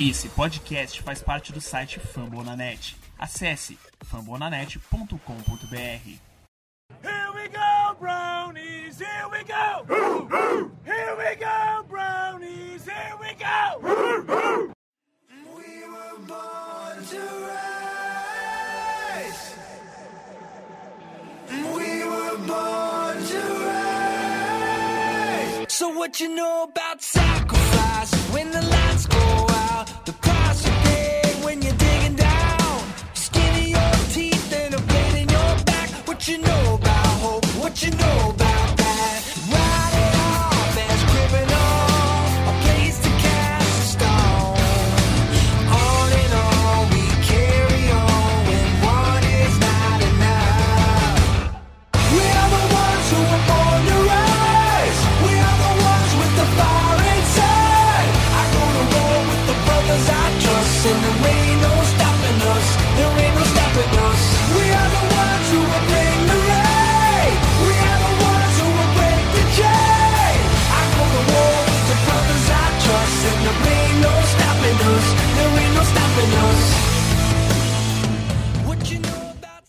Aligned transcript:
Esse 0.00 0.28
podcast 0.30 1.02
faz 1.02 1.22
parte 1.22 1.52
do 1.52 1.60
site 1.60 2.00
Fambonanet. 2.00 2.96
Acesse 3.18 3.78
fambonanet.com.br. 4.04 5.76
Here 7.02 7.32
we 7.34 7.48
go, 7.48 7.94
brownies, 8.00 8.98
here 8.98 9.28
we 9.30 9.44
go. 9.44 9.84
Here 10.84 11.16
we 11.16 11.36
go, 11.36 11.84
brownies, 11.88 12.84
here 12.84 13.16
we 13.20 13.34
go. 13.34 13.78
We 15.54 15.84
were 15.86 16.18
born 16.26 17.04
to 17.10 17.20
rise. 17.46 19.54
We 21.48 22.04
were 22.04 22.38
born 22.38 23.24
to 23.26 23.40
rise. 23.68 25.66
So 25.68 25.90
what 25.90 26.18
you 26.18 26.28
know 26.34 26.64
about 26.70 27.02
sacrifice 27.02 27.51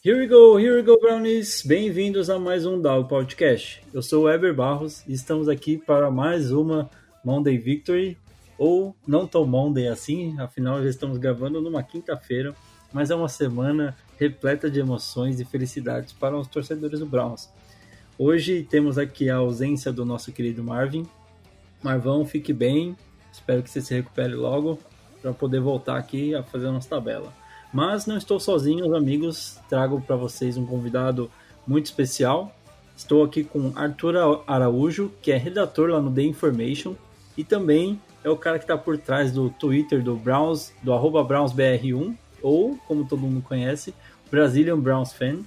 Here 0.06 0.20
we 0.20 0.28
go, 0.28 0.58
here 0.58 0.76
we 0.76 0.84
go, 0.84 1.00
Brownies! 1.00 1.64
Bem-vindos 1.66 2.30
a 2.30 2.38
mais 2.38 2.66
um 2.66 2.82
DAO 2.82 3.06
Podcast. 3.06 3.82
Eu 3.94 4.02
sou 4.02 4.26
o 4.26 4.30
Eber 4.30 4.54
Barros 4.54 5.02
e 5.08 5.14
estamos 5.14 5.48
aqui 5.48 5.78
para 5.78 6.12
mais 6.12 6.52
uma 6.52 6.90
Monday 7.23 7.58
Victory, 7.58 8.18
ou 8.58 8.94
não 9.08 9.26
tão 9.26 9.46
Monday 9.46 9.88
assim, 9.88 10.38
afinal 10.42 10.84
já 10.84 10.90
estamos 10.90 11.18
gravando 11.18 11.62
numa 11.62 11.81
quinta-feira, 11.81 12.54
mas 12.92 13.12
é 13.12 13.16
uma 13.16 13.30
semana 13.30 13.96
repleta 14.20 14.70
de 14.70 14.78
emoções 14.78 15.40
e 15.40 15.46
felicidades 15.46 16.12
para 16.12 16.38
os 16.38 16.50
torcedores 16.50 17.00
do 17.00 17.06
Browns. 17.06 17.50
Hoje 18.20 18.68
temos 18.70 18.98
aqui 18.98 19.30
a 19.30 19.38
ausência 19.38 19.90
do 19.90 20.04
nosso 20.04 20.34
querido 20.34 20.62
Marvin. 20.62 21.08
Marvão, 21.81 22.26
fique 22.26 22.52
bem, 22.52 22.94
espero 23.31 23.64
que 23.64 23.70
você 23.70 23.80
se 23.80 23.94
recupere 23.94 24.36
logo 24.36 24.78
para 25.22 25.31
poder 25.31 25.62
voltar 25.62 25.96
aqui 25.96 26.36
a 26.36 26.44
fazer 26.44 26.68
a 26.68 26.74
nossa 26.74 26.90
tabela. 26.90 27.31
Mas 27.73 28.05
não 28.05 28.16
estou 28.16 28.39
sozinho, 28.39 28.95
amigos. 28.95 29.57
Trago 29.67 29.99
para 29.99 30.16
vocês 30.16 30.57
um 30.57 30.66
convidado 30.66 31.31
muito 31.66 31.88
especial. 31.88 32.55
Estou 32.95 33.23
aqui 33.23 33.43
com 33.43 33.73
Arthur 33.75 34.43
Araújo, 34.45 35.11
que 35.21 35.31
é 35.31 35.38
redator 35.38 35.89
lá 35.89 35.99
no 35.99 36.13
The 36.13 36.21
Information 36.21 36.94
e 37.35 37.44
também 37.44 37.99
é 38.23 38.29
o 38.29 38.38
cara 38.38 38.59
que 38.59 38.66
está 38.66 38.77
por 38.77 38.97
trás 38.99 39.31
do 39.31 39.49
Twitter 39.49 40.03
do 40.03 40.16
Browns, 40.16 40.71
do 40.83 40.94
arroba 40.94 41.25
BrownsBR1, 41.25 42.16
ou, 42.44 42.77
como 42.88 43.05
todo 43.05 43.21
mundo 43.21 43.41
conhece, 43.41 43.94
Brazilian 44.29 44.79
Browns 44.79 45.11
Fan. 45.11 45.39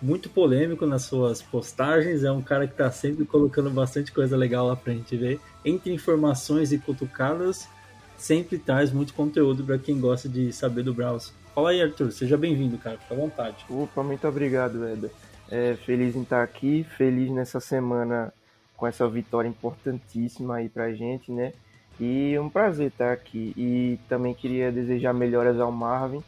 Muito 0.00 0.30
polêmico 0.30 0.86
nas 0.86 1.02
suas 1.02 1.42
postagens, 1.42 2.24
é 2.24 2.30
um 2.30 2.42
cara 2.42 2.66
que 2.66 2.72
está 2.72 2.90
sempre 2.90 3.24
colocando 3.24 3.70
bastante 3.70 4.12
coisa 4.12 4.36
legal 4.36 4.66
lá 4.66 4.76
para 4.76 4.92
a 4.92 4.96
gente 4.96 5.16
ver. 5.16 5.40
Entre 5.64 5.92
informações 5.92 6.72
e 6.72 6.78
cutucadas, 6.78 7.68
sempre 8.16 8.58
traz 8.58 8.90
muito 8.90 9.12
conteúdo 9.12 9.62
para 9.62 9.78
quem 9.78 10.00
gosta 10.00 10.28
de 10.28 10.52
saber 10.52 10.82
do 10.82 10.94
Browns. 10.94 11.32
Fala 11.56 11.70
aí, 11.70 11.80
Arthur, 11.80 12.12
seja 12.12 12.36
bem-vindo, 12.36 12.76
cara, 12.76 12.98
fica 12.98 13.14
à 13.14 13.16
vontade. 13.16 13.64
Opa, 13.70 14.02
muito 14.02 14.28
obrigado, 14.28 14.86
Eder. 14.86 15.10
É, 15.50 15.74
feliz 15.86 16.14
em 16.14 16.20
estar 16.20 16.42
aqui, 16.42 16.84
feliz 16.98 17.30
nessa 17.30 17.60
semana 17.60 18.30
com 18.76 18.86
essa 18.86 19.08
vitória 19.08 19.48
importantíssima 19.48 20.56
aí 20.56 20.68
pra 20.68 20.92
gente, 20.92 21.32
né? 21.32 21.54
E 21.98 22.34
é 22.34 22.40
um 22.42 22.50
prazer 22.50 22.88
estar 22.88 23.10
aqui. 23.10 23.54
E 23.56 23.98
também 24.06 24.34
queria 24.34 24.70
desejar 24.70 25.14
melhoras 25.14 25.58
ao 25.58 25.72
Marvin, 25.72 26.22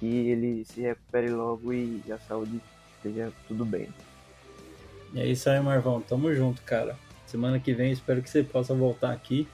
que 0.00 0.06
ele 0.06 0.64
se 0.64 0.80
recupere 0.80 1.30
logo 1.30 1.72
e 1.72 2.02
a 2.10 2.18
saúde 2.18 2.60
esteja 2.96 3.30
tudo 3.46 3.64
bem. 3.64 3.88
É 5.14 5.24
isso 5.24 5.48
aí, 5.48 5.60
Marvão, 5.60 6.00
tamo 6.00 6.34
junto, 6.34 6.60
cara. 6.62 6.98
Semana 7.26 7.60
que 7.60 7.72
vem 7.72 7.92
espero 7.92 8.20
que 8.20 8.28
você 8.28 8.42
possa 8.42 8.74
voltar 8.74 9.12
aqui 9.12 9.46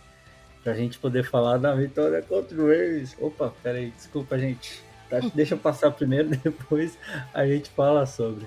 pra 0.65 0.73
gente 0.73 0.99
poder 0.99 1.25
falar 1.25 1.59
da 1.59 1.75
vitória 1.75 2.23
contra 2.23 2.57
o 2.59 2.69
Ravens. 2.69 3.15
Opa, 3.21 3.53
peraí, 3.63 3.91
desculpa, 3.91 4.39
gente. 4.39 4.89
Deixa 5.35 5.55
eu 5.55 5.59
passar 5.59 5.91
primeiro, 5.91 6.29
depois 6.43 6.97
a 7.35 7.47
gente 7.47 7.71
fala 7.71 8.07
sobre. 8.07 8.47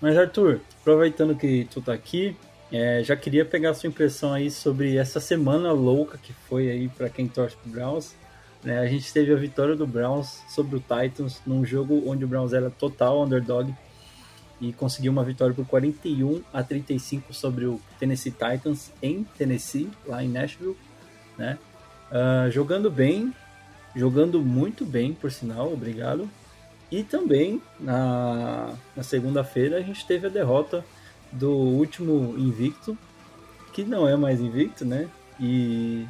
Mas 0.00 0.16
Arthur, 0.16 0.60
aproveitando 0.80 1.36
que 1.36 1.66
tu 1.70 1.80
tá 1.80 1.92
aqui, 1.92 2.36
é, 2.72 3.02
já 3.04 3.14
queria 3.14 3.44
pegar 3.44 3.70
a 3.70 3.74
sua 3.74 3.88
impressão 3.88 4.32
aí 4.32 4.50
sobre 4.50 4.96
essa 4.96 5.20
semana 5.20 5.72
louca 5.72 6.18
que 6.18 6.32
foi 6.32 6.70
aí 6.70 6.88
para 6.88 7.08
quem 7.08 7.28
torce 7.28 7.56
pro 7.56 7.70
Browns. 7.70 8.14
Né? 8.64 8.78
A 8.78 8.86
gente 8.86 9.12
teve 9.12 9.32
a 9.32 9.36
vitória 9.36 9.76
do 9.76 9.86
Browns 9.86 10.42
sobre 10.48 10.76
o 10.76 10.80
Titans 10.80 11.40
num 11.46 11.64
jogo 11.64 12.02
onde 12.06 12.24
o 12.24 12.28
Browns 12.28 12.52
era 12.52 12.70
total 12.70 13.22
underdog 13.22 13.72
e 14.60 14.72
conseguiu 14.72 15.12
uma 15.12 15.24
vitória 15.24 15.54
por 15.54 15.66
41 15.66 16.42
a 16.52 16.62
35 16.62 17.34
sobre 17.34 17.66
o 17.66 17.80
Tennessee 17.98 18.32
Titans 18.32 18.92
em 19.02 19.24
Tennessee, 19.36 19.90
lá 20.06 20.22
em 20.22 20.28
Nashville, 20.28 20.76
né? 21.36 21.58
Ah, 22.10 22.48
jogando 22.50 22.90
bem, 22.90 23.34
jogando 23.94 24.40
muito 24.40 24.84
bem, 24.84 25.12
por 25.12 25.30
sinal, 25.30 25.72
obrigado. 25.72 26.28
E 26.90 27.02
também 27.02 27.62
na, 27.80 28.74
na 28.94 29.02
segunda-feira 29.02 29.78
a 29.78 29.80
gente 29.80 30.06
teve 30.06 30.26
a 30.26 30.30
derrota 30.30 30.84
do 31.30 31.50
último 31.50 32.34
invicto, 32.38 32.96
que 33.72 33.82
não 33.82 34.06
é 34.06 34.16
mais 34.16 34.40
invicto, 34.40 34.84
né? 34.84 35.08
E 35.40 36.06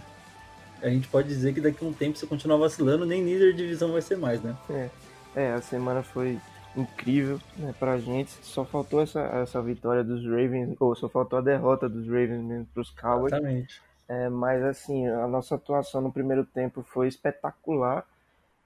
a 0.82 0.88
gente 0.88 1.06
pode 1.06 1.28
dizer 1.28 1.54
que 1.54 1.60
daqui 1.60 1.84
a 1.84 1.88
um 1.88 1.92
tempo, 1.92 2.18
se 2.18 2.26
continuar 2.26 2.56
vacilando, 2.56 3.06
nem 3.06 3.24
líder 3.24 3.52
de 3.52 3.62
divisão 3.62 3.92
vai 3.92 4.02
ser 4.02 4.16
mais, 4.16 4.42
né? 4.42 4.56
É, 4.68 4.90
é 5.36 5.52
a 5.52 5.60
semana 5.60 6.02
foi 6.02 6.38
incrível 6.76 7.38
né, 7.56 7.72
pra 7.78 7.98
gente. 7.98 8.32
Só 8.42 8.64
faltou 8.64 9.00
essa, 9.00 9.20
essa 9.20 9.62
vitória 9.62 10.02
dos 10.02 10.24
Ravens, 10.24 10.74
ou 10.80 10.94
só 10.96 11.08
faltou 11.08 11.38
a 11.38 11.42
derrota 11.42 11.88
dos 11.88 12.06
Ravens 12.06 12.42
mesmo 12.42 12.66
pros 12.74 12.90
Cowboys. 12.90 13.32
Exatamente. 13.32 13.80
É, 14.12 14.28
mas 14.28 14.62
assim, 14.62 15.06
a 15.08 15.26
nossa 15.26 15.54
atuação 15.54 16.02
no 16.02 16.12
primeiro 16.12 16.44
tempo 16.44 16.82
foi 16.82 17.08
espetacular. 17.08 18.04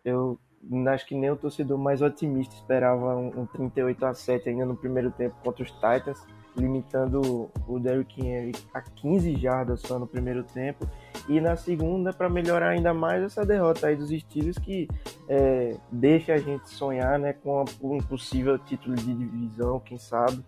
Eu 0.05 0.37
acho 0.93 1.07
que 1.07 1.15
nem 1.15 1.31
o 1.31 1.37
torcedor 1.37 1.79
mais 1.79 2.03
otimista 2.03 2.53
esperava 2.57 3.15
um, 3.15 3.43
um 3.43 3.47
38 3.47 4.07
a 4.07 4.15
7 4.15 4.49
ainda 4.49 4.67
no 4.67 4.77
primeiro 4.77 5.12
tempo 5.12 5.37
contra 5.45 5.62
os 5.62 5.71
Titans, 5.71 6.27
limitando 6.57 7.49
o 7.69 7.79
Derrick 7.79 8.21
Henry 8.21 8.53
a 8.75 8.81
15 8.81 9.37
jardas 9.37 9.81
só 9.83 10.01
no 10.01 10.07
primeiro 10.07 10.43
tempo. 10.43 10.89
E 11.29 11.41
na 11.41 11.55
segunda, 11.55 12.13
para 12.13 12.28
melhorar 12.28 12.71
ainda 12.71 12.93
mais 12.93 13.23
essa 13.23 13.47
derrota 13.47 13.87
aí 13.87 13.95
dos 13.95 14.11
Steelers, 14.11 14.59
que 14.59 14.89
é, 15.28 15.77
deixa 15.93 16.34
a 16.34 16.39
gente 16.39 16.69
sonhar 16.71 17.21
né, 17.21 17.34
com 17.34 17.65
um 17.81 17.99
possível 17.99 18.59
título 18.59 18.97
de 18.97 19.15
divisão, 19.15 19.78
quem 19.78 19.99
sabe. 19.99 20.43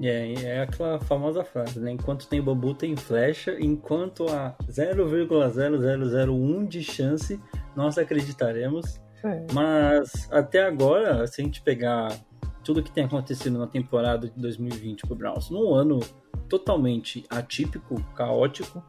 É, 0.00 0.32
é 0.42 0.60
aquela 0.62 0.98
famosa 1.00 1.44
frase, 1.44 1.78
né? 1.78 1.92
Enquanto 1.92 2.26
tem 2.26 2.42
bambu, 2.42 2.74
tem 2.74 2.96
flecha. 2.96 3.56
Enquanto 3.60 4.28
há 4.28 4.56
0,0001 4.68 6.66
de 6.66 6.82
chance, 6.82 7.40
nós 7.76 7.96
acreditaremos. 7.98 9.00
É. 9.24 9.46
Mas 9.52 10.28
até 10.30 10.64
agora, 10.64 11.26
se 11.26 11.40
a 11.40 11.44
gente 11.44 11.62
pegar 11.62 12.08
tudo 12.62 12.82
que 12.82 12.90
tem 12.90 13.04
acontecido 13.04 13.58
na 13.58 13.66
temporada 13.66 14.28
de 14.28 14.40
2020 14.40 15.06
pro 15.06 15.14
Browns, 15.14 15.50
num 15.50 15.74
ano 15.74 16.00
totalmente 16.48 17.24
atípico, 17.30 18.02
caótico, 18.14 18.82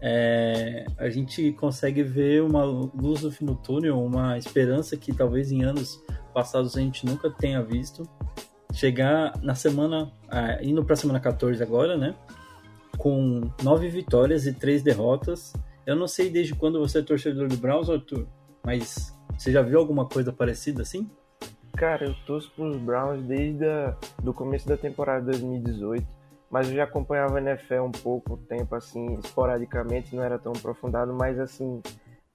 é, 0.00 0.84
a 0.98 1.08
gente 1.08 1.52
consegue 1.52 2.02
ver 2.02 2.42
uma 2.42 2.64
luz 2.64 3.22
no 3.22 3.30
fim 3.30 3.44
do 3.44 3.54
túnel, 3.54 4.02
uma 4.02 4.36
esperança 4.36 4.96
que 4.96 5.12
talvez 5.12 5.50
em 5.50 5.64
anos 5.64 6.02
passados 6.34 6.76
a 6.76 6.80
gente 6.80 7.04
nunca 7.06 7.30
tenha 7.30 7.62
visto. 7.62 8.02
Chegar 8.76 9.32
na 9.42 9.54
semana, 9.54 10.12
ah, 10.28 10.58
indo 10.62 10.84
para 10.84 10.92
a 10.92 10.96
semana 10.98 11.18
14 11.18 11.62
agora, 11.62 11.96
né? 11.96 12.14
Com 12.98 13.50
nove 13.62 13.88
vitórias 13.88 14.46
e 14.46 14.52
três 14.52 14.82
derrotas. 14.82 15.54
Eu 15.86 15.96
não 15.96 16.06
sei 16.06 16.28
desde 16.28 16.54
quando 16.54 16.78
você 16.78 16.98
é 16.98 17.02
torcedor 17.02 17.48
do 17.48 17.56
Browns, 17.56 17.88
Arthur, 17.88 18.26
mas 18.62 19.16
você 19.38 19.50
já 19.50 19.62
viu 19.62 19.78
alguma 19.78 20.04
coisa 20.04 20.30
parecida 20.30 20.82
assim? 20.82 21.10
Cara, 21.74 22.04
eu 22.04 22.14
torço 22.26 22.52
pros 22.54 22.76
Browns 22.76 23.22
desde 23.22 23.64
o 24.22 24.34
começo 24.34 24.68
da 24.68 24.76
temporada 24.76 25.24
2018, 25.24 26.06
mas 26.50 26.68
eu 26.68 26.74
já 26.74 26.84
acompanhava 26.84 27.38
a 27.38 27.40
NFL 27.40 27.82
um 27.82 27.92
pouco 27.92 28.36
tempo, 28.36 28.74
assim, 28.74 29.14
esporadicamente, 29.14 30.14
não 30.14 30.22
era 30.22 30.38
tão 30.38 30.52
aprofundado, 30.52 31.14
mas 31.14 31.38
assim, 31.38 31.80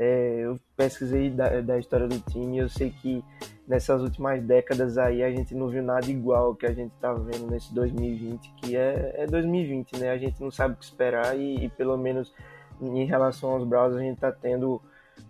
É, 0.03 0.45
eu 0.45 0.59
pesquisei 0.75 1.29
da, 1.29 1.61
da 1.61 1.77
história 1.77 2.07
do 2.07 2.19
time 2.21 2.57
e 2.57 2.59
eu 2.61 2.67
sei 2.67 2.89
que 2.89 3.23
nessas 3.67 4.01
últimas 4.01 4.41
décadas 4.41 4.97
aí 4.97 5.21
a 5.21 5.29
gente 5.29 5.53
não 5.53 5.69
viu 5.69 5.83
nada 5.83 6.09
igual 6.09 6.55
que 6.55 6.65
a 6.65 6.73
gente 6.73 6.91
tá 6.99 7.13
vendo 7.13 7.51
nesse 7.51 7.71
2020, 7.71 8.51
que 8.53 8.75
é, 8.75 9.13
é 9.15 9.27
2020, 9.27 9.99
né? 9.99 10.09
A 10.09 10.17
gente 10.17 10.41
não 10.41 10.49
sabe 10.49 10.73
o 10.73 10.77
que 10.77 10.85
esperar 10.85 11.37
e, 11.37 11.65
e 11.65 11.69
pelo 11.69 11.95
menos 11.99 12.33
em 12.81 13.05
relação 13.05 13.51
aos 13.51 13.63
Browns 13.63 13.95
a 13.95 13.99
gente 13.99 14.19
tá 14.19 14.31
tendo 14.31 14.81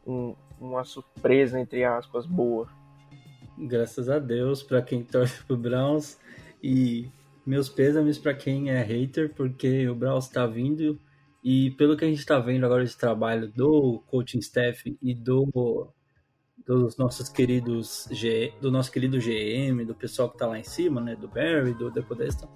um, 0.07 0.33
uma 0.57 0.85
surpresa, 0.85 1.59
entre 1.59 1.83
aspas, 1.83 2.25
boa. 2.25 2.69
Graças 3.57 4.07
a 4.07 4.19
Deus, 4.19 4.63
para 4.63 4.81
quem 4.81 5.03
torce 5.03 5.43
pro 5.43 5.57
Browns 5.57 6.17
e 6.63 7.09
meus 7.45 7.67
pêsames 7.67 8.17
para 8.17 8.33
quem 8.33 8.69
é 8.69 8.81
hater, 8.81 9.33
porque 9.33 9.89
o 9.89 9.95
Browns 9.95 10.29
tá 10.29 10.47
vindo 10.47 10.97
e 11.43 11.71
pelo 11.71 11.97
que 11.97 12.05
a 12.05 12.07
gente 12.07 12.19
está 12.19 12.39
vendo 12.39 12.65
agora 12.65 12.85
de 12.85 12.95
trabalho 12.95 13.51
do 13.51 14.03
coaching 14.07 14.39
staff 14.39 14.97
e 15.01 15.13
do 15.13 15.91
dos 16.65 16.95
nossos 16.95 17.27
queridos 17.27 18.07
G, 18.11 18.53
do 18.61 18.71
nosso 18.71 18.91
querido 18.91 19.17
GM, 19.17 19.83
do 19.83 19.95
pessoal 19.95 20.29
que 20.29 20.35
está 20.35 20.45
lá 20.45 20.59
em 20.59 20.63
cima, 20.63 21.01
né, 21.01 21.15
do 21.15 21.27
Barry, 21.27 21.73
do 21.73 21.91
The 21.91 22.01
Podesta, 22.01 22.47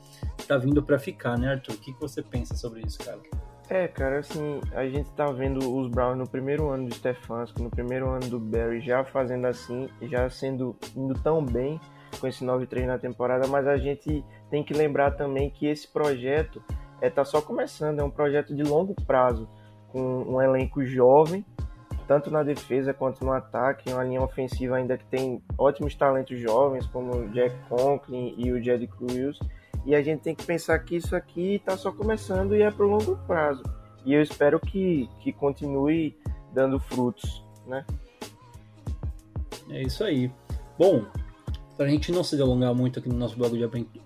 tá 0.47 0.57
vindo 0.57 0.83
para 0.83 0.99
ficar, 0.99 1.37
né, 1.37 1.49
Arthur? 1.49 1.73
O 1.73 1.77
que, 1.77 1.91
que 1.91 1.99
você 1.99 2.21
pensa 2.21 2.55
sobre 2.55 2.81
isso, 2.81 2.99
cara? 2.99 3.19
É, 3.67 3.87
cara, 3.87 4.19
assim, 4.19 4.61
a 4.73 4.87
gente 4.87 5.09
tá 5.11 5.31
vendo 5.31 5.75
os 5.75 5.89
Browns 5.89 6.17
no 6.17 6.27
primeiro 6.27 6.69
ano 6.69 6.87
do 6.87 6.93
Stefanski, 6.93 7.63
no 7.63 7.69
primeiro 7.69 8.07
ano 8.09 8.29
do 8.29 8.39
Barry, 8.39 8.79
já 8.79 9.03
fazendo 9.03 9.47
assim, 9.47 9.89
já 10.03 10.29
sendo 10.29 10.75
indo 10.95 11.15
tão 11.15 11.43
bem 11.43 11.81
com 12.19 12.27
esse 12.27 12.45
9-3 12.45 12.85
na 12.85 12.99
temporada, 12.99 13.47
mas 13.47 13.67
a 13.67 13.75
gente 13.75 14.23
tem 14.51 14.63
que 14.63 14.73
lembrar 14.73 15.11
também 15.11 15.49
que 15.49 15.65
esse 15.65 15.87
projeto 15.87 16.61
é 17.01 17.09
tá 17.09 17.25
só 17.25 17.41
começando, 17.41 17.99
é 17.99 18.03
um 18.03 18.09
projeto 18.09 18.55
de 18.55 18.63
longo 18.63 18.93
prazo, 19.05 19.47
com 19.91 20.23
um 20.23 20.41
elenco 20.41 20.83
jovem, 20.85 21.45
tanto 22.07 22.29
na 22.29 22.43
defesa 22.43 22.93
quanto 22.93 23.23
no 23.25 23.31
ataque, 23.31 23.91
uma 23.91 24.03
linha 24.03 24.21
ofensiva 24.21 24.75
ainda 24.75 24.97
que 24.97 25.05
tem 25.05 25.41
ótimos 25.57 25.95
talentos 25.95 26.39
jovens, 26.39 26.85
como 26.87 27.15
o 27.15 27.29
Jack 27.29 27.55
Conklin 27.69 28.35
e 28.37 28.51
o 28.51 28.63
Jed 28.63 28.87
Cruz, 28.87 29.39
e 29.85 29.95
a 29.95 30.01
gente 30.01 30.21
tem 30.21 30.35
que 30.35 30.45
pensar 30.45 30.79
que 30.79 30.95
isso 30.95 31.15
aqui 31.15 31.55
está 31.55 31.77
só 31.77 31.91
começando 31.91 32.55
e 32.55 32.61
é 32.61 32.71
para 32.71 32.85
longo 32.85 33.15
prazo. 33.27 33.63
E 34.03 34.13
eu 34.13 34.21
espero 34.21 34.59
que, 34.59 35.09
que 35.19 35.31
continue 35.31 36.15
dando 36.53 36.79
frutos, 36.79 37.43
né? 37.67 37.85
É 39.69 39.81
isso 39.81 40.03
aí. 40.03 40.31
Bom, 40.77 41.05
para 41.77 41.87
a 41.87 41.89
gente 41.89 42.11
não 42.11 42.23
se 42.23 42.37
delongar 42.37 42.73
muito 42.73 42.99
aqui 42.99 43.09
no 43.09 43.17
nosso 43.17 43.35
blog 43.35 43.57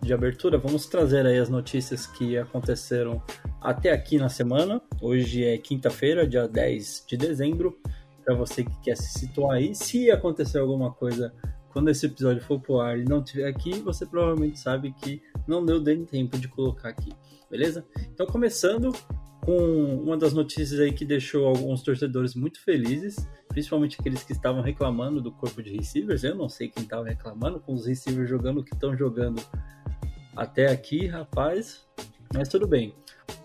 de 0.02 0.14
abertura, 0.14 0.58
vamos 0.58 0.88
trazer 0.88 1.26
aí 1.26 1.38
as 1.38 1.50
notícias 1.50 2.08
que 2.08 2.38
aconteceram 2.38 3.22
até 3.62 3.92
aqui 3.92 4.18
na 4.18 4.28
semana. 4.28 4.82
Hoje 5.00 5.46
é 5.46 5.58
quinta-feira, 5.58 6.28
dia 6.28 6.48
10 6.48 7.06
de 7.08 7.16
dezembro. 7.16 7.78
Para 8.26 8.36
você 8.36 8.64
que 8.64 8.82
quer 8.82 8.98
se 8.98 9.20
situar 9.20 9.58
aí, 9.58 9.76
se 9.76 10.10
acontecer 10.10 10.58
alguma 10.58 10.92
coisa 10.92 11.34
quando 11.72 11.90
esse 11.90 12.08
episódio 12.08 12.42
for 12.44 12.60
pro 12.60 12.80
ar 12.80 12.98
e 12.98 13.06
não 13.06 13.20
estiver 13.20 13.48
aqui, 13.48 13.74
você 13.82 14.06
provavelmente 14.06 14.60
sabe 14.60 14.92
que 14.92 15.22
não 15.48 15.64
deu 15.64 15.80
nem 15.80 16.04
tempo 16.06 16.38
de 16.40 16.48
colocar 16.48 16.90
aqui, 16.90 17.12
beleza? 17.50 17.86
Então, 18.12 18.26
começando 18.26 18.92
com 19.50 20.04
uma 20.04 20.16
das 20.16 20.34
notícias 20.34 20.80
aí 20.80 20.92
que 20.92 21.04
deixou 21.04 21.48
alguns 21.48 21.82
torcedores 21.82 22.36
muito 22.36 22.64
felizes 22.64 23.28
principalmente 23.50 23.98
aqueles 24.00 24.24
que 24.24 24.32
estavam 24.32 24.62
reclamando 24.62 25.20
do 25.20 25.32
corpo 25.32 25.62
de 25.62 25.76
receivers. 25.76 26.24
Eu 26.24 26.36
não 26.36 26.48
sei 26.48 26.70
quem 26.70 26.84
estava 26.84 27.04
reclamando 27.04 27.60
com 27.60 27.74
os 27.74 27.86
receivers 27.86 28.30
jogando 28.30 28.60
o 28.60 28.64
que 28.64 28.74
estão 28.74 28.96
jogando 28.96 29.42
até 30.36 30.68
aqui, 30.68 31.08
rapaz. 31.08 31.86
Mas 32.34 32.48
tudo 32.48 32.68
bem. 32.68 32.94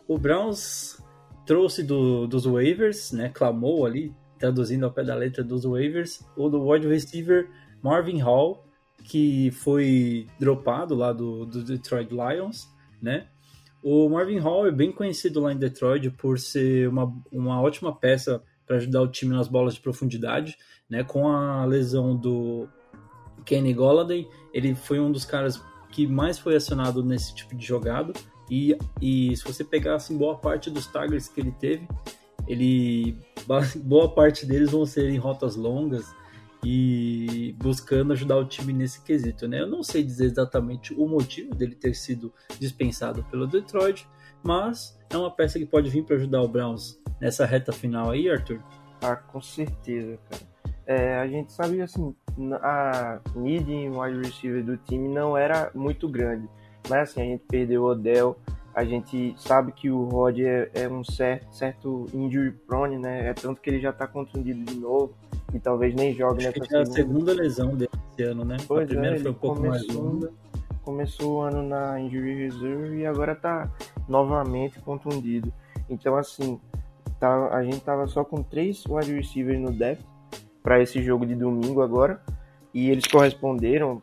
O 0.07 0.19
Browns 0.19 1.03
trouxe 1.47 1.83
do, 1.83 2.27
dos 2.27 2.45
waivers, 2.45 3.13
né? 3.13 3.31
Clamou 3.31 3.87
ali, 3.87 4.15
traduzindo 4.39 4.85
ao 4.85 4.93
pé 4.93 5.03
da 5.03 5.15
letra 5.15 5.43
dos 5.43 5.65
waivers, 5.65 6.23
o 6.37 6.49
do 6.49 6.69
wide 6.69 6.87
receiver 6.87 7.49
Marvin 7.83 8.19
Hall, 8.19 8.65
que 9.03 9.51
foi 9.53 10.27
dropado 10.39 10.95
lá 10.95 11.13
do, 11.13 11.47
do 11.47 11.65
Detroit 11.65 12.11
Lions, 12.11 12.69
né? 13.01 13.27
O 13.87 14.09
Marvin 14.09 14.39
Hall 14.39 14.67
é 14.67 14.71
bem 14.71 14.91
conhecido 14.91 15.41
lá 15.41 15.53
em 15.53 15.59
Detroit 15.59 16.09
por 16.13 16.39
ser 16.39 16.89
uma, 16.89 17.15
uma 17.31 17.61
ótima 17.61 17.95
peça 17.95 18.43
para 18.67 18.77
ajudar 18.77 19.03
o 19.03 19.09
time 19.09 19.37
nas 19.37 19.47
bolas 19.47 19.75
de 19.75 19.81
profundidade, 19.81 20.57
né? 20.89 21.05
Com 21.05 21.29
a 21.29 21.67
lesão 21.67 22.17
do 22.17 22.67
Kenny 23.45 23.75
Golladay, 23.75 24.27
ele 24.55 24.75
foi 24.75 24.99
um 24.99 25.13
dos 25.13 25.27
caras 25.27 25.63
que 25.91 26.07
mais 26.07 26.39
foi 26.39 26.57
acionado 26.57 27.05
nesse 27.05 27.35
tipo 27.35 27.55
de 27.55 27.67
jogada. 27.67 28.15
E, 28.51 28.75
e 29.03 29.37
se 29.37 29.45
você 29.45 29.63
pegar 29.63 29.97
assim, 29.97 30.17
boa 30.17 30.39
parte 30.39 30.71
dos 30.71 30.87
targets 30.87 31.29
que 31.29 31.43
ele 31.43 31.53
teve, 31.53 31.87
ele 32.49 33.19
boa 33.85 34.09
parte 34.09 34.47
deles 34.47 34.71
vão 34.71 34.87
ser 34.87 35.11
em 35.11 35.19
rotas 35.19 35.57
longas 35.57 36.07
e 36.65 37.55
buscando 37.59 38.13
ajudar 38.15 38.37
o 38.37 38.45
time 38.45 38.73
nesse 38.73 39.03
quesito, 39.03 39.47
né? 39.47 39.61
Eu 39.61 39.67
não 39.67 39.83
sei 39.83 40.03
dizer 40.03 40.25
exatamente 40.25 40.95
o 40.95 41.07
motivo 41.07 41.55
dele 41.55 41.75
ter 41.75 41.95
sido 41.95 42.33
dispensado 42.59 43.23
pelo 43.25 43.47
Detroit, 43.47 44.09
mas 44.43 44.99
é 45.11 45.17
uma 45.17 45.31
peça 45.31 45.59
que 45.59 45.67
pode 45.67 45.91
vir 45.91 46.05
para 46.05 46.17
ajudar 46.17 46.41
o 46.41 46.49
Browns 46.49 46.99
nessa 47.21 47.45
reta 47.45 47.73
final 47.73 48.11
aí, 48.11 48.31
Arthur? 48.31 48.61
Ah, 49.03 49.17
com 49.17 49.41
certeza, 49.43 50.19
cara. 50.31 50.43
É, 50.87 51.19
a 51.19 51.27
gente 51.27 51.53
sabe 51.53 51.81
assim, 51.81 52.15
a 52.63 53.21
need 53.35 53.71
em 53.71 53.91
wide 53.91 54.19
receiver 54.27 54.65
do 54.65 54.77
time 54.77 55.09
não 55.09 55.37
era 55.37 55.71
muito 55.75 56.09
grande. 56.09 56.49
Mas 56.89 57.11
assim, 57.11 57.23
a 57.23 57.25
gente 57.25 57.45
perdeu 57.49 57.83
o 57.83 57.87
Odell, 57.87 58.37
a 58.75 58.85
gente 58.85 59.35
sabe 59.39 59.73
que 59.73 59.89
o 59.89 60.05
Rod 60.05 60.41
é, 60.41 60.69
é, 60.75 60.89
um 60.89 61.05
certo, 61.05 61.47
certo 61.55 62.07
injury 62.13 62.51
prone, 62.51 62.99
né? 62.99 63.29
É 63.29 63.33
tanto 63.33 63.61
que 63.61 63.71
ele 63.71 63.81
já 63.81 63.93
tá 63.93 64.07
contundido 64.07 64.65
de 64.65 64.75
novo 64.75 65.15
e 65.55 65.61
talvez 65.61 65.95
nem 65.95 66.13
jogue 66.13 66.45
nessa 66.45 66.59
é 66.59 66.67
segunda. 66.67 66.83
a 66.83 66.87
segunda 66.87 67.33
lesão 67.33 67.77
desse 67.77 68.23
ano, 68.23 68.45
né? 68.45 68.57
Pois 68.67 68.85
a 68.85 68.87
primeira 68.87 69.17
é, 69.17 69.21
foi 69.21 69.31
um 69.31 69.35
pouco 69.35 69.57
começou, 69.57 69.87
mais 69.87 69.95
longa. 69.95 70.33
Começou 70.83 71.37
o 71.37 71.41
ano 71.41 71.63
na 71.63 72.01
injury 72.01 72.35
reserve 72.35 72.99
e 72.99 73.07
agora 73.07 73.35
tá 73.37 73.71
novamente 74.09 74.81
contundido. 74.81 75.53
Então 75.89 76.17
assim, 76.17 76.61
tá, 77.21 77.55
a 77.55 77.63
gente 77.63 77.81
tava 77.81 78.07
só 78.09 78.25
com 78.25 78.43
três 78.43 78.85
wide 78.87 79.15
receivers 79.15 79.61
no 79.61 79.71
depth 79.71 80.05
para 80.61 80.83
esse 80.83 81.01
jogo 81.03 81.25
de 81.25 81.37
domingo 81.37 81.81
agora. 81.81 82.21
E 82.73 82.91
eles 82.91 83.07
corresponderam, 83.07 84.03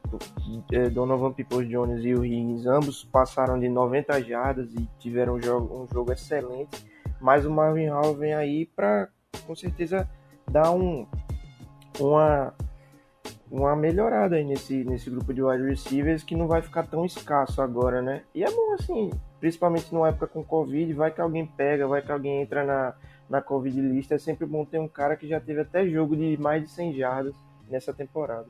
é, 0.71 0.89
Donovan 0.89 1.33
Peoples 1.33 1.67
Jones 1.67 2.05
e 2.05 2.13
o 2.13 2.23
Higgins, 2.23 2.65
ambos 2.65 3.03
passaram 3.03 3.59
de 3.59 3.67
90 3.67 4.23
jardas 4.23 4.73
e 4.73 4.87
tiveram 4.97 5.35
um 5.35 5.41
jogo, 5.41 5.83
um 5.83 5.93
jogo 5.93 6.13
excelente. 6.13 6.81
Mas 7.19 7.45
o 7.45 7.51
Marvin 7.51 7.87
Hall 7.87 8.15
vem 8.15 8.33
aí 8.33 8.65
para, 8.65 9.09
com 9.45 9.53
certeza, 9.53 10.09
dar 10.49 10.71
um, 10.71 11.05
uma, 11.99 12.53
uma 13.49 13.75
melhorada 13.75 14.35
aí 14.35 14.43
nesse, 14.43 14.83
nesse 14.83 15.09
grupo 15.09 15.33
de 15.33 15.43
wide 15.43 15.63
receivers 15.63 16.23
que 16.23 16.35
não 16.35 16.47
vai 16.47 16.61
ficar 16.61 16.83
tão 16.83 17.05
escasso 17.05 17.61
agora, 17.61 18.01
né? 18.01 18.23
E 18.33 18.43
é 18.43 18.51
bom 18.51 18.73
assim, 18.73 19.11
principalmente 19.39 19.93
numa 19.93 20.09
época 20.09 20.27
com 20.27 20.43
Covid, 20.43 20.93
vai 20.93 21.11
que 21.11 21.21
alguém 21.21 21.45
pega, 21.45 21.87
vai 21.87 22.01
que 22.01 22.11
alguém 22.11 22.41
entra 22.41 22.63
na, 22.63 22.93
na 23.29 23.41
Covid 23.41 23.79
lista, 23.81 24.15
é 24.15 24.17
sempre 24.17 24.45
bom 24.45 24.65
ter 24.65 24.79
um 24.79 24.87
cara 24.87 25.15
que 25.15 25.27
já 25.27 25.39
teve 25.39 25.61
até 25.61 25.87
jogo 25.87 26.15
de 26.15 26.37
mais 26.37 26.63
de 26.63 26.69
100 26.71 26.93
jardas 26.95 27.35
nessa 27.69 27.93
temporada. 27.93 28.47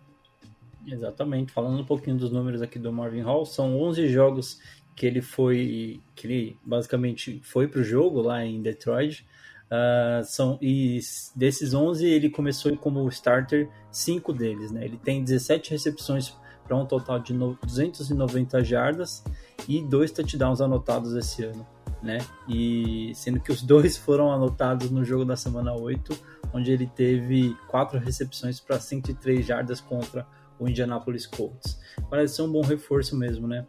Exatamente, 0.86 1.52
falando 1.52 1.80
um 1.80 1.86
pouquinho 1.86 2.18
dos 2.18 2.32
números 2.32 2.62
aqui 2.62 2.80
do 2.80 2.92
Marvin 2.92 3.22
Hall, 3.22 3.46
são 3.46 3.80
11 3.80 4.08
jogos 4.08 4.60
que 4.96 5.06
ele 5.06 5.22
foi, 5.22 6.02
que 6.16 6.28
ele 6.28 6.58
basicamente 6.64 7.40
foi 7.44 7.68
para 7.68 7.82
o 7.82 7.84
jogo 7.84 8.22
lá 8.22 8.44
em 8.44 8.62
Detroit, 8.62 9.26
uh, 9.72 10.24
são, 10.26 10.58
e 10.62 11.00
desses 11.36 11.74
11 11.74 12.06
ele 12.06 12.30
começou 12.30 12.76
como 12.78 13.08
starter, 13.10 13.70
5 13.92 14.34
deles, 14.34 14.72
né? 14.72 14.84
ele 14.84 14.98
tem 14.98 15.24
17 15.24 15.72
recepções 15.72 16.36
para 16.68 16.78
um 16.78 16.86
total 16.86 17.20
de 17.20 17.34
290 17.34 18.64
jardas 18.64 19.24
e 19.68 19.82
dois 19.82 20.12
touchdowns 20.12 20.62
anotados 20.62 21.14
esse 21.16 21.44
ano, 21.44 21.68
né? 22.02 22.20
E 22.48 23.12
sendo 23.14 23.40
que 23.40 23.52
os 23.52 23.62
dois 23.64 23.98
foram 23.98 24.32
anotados 24.32 24.90
no 24.90 25.04
jogo 25.04 25.26
da 25.26 25.36
semana 25.36 25.74
8, 25.74 26.18
onde 26.54 26.72
ele 26.72 26.88
teve 26.88 27.56
quatro 27.68 28.00
recepções 28.00 28.60
para 28.60 28.80
103 28.80 29.46
jardas 29.46 29.82
contra 29.82 30.26
o 30.58 30.68
Indianapolis 30.68 31.26
Colts. 31.26 31.80
Parece 32.10 32.36
ser 32.36 32.44
um 32.44 32.52
bom 32.52 32.62
reforço 32.62 33.18
mesmo, 33.18 33.48
né? 33.48 33.68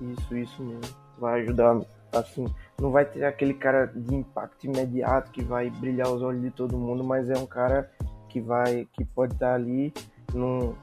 Isso, 0.00 0.36
isso 0.36 0.62
mesmo. 0.62 0.80
Vai 1.18 1.42
ajudar, 1.42 1.80
assim, 2.12 2.46
não 2.80 2.90
vai 2.90 3.04
ter 3.04 3.24
aquele 3.24 3.52
cara 3.52 3.86
de 3.86 4.14
impacto 4.14 4.64
imediato 4.64 5.30
que 5.30 5.44
vai 5.44 5.68
brilhar 5.68 6.10
os 6.10 6.22
olhos 6.22 6.40
de 6.40 6.50
todo 6.50 6.78
mundo, 6.78 7.04
mas 7.04 7.28
é 7.28 7.38
um 7.38 7.46
cara 7.46 7.90
que 8.28 8.40
vai, 8.40 8.88
que 8.92 9.04
pode 9.04 9.34
estar 9.34 9.54
ali 9.54 9.92
num, 10.32 10.74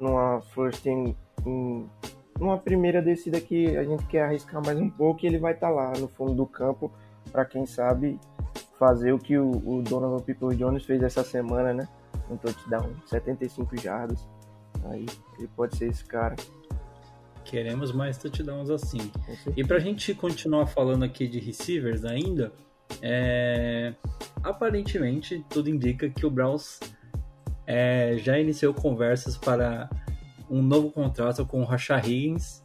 numa 0.00 0.40
first 0.54 0.86
numa 2.38 2.58
primeira 2.58 3.02
descida 3.02 3.40
que 3.40 3.76
a 3.76 3.84
gente 3.84 4.04
quer 4.06 4.22
arriscar 4.22 4.64
mais 4.64 4.78
um 4.80 4.88
pouco 4.88 5.24
e 5.24 5.26
ele 5.26 5.38
vai 5.38 5.52
estar 5.52 5.68
lá 5.68 5.92
no 5.98 6.08
fundo 6.08 6.34
do 6.34 6.46
campo 6.46 6.90
para 7.30 7.44
quem 7.44 7.66
sabe 7.66 8.18
fazer 8.78 9.12
o 9.12 9.18
que 9.18 9.38
o, 9.38 9.50
o 9.50 9.82
Donovan 9.82 10.20
People 10.20 10.54
Jones 10.56 10.84
fez 10.84 11.02
essa 11.02 11.22
semana, 11.22 11.72
né? 11.72 11.88
Um 12.30 12.36
touchdown, 12.36 12.90
75 13.06 13.76
jardas. 13.76 14.26
Aí 14.84 15.06
ele 15.38 15.48
pode 15.56 15.76
ser 15.76 15.88
esse 15.88 16.04
cara. 16.04 16.36
Queremos 17.46 17.92
mais 17.92 18.18
touchdowns 18.18 18.70
assim. 18.70 19.10
E 19.56 19.64
pra 19.64 19.78
gente 19.78 20.12
continuar 20.14 20.66
falando 20.66 21.04
aqui 21.04 21.28
de 21.28 21.38
receivers 21.38 22.04
ainda, 22.04 22.52
É... 23.00 23.94
Aparentemente, 24.42 25.44
tudo 25.50 25.68
indica 25.68 26.08
que 26.08 26.24
o 26.24 26.30
Browns 26.30 26.78
é, 27.66 28.16
já 28.18 28.38
iniciou 28.38 28.72
conversas 28.72 29.36
para 29.36 29.90
um 30.48 30.62
novo 30.62 30.90
contrato 30.90 31.44
com 31.44 31.60
o 31.60 31.64
Rasha 31.64 31.98
Higgins. 31.98 32.62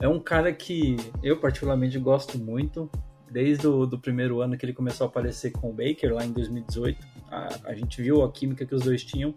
É 0.00 0.08
um 0.08 0.18
cara 0.18 0.52
que 0.52 0.96
eu 1.22 1.38
particularmente 1.38 1.98
gosto 1.98 2.38
muito. 2.38 2.90
Desde 3.30 3.66
o 3.66 3.86
do 3.86 3.98
primeiro 3.98 4.40
ano 4.40 4.56
que 4.56 4.64
ele 4.64 4.72
começou 4.72 5.06
a 5.06 5.08
aparecer 5.08 5.52
com 5.52 5.70
o 5.70 5.72
Baker, 5.72 6.12
lá 6.12 6.24
em 6.24 6.32
2018, 6.32 7.06
a, 7.30 7.48
a 7.66 7.74
gente 7.74 8.02
viu 8.02 8.24
a 8.24 8.32
química 8.32 8.66
que 8.66 8.74
os 8.74 8.82
dois 8.82 9.04
tinham. 9.04 9.34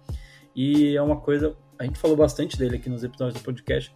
E 0.55 0.95
é 0.95 1.01
uma 1.01 1.17
coisa, 1.17 1.55
a 1.77 1.83
gente 1.83 1.99
falou 1.99 2.17
bastante 2.17 2.57
dele 2.57 2.77
aqui 2.77 2.89
nos 2.89 3.03
episódios 3.03 3.39
do 3.39 3.45
podcast. 3.45 3.93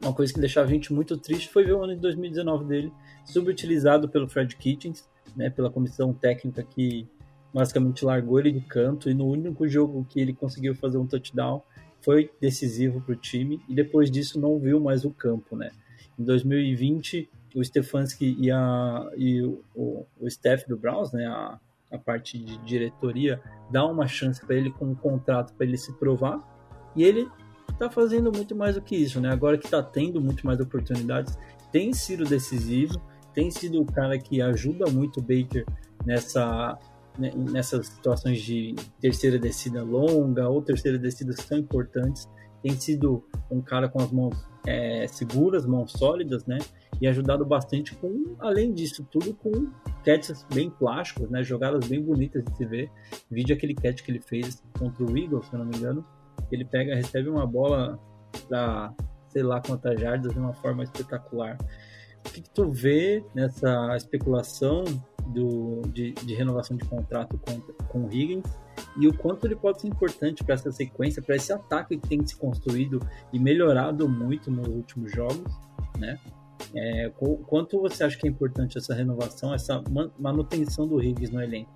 Uma 0.00 0.14
coisa 0.14 0.32
que 0.32 0.40
deixava 0.40 0.66
a 0.66 0.70
gente 0.70 0.92
muito 0.92 1.16
triste 1.18 1.50
foi 1.50 1.64
ver 1.64 1.74
o 1.74 1.82
ano 1.82 1.94
de 1.94 2.00
2019 2.00 2.64
dele 2.64 2.92
subutilizado 3.24 4.08
pelo 4.08 4.26
Fred 4.26 4.56
Kitchens, 4.56 5.06
né, 5.36 5.50
pela 5.50 5.70
comissão 5.70 6.12
técnica 6.12 6.62
que 6.62 7.06
basicamente 7.52 8.04
largou 8.04 8.38
ele 8.38 8.52
de 8.52 8.60
canto 8.60 9.10
e 9.10 9.14
no 9.14 9.26
único 9.26 9.68
jogo 9.68 10.06
que 10.08 10.20
ele 10.20 10.32
conseguiu 10.32 10.74
fazer 10.74 10.96
um 10.96 11.06
touchdown 11.06 11.62
foi 12.00 12.30
decisivo 12.40 13.00
para 13.02 13.12
o 13.12 13.16
time 13.16 13.60
e 13.68 13.74
depois 13.74 14.10
disso 14.10 14.40
não 14.40 14.58
viu 14.58 14.80
mais 14.80 15.04
o 15.04 15.10
campo, 15.10 15.54
né? 15.54 15.70
Em 16.18 16.24
2020 16.24 17.28
o 17.54 17.64
Stefanski 17.64 18.36
e, 18.38 18.50
a, 18.50 19.10
e 19.16 19.42
o, 19.42 20.06
o, 20.18 20.26
staff 20.28 20.66
do 20.68 20.76
Browns, 20.76 21.12
né, 21.12 21.26
a, 21.26 21.58
a 21.90 21.98
parte 21.98 22.38
de 22.38 22.56
diretoria, 22.58 23.40
dá 23.70 23.84
uma 23.84 24.06
chance 24.06 24.40
para 24.44 24.56
ele 24.56 24.70
com 24.70 24.86
um 24.86 24.94
contrato 24.94 25.52
para 25.54 25.66
ele 25.66 25.76
se 25.76 25.92
provar 25.98 26.38
e 26.96 27.02
ele 27.02 27.28
está 27.80 27.88
fazendo 27.88 28.30
muito 28.30 28.54
mais 28.54 28.74
do 28.74 28.82
que 28.82 28.94
isso, 28.94 29.20
né? 29.20 29.30
Agora 29.30 29.56
que 29.56 29.64
está 29.64 29.82
tendo 29.82 30.20
muito 30.20 30.46
mais 30.46 30.60
oportunidades, 30.60 31.38
tem 31.72 31.94
sido 31.94 32.24
decisivo, 32.24 33.00
tem 33.32 33.50
sido 33.50 33.80
o 33.80 33.86
cara 33.86 34.18
que 34.18 34.42
ajuda 34.42 34.90
muito 34.90 35.20
o 35.20 35.22
Baker 35.22 35.64
nessa 36.04 36.78
né, 37.18 37.32
nessas 37.34 37.86
situações 37.86 38.40
de 38.42 38.74
terceira 39.00 39.38
descida 39.38 39.82
longa 39.82 40.48
ou 40.48 40.62
terceira 40.62 40.98
descida 40.98 41.34
tão 41.48 41.58
importantes, 41.58 42.28
tem 42.62 42.78
sido 42.78 43.24
um 43.50 43.62
cara 43.62 43.88
com 43.88 44.00
as 44.00 44.12
mãos 44.12 44.36
é, 44.66 45.06
seguras, 45.08 45.64
mãos 45.64 45.92
sólidas, 45.92 46.44
né? 46.44 46.58
E 47.00 47.06
ajudado 47.06 47.46
bastante 47.46 47.94
com, 47.94 48.36
além 48.38 48.74
disso 48.74 49.06
tudo, 49.10 49.32
com 49.32 49.70
catches 50.04 50.44
bem 50.52 50.68
plásticos, 50.68 51.30
né? 51.30 51.42
Jogadas 51.42 51.88
bem 51.88 52.02
bonitas 52.02 52.44
de 52.44 52.56
se 52.56 52.66
ver. 52.66 52.90
Vídeo 53.30 53.56
aquele 53.56 53.74
catch 53.74 54.02
que 54.02 54.10
ele 54.10 54.20
fez 54.20 54.62
contra 54.78 55.02
o 55.02 55.16
Eagles, 55.16 55.46
se 55.46 55.54
eu 55.54 55.60
não 55.60 55.66
me 55.66 55.76
engano. 55.78 56.04
Ele 56.50 56.64
pega, 56.64 56.94
recebe 56.94 57.28
uma 57.28 57.46
bola 57.46 57.98
da 58.48 58.92
sei 59.28 59.42
lá 59.42 59.60
quantas 59.60 59.98
jardas 60.00 60.32
de 60.32 60.38
uma 60.38 60.52
forma 60.52 60.82
espetacular. 60.82 61.56
O 62.26 62.30
que, 62.30 62.42
que 62.42 62.50
tu 62.50 62.70
vê 62.70 63.24
nessa 63.34 63.96
especulação 63.96 64.84
do, 65.28 65.82
de, 65.92 66.12
de 66.12 66.34
renovação 66.34 66.76
de 66.76 66.84
contrato 66.84 67.38
com, 67.38 67.60
com 67.86 68.06
o 68.06 68.12
Higgins 68.12 68.44
e 68.98 69.06
o 69.06 69.16
quanto 69.16 69.46
ele 69.46 69.56
pode 69.56 69.80
ser 69.80 69.88
importante 69.88 70.44
para 70.44 70.54
essa 70.54 70.70
sequência, 70.70 71.22
para 71.22 71.36
esse 71.36 71.52
ataque 71.52 71.96
que 71.96 72.08
tem 72.08 72.26
se 72.26 72.36
construído 72.36 73.00
e 73.32 73.38
melhorado 73.38 74.08
muito 74.08 74.50
nos 74.50 74.68
últimos 74.68 75.12
jogos, 75.12 75.52
né? 75.98 76.18
É, 76.74 77.10
quanto 77.46 77.80
você 77.80 78.04
acha 78.04 78.18
que 78.18 78.28
é 78.28 78.30
importante 78.30 78.76
essa 78.76 78.94
renovação, 78.94 79.54
essa 79.54 79.82
manutenção 80.18 80.86
do 80.86 81.02
Higgins 81.02 81.30
no 81.30 81.42
elenco? 81.42 81.70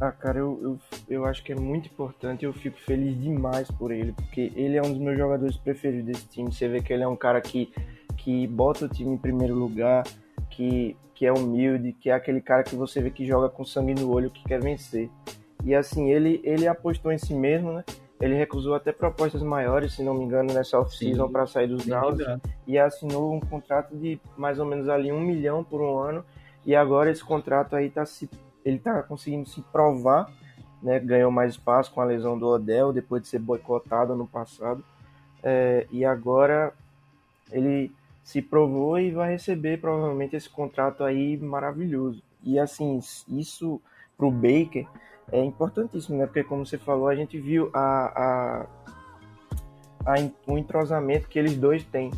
Ah, 0.00 0.10
cara, 0.10 0.38
eu, 0.38 0.58
eu, 0.62 0.78
eu 1.10 1.24
acho 1.26 1.44
que 1.44 1.52
é 1.52 1.54
muito 1.54 1.86
importante. 1.86 2.46
Eu 2.46 2.54
fico 2.54 2.80
feliz 2.80 3.20
demais 3.20 3.70
por 3.70 3.92
ele, 3.92 4.12
porque 4.12 4.50
ele 4.56 4.78
é 4.78 4.82
um 4.82 4.90
dos 4.90 4.98
meus 4.98 5.18
jogadores 5.18 5.58
preferidos 5.58 6.06
desse 6.06 6.26
time. 6.26 6.50
Você 6.50 6.66
vê 6.68 6.80
que 6.80 6.90
ele 6.90 7.02
é 7.02 7.08
um 7.08 7.16
cara 7.16 7.38
que, 7.40 7.70
que 8.16 8.46
bota 8.46 8.86
o 8.86 8.88
time 8.88 9.12
em 9.12 9.18
primeiro 9.18 9.54
lugar, 9.54 10.04
que, 10.48 10.96
que 11.14 11.26
é 11.26 11.32
humilde, 11.32 11.92
que 11.92 12.08
é 12.08 12.14
aquele 12.14 12.40
cara 12.40 12.62
que 12.62 12.74
você 12.74 13.02
vê 13.02 13.10
que 13.10 13.26
joga 13.26 13.50
com 13.50 13.62
sangue 13.62 13.94
no 13.94 14.10
olho, 14.10 14.30
que 14.30 14.42
quer 14.42 14.58
vencer. 14.58 15.10
E 15.62 15.74
assim, 15.74 16.10
ele, 16.10 16.40
ele 16.42 16.66
apostou 16.66 17.12
em 17.12 17.18
si 17.18 17.34
mesmo, 17.34 17.70
né? 17.70 17.84
Ele 18.18 18.34
recusou 18.34 18.74
até 18.74 18.92
propostas 18.92 19.42
maiores, 19.42 19.94
se 19.94 20.02
não 20.02 20.14
me 20.14 20.24
engano, 20.24 20.52
nessa 20.52 20.78
off-season 20.78 21.30
para 21.30 21.46
sair 21.46 21.68
dos 21.68 21.84
Browns 21.84 22.18
e 22.66 22.78
assinou 22.78 23.34
um 23.34 23.40
contrato 23.40 23.94
de 23.96 24.18
mais 24.36 24.58
ou 24.58 24.64
menos 24.64 24.88
ali 24.88 25.12
um 25.12 25.20
milhão 25.20 25.62
por 25.62 25.82
um 25.82 25.98
ano. 25.98 26.24
E 26.64 26.74
agora 26.74 27.10
esse 27.10 27.24
contrato 27.24 27.76
aí 27.76 27.88
tá 27.90 28.04
se 28.04 28.28
ele 28.64 28.78
tá 28.78 29.02
conseguindo 29.02 29.48
se 29.48 29.60
provar, 29.62 30.30
né? 30.82 30.98
Ganhou 30.98 31.30
mais 31.30 31.52
espaço 31.52 31.92
com 31.92 32.00
a 32.00 32.04
lesão 32.04 32.38
do 32.38 32.46
Odell 32.46 32.92
depois 32.92 33.22
de 33.22 33.28
ser 33.28 33.38
boicotado 33.38 34.14
no 34.14 34.26
passado. 34.26 34.84
É, 35.42 35.86
e 35.90 36.04
agora 36.04 36.72
ele 37.50 37.92
se 38.22 38.40
provou 38.40 38.98
e 38.98 39.10
vai 39.10 39.32
receber 39.32 39.80
provavelmente 39.80 40.36
esse 40.36 40.48
contrato 40.48 41.02
aí 41.02 41.36
maravilhoso. 41.36 42.22
E 42.42 42.58
assim, 42.58 43.00
isso 43.28 43.80
para 44.16 44.26
o 44.26 44.30
Baker 44.30 44.86
é 45.32 45.42
importantíssimo, 45.42 46.18
né? 46.18 46.26
Porque 46.26 46.44
como 46.44 46.66
você 46.66 46.78
falou, 46.78 47.08
a 47.08 47.14
gente 47.14 47.38
viu 47.38 47.70
a, 47.72 48.66
a, 50.04 50.12
a, 50.12 50.14
o 50.46 50.58
entrosamento 50.58 51.28
que 51.28 51.38
eles 51.38 51.56
dois 51.56 51.84
têm 51.84 52.10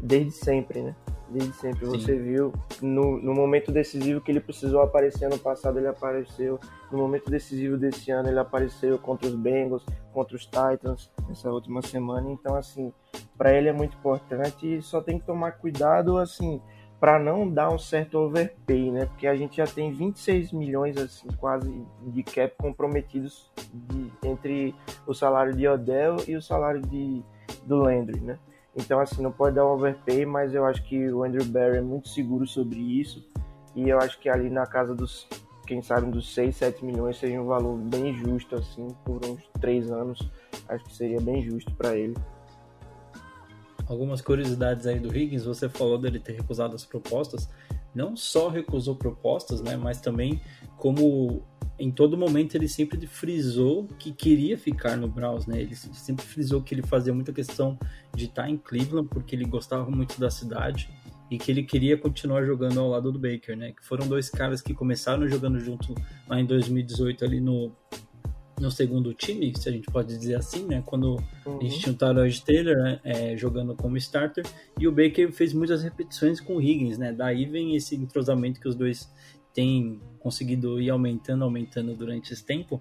desde 0.00 0.32
sempre, 0.32 0.82
né? 0.82 0.94
Desde 1.32 1.52
sempre. 1.54 1.86
Sim. 1.86 1.92
Você 1.92 2.16
viu 2.16 2.52
no, 2.80 3.18
no 3.20 3.34
momento 3.34 3.72
decisivo 3.72 4.20
que 4.20 4.30
ele 4.30 4.40
precisou 4.40 4.80
aparecer 4.82 5.24
ano 5.26 5.38
passado, 5.38 5.78
ele 5.78 5.88
apareceu. 5.88 6.58
No 6.90 6.98
momento 6.98 7.30
decisivo 7.30 7.76
desse 7.76 8.10
ano, 8.10 8.28
ele 8.28 8.38
apareceu 8.38 8.98
contra 8.98 9.26
os 9.26 9.34
Bengals, 9.34 9.84
contra 10.12 10.36
os 10.36 10.44
Titans 10.44 11.10
nessa 11.28 11.50
última 11.50 11.80
semana. 11.82 12.30
Então, 12.30 12.54
assim, 12.54 12.92
para 13.36 13.52
ele 13.52 13.68
é 13.68 13.72
muito 13.72 13.96
importante 13.96 14.76
e 14.76 14.82
só 14.82 15.00
tem 15.00 15.18
que 15.18 15.26
tomar 15.26 15.52
cuidado, 15.52 16.18
assim, 16.18 16.60
para 17.00 17.18
não 17.18 17.48
dar 17.48 17.68
um 17.68 17.78
certo 17.78 18.16
overpay, 18.18 18.92
né? 18.92 19.06
Porque 19.06 19.26
a 19.26 19.34
gente 19.34 19.56
já 19.56 19.66
tem 19.66 19.90
26 19.90 20.52
milhões, 20.52 20.96
assim, 20.96 21.26
quase 21.38 21.84
de 22.06 22.22
cap 22.22 22.54
comprometidos 22.56 23.50
de, 23.72 24.12
entre 24.22 24.72
o 25.04 25.12
salário 25.12 25.52
de 25.52 25.66
Odell 25.66 26.16
e 26.28 26.36
o 26.36 26.40
salário 26.40 26.80
de, 26.82 27.20
do 27.66 27.78
Landry, 27.78 28.20
né? 28.20 28.38
Então, 28.74 29.00
assim, 29.00 29.22
não 29.22 29.30
pode 29.30 29.56
dar 29.56 29.66
um 29.66 29.70
overpay, 29.70 30.24
mas 30.24 30.54
eu 30.54 30.64
acho 30.64 30.82
que 30.84 31.10
o 31.10 31.22
Andrew 31.22 31.44
Barry 31.44 31.78
é 31.78 31.80
muito 31.82 32.08
seguro 32.08 32.46
sobre 32.46 32.78
isso. 32.78 33.22
E 33.74 33.88
eu 33.88 33.98
acho 33.98 34.18
que 34.18 34.28
ali 34.28 34.48
na 34.48 34.66
casa 34.66 34.94
dos, 34.94 35.26
quem 35.66 35.82
sabe, 35.82 36.10
dos 36.10 36.32
6, 36.34 36.56
7 36.56 36.84
milhões 36.84 37.18
seria 37.18 37.40
um 37.40 37.46
valor 37.46 37.76
bem 37.76 38.14
justo, 38.14 38.54
assim, 38.54 38.88
por 39.04 39.20
uns 39.26 39.42
3 39.60 39.90
anos. 39.90 40.18
Acho 40.68 40.84
que 40.84 40.94
seria 40.94 41.20
bem 41.20 41.42
justo 41.42 41.70
para 41.74 41.96
ele. 41.96 42.16
Algumas 43.86 44.22
curiosidades 44.22 44.86
aí 44.86 44.98
do 44.98 45.14
Higgins, 45.14 45.44
você 45.44 45.68
falou 45.68 45.98
dele 45.98 46.18
ter 46.18 46.32
recusado 46.32 46.74
as 46.74 46.84
propostas. 46.84 47.48
Não 47.94 48.16
só 48.16 48.48
recusou 48.48 48.96
propostas, 48.96 49.60
né, 49.60 49.76
mas 49.76 50.00
também 50.00 50.40
como 50.76 51.44
em 51.78 51.90
todo 51.90 52.16
momento 52.16 52.54
ele 52.54 52.68
sempre 52.68 53.06
frisou 53.06 53.86
que 53.98 54.12
queria 54.12 54.56
ficar 54.56 54.96
no 54.96 55.08
Browns, 55.08 55.46
né? 55.46 55.60
Ele 55.60 55.74
sempre 55.74 56.24
frisou 56.24 56.62
que 56.62 56.74
ele 56.74 56.82
fazia 56.82 57.12
muita 57.12 57.32
questão 57.32 57.78
de 58.14 58.26
estar 58.26 58.48
em 58.48 58.56
Cleveland 58.56 59.08
porque 59.08 59.34
ele 59.34 59.44
gostava 59.44 59.90
muito 59.90 60.20
da 60.20 60.30
cidade 60.30 60.88
e 61.30 61.38
que 61.38 61.50
ele 61.50 61.62
queria 61.62 61.96
continuar 61.96 62.44
jogando 62.44 62.78
ao 62.78 62.88
lado 62.88 63.10
do 63.10 63.18
Baker, 63.18 63.56
né? 63.56 63.72
Que 63.72 63.84
foram 63.84 64.06
dois 64.06 64.28
caras 64.28 64.60
que 64.60 64.74
começaram 64.74 65.26
jogando 65.26 65.58
junto 65.58 65.94
lá 66.28 66.38
em 66.38 66.44
2018 66.44 67.24
ali 67.24 67.40
no 67.40 67.72
no 68.60 68.70
segundo 68.70 69.12
time, 69.14 69.52
se 69.56 69.68
a 69.68 69.72
gente 69.72 69.90
pode 69.90 70.16
dizer 70.16 70.36
assim, 70.36 70.64
né? 70.66 70.82
Quando 70.84 71.16
uhum. 71.44 71.58
a 71.58 71.62
gente 71.62 71.80
tinha 71.80 71.92
o 71.92 71.96
Tyrod 71.96 72.44
Taylor 72.44 72.76
né? 72.76 73.00
é, 73.02 73.36
jogando 73.36 73.74
como 73.74 73.96
starter 73.96 74.44
e 74.78 74.86
o 74.86 74.92
Baker 74.92 75.32
fez 75.32 75.52
muitas 75.52 75.82
repetições 75.82 76.40
com 76.40 76.56
o 76.56 76.62
Higgins, 76.62 76.98
né? 76.98 77.12
Daí 77.12 77.44
vem 77.44 77.74
esse 77.74 77.96
entrosamento 77.96 78.60
que 78.60 78.68
os 78.68 78.74
dois 78.74 79.10
tem 79.52 80.00
conseguido 80.18 80.80
ir 80.80 80.90
aumentando, 80.90 81.44
aumentando 81.44 81.94
durante 81.94 82.32
esse 82.32 82.44
tempo. 82.44 82.80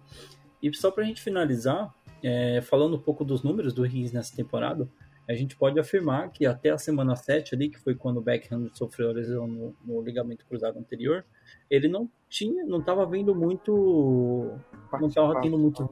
E 0.61 0.73
só 0.75 0.91
para 0.91 1.03
a 1.03 1.07
gente 1.07 1.21
finalizar, 1.21 1.93
é, 2.23 2.61
falando 2.61 2.95
um 2.95 3.01
pouco 3.01 3.25
dos 3.25 3.43
números 3.43 3.73
do 3.73 3.85
Higgins 3.85 4.11
nessa 4.11 4.35
temporada, 4.35 4.87
a 5.31 5.35
gente 5.35 5.55
pode 5.55 5.79
afirmar 5.79 6.29
que 6.29 6.45
até 6.45 6.69
a 6.71 6.77
semana 6.77 7.15
7 7.15 7.55
ali, 7.55 7.69
que 7.69 7.79
foi 7.79 7.95
quando 7.95 8.17
o 8.17 8.21
Beckham 8.21 8.69
sofreu 8.73 9.09
a 9.09 9.13
lesão 9.13 9.47
no, 9.47 9.75
no 9.83 10.01
ligamento 10.01 10.45
cruzado 10.45 10.77
anterior, 10.77 11.25
ele 11.69 11.87
não 11.87 12.09
tinha, 12.27 12.65
não 12.65 12.79
estava 12.79 13.05
vendo 13.05 13.33
muito, 13.33 14.51
não 14.91 15.07
estava 15.07 15.39
tendo 15.41 15.57
muito 15.57 15.89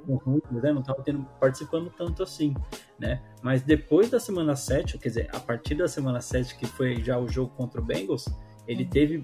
né? 0.52 0.74
não 0.74 0.82
estava 0.82 1.02
tendo 1.02 1.26
participando 1.40 1.90
tanto 1.98 2.22
assim, 2.22 2.54
né? 3.00 3.22
Mas 3.42 3.62
depois 3.62 4.10
da 4.10 4.20
semana 4.20 4.58
7, 4.58 4.98
quer 4.98 5.08
dizer, 5.08 5.30
a 5.34 5.40
partir 5.40 5.76
da 5.76 5.88
semana 5.88 6.20
7, 6.20 6.58
que 6.58 6.66
foi 6.66 7.02
já 7.02 7.18
o 7.18 7.28
jogo 7.28 7.54
contra 7.56 7.80
o 7.80 7.84
Bengals, 7.84 8.26
ele 8.68 8.86
teve. 8.86 9.24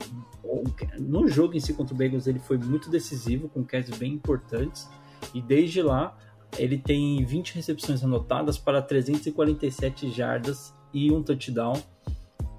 No 0.98 1.28
jogo 1.28 1.56
em 1.56 1.60
si 1.60 1.74
contra 1.74 1.94
o 1.94 1.98
Bengals, 1.98 2.26
ele 2.26 2.40
foi 2.40 2.58
muito 2.58 2.90
decisivo, 2.90 3.50
com 3.50 3.64
catches 3.64 3.98
bem 3.98 4.14
importantes. 4.14 4.90
E 5.34 5.42
desde 5.42 5.82
lá, 5.82 6.18
ele 6.58 6.78
tem 6.78 7.24
20 7.24 7.56
recepções 7.56 8.04
anotadas 8.04 8.58
para 8.58 8.82
347 8.82 10.10
jardas 10.12 10.74
e 10.94 11.12
um 11.12 11.22
touchdown, 11.22 11.82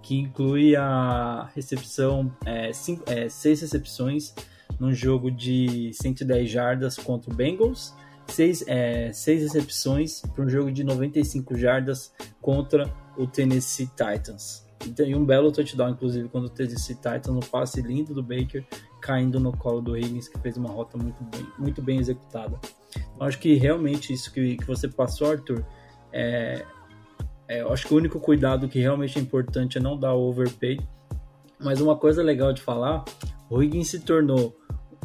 que 0.03 0.17
inclui 0.17 0.76
a 0.76 1.50
recepção, 1.55 2.33
é, 2.45 2.73
cinco, 2.73 3.03
é, 3.07 3.29
seis 3.29 3.61
recepções 3.61 4.35
num 4.79 4.93
jogo 4.93 5.31
de 5.31 5.91
110 5.95 6.49
jardas 6.49 6.97
contra 6.97 7.33
o 7.33 7.35
Bengals, 7.35 7.95
seis, 8.26 8.62
é, 8.67 9.12
seis 9.12 9.43
recepções 9.43 10.21
para 10.21 10.45
um 10.45 10.49
jogo 10.49 10.71
de 10.71 10.85
95 10.85 11.57
jardas 11.57 12.12
contra 12.41 12.93
o 13.17 13.26
Tennessee 13.26 13.88
Titans. 13.88 14.65
E 14.85 15.15
um 15.15 15.25
belo 15.25 15.50
touchdown, 15.50 15.91
inclusive, 15.91 16.29
quando 16.29 16.45
o 16.45 16.50
Tennessee 16.50 16.95
Titans, 16.95 17.29
um 17.29 17.41
passe 17.41 17.81
lindo 17.81 18.15
do 18.15 18.23
Baker, 18.23 18.65
caindo 19.00 19.38
no 19.38 19.57
colo 19.57 19.81
do 19.81 19.97
Higgins, 19.97 20.29
que 20.29 20.38
fez 20.41 20.57
uma 20.57 20.71
rota 20.71 20.99
muito 20.99 21.23
bem, 21.25 21.47
muito 21.59 21.83
bem 21.83 21.99
executada. 21.99 22.59
Eu 23.19 23.26
acho 23.26 23.38
que 23.38 23.55
realmente 23.55 24.12
isso 24.12 24.33
que, 24.33 24.57
que 24.57 24.65
você 24.65 24.88
passou, 24.88 25.31
Arthur, 25.31 25.65
é, 26.12 26.65
é, 27.49 27.61
acho 27.61 27.87
que 27.87 27.95
o 27.95 27.97
único 27.97 28.19
cuidado 28.19 28.69
que 28.69 28.81
realmente 28.81 29.19
é 29.19 29.23
importante 29.23 29.79
é 29.79 29.81
não 29.81 29.99
dar 29.99 30.15
overpay. 30.15 30.81
Mas 31.59 31.81
uma 31.81 31.97
coisa 31.97 32.23
legal 32.23 32.53
de 32.53 32.61
falar, 32.61 33.05
o 33.49 33.62
Higgins 33.62 33.88
se 33.88 34.00
tornou 34.00 34.55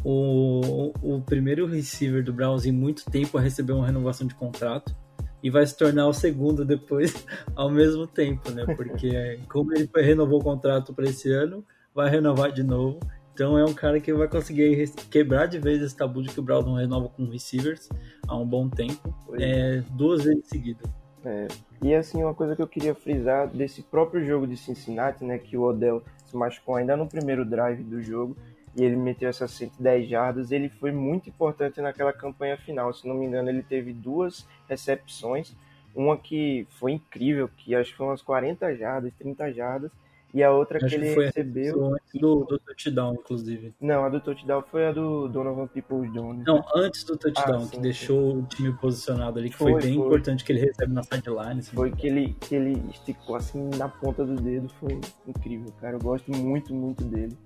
o, 0.04 0.92
o 1.02 1.22
primeiro 1.22 1.66
receiver 1.66 2.24
do 2.24 2.34
Browns 2.34 2.66
em 2.66 2.72
muito 2.72 3.06
tempo 3.06 3.38
a 3.38 3.42
receber 3.42 3.74
uma 3.74 3.86
renovação 3.86 4.26
de 4.26 4.34
contrato 4.34 4.96
e 5.44 5.50
vai 5.50 5.66
se 5.66 5.78
tornar 5.78 6.08
o 6.08 6.14
segundo 6.14 6.66
depois 6.66 7.26
ao 7.56 7.70
mesmo 7.70 8.06
tempo, 8.08 8.52
né? 8.52 8.66
Porque 8.76 9.40
como 9.50 9.74
ele 9.74 9.90
renovou 9.96 10.40
o 10.40 10.44
contrato 10.44 10.94
para 10.94 11.06
esse 11.06 11.32
ano, 11.32 11.66
vai 11.94 12.10
renovar 12.10 12.52
de 12.52 12.64
novo. 12.64 13.00
Então 13.42 13.58
é 13.58 13.66
um 13.66 13.74
cara 13.74 14.00
que 14.00 14.14
vai 14.14 14.28
conseguir 14.28 14.88
quebrar 15.10 15.48
de 15.48 15.58
vez 15.58 15.82
esse 15.82 15.98
tabu 15.98 16.22
de 16.22 16.30
que 16.30 16.40
o 16.40 16.44
Browns 16.44 16.64
não 16.64 16.76
renova 16.76 17.10
com 17.10 17.26
receivers 17.26 17.90
há 18.28 18.38
um 18.38 18.46
bom 18.46 18.70
tempo, 18.70 19.12
é, 19.40 19.82
duas 19.94 20.26
vezes 20.26 20.46
seguidas. 20.46 20.88
É, 21.26 21.48
e 21.82 21.92
assim, 21.96 22.22
uma 22.22 22.36
coisa 22.36 22.56
que 22.56 22.62
eu 22.62 22.68
queria 22.68 22.94
frisar 22.94 23.48
desse 23.48 23.82
próprio 23.82 24.24
jogo 24.24 24.46
de 24.46 24.56
Cincinnati, 24.56 25.26
né, 25.26 25.40
que 25.40 25.58
o 25.58 25.64
Odell 25.64 26.04
se 26.24 26.38
machucou 26.38 26.76
ainda 26.76 26.96
no 26.96 27.08
primeiro 27.08 27.44
drive 27.44 27.82
do 27.82 28.00
jogo, 28.00 28.38
e 28.76 28.84
ele 28.84 28.96
meteu 28.96 29.28
essas 29.28 29.50
110 29.50 30.08
jardas, 30.08 30.52
ele 30.52 30.70
foi 30.70 30.92
muito 30.92 31.28
importante 31.28 31.82
naquela 31.82 32.14
campanha 32.14 32.58
final. 32.58 32.94
Se 32.94 33.08
não 33.08 33.16
me 33.16 33.26
engano, 33.26 33.50
ele 33.50 33.64
teve 33.64 33.92
duas 33.92 34.48
recepções, 34.70 35.56
uma 35.96 36.16
que 36.16 36.68
foi 36.80 36.92
incrível, 36.92 37.50
que 37.58 37.74
acho 37.74 37.90
que 37.90 37.98
foi 37.98 38.06
umas 38.06 38.22
40 38.22 38.76
jardas, 38.76 39.12
30 39.18 39.52
jardas, 39.52 39.92
e 40.34 40.42
a 40.42 40.50
outra 40.52 40.80
que 40.80 40.96
ele 40.96 41.14
foi 41.14 41.26
recebeu. 41.26 41.94
Antes 41.94 42.22
do, 42.22 42.46
do 42.46 42.58
touchdown, 42.60 43.14
inclusive. 43.16 43.74
Não, 43.82 44.06
a 44.06 44.10
do 44.10 44.22
touchdown 44.22 44.64
foi 44.72 44.88
a 44.88 44.92
do 44.92 45.28
Donovan 45.28 45.68
Peoples 45.68 46.12
Jones. 46.14 46.46
Não, 46.46 46.64
antes 46.76 47.04
do 47.04 47.18
touchdown, 47.18 47.56
Ah, 47.56 47.60
sim, 47.62 47.70
que 47.70 47.76
sim. 47.76 47.82
deixou 47.82 48.38
o 48.38 48.44
time 48.44 48.72
posicionado 48.74 49.40
ali, 49.40 49.50
que 49.50 49.58
foi, 49.58 49.74
Foi, 49.74 49.82
bem 49.82 49.96
foi. 49.96 50.06
importante 50.06 50.44
que 50.46 50.52
ele 50.54 50.62
recebe 50.62 50.94
na 50.94 51.04
sideline. 51.04 51.60
assim. 51.60 51.76
Foi 51.76 51.92
que 51.92 52.08
ele, 52.08 52.34
que 52.40 52.56
ele 52.56 52.82
esticou 52.92 53.36
assim 53.36 53.70
na 53.78 53.90
ponta 53.90 54.26
do 54.26 54.36
dedo, 54.36 54.70
foi 54.80 55.00
incrível, 55.28 55.72
cara. 55.82 55.96
Eu 55.96 56.00
gosto 56.00 56.32
muito, 56.32 56.74
muito 56.74 57.04
dele. 57.04 57.38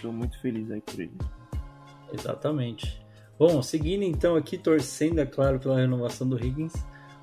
Tô 0.00 0.12
muito 0.12 0.38
feliz 0.40 0.70
aí 0.70 0.80
por 0.80 1.00
ele. 1.00 1.12
Exatamente. 2.12 3.02
Bom, 3.38 3.62
seguindo 3.62 4.02
então 4.04 4.36
aqui, 4.36 4.56
torcendo, 4.58 5.18
é 5.20 5.26
claro, 5.26 5.58
pela 5.58 5.76
renovação 5.76 6.28
do 6.28 6.36
Higgins. 6.38 6.74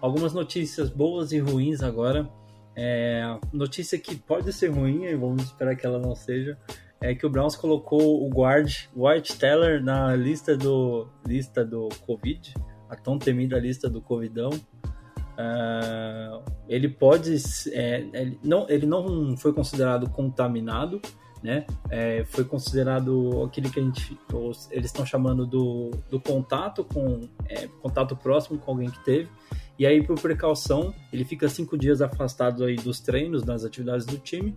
Algumas 0.01 0.33
notícias 0.33 0.89
boas 0.89 1.31
e 1.31 1.39
ruins 1.39 1.81
agora. 1.83 2.27
É, 2.75 3.37
notícia 3.51 3.97
que 3.97 4.15
pode 4.15 4.51
ser 4.53 4.69
ruim, 4.69 5.05
e 5.05 5.15
vamos 5.15 5.43
esperar 5.43 5.75
que 5.75 5.85
ela 5.85 5.99
não 5.99 6.15
seja, 6.15 6.57
é 7.01 7.15
que 7.15 7.25
o 7.25 7.29
Browns 7.29 7.55
colocou 7.55 8.25
o 8.25 8.29
guard 8.29 8.71
White 8.95 9.37
Teller 9.37 9.83
na 9.83 10.15
lista 10.15 10.55
do 10.55 11.07
lista 11.25 11.65
do 11.65 11.89
Covid, 12.05 12.53
a 12.89 12.95
tão 12.95 13.17
temida 13.17 13.59
lista 13.59 13.89
do 13.89 14.01
Covidão. 14.01 14.51
É, 15.37 16.41
ele 16.69 16.87
pode, 16.87 17.35
é, 17.71 18.07
ele, 18.13 18.39
não, 18.43 18.69
ele 18.69 18.85
não 18.85 19.35
foi 19.35 19.51
considerado 19.51 20.09
contaminado, 20.09 21.01
né? 21.41 21.65
É, 21.89 22.23
foi 22.25 22.43
considerado 22.43 23.43
aquele 23.43 23.69
que 23.69 23.79
a 23.79 23.83
gente, 23.83 24.17
eles 24.69 24.85
estão 24.85 25.05
chamando 25.05 25.45
do, 25.47 25.89
do 26.09 26.19
contato 26.19 26.83
com 26.83 27.21
é, 27.47 27.67
contato 27.81 28.15
próximo 28.15 28.59
com 28.59 28.71
alguém 28.71 28.89
que 28.89 29.03
teve. 29.03 29.29
E 29.81 29.85
aí, 29.87 30.05
por 30.05 30.15
precaução, 30.21 30.93
ele 31.11 31.25
fica 31.25 31.49
cinco 31.49 31.75
dias 31.75 32.03
afastado 32.03 32.63
aí 32.63 32.75
dos 32.75 32.99
treinos, 32.99 33.41
das 33.41 33.65
atividades 33.65 34.05
do 34.05 34.19
time. 34.19 34.55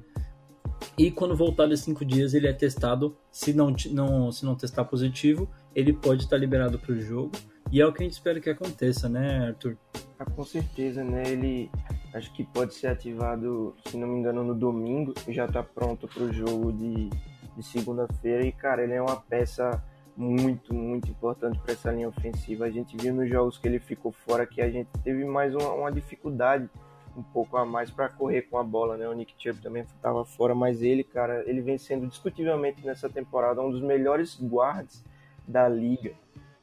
E 0.98 1.10
quando 1.10 1.34
voltar 1.34 1.66
dos 1.66 1.80
cinco 1.80 2.04
dias, 2.04 2.34
ele 2.34 2.46
é 2.46 2.52
testado. 2.52 3.16
Se 3.32 3.54
não, 3.54 3.74
não, 3.90 4.30
se 4.30 4.44
não 4.44 4.54
testar 4.54 4.84
positivo, 4.84 5.48
ele 5.74 5.94
pode 5.94 6.24
estar 6.24 6.36
liberado 6.36 6.78
para 6.78 6.92
o 6.92 7.00
jogo. 7.00 7.32
E 7.72 7.80
é 7.80 7.86
o 7.86 7.90
que 7.90 8.02
a 8.02 8.04
gente 8.04 8.12
espera 8.12 8.38
que 8.38 8.50
aconteça, 8.50 9.08
né, 9.08 9.46
Arthur? 9.46 9.78
Ah, 10.18 10.26
com 10.26 10.44
certeza, 10.44 11.02
né? 11.02 11.22
Ele 11.26 11.70
acho 12.12 12.30
que 12.34 12.44
pode 12.44 12.74
ser 12.74 12.88
ativado, 12.88 13.74
se 13.86 13.96
não 13.96 14.06
me 14.06 14.18
engano, 14.18 14.44
no 14.44 14.54
domingo. 14.54 15.14
Já 15.28 15.48
tá 15.48 15.62
pronto 15.62 16.06
pro 16.06 16.30
jogo 16.34 16.70
de, 16.70 17.08
de 17.56 17.62
segunda-feira. 17.62 18.44
E, 18.44 18.52
cara, 18.52 18.84
ele 18.84 18.92
é 18.92 19.00
uma 19.00 19.16
peça 19.16 19.82
muito, 20.16 20.72
muito 20.72 21.10
importante 21.10 21.58
para 21.58 21.72
essa 21.72 21.90
linha 21.90 22.08
ofensiva. 22.08 22.64
A 22.66 22.70
gente 22.70 22.96
viu 22.96 23.12
nos 23.12 23.28
jogos 23.28 23.58
que 23.58 23.66
ele 23.66 23.78
ficou 23.78 24.12
fora 24.12 24.46
que 24.46 24.60
a 24.60 24.70
gente 24.70 24.88
teve 25.02 25.24
mais 25.24 25.54
uma, 25.54 25.72
uma 25.72 25.92
dificuldade 25.92 26.68
um 27.16 27.22
pouco 27.22 27.56
a 27.56 27.64
mais 27.64 27.90
para 27.90 28.08
correr 28.08 28.42
com 28.42 28.58
a 28.58 28.64
bola, 28.64 28.96
né? 28.96 29.08
O 29.08 29.12
Nick 29.12 29.34
Chubb 29.38 29.60
também 29.60 29.82
estava 29.82 30.24
fora, 30.24 30.54
mas 30.54 30.82
ele, 30.82 31.04
cara, 31.04 31.44
ele 31.46 31.60
vem 31.60 31.78
sendo 31.78 32.06
discutivelmente 32.06 32.84
nessa 32.84 33.08
temporada 33.08 33.62
um 33.62 33.70
dos 33.70 33.82
melhores 33.82 34.38
guards 34.40 35.04
da 35.46 35.68
liga. 35.68 36.12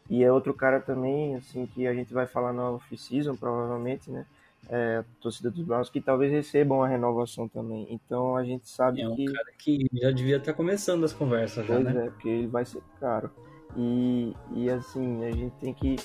E 0.09 0.23
é 0.23 0.31
outro 0.31 0.53
cara 0.53 0.81
também, 0.81 1.35
assim, 1.35 1.65
que 1.65 1.87
a 1.87 1.93
gente 1.93 2.13
vai 2.13 2.27
falar 2.27 2.51
na 2.51 2.71
off-season, 2.71 3.35
provavelmente, 3.35 4.11
né? 4.11 4.25
É, 4.69 4.97
a 4.97 5.05
torcida 5.19 5.51
dos 5.51 5.63
Browns, 5.65 5.89
que 5.89 5.99
talvez 5.99 6.31
recebam 6.31 6.81
a 6.83 6.87
renovação 6.87 7.47
também. 7.47 7.87
Então 7.89 8.35
a 8.37 8.43
gente 8.43 8.69
sabe 8.69 9.01
É 9.01 9.09
um 9.09 9.15
que. 9.15 9.25
cara 9.25 9.51
que 9.57 9.87
já 9.93 10.11
devia 10.11 10.37
estar 10.37 10.53
começando 10.53 11.03
as 11.03 11.11
conversas, 11.13 11.65
já, 11.65 11.73
Pois 11.75 11.85
né? 11.85 12.05
é, 12.05 12.09
porque 12.09 12.29
ele 12.29 12.47
vai 12.47 12.63
ser 12.65 12.81
caro. 12.99 13.29
E, 13.75 14.33
e 14.53 14.69
assim, 14.69 15.25
a 15.25 15.31
gente 15.31 15.53
tem 15.55 15.73
que 15.73 15.95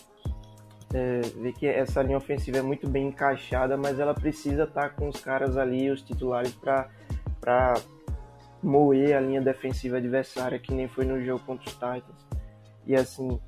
é, 0.94 1.20
ver 1.20 1.52
que 1.52 1.66
essa 1.66 2.02
linha 2.02 2.16
ofensiva 2.16 2.58
é 2.58 2.62
muito 2.62 2.88
bem 2.88 3.08
encaixada, 3.08 3.76
mas 3.76 3.98
ela 4.00 4.14
precisa 4.14 4.64
estar 4.64 4.90
com 4.90 5.08
os 5.08 5.20
caras 5.20 5.56
ali, 5.56 5.90
os 5.90 6.02
titulares, 6.02 6.52
para 6.54 7.74
moer 8.62 9.16
a 9.16 9.20
linha 9.20 9.40
defensiva 9.40 9.98
adversária, 9.98 10.58
que 10.58 10.72
nem 10.72 10.88
foi 10.88 11.04
no 11.04 11.22
jogo 11.22 11.42
contra 11.44 11.66
os 11.66 11.72
Titans. 11.74 12.26
E 12.86 12.94
assim, 12.94 13.38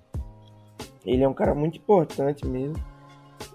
ele 1.05 1.23
é 1.23 1.29
um 1.29 1.35
cara 1.35 1.55
muito 1.55 1.79
importante 1.79 2.47
mesmo. 2.47 2.77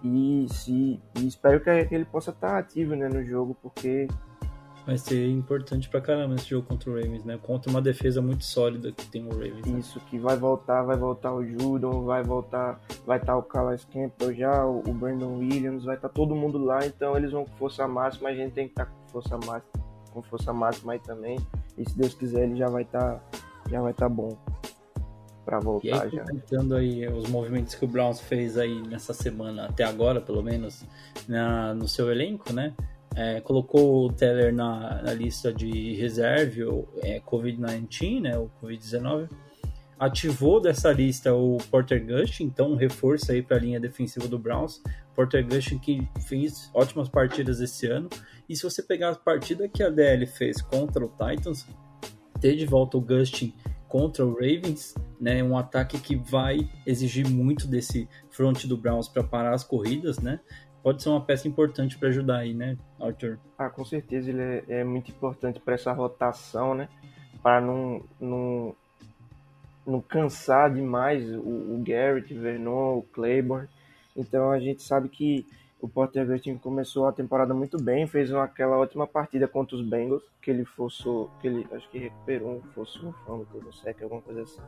E, 0.03 0.47
se, 0.49 0.99
e 1.17 1.27
espero 1.27 1.59
que, 1.59 1.85
que 1.85 1.95
ele 1.95 2.05
possa 2.05 2.31
estar 2.31 2.57
ativo 2.57 2.95
né, 2.95 3.07
no 3.07 3.23
jogo, 3.23 3.55
porque 3.61 4.07
Vai 4.85 4.97
ser 4.97 5.29
importante 5.29 5.87
pra 5.87 6.01
caramba 6.01 6.35
esse 6.35 6.49
jogo 6.49 6.67
contra 6.67 6.89
o 6.89 6.95
Ravens, 6.95 7.23
né? 7.23 7.39
Contra 7.41 7.71
uma 7.71 7.81
defesa 7.81 8.21
muito 8.21 8.43
sólida 8.43 8.91
que 8.91 9.05
tem 9.07 9.25
o 9.25 9.29
Ravens. 9.29 9.65
né? 9.65 9.79
Isso, 9.79 9.97
que 10.01 10.19
vai 10.19 10.35
voltar, 10.35 10.83
vai 10.83 10.97
voltar 10.97 11.33
o 11.33 11.45
Judon, 11.45 12.03
vai 12.03 12.21
voltar, 12.21 12.81
vai 13.05 13.17
estar 13.17 13.37
o 13.37 13.43
Calais 13.43 13.85
Campbell 13.85 14.33
já, 14.33 14.65
o, 14.65 14.79
o 14.79 14.93
Brandon 14.93 15.37
Williams, 15.37 15.85
vai 15.85 15.95
estar 15.95 16.09
todo 16.09 16.35
mundo 16.35 16.57
lá, 16.57 16.85
então 16.85 17.15
eles 17.15 17.31
vão 17.31 17.45
com 17.45 17.55
força 17.55 17.87
máxima, 17.87 18.27
a 18.27 18.35
gente 18.35 18.53
tem 18.53 18.65
que 18.65 18.73
estar 18.73 18.87
com 18.87 19.07
força 19.07 19.37
máxima, 19.37 19.85
com 20.11 20.21
força 20.21 20.51
máxima 20.51 20.93
aí 20.93 20.99
também. 20.99 21.39
E 21.77 21.89
se 21.89 21.97
Deus 21.97 22.13
quiser, 22.13 22.43
ele 22.43 22.57
já 22.57 22.67
vai 22.67 22.83
estar, 22.83 23.23
já 23.69 23.79
vai 23.79 23.91
estar 23.91 24.09
bom 24.09 24.37
para 25.45 25.59
E 25.59 25.63
voltar 25.63 26.03
aí, 26.03 26.11
já. 26.11 26.23
comentando 26.23 26.75
aí 26.75 27.07
os 27.07 27.29
movimentos 27.29 27.75
que 27.75 27.85
o 27.85 27.87
Browns 27.87 28.19
fez 28.19 28.57
aí 28.57 28.81
nessa 28.87 29.13
semana, 29.13 29.65
até 29.65 29.83
agora, 29.83 30.21
pelo 30.21 30.41
menos, 30.41 30.83
na, 31.27 31.73
no 31.73 31.87
seu 31.87 32.11
elenco, 32.11 32.53
né? 32.53 32.73
É, 33.15 33.41
colocou 33.41 34.05
o 34.05 34.11
Teller 34.11 34.53
na, 34.53 35.01
na 35.03 35.13
lista 35.13 35.53
de 35.53 35.93
reserve, 35.95 36.63
o 36.63 36.87
é, 37.01 37.19
Covid-19, 37.19 38.21
né? 38.21 38.37
O 38.37 38.49
Covid-19. 38.61 39.29
Ativou 39.99 40.59
dessa 40.59 40.91
lista 40.91 41.33
o 41.33 41.57
Porter 41.69 42.03
Gush, 42.05 42.41
então 42.41 42.71
um 42.71 42.75
reforço 42.75 43.31
aí 43.31 43.41
para 43.41 43.57
a 43.57 43.59
linha 43.59 43.79
defensiva 43.79 44.27
do 44.27 44.39
Browns. 44.39 44.81
Porter 45.15 45.45
Gush 45.45 45.77
que 45.81 46.07
fez 46.27 46.69
ótimas 46.73 47.07
partidas 47.07 47.61
esse 47.61 47.85
ano. 47.87 48.09
E 48.49 48.55
se 48.55 48.63
você 48.63 48.81
pegar 48.81 49.11
a 49.11 49.15
partida 49.15 49.69
que 49.69 49.83
a 49.83 49.89
DL 49.89 50.25
fez 50.25 50.61
contra 50.61 51.05
o 51.05 51.09
Titans, 51.09 51.67
ter 52.41 52.57
de 52.57 52.65
volta 52.65 52.97
o 52.97 53.01
Gustin 53.01 53.53
contra 53.93 54.25
o 54.25 54.33
Ravens, 54.33 54.95
né, 55.21 55.43
um 55.43 55.55
ataque 55.55 55.99
que 55.99 56.15
vai 56.15 56.67
exigir 56.83 57.29
muito 57.29 57.67
desse 57.67 58.09
front 58.31 58.65
do 58.65 58.75
Browns 58.75 59.07
para 59.07 59.23
parar 59.23 59.53
as 59.53 59.63
corridas, 59.63 60.17
né? 60.17 60.39
Pode 60.81 61.03
ser 61.03 61.09
uma 61.09 61.21
peça 61.21 61.47
importante 61.47 61.95
para 61.95 62.09
ajudar 62.09 62.39
aí, 62.39 62.55
né, 62.55 62.75
Arthur? 62.99 63.37
Ah, 63.55 63.69
com 63.69 63.85
certeza 63.85 64.31
ele 64.31 64.41
é, 64.41 64.63
é 64.79 64.83
muito 64.83 65.11
importante 65.11 65.59
para 65.59 65.75
essa 65.75 65.93
rotação, 65.93 66.73
né? 66.73 66.89
Para 67.43 67.61
não, 67.61 68.03
não, 68.19 68.75
não 69.85 70.01
cansar 70.01 70.73
demais 70.73 71.29
o, 71.29 71.75
o 71.75 71.83
Garrett, 71.85 72.33
o 72.33 72.41
Vernon, 72.41 72.97
o 72.97 73.03
Claiborne. 73.03 73.69
Então 74.17 74.49
a 74.49 74.59
gente 74.59 74.81
sabe 74.81 75.07
que 75.07 75.45
o 75.83 75.89
Porter 75.89 76.25
Gustin 76.25 76.57
começou 76.57 77.07
a 77.07 77.11
temporada 77.11 77.53
muito 77.53 77.77
bem, 77.77 78.07
fez 78.07 78.31
uma, 78.31 78.45
aquela 78.45 78.77
ótima 78.77 79.05
partida 79.05 79.49
contra 79.49 79.75
os 79.75 79.85
Bengals, 79.85 80.23
que 80.41 80.49
ele 80.49 80.63
forçou, 80.63 81.29
que 81.41 81.47
ele 81.47 81.67
acho 81.73 81.89
que 81.89 81.97
recuperou, 81.97 82.63
forçou 82.73 83.09
um 83.09 83.11
fumble, 83.11 83.45
teve 83.51 83.67
um 83.67 83.73
sec, 83.73 84.01
alguma 84.01 84.21
coisa 84.21 84.43
assim. 84.43 84.61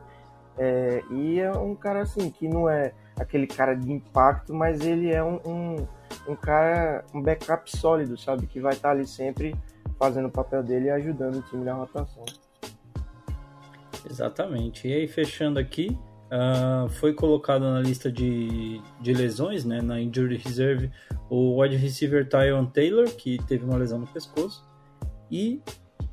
É, 0.58 1.02
e 1.10 1.40
é 1.40 1.50
um 1.52 1.74
cara 1.74 2.02
assim 2.02 2.30
que 2.30 2.46
não 2.46 2.68
é 2.68 2.92
aquele 3.18 3.46
cara 3.46 3.72
de 3.72 3.90
impacto, 3.90 4.52
mas 4.52 4.82
ele 4.82 5.10
é 5.10 5.24
um, 5.24 5.40
um, 5.46 5.88
um 6.28 6.36
cara, 6.36 7.02
um 7.14 7.22
backup 7.22 7.74
sólido, 7.74 8.18
sabe? 8.18 8.46
Que 8.46 8.60
vai 8.60 8.74
estar 8.74 8.90
ali 8.90 9.06
sempre 9.06 9.56
fazendo 9.98 10.26
o 10.28 10.30
papel 10.30 10.62
dele 10.62 10.88
e 10.88 10.90
ajudando 10.90 11.36
o 11.36 11.42
time 11.42 11.64
na 11.64 11.72
rotação. 11.72 12.26
Exatamente. 14.08 14.86
E 14.86 14.92
aí, 14.92 15.08
fechando 15.08 15.58
aqui, 15.58 15.98
uh, 16.30 16.88
foi 16.88 17.12
colocado 17.12 17.62
na 17.62 17.80
lista 17.80 18.10
de, 18.10 18.80
de 19.00 19.12
lesões, 19.12 19.64
né, 19.64 19.80
na 19.80 20.00
Injury 20.00 20.36
Reserve, 20.36 20.90
o 21.28 21.60
wide 21.60 21.76
receiver 21.76 22.28
Tyon 22.28 22.66
Taylor, 22.66 23.08
que 23.08 23.38
teve 23.46 23.64
uma 23.64 23.76
lesão 23.76 23.98
no 23.98 24.06
pescoço, 24.06 24.64
e 25.30 25.60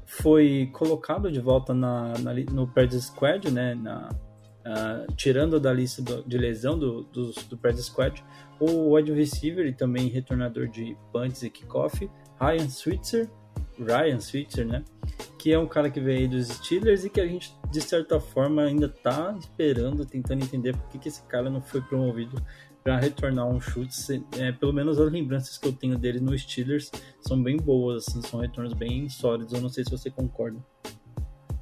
foi 0.05 0.69
colocado 0.73 1.31
de 1.31 1.39
volta 1.39 1.73
na, 1.73 2.13
na 2.19 2.33
no 2.51 2.67
practice 2.67 3.07
squad, 3.07 3.49
né? 3.51 3.73
Na, 3.75 4.09
uh, 4.09 5.13
tirando 5.15 5.59
da 5.59 5.73
lista 5.73 6.01
do, 6.01 6.23
de 6.23 6.37
lesão 6.37 6.77
do, 6.77 7.03
do, 7.03 7.31
do 7.49 7.57
practice 7.57 7.87
squad 7.87 8.23
o 8.59 8.93
wide 8.93 9.11
receiver 9.11 9.65
e 9.65 9.73
também 9.73 10.07
retornador 10.07 10.67
de 10.67 10.95
punts 11.11 11.43
e 11.43 11.49
kickoff, 11.49 12.09
Ryan 12.39 12.69
Switzer, 12.69 13.29
Ryan 13.79 14.19
Switzer, 14.19 14.65
né? 14.65 14.83
Que 15.37 15.53
é 15.53 15.59
um 15.59 15.67
cara 15.67 15.89
que 15.89 15.99
veio 15.99 16.19
aí 16.19 16.27
dos 16.27 16.47
Steelers 16.47 17.05
e 17.05 17.09
que 17.09 17.19
a 17.19 17.27
gente, 17.27 17.55
de 17.71 17.81
certa 17.81 18.19
forma, 18.19 18.63
ainda 18.63 18.87
tá 18.87 19.35
esperando, 19.39 20.05
tentando 20.05 20.43
entender 20.43 20.75
por 20.75 20.87
que, 20.89 20.99
que 20.99 21.07
esse 21.07 21.23
cara 21.23 21.49
não 21.49 21.61
foi 21.61 21.81
promovido 21.81 22.41
para 22.83 22.99
retornar 22.99 23.47
um 23.47 23.61
chute. 23.61 24.23
É, 24.37 24.51
pelo 24.51 24.73
menos 24.73 24.99
as 24.99 25.11
lembranças 25.11 25.57
que 25.57 25.67
eu 25.67 25.73
tenho 25.73 25.97
dele 25.97 26.19
no 26.19 26.37
Steelers 26.37 26.91
são 27.21 27.41
bem 27.41 27.57
boas, 27.57 28.07
assim, 28.07 28.21
são 28.21 28.41
retornos 28.41 28.73
bem 28.73 29.07
sólidos. 29.09 29.53
Eu 29.53 29.61
não 29.61 29.69
sei 29.69 29.83
se 29.83 29.91
você 29.91 30.11
concorda. 30.11 30.59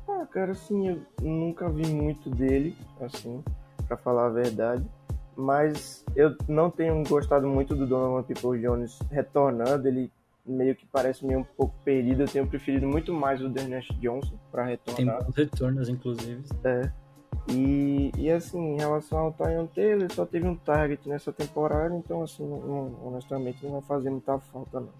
Ah, 0.07 0.25
cara, 0.31 0.51
assim, 0.51 0.89
eu 0.89 1.01
nunca 1.21 1.69
vi 1.69 1.85
muito 1.87 2.29
dele, 2.29 2.75
assim, 2.99 3.43
para 3.87 3.97
falar 3.97 4.27
a 4.27 4.29
verdade. 4.29 4.85
Mas 5.35 6.03
eu 6.15 6.35
não 6.47 6.69
tenho 6.69 7.01
gostado 7.07 7.47
muito 7.47 7.75
do 7.75 7.87
Donovan 7.87 8.23
People 8.23 8.59
Jones 8.59 8.99
retornando. 9.09 9.87
Ele 9.87 10.11
meio 10.51 10.75
que 10.75 10.85
parece 10.85 11.25
meio 11.25 11.39
um 11.39 11.43
pouco 11.43 11.73
perdido. 11.83 12.23
Eu 12.23 12.27
tenho 12.27 12.47
preferido 12.47 12.87
muito 12.87 13.13
mais 13.13 13.41
o 13.41 13.49
Dernesh 13.49 13.87
Johnson 13.99 14.37
para 14.51 14.65
retornar. 14.65 15.17
Tem 15.17 15.25
bons 15.25 15.35
retornos, 15.35 15.89
inclusive. 15.89 16.43
É. 16.63 16.91
E, 17.49 18.11
e 18.17 18.29
assim, 18.29 18.75
em 18.75 18.77
relação 18.77 19.17
ao 19.17 19.33
Tyon 19.33 19.67
Taylor, 19.67 20.03
ele 20.03 20.13
só 20.13 20.25
teve 20.25 20.47
um 20.47 20.55
target 20.55 21.07
nessa 21.09 21.33
temporada, 21.33 21.95
então 21.95 22.21
assim, 22.21 22.47
não, 22.47 22.95
honestamente 23.03 23.63
não 23.63 23.73
vai 23.73 23.81
fazer 23.81 24.09
muita 24.09 24.37
falta 24.39 24.79
não. 24.79 24.93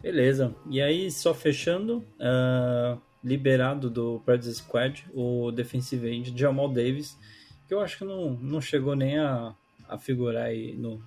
Beleza. 0.00 0.54
E 0.68 0.82
aí, 0.82 1.10
só 1.10 1.32
fechando, 1.32 2.04
uh, 2.20 3.00
liberado 3.22 3.88
do 3.88 4.20
Practice 4.24 4.56
Squad, 4.56 5.06
o 5.14 5.50
defensive 5.50 6.06
end 6.08 6.38
Jamal 6.38 6.68
Davis, 6.68 7.18
que 7.66 7.72
eu 7.72 7.80
acho 7.80 7.98
que 7.98 8.04
não, 8.04 8.32
não 8.32 8.60
chegou 8.60 8.94
nem 8.94 9.18
a, 9.18 9.54
a 9.88 9.96
figurar 9.96 10.44
aí 10.44 10.76
no 10.76 11.02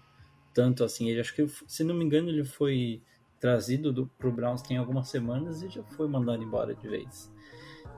tanto 0.58 0.84
assim. 0.84 1.08
Ele 1.08 1.22
acho 1.22 1.36
que, 1.36 1.48
se 1.67 1.84
não 1.84 1.93
me 1.93 2.04
engano, 2.04 2.30
ele 2.30 2.43
foi 2.43 3.04
trazido 3.39 3.93
do, 3.93 4.08
pro 4.17 4.32
Browns 4.32 4.63
tem 4.63 4.76
algumas 4.76 5.08
semanas 5.08 5.62
e 5.62 5.70
já 5.70 5.84
foi 5.84 6.08
mandado 6.08 6.41
embora 6.41 6.74
de 6.74 6.88
vez. 6.88 7.32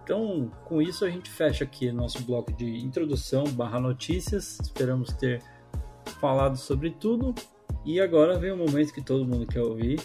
Então, 0.03 0.51
com 0.65 0.81
isso 0.81 1.05
a 1.05 1.09
gente 1.09 1.29
fecha 1.29 1.63
aqui 1.63 1.89
nosso 1.89 2.21
bloco 2.25 2.51
de 2.51 2.65
introdução 2.79 3.45
barra 3.45 3.79
notícias. 3.79 4.59
Esperamos 4.59 5.13
ter 5.13 5.41
falado 6.19 6.57
sobre 6.57 6.91
tudo. 6.91 7.33
E 7.85 8.01
agora 8.01 8.37
vem 8.37 8.51
o 8.51 8.57
momento 8.57 8.93
que 8.93 9.01
todo 9.01 9.25
mundo 9.25 9.47
quer 9.47 9.61
ouvir. 9.61 10.01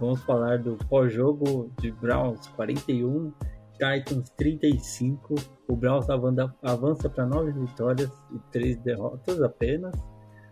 Vamos 0.00 0.20
falar 0.22 0.58
do 0.58 0.76
pós-jogo 0.88 1.70
de 1.80 1.92
Browns 1.92 2.48
41, 2.48 3.32
Titans 3.74 4.30
35. 4.30 5.36
O 5.68 5.76
Browns 5.76 6.06
avança 6.10 7.08
para 7.08 7.24
9 7.24 7.52
vitórias 7.52 8.10
e 8.34 8.38
3 8.50 8.78
derrotas 8.78 9.40
apenas. 9.40 9.94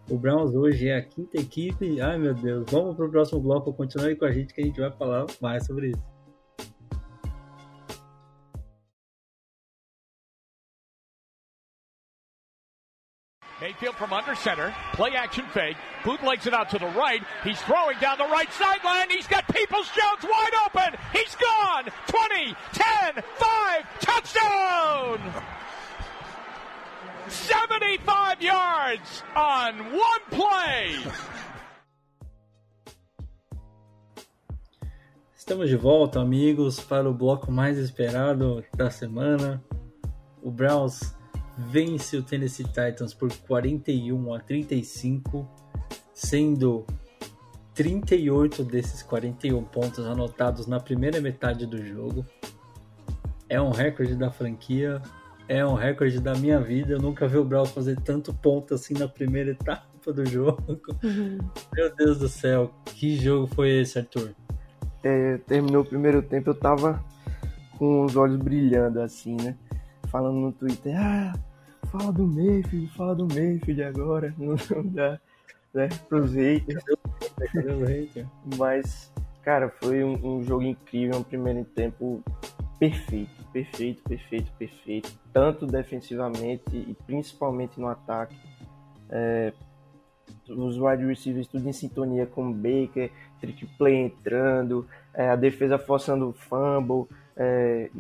O 0.09 0.19
Browns 0.19 0.55
hoje 0.55 0.89
é 0.89 0.99
a 0.99 1.03
quinta 1.03 1.41
equipe. 1.41 2.01
Ai 2.01 2.19
meu 2.19 2.35
Deus, 2.35 2.67
vamos 2.71 2.95
para 2.95 3.07
o 3.07 3.11
próximo 3.11 3.41
bloco. 3.41 3.73
Continue 3.73 4.15
com 4.17 4.27
a 4.27 4.33
gente 4.33 4.53
que 4.53 4.61
a 4.61 4.65
gente 4.65 4.81
vai 4.81 4.91
falar 4.91 5.27
mais 5.41 5.65
sobre 5.65 5.91
isso. 5.91 6.15
Mayfield 13.61 13.97
from 13.97 14.13
under 14.13 14.35
center. 14.35 14.75
Play 14.93 15.17
action 15.17 15.47
fake. 15.55 15.77
Bootlegs 16.05 16.47
it 16.47 16.53
out 16.53 16.69
to 16.71 16.79
the 16.79 16.89
right. 16.89 17.23
He's 17.43 17.59
throwing 17.63 17.99
down 17.99 18.19
the 18.19 18.25
right 18.25 18.53
sideline. 18.53 19.09
He's 19.09 19.27
got 19.27 19.49
Peoples 19.49 19.89
Jones 19.97 20.23
wide 20.23 20.53
open. 20.67 20.99
He's 21.15 21.35
gone. 21.37 21.85
20, 22.09 22.55
10, 22.75 23.23
5, 23.39 24.01
touchdown! 24.01 25.64
75 27.29 28.43
yards 28.43 29.23
on 29.35 29.79
one 29.93 30.21
play. 30.31 30.99
Estamos 35.35 35.69
de 35.69 35.77
volta, 35.77 36.21
amigos, 36.21 36.81
para 36.81 37.09
o 37.09 37.15
bloco 37.15 37.51
mais 37.51 37.79
esperado 37.79 38.65
da 38.77 38.91
semana. 38.91 39.63
O 40.43 40.51
Browns 40.51 41.15
vence 41.57 42.17
o 42.17 42.23
Tennessee 42.23 42.65
Titans 42.65 43.15
por 43.15 43.31
41 43.47 44.35
a 44.35 44.41
35, 44.41 45.49
sendo 46.13 46.87
38 47.75 48.65
desses 48.65 49.03
41 49.03 49.65
pontos 49.65 50.07
anotados 50.07 50.67
na 50.67 50.81
primeira 50.81 51.21
metade 51.21 51.67
do 51.67 51.83
jogo. 51.85 52.25
É 53.49 53.61
um 53.61 53.71
recorde 53.71 54.15
da 54.15 54.31
franquia, 54.31 55.03
é 55.49 55.65
um 55.65 55.75
recorde 55.75 56.21
da 56.21 56.35
minha 56.35 56.61
vida. 56.61 56.95
Eu 56.95 57.01
nunca 57.01 57.27
vi 57.27 57.39
o 57.39 57.45
Browns 57.45 57.71
fazer 57.71 57.99
tanto 58.01 58.33
ponto 58.33 58.75
assim 58.75 58.95
na 58.95 59.09
primeira 59.09 59.51
etapa 59.51 60.13
do 60.13 60.25
jogo. 60.27 60.81
Uhum. 61.03 61.39
Meu 61.75 61.95
Deus 61.95 62.19
do 62.19 62.29
céu, 62.29 62.73
que 62.87 63.17
jogo 63.17 63.47
foi 63.55 63.81
esse, 63.81 63.99
Arthur? 63.99 64.31
É, 65.03 65.39
terminou 65.47 65.83
o 65.83 65.87
primeiro 65.87 66.23
tempo, 66.23 66.51
eu 66.51 66.55
tava 66.55 67.03
com 67.79 68.05
os 68.05 68.17
olhos 68.17 68.37
brilhando 68.37 69.01
assim, 69.01 69.37
né? 69.37 69.57
falando 70.15 70.37
no 70.37 70.53
Twitter, 70.53 70.95
ah, 70.97 71.33
fala 71.91 72.13
do 72.13 72.25
Mayfield, 72.25 72.87
fala 72.97 73.17
do 73.17 73.27
Mayfield 73.27 73.83
agora, 73.83 74.33
não 74.39 74.55
dá, 74.85 75.19
né, 75.75 75.89
pros 76.09 76.35
haters. 76.35 76.85
Mas, 78.57 79.13
cara, 79.43 79.69
foi 79.83 80.05
um, 80.05 80.15
um, 80.25 80.45
jogo 80.45 80.63
incrível, 80.63 81.19
um 81.19 81.25
primeiro 81.25 81.65
tempo 81.65 82.23
perfeito, 82.79 83.34
perfeito, 83.55 84.03
perfeito, 84.03 84.53
perfeito, 84.59 85.13
tanto 85.33 85.65
defensivamente 85.65 86.77
e 86.77 86.95
principalmente 87.07 87.81
no 87.81 87.87
ataque. 87.87 88.37
É, 89.09 89.53
os 90.49 90.77
wide 90.77 91.07
receivers 91.07 91.47
tudo 91.47 91.67
em 91.67 91.73
sintonia 91.73 92.27
com 92.27 92.51
o 92.51 92.53
Baker, 92.53 93.11
trick 93.41 93.65
play 93.79 93.95
entrando, 93.95 94.87
é, 95.15 95.31
a 95.31 95.37
defesa 95.37 95.79
forçando 95.79 96.29
o 96.29 96.33
fumble, 96.33 97.07
é, 97.37 97.91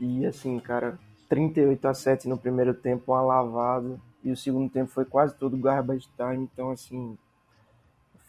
e, 0.00 0.26
assim, 0.26 0.58
cara, 0.58 0.98
38 1.28 1.86
a 1.86 1.94
7 1.94 2.28
no 2.28 2.36
primeiro 2.36 2.74
tempo, 2.74 3.12
uma 3.12 3.22
lavada. 3.22 3.98
E 4.22 4.30
o 4.30 4.36
segundo 4.36 4.70
tempo 4.70 4.90
foi 4.90 5.04
quase 5.04 5.34
todo 5.34 5.56
garbage 5.56 6.08
time. 6.16 6.48
Então, 6.52 6.70
assim, 6.70 7.16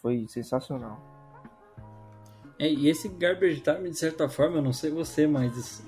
foi 0.02 0.26
sensacional. 0.28 1.00
É, 2.60 2.70
e 2.70 2.88
esse 2.88 3.10
garbage 3.10 3.62
time, 3.62 3.90
de 3.90 3.98
certa 3.98 4.30
forma, 4.30 4.58
eu 4.58 4.62
não 4.62 4.74
sei 4.74 4.92
você, 4.92 5.28
mas 5.28 5.84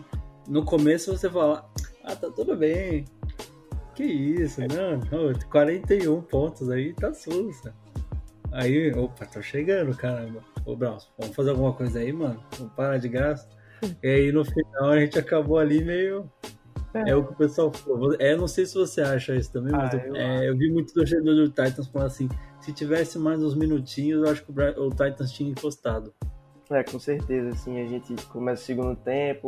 no 0.47 0.63
começo 0.63 1.15
você 1.15 1.29
fala: 1.29 1.69
Ah, 2.03 2.15
tá 2.15 2.29
tudo 2.29 2.55
bem. 2.55 3.05
Que 3.95 4.03
isso, 4.03 4.61
não, 4.61 4.97
não 5.11 5.33
41 5.49 6.21
pontos 6.21 6.69
aí, 6.69 6.93
tá 6.93 7.13
sussa. 7.13 7.73
Aí, 8.51 8.91
opa, 8.93 9.25
tô 9.25 9.41
chegando, 9.41 9.95
caramba. 9.95 10.43
Ô, 10.65 10.75
Braus, 10.75 11.09
vamos 11.17 11.35
fazer 11.35 11.49
alguma 11.49 11.73
coisa 11.73 11.99
aí, 11.99 12.13
mano? 12.13 12.41
Vamos 12.57 12.73
parar 12.73 12.97
de 12.97 13.09
graça. 13.09 13.47
E 14.01 14.07
aí 14.07 14.31
no 14.31 14.43
final 14.43 14.89
a 14.89 14.99
gente 14.99 15.19
acabou 15.19 15.59
ali 15.59 15.83
meio 15.85 16.27
é. 16.93 17.11
é 17.11 17.15
o 17.15 17.23
que 17.23 17.33
o 17.33 17.35
pessoal 17.35 17.71
falou. 17.71 18.15
É, 18.19 18.35
não 18.35 18.47
sei 18.47 18.65
se 18.65 18.73
você 18.73 19.01
acha 19.01 19.35
isso 19.35 19.51
também, 19.51 19.71
mas 19.71 19.93
ah, 19.93 19.97
eu, 19.97 20.15
é, 20.15 20.49
eu, 20.49 20.57
vi 20.57 20.71
muito 20.71 20.93
torcedor 20.93 21.35
do 21.35 21.49
Titans 21.49 21.87
falando 21.87 22.07
assim: 22.07 22.29
se 22.59 22.73
tivesse 22.73 23.19
mais 23.19 23.43
uns 23.43 23.55
minutinhos, 23.55 24.23
eu 24.23 24.31
acho 24.31 24.43
que 24.43 24.51
o, 24.51 24.87
o 24.87 24.89
Titans 24.89 25.31
tinha 25.31 25.49
encostado. 25.49 26.13
É, 26.69 26.83
com 26.83 26.99
certeza, 26.99 27.49
assim, 27.49 27.79
a 27.79 27.87
gente 27.87 28.13
começa 28.27 28.61
o 28.61 28.65
segundo 28.65 28.95
tempo, 28.95 29.47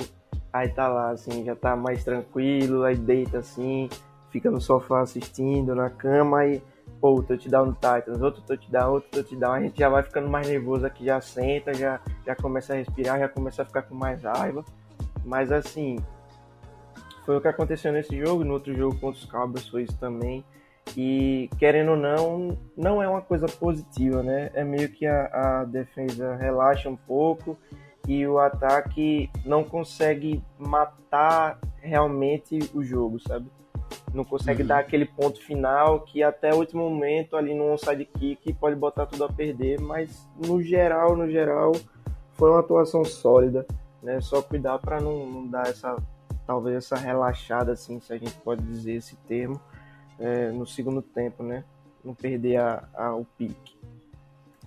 aí 0.51 0.69
tá 0.69 0.87
lá, 0.87 1.11
assim, 1.11 1.43
já 1.43 1.55
tá 1.55 1.75
mais 1.75 2.03
tranquilo, 2.03 2.83
aí 2.83 2.95
deita 2.95 3.39
assim, 3.39 3.89
fica 4.29 4.49
no 4.49 4.59
sofá 4.59 5.01
assistindo, 5.01 5.75
na 5.75 5.89
cama, 5.89 6.39
aí, 6.39 6.61
pô, 6.99 7.21
touchdown 7.21 7.67
no 7.67 7.73
Titans, 7.73 8.21
outro 8.21 8.41
touchdown, 8.41 8.93
outro 8.93 9.09
touchdown, 9.11 9.53
a 9.53 9.61
gente 9.61 9.79
já 9.79 9.89
vai 9.89 10.03
ficando 10.03 10.29
mais 10.29 10.47
nervoso 10.47 10.85
aqui, 10.85 11.05
já 11.05 11.21
senta, 11.21 11.73
já, 11.73 11.99
já 12.25 12.35
começa 12.35 12.73
a 12.73 12.77
respirar, 12.77 13.19
já 13.19 13.29
começa 13.29 13.61
a 13.61 13.65
ficar 13.65 13.83
com 13.83 13.95
mais 13.95 14.23
raiva, 14.23 14.63
mas 15.23 15.51
assim, 15.51 15.97
foi 17.25 17.37
o 17.37 17.41
que 17.41 17.47
aconteceu 17.47 17.91
nesse 17.91 18.17
jogo, 18.17 18.43
no 18.43 18.53
outro 18.53 18.75
jogo 18.75 18.95
contra 18.99 19.19
os 19.19 19.25
Cowboys 19.25 19.67
foi 19.67 19.83
isso 19.83 19.97
também. 19.97 20.43
E 20.97 21.47
querendo 21.59 21.91
ou 21.91 21.97
não, 21.97 22.57
não 22.75 23.03
é 23.03 23.07
uma 23.07 23.21
coisa 23.21 23.45
positiva, 23.45 24.23
né? 24.23 24.49
É 24.55 24.63
meio 24.63 24.89
que 24.89 25.05
a, 25.05 25.61
a 25.61 25.63
defesa 25.63 26.35
relaxa 26.35 26.89
um 26.89 26.95
pouco 26.95 27.55
e 28.09 28.25
o 28.25 28.39
ataque 28.39 29.29
não 29.45 29.63
consegue 29.63 30.43
matar 30.57 31.59
realmente 31.79 32.57
o 32.73 32.83
jogo, 32.83 33.19
sabe? 33.19 33.45
Não 34.11 34.25
consegue 34.25 34.63
uhum. 34.63 34.67
dar 34.67 34.79
aquele 34.79 35.05
ponto 35.05 35.39
final 35.39 35.99
que 35.99 36.23
até 36.23 36.51
o 36.51 36.57
último 36.57 36.89
momento 36.89 37.37
ali 37.37 37.53
no 37.53 37.71
onside 37.71 38.05
kick 38.05 38.51
pode 38.55 38.75
botar 38.75 39.05
tudo 39.05 39.25
a 39.25 39.31
perder, 39.31 39.79
mas 39.79 40.27
no 40.43 40.59
geral, 40.59 41.15
no 41.15 41.29
geral, 41.29 41.71
foi 42.33 42.49
uma 42.49 42.61
atuação 42.61 43.05
sólida, 43.05 43.63
né? 44.01 44.19
Só 44.21 44.41
cuidar 44.41 44.79
para 44.79 44.99
não, 44.99 45.27
não 45.27 45.47
dar 45.47 45.67
essa 45.67 45.95
talvez 46.47 46.77
essa 46.77 46.95
relaxada, 46.95 47.73
assim, 47.73 47.99
se 47.99 48.11
a 48.11 48.17
gente 48.17 48.33
pode 48.39 48.63
dizer 48.63 48.93
esse 48.93 49.15
termo, 49.27 49.61
é, 50.17 50.49
no 50.49 50.65
segundo 50.65 50.99
tempo, 50.99 51.43
né? 51.43 51.63
Não 52.03 52.15
perder 52.15 52.57
a, 52.57 52.89
a, 52.91 53.15
o 53.15 53.23
pique. 53.37 53.77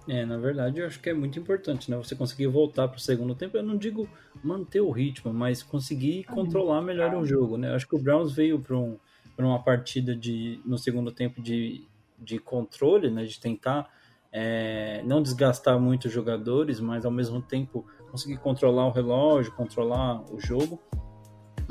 É, 0.08 0.24
na 0.24 0.36
verdade, 0.36 0.80
eu 0.80 0.86
acho 0.86 1.00
que 1.00 1.10
é 1.10 1.14
muito 1.14 1.38
importante, 1.38 1.90
né? 1.90 1.96
Você 1.96 2.16
conseguir 2.16 2.48
voltar 2.48 2.88
para 2.88 2.96
o 2.96 3.00
segundo 3.00 3.34
tempo. 3.34 3.56
Eu 3.56 3.62
não 3.62 3.76
digo 3.76 4.08
manter 4.42 4.80
o 4.80 4.90
ritmo, 4.90 5.32
mas 5.32 5.62
conseguir 5.62 6.24
controlar 6.24 6.82
melhor 6.82 7.14
o 7.14 7.24
jogo, 7.24 7.56
né? 7.56 7.70
Eu 7.70 7.76
acho 7.76 7.88
que 7.88 7.94
o 7.94 7.98
Browns 7.98 8.32
veio 8.32 8.58
para 8.58 8.76
um, 8.76 8.98
uma 9.38 9.62
partida 9.62 10.14
de, 10.14 10.60
no 10.64 10.76
segundo 10.76 11.12
tempo 11.12 11.40
de, 11.40 11.86
de 12.18 12.38
controle, 12.38 13.10
né? 13.10 13.24
De 13.24 13.38
tentar 13.38 13.88
é, 14.32 15.02
não 15.04 15.22
desgastar 15.22 15.78
muito 15.78 16.06
os 16.06 16.12
jogadores, 16.12 16.80
mas 16.80 17.04
ao 17.04 17.10
mesmo 17.12 17.40
tempo 17.40 17.86
conseguir 18.10 18.38
controlar 18.38 18.86
o 18.86 18.90
relógio, 18.90 19.52
controlar 19.52 20.22
o 20.32 20.40
jogo. 20.40 20.80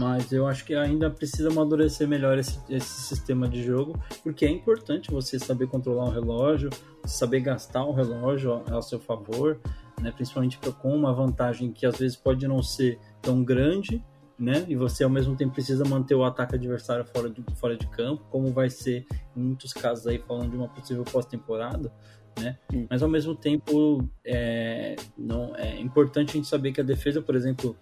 Mas 0.02 0.32
eu 0.32 0.48
acho 0.48 0.66
que 0.66 0.74
ainda 0.74 1.12
precisa 1.12 1.52
amadurecer 1.52 2.08
melhor 2.08 2.36
esse, 2.40 2.60
esse 2.68 3.04
sistema 3.04 3.48
de 3.48 3.62
jogo, 3.62 4.00
porque 4.24 4.44
é 4.44 4.50
importante 4.50 5.12
você 5.12 5.38
saber 5.38 5.68
controlar 5.68 6.06
o 6.06 6.10
relógio, 6.10 6.72
saber 7.06 7.42
gastar 7.42 7.86
o 7.86 7.92
relógio 7.92 8.64
ao 8.68 8.82
seu 8.82 9.00
favor, 9.00 9.60
né? 10.02 10.12
principalmente 10.12 10.58
com 10.58 10.96
uma 10.96 11.14
vantagem 11.14 11.72
que 11.72 11.86
às 11.86 12.00
vezes 12.00 12.18
pode 12.18 12.48
não 12.48 12.64
ser 12.64 12.98
tão 13.22 13.44
grande, 13.44 14.04
né? 14.40 14.66
E 14.68 14.76
você 14.76 15.04
ao 15.04 15.10
mesmo 15.10 15.36
tempo 15.36 15.54
precisa 15.54 15.86
manter 15.86 16.16
o 16.16 16.24
ataque 16.24 16.56
adversário 16.56 17.06
fora 17.06 17.30
de, 17.30 17.46
fora 17.58 17.78
de 17.78 17.86
campo, 17.86 18.24
como 18.32 18.52
vai 18.52 18.72
ser 18.72 19.06
em 19.38 19.40
muitos 19.40 19.72
casos 19.72 20.08
aí 20.08 20.18
falando 20.18 20.50
de 20.50 20.58
uma 20.58 20.68
possível 20.68 21.04
pós-temporada, 21.04 21.94
né? 22.40 22.58
Mas 22.90 23.04
ao 23.04 23.10
mesmo 23.10 23.36
tempo 23.36 24.04
é, 24.26 24.96
não, 25.16 25.56
é 25.56 25.80
importante 25.80 26.32
a 26.32 26.34
gente 26.34 26.48
saber 26.48 26.72
que 26.72 26.82
a 26.82 26.84
defesa, 26.84 27.22
por 27.22 27.36
exemplo, 27.36 27.78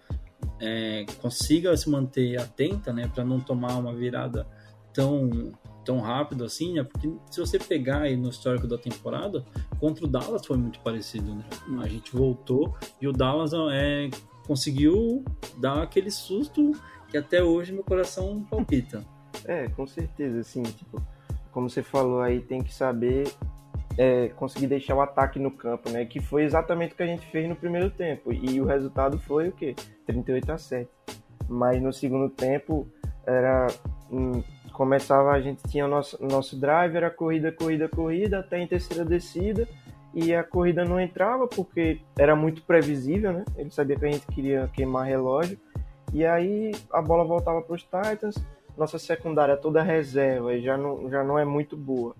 é, 0.60 1.06
consiga 1.20 1.76
se 1.76 1.88
manter 1.88 2.38
atenta, 2.40 2.92
né, 2.92 3.10
para 3.12 3.24
não 3.24 3.40
tomar 3.40 3.76
uma 3.78 3.94
virada 3.94 4.46
tão 4.92 5.52
tão 5.84 5.98
rápido 5.98 6.44
assim, 6.44 6.74
né? 6.74 6.84
Porque 6.84 7.10
se 7.30 7.40
você 7.40 7.58
pegar 7.58 8.02
aí 8.02 8.16
no 8.16 8.28
histórico 8.28 8.66
da 8.66 8.76
temporada, 8.76 9.44
contra 9.78 10.04
o 10.04 10.08
Dallas 10.08 10.44
foi 10.44 10.58
muito 10.58 10.78
parecido, 10.80 11.34
né? 11.34 11.44
A 11.82 11.88
gente 11.88 12.14
voltou 12.14 12.76
e 13.00 13.08
o 13.08 13.12
Dallas 13.12 13.52
é, 13.72 14.10
conseguiu 14.46 15.24
dar 15.56 15.82
aquele 15.82 16.10
susto 16.10 16.72
que 17.08 17.16
até 17.16 17.42
hoje 17.42 17.72
meu 17.72 17.82
coração 17.82 18.44
palpita. 18.44 19.04
É, 19.44 19.68
com 19.68 19.86
certeza, 19.86 20.40
assim, 20.40 20.62
tipo, 20.62 21.02
como 21.50 21.68
você 21.68 21.82
falou 21.82 22.20
aí, 22.20 22.40
tem 22.40 22.62
que 22.62 22.72
saber 22.72 23.32
é, 23.98 24.28
conseguir 24.30 24.66
deixar 24.66 24.94
o 24.94 25.00
ataque 25.00 25.38
no 25.38 25.50
campo, 25.50 25.90
né? 25.90 26.04
Que 26.04 26.20
foi 26.20 26.44
exatamente 26.44 26.94
o 26.94 26.96
que 26.96 27.02
a 27.02 27.06
gente 27.06 27.26
fez 27.26 27.48
no 27.48 27.56
primeiro 27.56 27.90
tempo. 27.90 28.32
E 28.32 28.60
o 28.60 28.64
resultado 28.64 29.18
foi 29.18 29.48
o 29.48 29.52
quê? 29.52 29.74
38 30.06 30.52
a 30.52 30.58
7. 30.58 30.90
Mas 31.48 31.82
no 31.82 31.92
segundo 31.92 32.28
tempo 32.28 32.86
era. 33.26 33.66
Hum, 34.10 34.42
começava, 34.72 35.32
a 35.32 35.40
gente 35.40 35.62
tinha 35.68 35.84
o 35.84 35.88
nosso, 35.88 36.22
nosso 36.24 36.58
drive, 36.58 36.96
era 36.96 37.10
corrida, 37.10 37.52
corrida, 37.52 37.88
corrida, 37.88 38.38
até 38.38 38.58
em 38.58 38.66
terceira 38.66 39.04
descida. 39.04 39.68
E 40.12 40.34
a 40.34 40.42
corrida 40.42 40.84
não 40.84 41.00
entrava 41.00 41.46
porque 41.46 42.00
era 42.18 42.34
muito 42.34 42.62
previsível, 42.62 43.32
né? 43.32 43.44
Ele 43.56 43.70
sabia 43.70 43.96
que 43.96 44.06
a 44.06 44.10
gente 44.10 44.26
queria 44.26 44.68
queimar 44.72 45.06
relógio. 45.06 45.58
E 46.12 46.24
aí 46.24 46.72
a 46.92 47.00
bola 47.00 47.24
voltava 47.24 47.62
para 47.62 47.74
os 47.74 47.82
Titans. 47.82 48.36
Nossa 48.76 48.98
secundária 48.98 49.56
toda 49.56 49.82
reserva 49.82 50.54
e 50.54 50.62
já 50.62 50.76
não, 50.76 51.10
já 51.10 51.22
não 51.22 51.38
é 51.38 51.44
muito 51.44 51.76
boa 51.76 52.14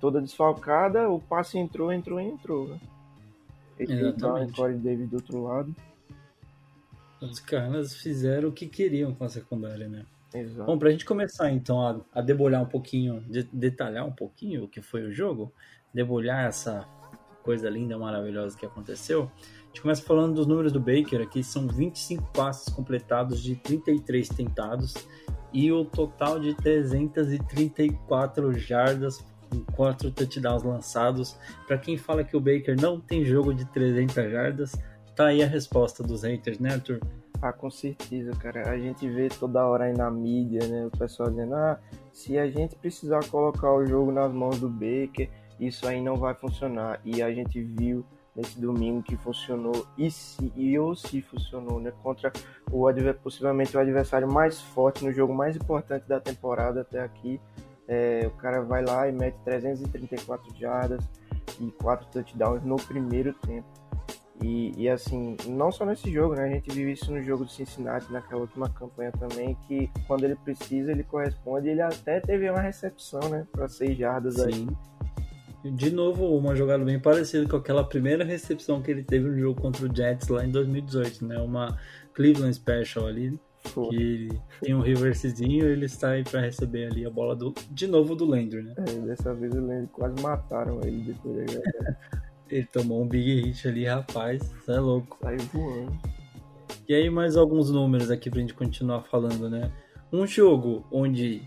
toda 0.00 0.20
desfalcada, 0.20 1.08
o 1.08 1.20
passe 1.20 1.58
entrou, 1.58 1.92
entrou 1.92 2.20
e 2.20 2.24
entrou. 2.24 2.68
Né? 2.68 2.80
Exatamente. 3.78 4.52
Corey 4.54 4.76
Davis 4.76 5.08
do 5.08 5.16
outro 5.16 5.42
lado. 5.42 5.74
Os 7.20 7.38
caras 7.38 7.94
fizeram 7.94 8.48
o 8.48 8.52
que 8.52 8.66
queriam 8.66 9.14
com 9.14 9.24
a 9.24 9.28
secundária, 9.28 9.88
né? 9.88 10.04
Exato. 10.34 10.64
Bom, 10.64 10.78
pra 10.78 10.90
gente 10.90 11.04
começar 11.04 11.50
então 11.50 11.80
a, 11.86 12.00
a 12.14 12.22
debulhar 12.22 12.62
um 12.62 12.66
pouquinho, 12.66 13.20
de, 13.28 13.42
detalhar 13.52 14.06
um 14.06 14.12
pouquinho 14.12 14.64
o 14.64 14.68
que 14.68 14.80
foi 14.80 15.02
o 15.02 15.12
jogo, 15.12 15.52
debulhar 15.92 16.46
essa 16.46 16.88
coisa 17.42 17.68
linda, 17.68 17.98
maravilhosa 17.98 18.56
que 18.56 18.64
aconteceu, 18.64 19.30
a 19.34 19.66
gente 19.66 19.82
começa 19.82 20.02
falando 20.02 20.34
dos 20.34 20.46
números 20.46 20.72
do 20.72 20.80
Baker 20.80 21.20
aqui, 21.20 21.42
são 21.42 21.66
25 21.66 22.32
passes 22.32 22.72
completados 22.72 23.42
de 23.42 23.56
33 23.56 24.28
tentados 24.28 24.94
e 25.52 25.72
o 25.72 25.84
total 25.84 26.38
de 26.38 26.54
334 26.54 28.52
jardas 28.56 29.24
com 29.50 29.64
quatro 29.72 30.10
touchdowns 30.10 30.62
lançados. 30.62 31.36
Para 31.66 31.76
quem 31.76 31.98
fala 31.98 32.24
que 32.24 32.36
o 32.36 32.40
Baker 32.40 32.80
não 32.80 33.00
tem 33.00 33.24
jogo 33.24 33.52
de 33.52 33.64
300 33.66 34.14
jardas, 34.30 34.72
tá 35.14 35.26
aí 35.26 35.42
a 35.42 35.46
resposta 35.46 36.02
dos 36.02 36.22
haters, 36.22 36.58
né, 36.58 36.74
Arthur? 36.74 37.00
Ah, 37.42 37.52
com 37.52 37.70
certeza, 37.70 38.32
cara. 38.32 38.70
A 38.70 38.78
gente 38.78 39.08
vê 39.08 39.28
toda 39.28 39.66
hora 39.66 39.84
aí 39.84 39.96
na 39.96 40.10
mídia, 40.10 40.66
né? 40.66 40.86
O 40.86 40.90
pessoal 40.90 41.30
dizendo, 41.30 41.54
ah, 41.54 41.78
se 42.12 42.38
a 42.38 42.50
gente 42.50 42.76
precisar 42.76 43.24
colocar 43.28 43.72
o 43.72 43.86
jogo 43.86 44.12
nas 44.12 44.30
mãos 44.30 44.60
do 44.60 44.68
Baker, 44.68 45.28
isso 45.58 45.88
aí 45.88 46.02
não 46.02 46.16
vai 46.16 46.34
funcionar. 46.34 47.00
E 47.02 47.22
a 47.22 47.32
gente 47.32 47.62
viu 47.62 48.04
nesse 48.36 48.60
domingo 48.60 49.02
que 49.02 49.16
funcionou 49.16 49.86
e 49.96 50.10
se 50.10 50.52
e 50.54 50.78
ou 50.78 50.94
se 50.94 51.20
funcionou, 51.22 51.80
né? 51.80 51.92
Contra 52.02 52.32
o 52.70 52.86
possivelmente 53.22 53.76
o 53.76 53.80
adversário 53.80 54.30
mais 54.30 54.60
forte 54.60 55.04
no 55.04 55.12
jogo 55.12 55.34
mais 55.34 55.56
importante 55.56 56.06
da 56.06 56.20
temporada 56.20 56.82
até 56.82 57.00
aqui. 57.00 57.40
É, 57.92 58.24
o 58.24 58.30
cara 58.30 58.62
vai 58.62 58.84
lá 58.84 59.08
e 59.08 59.12
mete 59.12 59.34
334 59.44 60.56
jardas 60.56 61.04
e 61.60 61.72
4 61.72 62.06
touchdowns 62.12 62.62
no 62.62 62.76
primeiro 62.76 63.34
tempo. 63.34 63.66
E, 64.40 64.72
e, 64.76 64.88
assim, 64.88 65.36
não 65.48 65.72
só 65.72 65.84
nesse 65.84 66.10
jogo, 66.10 66.34
né? 66.34 66.44
A 66.44 66.48
gente 66.48 66.70
viu 66.70 66.88
isso 66.88 67.12
no 67.12 67.20
jogo 67.20 67.44
do 67.44 67.50
Cincinnati, 67.50 68.10
naquela 68.10 68.42
última 68.42 68.70
campanha 68.70 69.10
também, 69.12 69.56
que 69.66 69.90
quando 70.06 70.24
ele 70.24 70.36
precisa, 70.36 70.92
ele 70.92 71.02
corresponde. 71.02 71.68
Ele 71.68 71.82
até 71.82 72.20
teve 72.20 72.48
uma 72.48 72.60
recepção, 72.60 73.20
né? 73.28 73.44
Para 73.50 73.68
6 73.68 73.98
jardas 73.98 74.36
Sim. 74.36 74.68
aí. 75.64 75.72
De 75.72 75.90
novo, 75.90 76.24
uma 76.38 76.54
jogada 76.54 76.82
bem 76.84 76.98
parecida 76.98 77.46
com 77.46 77.56
aquela 77.56 77.84
primeira 77.84 78.24
recepção 78.24 78.80
que 78.80 78.90
ele 78.90 79.02
teve 79.02 79.28
no 79.28 79.38
jogo 79.38 79.60
contra 79.60 79.84
o 79.84 79.94
Jets 79.94 80.28
lá 80.28 80.42
em 80.42 80.50
2018, 80.50 81.26
né? 81.26 81.38
Uma 81.38 81.76
Cleveland 82.14 82.54
Special 82.54 83.06
ali. 83.06 83.38
Que 83.62 84.28
tem 84.60 84.74
um 84.74 84.80
reversezinho 84.80 85.66
ele 85.66 85.84
está 85.84 86.10
aí 86.10 86.24
para 86.24 86.40
receber 86.40 86.86
ali 86.86 87.06
a 87.06 87.10
bola 87.10 87.36
do, 87.36 87.54
de 87.70 87.86
novo 87.86 88.14
do 88.14 88.24
Landry, 88.24 88.62
né? 88.62 88.74
É, 88.78 88.92
dessa 89.06 89.34
vez 89.34 89.52
o 89.54 89.60
Landry 89.60 89.88
quase 89.92 90.22
mataram 90.22 90.80
ele 90.82 91.02
depois 91.02 91.46
da 91.46 91.60
Ele 92.50 92.66
tomou 92.66 93.02
um 93.02 93.06
big 93.06 93.42
hit 93.42 93.68
ali, 93.68 93.84
rapaz. 93.84 94.42
Você 94.42 94.72
é 94.72 94.80
louco. 94.80 95.16
Saiu 95.22 95.38
voando. 95.52 95.98
E 96.88 96.94
aí, 96.94 97.08
mais 97.08 97.36
alguns 97.36 97.70
números 97.70 98.10
aqui 98.10 98.28
pra 98.28 98.40
gente 98.40 98.54
continuar 98.54 99.02
falando, 99.02 99.48
né? 99.48 99.70
Um 100.12 100.26
jogo 100.26 100.84
onde 100.90 101.42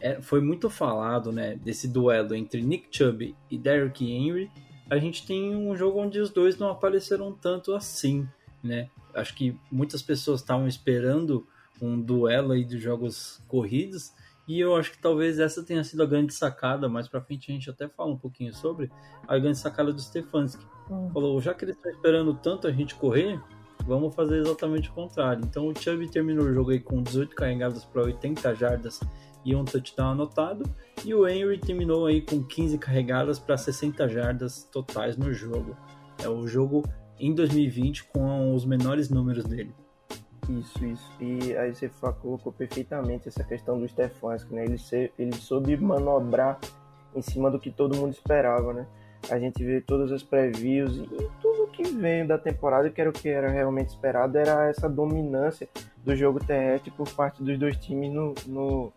é, 0.00 0.20
foi 0.20 0.40
muito 0.40 0.68
falado, 0.68 1.30
né? 1.30 1.54
Desse 1.54 1.86
duelo 1.86 2.34
entre 2.34 2.60
Nick 2.60 2.88
Chubb 2.90 3.36
e 3.48 3.56
Derrick 3.56 4.04
Henry. 4.04 4.50
A 4.90 4.98
gente 4.98 5.24
tem 5.24 5.54
um 5.54 5.76
jogo 5.76 6.00
onde 6.00 6.18
os 6.18 6.30
dois 6.30 6.58
não 6.58 6.70
apareceram 6.70 7.32
tanto 7.32 7.72
assim, 7.72 8.26
né? 8.62 8.88
Acho 9.14 9.36
que 9.36 9.56
muitas 9.70 10.02
pessoas 10.02 10.40
estavam 10.40 10.66
esperando 10.66 11.46
um 11.84 12.00
duelo 12.00 12.52
aí 12.52 12.64
de 12.64 12.78
jogos 12.78 13.42
corridos. 13.48 14.12
E 14.46 14.58
eu 14.58 14.74
acho 14.74 14.92
que 14.92 14.98
talvez 14.98 15.38
essa 15.38 15.62
tenha 15.62 15.84
sido 15.84 16.02
a 16.02 16.06
grande 16.06 16.32
sacada, 16.32 16.88
mais 16.88 17.06
pra 17.06 17.20
frente 17.20 17.50
a 17.50 17.54
gente 17.54 17.68
até 17.68 17.86
fala 17.86 18.10
um 18.10 18.16
pouquinho 18.16 18.52
sobre 18.54 18.90
a 19.26 19.38
grande 19.38 19.58
sacada 19.58 19.92
do 19.92 20.00
Stefanski. 20.00 20.64
Hum. 20.90 21.10
Falou, 21.12 21.38
já 21.40 21.52
que 21.52 21.66
eles 21.66 21.76
estão 21.76 21.92
esperando 21.92 22.32
tanto 22.32 22.66
a 22.66 22.72
gente 22.72 22.94
correr, 22.94 23.38
vamos 23.86 24.14
fazer 24.14 24.38
exatamente 24.38 24.88
o 24.88 24.92
contrário. 24.92 25.44
Então 25.44 25.68
o 25.68 25.74
Chubb 25.78 26.08
terminou 26.08 26.46
o 26.46 26.54
jogo 26.54 26.70
aí 26.70 26.80
com 26.80 27.02
18 27.02 27.36
carregadas 27.36 27.84
para 27.84 28.02
80 28.02 28.54
jardas 28.54 29.00
e 29.44 29.54
um 29.54 29.64
touchdown 29.64 30.10
anotado, 30.10 30.64
e 31.04 31.14
o 31.14 31.26
Henry 31.26 31.58
terminou 31.58 32.06
aí 32.06 32.20
com 32.20 32.42
15 32.42 32.76
carregadas 32.78 33.38
para 33.38 33.56
60 33.56 34.08
jardas 34.08 34.64
totais 34.64 35.16
no 35.16 35.32
jogo. 35.32 35.76
É 36.22 36.28
o 36.28 36.46
jogo 36.46 36.82
em 37.18 37.34
2020 37.34 38.04
com 38.04 38.54
os 38.54 38.64
menores 38.64 39.08
números 39.08 39.44
dele. 39.44 39.74
Isso, 40.48 40.84
isso. 40.84 41.12
E 41.20 41.56
aí 41.56 41.74
você 41.74 41.90
colocou 42.20 42.52
perfeitamente 42.52 43.28
essa 43.28 43.44
questão 43.44 43.78
do 43.78 43.86
Stefanski, 43.86 44.54
né? 44.54 44.64
Ele, 44.64 45.12
ele 45.18 45.34
soube 45.34 45.76
manobrar 45.76 46.58
em 47.14 47.20
cima 47.20 47.50
do 47.50 47.58
que 47.58 47.70
todo 47.70 47.96
mundo 47.96 48.12
esperava, 48.12 48.72
né? 48.72 48.86
A 49.30 49.38
gente 49.38 49.62
vê 49.62 49.80
todas 49.80 50.10
as 50.10 50.22
previews 50.22 50.96
e 50.96 51.30
tudo 51.42 51.66
que 51.72 51.82
veio 51.82 52.26
da 52.26 52.38
temporada, 52.38 52.88
que 52.88 53.00
era 53.00 53.10
o 53.10 53.12
que 53.12 53.28
era 53.28 53.50
realmente 53.50 53.88
esperado, 53.88 54.38
era 54.38 54.68
essa 54.68 54.88
dominância 54.88 55.68
do 56.04 56.16
jogo 56.16 56.38
terrestre 56.38 56.90
por 56.92 57.08
parte 57.10 57.42
dos 57.42 57.58
dois 57.58 57.76
times 57.76 58.12
no, 58.12 58.34
no 58.46 58.92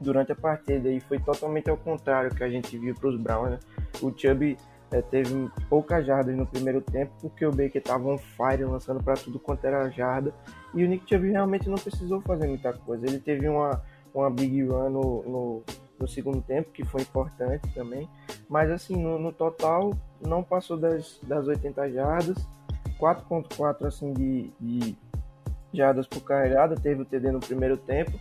durante 0.00 0.32
a 0.32 0.36
partida. 0.36 0.90
E 0.90 1.00
foi 1.00 1.18
totalmente 1.18 1.70
ao 1.70 1.78
contrário 1.78 2.34
que 2.34 2.44
a 2.44 2.50
gente 2.50 2.76
viu 2.76 2.94
para 2.94 3.08
os 3.08 3.18
Browns, 3.18 3.52
né? 3.52 3.58
O 4.02 4.12
Chubb 4.14 4.58
é, 4.90 5.00
teve 5.00 5.50
poucas 5.70 6.04
jardas 6.04 6.36
no 6.36 6.46
primeiro 6.46 6.82
tempo, 6.82 7.12
porque 7.22 7.46
o 7.46 7.50
Baker 7.50 7.76
estava 7.76 8.06
on 8.06 8.18
fire, 8.18 8.64
lançando 8.64 9.02
para 9.02 9.14
tudo 9.14 9.38
quanto 9.38 9.64
era 9.64 9.88
jarda. 9.88 10.34
E 10.74 10.84
o 10.84 10.88
Nick 10.88 11.08
Chubb 11.08 11.30
realmente 11.30 11.68
não 11.68 11.76
precisou 11.76 12.20
fazer 12.22 12.46
muita 12.48 12.72
coisa. 12.72 13.06
Ele 13.06 13.18
teve 13.18 13.48
uma, 13.48 13.82
uma 14.12 14.30
big 14.30 14.62
run 14.62 14.90
no, 14.90 15.22
no, 15.22 15.62
no 15.98 16.08
segundo 16.08 16.40
tempo, 16.42 16.70
que 16.72 16.84
foi 16.84 17.02
importante 17.02 17.72
também. 17.74 18.08
Mas 18.48 18.70
assim, 18.70 18.96
no, 18.96 19.18
no 19.18 19.32
total, 19.32 19.92
não 20.20 20.42
passou 20.42 20.76
das, 20.76 21.20
das 21.22 21.46
80 21.46 21.90
jardas. 21.90 22.46
4.4 22.98 23.86
assim 23.86 24.12
de, 24.12 24.50
de 24.60 24.96
jardas 25.72 26.06
por 26.06 26.22
carregada, 26.22 26.76
teve 26.76 27.02
o 27.02 27.04
TD 27.04 27.32
no 27.32 27.40
primeiro 27.40 27.76
tempo, 27.76 28.12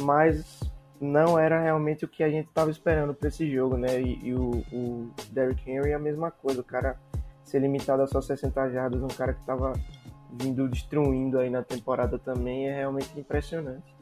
mas 0.00 0.60
não 1.00 1.38
era 1.38 1.60
realmente 1.60 2.04
o 2.04 2.08
que 2.08 2.22
a 2.22 2.28
gente 2.28 2.48
estava 2.48 2.70
esperando 2.70 3.14
para 3.14 3.28
esse 3.28 3.50
jogo, 3.50 3.76
né? 3.76 4.00
E, 4.00 4.28
e 4.28 4.34
o, 4.34 4.64
o, 4.72 5.10
Derrick 5.30 5.70
Henry 5.70 5.90
é 5.90 5.94
a 5.94 5.98
mesma 5.98 6.30
coisa, 6.30 6.60
o 6.60 6.64
cara 6.64 6.96
ser 7.44 7.60
limitado 7.60 8.02
a 8.02 8.06
só 8.06 8.20
60 8.20 8.70
jardas, 8.70 9.02
um 9.02 9.08
cara 9.08 9.32
que 9.32 9.40
estava 9.40 9.72
vindo 10.32 10.68
destruindo 10.68 11.38
aí 11.38 11.50
na 11.50 11.62
temporada 11.62 12.18
também, 12.18 12.68
é 12.68 12.74
realmente 12.74 13.18
impressionante. 13.18 13.94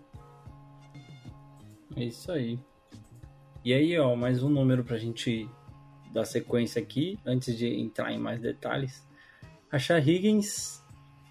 É 1.97 2.05
isso 2.05 2.31
aí. 2.31 2.59
E 3.65 3.73
aí, 3.73 3.99
ó, 3.99 4.15
mais 4.15 4.43
um 4.43 4.49
número 4.49 4.85
pra 4.85 4.97
gente 4.97 5.49
dar 6.13 6.25
sequência 6.25 6.81
aqui, 6.81 7.19
antes 7.25 7.57
de 7.57 7.67
entrar 7.67 8.13
em 8.13 8.19
mais 8.19 8.41
detalhes. 8.41 9.07
Achar 9.71 9.99
Higgins, 10.07 10.83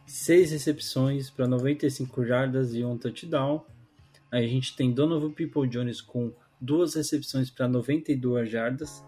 6 0.06 0.52
recepções 0.52 1.30
para 1.30 1.48
95 1.48 2.26
jardas 2.26 2.76
e 2.76 2.84
um 2.84 2.98
touchdown. 2.98 3.66
Aí 4.32 4.46
a 4.46 4.48
gente 4.48 4.76
tem 4.76 4.92
Donovan 4.92 5.32
People 5.32 5.68
Jones 5.68 6.02
com 6.02 6.34
duas 6.60 6.96
recepções 6.96 7.50
para 7.50 7.68
92 7.68 8.50
jardas 8.50 9.04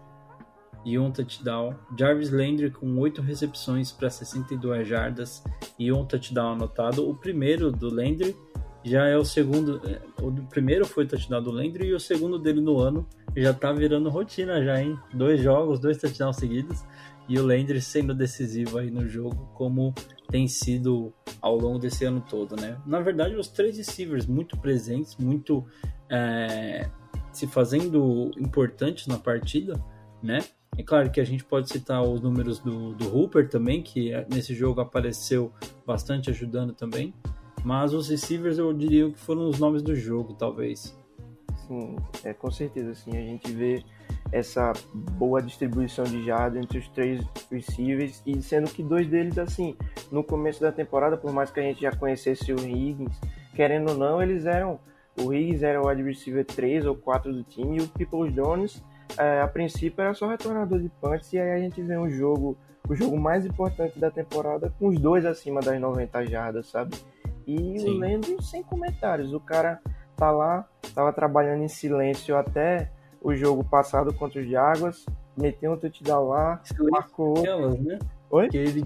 e 0.84 0.98
um 0.98 1.10
touchdown. 1.10 1.74
Jarvis 1.98 2.30
Landry 2.30 2.70
com 2.70 2.98
oito 2.98 3.20
recepções 3.22 3.92
para 3.92 4.10
62 4.10 4.86
jardas 4.86 5.42
e 5.78 5.92
um 5.92 6.04
touchdown 6.04 6.52
anotado. 6.52 7.08
O 7.08 7.14
primeiro 7.14 7.70
do 7.70 7.92
Landry 7.92 8.36
já 8.84 9.06
é 9.06 9.16
o 9.16 9.24
segundo. 9.24 9.80
É, 9.86 10.00
o 10.22 10.30
primeiro 10.46 10.86
foi 10.86 11.04
o 11.04 11.08
touchdown 11.08 11.42
do 11.42 11.50
Landry 11.50 11.88
e 11.88 11.94
o 11.94 12.00
segundo 12.00 12.38
dele 12.38 12.60
no 12.60 12.78
ano 12.78 13.06
já 13.36 13.52
tá 13.52 13.72
virando 13.72 14.08
rotina 14.08 14.62
já, 14.64 14.80
hein? 14.80 14.98
Dois 15.12 15.40
jogos, 15.40 15.78
dois 15.78 15.98
touchdowns 15.98 16.36
seguidos 16.36 16.84
e 17.28 17.38
o 17.38 17.46
Landry 17.46 17.80
sendo 17.80 18.14
decisivo 18.14 18.78
aí 18.78 18.90
no 18.90 19.06
jogo, 19.06 19.50
como 19.54 19.94
tem 20.30 20.48
sido 20.48 21.12
ao 21.40 21.56
longo 21.56 21.78
desse 21.78 22.04
ano 22.04 22.24
todo, 22.26 22.56
né? 22.56 22.80
Na 22.86 23.00
verdade, 23.00 23.34
os 23.36 23.48
três 23.48 23.76
receivers 23.76 24.26
muito 24.26 24.56
presentes, 24.56 25.16
muito 25.16 25.64
é, 26.10 26.88
se 27.30 27.46
fazendo 27.46 28.30
importantes 28.38 29.06
na 29.06 29.18
partida, 29.18 29.74
né? 30.22 30.38
É 30.76 30.82
claro 30.82 31.10
que 31.10 31.20
a 31.20 31.24
gente 31.24 31.44
pode 31.44 31.68
citar 31.68 32.02
os 32.02 32.20
números 32.20 32.58
do, 32.60 32.94
do 32.94 33.16
Hooper 33.16 33.48
também, 33.48 33.82
que 33.82 34.12
é, 34.12 34.26
nesse 34.32 34.54
jogo 34.54 34.80
apareceu 34.80 35.52
bastante 35.86 36.30
ajudando 36.30 36.72
também. 36.72 37.12
Mas 37.64 37.92
os 37.92 38.08
receivers 38.08 38.58
eu 38.58 38.72
diria 38.72 39.10
que 39.10 39.18
foram 39.18 39.48
os 39.48 39.58
nomes 39.58 39.82
do 39.82 39.94
jogo, 39.94 40.34
talvez. 40.34 40.96
Sim, 41.66 41.96
é, 42.24 42.32
com 42.32 42.50
certeza, 42.50 42.94
sim. 42.94 43.10
A 43.10 43.20
gente 43.20 43.50
vê 43.52 43.84
essa 44.30 44.72
boa 44.94 45.42
distribuição 45.42 46.04
de 46.04 46.24
jardas 46.24 46.62
entre 46.62 46.78
os 46.78 46.88
três 46.88 47.24
receivers, 47.50 48.22
e 48.26 48.40
sendo 48.40 48.70
que 48.70 48.82
dois 48.82 49.06
deles, 49.08 49.38
assim, 49.38 49.76
no 50.10 50.22
começo 50.22 50.60
da 50.60 50.70
temporada, 50.70 51.16
por 51.16 51.32
mais 51.32 51.50
que 51.50 51.60
a 51.60 51.62
gente 51.62 51.80
já 51.80 51.92
conhecesse 51.92 52.52
o 52.52 52.58
Higgins, 52.58 53.18
querendo 53.54 53.90
ou 53.90 53.96
não, 53.96 54.22
eles 54.22 54.46
eram. 54.46 54.80
O 55.20 55.34
Higgins 55.34 55.62
era 55.62 55.82
o 55.82 55.88
wide 55.88 56.02
receiver 56.02 56.44
3 56.44 56.86
ou 56.86 56.94
4 56.94 57.32
do 57.32 57.42
time, 57.42 57.78
e 57.78 57.80
o 57.80 57.88
Peoples 57.88 58.32
Jones 58.32 58.82
é, 59.16 59.40
a 59.40 59.48
princípio 59.48 60.02
era 60.02 60.14
só 60.14 60.28
retornador 60.28 60.80
de 60.80 60.88
punts, 61.00 61.32
e 61.32 61.38
aí 61.38 61.52
a 61.52 61.58
gente 61.58 61.80
vê 61.82 61.96
um 61.96 62.10
jogo, 62.10 62.56
o 62.88 62.94
jogo 62.94 63.18
mais 63.18 63.46
importante 63.46 63.98
da 63.98 64.10
temporada, 64.10 64.72
com 64.78 64.88
os 64.88 64.98
dois 64.98 65.24
acima 65.24 65.60
das 65.60 65.80
90 65.80 66.26
jardas, 66.26 66.66
sabe? 66.66 66.96
E 67.46 67.78
Sim. 67.78 67.88
o 67.88 67.98
Landry 67.98 68.36
sem 68.42 68.62
comentários, 68.62 69.32
o 69.32 69.40
cara 69.40 69.80
tá 70.16 70.30
lá, 70.30 70.68
tava 70.94 71.12
trabalhando 71.12 71.62
em 71.62 71.68
silêncio 71.68 72.36
até 72.36 72.90
o 73.22 73.34
jogo 73.34 73.64
passado 73.64 74.12
contra 74.12 74.40
os 74.40 74.48
Jaguars, 74.48 75.06
meteu 75.36 75.72
um 75.72 75.76
touchdown 75.76 76.28
lá, 76.28 76.60
marcou. 76.90 77.34
Né? 77.80 77.98
Oi? 78.30 78.48
Que 78.48 78.58
ele 78.58 78.84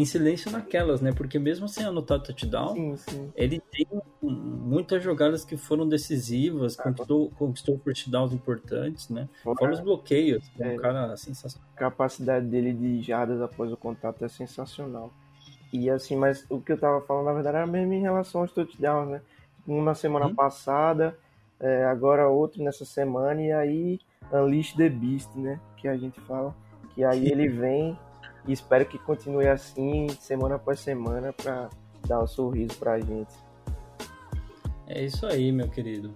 em 0.00 0.04
silêncio 0.04 0.50
naquelas, 0.50 1.00
né? 1.00 1.12
Porque 1.12 1.38
mesmo 1.38 1.68
sem 1.68 1.84
anotar 1.84 2.20
touchdown, 2.20 2.74
sim, 2.74 2.96
sim. 2.96 3.32
ele 3.34 3.60
tem 3.70 3.86
muitas 4.22 5.02
jogadas 5.02 5.44
que 5.44 5.56
foram 5.56 5.88
decisivas, 5.88 6.78
ah, 6.78 6.84
conquistou, 6.84 7.30
conquistou 7.30 7.78
first 7.78 8.08
downs 8.08 8.32
importantes, 8.32 9.08
né? 9.08 9.28
Fora 9.42 9.72
os 9.72 9.80
bloqueios, 9.80 10.44
é, 10.58 10.74
um 10.74 10.76
cara 10.76 11.16
sensacional. 11.16 11.68
A 11.74 11.78
capacidade 11.78 12.46
dele 12.46 12.72
de 12.72 13.02
jardas 13.02 13.40
após 13.40 13.72
o 13.72 13.76
contato 13.76 14.24
é 14.24 14.28
sensacional. 14.28 15.12
E 15.72 15.90
assim, 15.90 16.16
mas 16.16 16.46
o 16.48 16.60
que 16.60 16.72
eu 16.72 16.78
tava 16.78 17.00
falando, 17.02 17.26
na 17.26 17.32
verdade, 17.32 17.56
era 17.56 17.66
mesmo 17.66 17.92
em 17.92 18.00
relação 18.00 18.42
aos 18.42 18.52
touchdowns, 18.52 19.10
né? 19.10 19.20
Um 19.66 19.82
na 19.82 19.94
semana 19.94 20.26
hum? 20.26 20.34
passada, 20.34 21.16
é, 21.60 21.84
agora 21.84 22.28
outro 22.28 22.62
nessa 22.62 22.84
semana, 22.84 23.42
e 23.42 23.52
aí 23.52 24.00
Unleash 24.32 24.72
the 24.74 24.88
Beast, 24.88 25.28
né? 25.34 25.60
Que 25.76 25.88
a 25.88 25.96
gente 25.96 26.20
fala. 26.20 26.54
Que 26.94 27.04
aí 27.04 27.28
ele 27.30 27.48
vem 27.48 27.98
e 28.48 28.52
espero 28.52 28.86
que 28.86 28.98
continue 28.98 29.46
assim, 29.46 30.08
semana 30.18 30.56
após 30.56 30.80
semana, 30.80 31.32
para 31.32 31.68
dar 32.06 32.22
um 32.22 32.26
sorriso 32.26 32.74
pra 32.78 32.98
gente. 32.98 33.32
É 34.86 35.04
isso 35.04 35.26
aí, 35.26 35.52
meu 35.52 35.68
querido. 35.68 36.14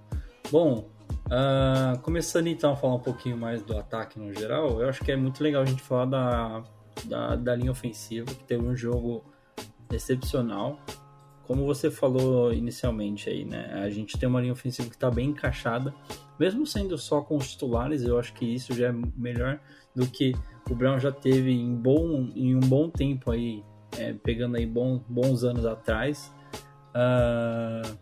Bom, 0.51 0.89
uh, 1.27 1.99
começando 2.01 2.47
então 2.47 2.73
a 2.73 2.77
falar 2.77 2.95
um 2.95 3.01
pouquinho 3.01 3.37
mais 3.37 3.63
do 3.63 3.77
ataque 3.77 4.19
no 4.19 4.33
geral, 4.33 4.81
eu 4.81 4.89
acho 4.89 5.05
que 5.05 5.13
é 5.13 5.17
muito 5.17 5.43
legal 5.43 5.63
a 5.63 5.67
gente 5.67 5.83
falar 5.83 6.07
da, 6.07 6.63
da, 7.05 7.37
da 7.37 7.55
linha 7.55 7.71
ofensiva, 7.71 8.27
que 8.27 8.45
teve 8.45 8.67
um 8.67 8.75
jogo 8.75 9.23
excepcional. 9.93 10.79
Como 11.47 11.67
você 11.67 11.91
falou 11.91 12.53
inicialmente 12.53 13.29
aí, 13.29 13.45
né? 13.45 13.83
A 13.83 13.91
gente 13.91 14.19
tem 14.19 14.29
uma 14.29 14.41
linha 14.41 14.53
ofensiva 14.53 14.89
que 14.89 14.95
está 14.95 15.11
bem 15.11 15.31
encaixada, 15.31 15.95
mesmo 16.39 16.67
sendo 16.67 16.97
só 16.97 17.21
com 17.21 17.37
os 17.37 17.53
titulares, 17.53 18.03
eu 18.03 18.19
acho 18.19 18.33
que 18.33 18.45
isso 18.45 18.73
já 18.75 18.89
é 18.89 18.95
melhor 19.17 19.61
do 19.95 20.07
que 20.07 20.35
o 20.71 20.75
Brown 20.75 20.99
já 20.99 21.13
teve 21.13 21.53
em, 21.53 21.75
bom, 21.75 22.29
em 22.35 22.55
um 22.55 22.61
bom 22.61 22.89
tempo 22.89 23.31
aí, 23.31 23.63
é, 23.99 24.13
pegando 24.13 24.57
aí 24.57 24.67
bom, 24.67 25.01
bons 25.09 25.45
anos 25.45 25.67
atrás. 25.67 26.33
Uh, 26.95 27.97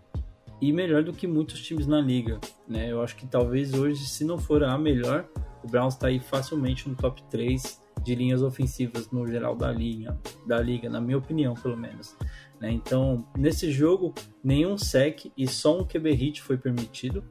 e 0.60 0.72
melhor 0.72 1.02
do 1.02 1.12
que 1.12 1.26
muitos 1.26 1.60
times 1.62 1.86
na 1.86 2.00
liga, 2.00 2.38
né? 2.68 2.92
Eu 2.92 3.02
acho 3.02 3.16
que 3.16 3.26
talvez 3.26 3.72
hoje, 3.72 4.06
se 4.06 4.24
não 4.24 4.36
for 4.36 4.62
a 4.62 4.76
melhor, 4.76 5.26
o 5.64 5.66
Browns 5.66 5.94
está 5.94 6.08
aí 6.08 6.20
facilmente 6.20 6.88
no 6.88 6.94
top 6.94 7.22
3 7.24 7.80
de 8.02 8.14
linhas 8.14 8.42
ofensivas 8.42 9.10
no 9.10 9.26
geral 9.26 9.54
da 9.54 9.72
linha, 9.72 10.18
da 10.46 10.60
liga, 10.60 10.88
na 10.88 11.00
minha 11.00 11.18
opinião, 11.18 11.54
pelo 11.54 11.76
menos. 11.76 12.14
Né? 12.60 12.70
Então, 12.70 13.24
nesse 13.36 13.72
jogo, 13.72 14.14
nenhum 14.44 14.76
sec 14.76 15.32
e 15.36 15.48
só 15.48 15.80
um 15.80 15.84
QB 15.84 16.12
hit 16.12 16.42
foi 16.42 16.58
permitido 16.58 17.24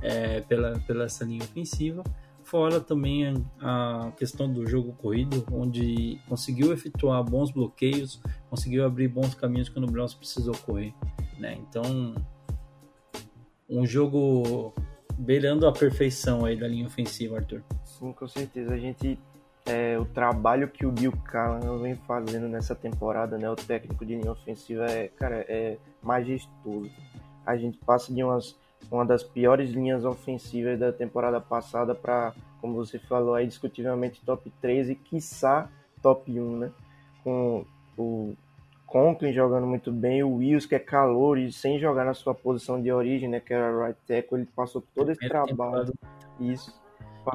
é, 0.00 0.40
pela, 0.42 0.78
pela 0.80 1.04
essa 1.04 1.24
linha 1.24 1.42
ofensiva. 1.42 2.04
Fora 2.44 2.80
também 2.80 3.34
a 3.60 4.12
questão 4.16 4.52
do 4.52 4.66
jogo 4.66 4.92
corrido, 4.94 5.44
onde 5.52 6.20
conseguiu 6.28 6.72
efetuar 6.72 7.22
bons 7.24 7.50
bloqueios, 7.50 8.20
conseguiu 8.50 8.84
abrir 8.84 9.08
bons 9.08 9.34
caminhos 9.34 9.68
quando 9.68 9.88
o 9.88 9.90
Browns 9.90 10.14
precisou 10.14 10.54
correr. 10.66 10.92
Né? 11.38 11.58
Então, 11.68 12.14
um 13.68 13.86
jogo 13.86 14.74
beirando 15.18 15.66
a 15.66 15.72
perfeição 15.72 16.44
aí 16.44 16.58
da 16.58 16.68
linha 16.68 16.86
ofensiva, 16.86 17.36
Arthur. 17.38 17.62
Sim, 17.84 18.12
com 18.12 18.28
certeza. 18.28 18.74
A 18.74 18.78
gente 18.78 19.18
é, 19.66 19.98
o 19.98 20.04
trabalho 20.04 20.68
que 20.68 20.84
o 20.84 20.92
Bill 20.92 21.12
Callan 21.24 21.78
vem 21.78 21.94
fazendo 21.94 22.48
nessa 22.48 22.74
temporada, 22.74 23.38
né, 23.38 23.48
o 23.50 23.56
técnico 23.56 24.04
de 24.04 24.16
linha 24.16 24.32
ofensiva 24.32 24.86
é, 24.86 25.08
cara, 25.08 25.44
é 25.48 25.76
majestoso. 26.02 26.90
A 27.46 27.56
gente 27.56 27.78
passa 27.78 28.12
de 28.12 28.22
umas 28.22 28.56
uma 28.90 29.04
das 29.04 29.22
piores 29.22 29.70
linhas 29.70 30.04
ofensivas 30.04 30.78
da 30.78 30.92
temporada 30.92 31.40
passada 31.40 31.94
para, 31.94 32.34
como 32.60 32.74
você 32.74 32.98
falou 32.98 33.34
aí, 33.34 33.46
discutivelmente 33.46 34.24
top 34.24 34.52
3 34.60 34.90
e 34.90 34.94
quiçá 34.94 35.70
top 36.02 36.30
1, 36.30 36.56
né? 36.58 36.70
Com 37.22 37.64
o 37.96 38.34
Conklin 38.86 39.32
jogando 39.32 39.66
muito 39.66 39.90
bem, 39.92 40.22
o 40.22 40.36
Wills, 40.36 40.66
que 40.66 40.74
é 40.74 40.78
calor 40.78 41.38
e 41.38 41.52
sem 41.52 41.78
jogar 41.78 42.04
na 42.04 42.14
sua 42.14 42.34
posição 42.34 42.80
de 42.80 42.90
origem, 42.92 43.28
né? 43.28 43.40
Que 43.40 43.54
era 43.54 43.86
right 43.86 43.98
tackle, 44.06 44.38
ele 44.38 44.48
passou 44.54 44.82
todo 44.94 45.10
esse 45.10 45.26
trabalho. 45.28 45.92
Isso. 46.40 46.81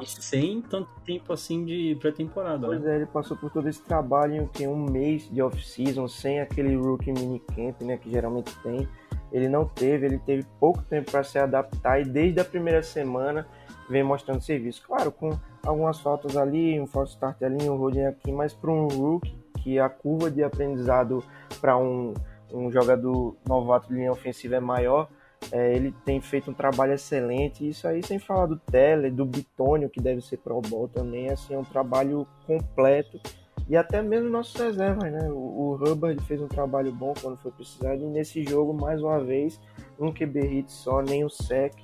E 0.00 0.06
sem 0.06 0.60
tanto 0.62 0.88
tempo 1.04 1.32
assim 1.32 1.64
de 1.64 1.96
pré-temporada. 2.00 2.66
Pois 2.66 2.82
né? 2.82 2.92
é, 2.92 2.96
ele 2.96 3.06
passou 3.06 3.36
por 3.36 3.50
todo 3.50 3.68
esse 3.68 3.82
trabalho 3.82 4.48
em 4.58 4.66
um 4.66 4.76
mês 4.76 5.30
de 5.30 5.40
off-season, 5.40 6.06
sem 6.08 6.40
aquele 6.40 6.76
rookie 6.76 7.12
minicamp, 7.12 7.82
né? 7.84 7.96
Que 7.96 8.10
geralmente 8.10 8.54
tem 8.62 8.86
ele 9.32 9.48
não 9.48 9.64
teve, 9.66 10.06
ele 10.06 10.18
teve 10.18 10.46
pouco 10.58 10.82
tempo 10.82 11.10
para 11.10 11.22
se 11.22 11.38
adaptar 11.38 12.00
e 12.00 12.04
desde 12.04 12.40
a 12.40 12.44
primeira 12.44 12.82
semana 12.82 13.46
vem 13.88 14.02
mostrando 14.02 14.40
serviço. 14.40 14.82
Claro, 14.86 15.12
com 15.12 15.38
algumas 15.64 16.00
faltas 16.00 16.36
ali, 16.36 16.80
um 16.80 16.86
false 16.86 17.12
start 17.12 17.42
ali, 17.42 17.68
um 17.68 17.76
holding 17.76 18.06
aqui, 18.06 18.32
mas 18.32 18.54
para 18.54 18.70
um 18.70 18.88
rookie, 18.88 19.36
que 19.58 19.78
a 19.78 19.88
curva 19.88 20.30
de 20.30 20.42
aprendizado 20.42 21.22
para 21.60 21.76
um, 21.76 22.14
um 22.52 22.70
jogador 22.70 23.36
novato 23.46 23.88
de 23.88 23.94
linha 23.94 24.12
ofensiva 24.12 24.56
é 24.56 24.60
maior, 24.60 25.08
é, 25.52 25.74
ele 25.74 25.94
tem 26.04 26.20
feito 26.20 26.50
um 26.50 26.54
trabalho 26.54 26.92
excelente. 26.92 27.68
Isso 27.68 27.86
aí 27.86 28.02
sem 28.02 28.18
falar 28.18 28.46
do 28.46 28.56
Teller, 28.56 29.12
do 29.12 29.24
Bitônio, 29.24 29.88
que 29.88 30.00
deve 30.00 30.20
ser 30.20 30.38
Pro 30.38 30.60
Bowl 30.60 30.88
também, 30.88 31.30
assim, 31.30 31.54
é 31.54 31.58
um 31.58 31.64
trabalho 31.64 32.26
completo 32.46 33.20
e 33.68 33.76
até 33.76 34.00
mesmo 34.00 34.30
nossos 34.30 34.58
reservas, 34.58 35.12
né? 35.12 35.28
O, 35.30 35.34
o 35.34 35.74
Hubbard 35.74 36.22
fez 36.24 36.40
um 36.40 36.48
trabalho 36.48 36.90
bom 36.90 37.12
quando 37.20 37.36
foi 37.36 37.52
precisado. 37.52 38.02
E 38.02 38.06
nesse 38.06 38.42
jogo, 38.42 38.72
mais 38.72 39.02
uma 39.02 39.22
vez, 39.22 39.60
um 40.00 40.10
QB 40.10 40.40
hit 40.40 40.72
só, 40.72 41.02
nem 41.02 41.22
o 41.22 41.28
sec. 41.28 41.74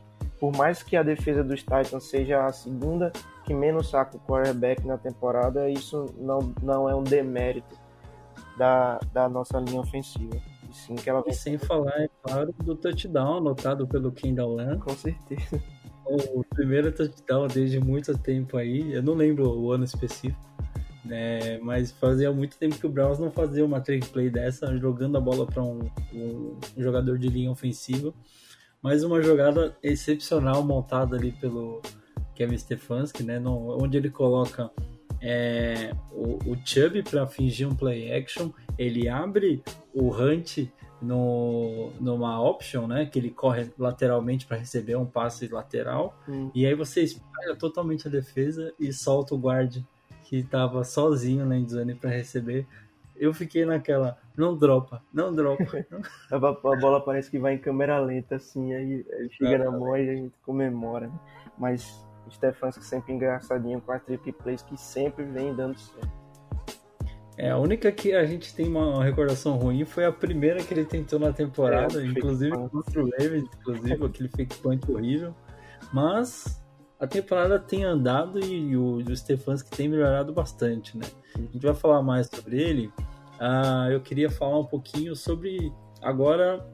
Por 0.41 0.57
mais 0.57 0.83
que 0.83 0.97
a 0.97 1.03
defesa 1.03 1.45
dos 1.45 1.61
Titans 1.61 2.05
seja 2.05 2.47
a 2.47 2.53
segunda 2.53 3.13
que 3.45 3.53
menos 3.53 3.91
saca 3.91 4.17
o 4.17 4.21
quarterback 4.21 4.87
na 4.87 4.97
temporada, 4.97 5.69
isso 5.69 6.07
não, 6.19 6.55
não 6.63 6.89
é 6.89 6.95
um 6.95 7.03
demérito 7.03 7.79
da, 8.57 8.99
da 9.13 9.29
nossa 9.29 9.59
linha 9.59 9.81
ofensiva. 9.81 10.37
E 10.75 10.77
sim 10.77 10.95
que 10.97 11.09
ela. 11.09 11.23
E 11.27 11.33
sem 11.33 11.57
falar, 11.57 12.03
é 12.03 12.09
claro, 12.23 12.53
do 12.65 12.75
touchdown 12.75 13.39
anotado 13.39 13.87
pelo 13.87 14.11
Kendall 14.11 14.57
Lamb. 14.57 14.81
Com 14.81 14.95
certeza. 14.95 15.63
O 16.07 16.45
primeiro 16.45 16.93
touchdown 16.93 17.47
desde 17.47 17.81
muito 17.81 18.17
tempo 18.19 18.59
aí, 18.59 18.93
eu 18.93 19.03
não 19.03 19.15
lembro 19.15 19.49
o 19.49 19.73
ano 19.73 19.85
específico, 19.85 20.39
É, 21.09 21.59
mas 21.59 21.93
fazia 21.93 22.31
muito 22.31 22.59
tempo 22.59 22.77
que 22.77 22.87
o 22.87 22.91
Browns 22.91 23.19
não 23.19 23.31
fazia 23.31 23.65
uma 23.65 23.81
trick 23.81 24.09
play 24.09 24.29
dessa, 24.29 24.77
jogando 24.77 25.17
a 25.17 25.21
bola 25.21 25.47
para 25.47 25.63
um, 25.63 25.91
um, 26.13 26.59
um, 26.77 26.83
jogador 26.83 27.19
de 27.19 27.29
linha 27.29 27.51
ofensiva. 27.51 28.13
Mas 28.83 29.03
uma 29.03 29.23
jogada 29.23 29.75
excepcional 29.83 30.63
montada 30.63 31.17
ali 31.17 31.33
pelo 31.33 31.81
Kevin 32.35 32.59
Stefanski, 32.59 33.23
né? 33.23 33.39
No, 33.39 33.83
onde 33.83 33.97
ele 33.97 34.11
coloca 34.11 34.71
é, 35.23 35.95
o, 36.13 36.51
o 36.51 36.59
Chubb 36.63 37.03
para 37.03 37.27
fingir 37.27 37.67
um 37.67 37.75
play 37.75 38.13
action, 38.13 38.51
ele 38.79 39.09
abre 39.09 39.63
o 39.93 40.11
Hunt 40.11 40.69
no, 41.01 41.91
numa 42.01 42.41
option, 42.43 42.87
né? 42.87 43.07
Que 43.07 43.19
ele 43.19 43.31
corre 43.31 43.71
lateralmente 43.79 44.47
para 44.47 44.57
receber 44.57 44.97
um 44.97 45.07
passe 45.07 45.49
lateral. 45.49 46.17
Hum. 46.29 46.51
E 46.55 46.67
aí 46.67 46.75
você 46.75 47.03
espalha 47.03 47.55
totalmente 47.57 48.09
a 48.09 48.11
defesa 48.11 48.73
e 48.79 48.93
solta 48.93 49.35
o 49.35 49.39
guard 49.39 49.83
que 50.25 50.37
estava 50.37 50.83
sozinho 50.85 51.45
na 51.45 51.57
endzone 51.57 51.95
para 51.95 52.11
receber. 52.11 52.67
Eu 53.15 53.33
fiquei 53.33 53.65
naquela, 53.65 54.19
não 54.37 54.57
dropa, 54.57 55.03
não 55.13 55.33
dropa. 55.33 55.65
a, 56.33 56.39
bola 56.39 57.01
parece 57.01 57.31
que 57.31 57.39
vai 57.39 57.55
em 57.55 57.59
câmera 57.59 58.01
lenta, 58.01 58.37
assim, 58.37 58.75
aí 58.75 59.07
chega 59.31 59.59
na 59.59 59.71
mão 59.71 59.97
e 59.97 60.09
a 60.09 60.15
gente 60.17 60.35
comemora. 60.45 61.07
Né? 61.07 61.21
Mas 61.57 62.05
Stefanski 62.31 62.85
sempre 62.85 63.13
engraçadinho 63.13 63.81
com 63.81 63.93
as 63.93 64.03
triple 64.03 64.33
plays 64.33 64.63
que 64.63 64.77
sempre 64.77 65.25
vem 65.25 65.55
dando 65.55 65.79
certo. 65.79 66.24
É, 67.37 67.51
a 67.51 67.59
única 67.59 67.91
que 67.91 68.13
a 68.13 68.25
gente 68.25 68.55
tem 68.55 68.69
uma 68.69 69.03
recordação 69.03 69.57
ruim 69.57 69.85
foi 69.85 70.05
a 70.05 70.13
primeira 70.13 70.63
que 70.63 70.73
ele 70.73 70.85
tentou 70.85 71.19
na 71.19 71.33
temporada, 71.33 72.01
é, 72.01 72.07
inclusive 72.07 72.57
contra 72.69 73.03
o 73.03 73.11
Ravens, 73.11 73.49
inclusive, 73.61 74.05
aquele 74.05 74.29
fake 74.29 74.57
point 74.59 74.91
horrível. 74.91 75.35
Mas 75.93 76.63
a 76.99 77.07
temporada 77.07 77.59
tem 77.59 77.85
andado 77.85 78.39
e 78.39 78.77
o, 78.77 78.97
o 78.97 79.17
Stefanski 79.17 79.71
tem 79.71 79.89
melhorado 79.89 80.33
bastante, 80.33 80.97
né? 80.97 81.07
A 81.35 81.41
gente 81.41 81.67
vai 81.67 81.75
falar 81.75 82.03
mais 82.03 82.29
sobre 82.29 82.63
ele. 82.63 82.87
Uh, 83.41 83.91
eu 83.91 84.01
queria 84.01 84.31
falar 84.31 84.61
um 84.61 84.65
pouquinho 84.65 85.17
sobre 85.17 85.73
agora 86.01 86.65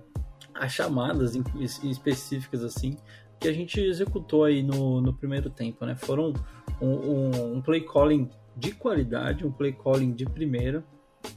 as 0.54 0.72
chamadas 0.72 1.34
em, 1.34 1.42
em 1.56 1.90
específicas 1.90 2.62
assim 2.62 2.96
que 3.40 3.48
a 3.48 3.52
gente 3.52 3.80
executou 3.80 4.44
aí 4.44 4.62
no, 4.62 5.00
no 5.00 5.14
primeiro 5.14 5.48
tempo, 5.48 5.86
né? 5.86 5.96
Foram 5.96 6.34
um, 6.80 6.88
um, 6.88 7.54
um 7.54 7.62
play 7.62 7.80
calling 7.80 8.28
de 8.56 8.72
qualidade, 8.72 9.46
um 9.46 9.52
play 9.52 9.72
calling 9.72 10.12
de 10.12 10.24
primeira. 10.24 10.84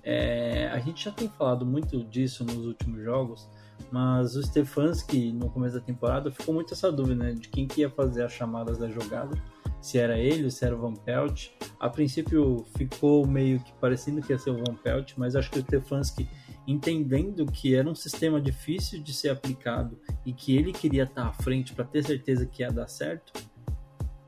É, 0.01 0.67
a 0.67 0.79
gente 0.79 1.05
já 1.05 1.11
tem 1.11 1.27
falado 1.27 1.65
muito 1.65 2.03
disso 2.05 2.43
nos 2.43 2.65
últimos 2.65 3.03
jogos, 3.03 3.49
mas 3.91 4.35
o 4.35 4.43
Stefanski 4.43 5.31
no 5.31 5.49
começo 5.49 5.75
da 5.75 5.81
temporada 5.81 6.31
ficou 6.31 6.53
muito 6.53 6.73
essa 6.73 6.91
dúvida 6.91 7.23
né, 7.23 7.33
de 7.33 7.49
quem 7.49 7.67
que 7.67 7.81
ia 7.81 7.89
fazer 7.89 8.23
as 8.23 8.31
chamadas 8.31 8.77
da 8.77 8.89
jogada, 8.89 9.37
se 9.81 9.97
era 9.97 10.17
ele, 10.17 10.49
se 10.49 10.65
era 10.65 10.75
o 10.75 10.79
Van 10.79 10.93
Pelt. 10.93 11.49
A 11.79 11.89
princípio 11.89 12.65
ficou 12.77 13.27
meio 13.27 13.59
que 13.59 13.73
parecendo 13.73 14.21
que 14.21 14.31
ia 14.31 14.39
ser 14.39 14.51
o 14.51 14.57
Van 14.57 14.75
Pelt, 14.75 15.13
mas 15.17 15.35
acho 15.35 15.51
que 15.51 15.59
o 15.59 15.61
Stefanski 15.61 16.27
entendendo 16.65 17.45
que 17.45 17.75
era 17.75 17.89
um 17.89 17.95
sistema 17.95 18.39
difícil 18.39 19.01
de 19.01 19.13
ser 19.13 19.29
aplicado 19.29 19.99
e 20.25 20.31
que 20.31 20.55
ele 20.55 20.71
queria 20.71 21.03
estar 21.03 21.27
à 21.27 21.33
frente 21.33 21.73
para 21.73 21.83
ter 21.83 22.03
certeza 22.03 22.45
que 22.45 22.63
ia 22.63 22.71
dar 22.71 22.87
certo, 22.87 23.33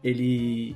ele 0.04 0.76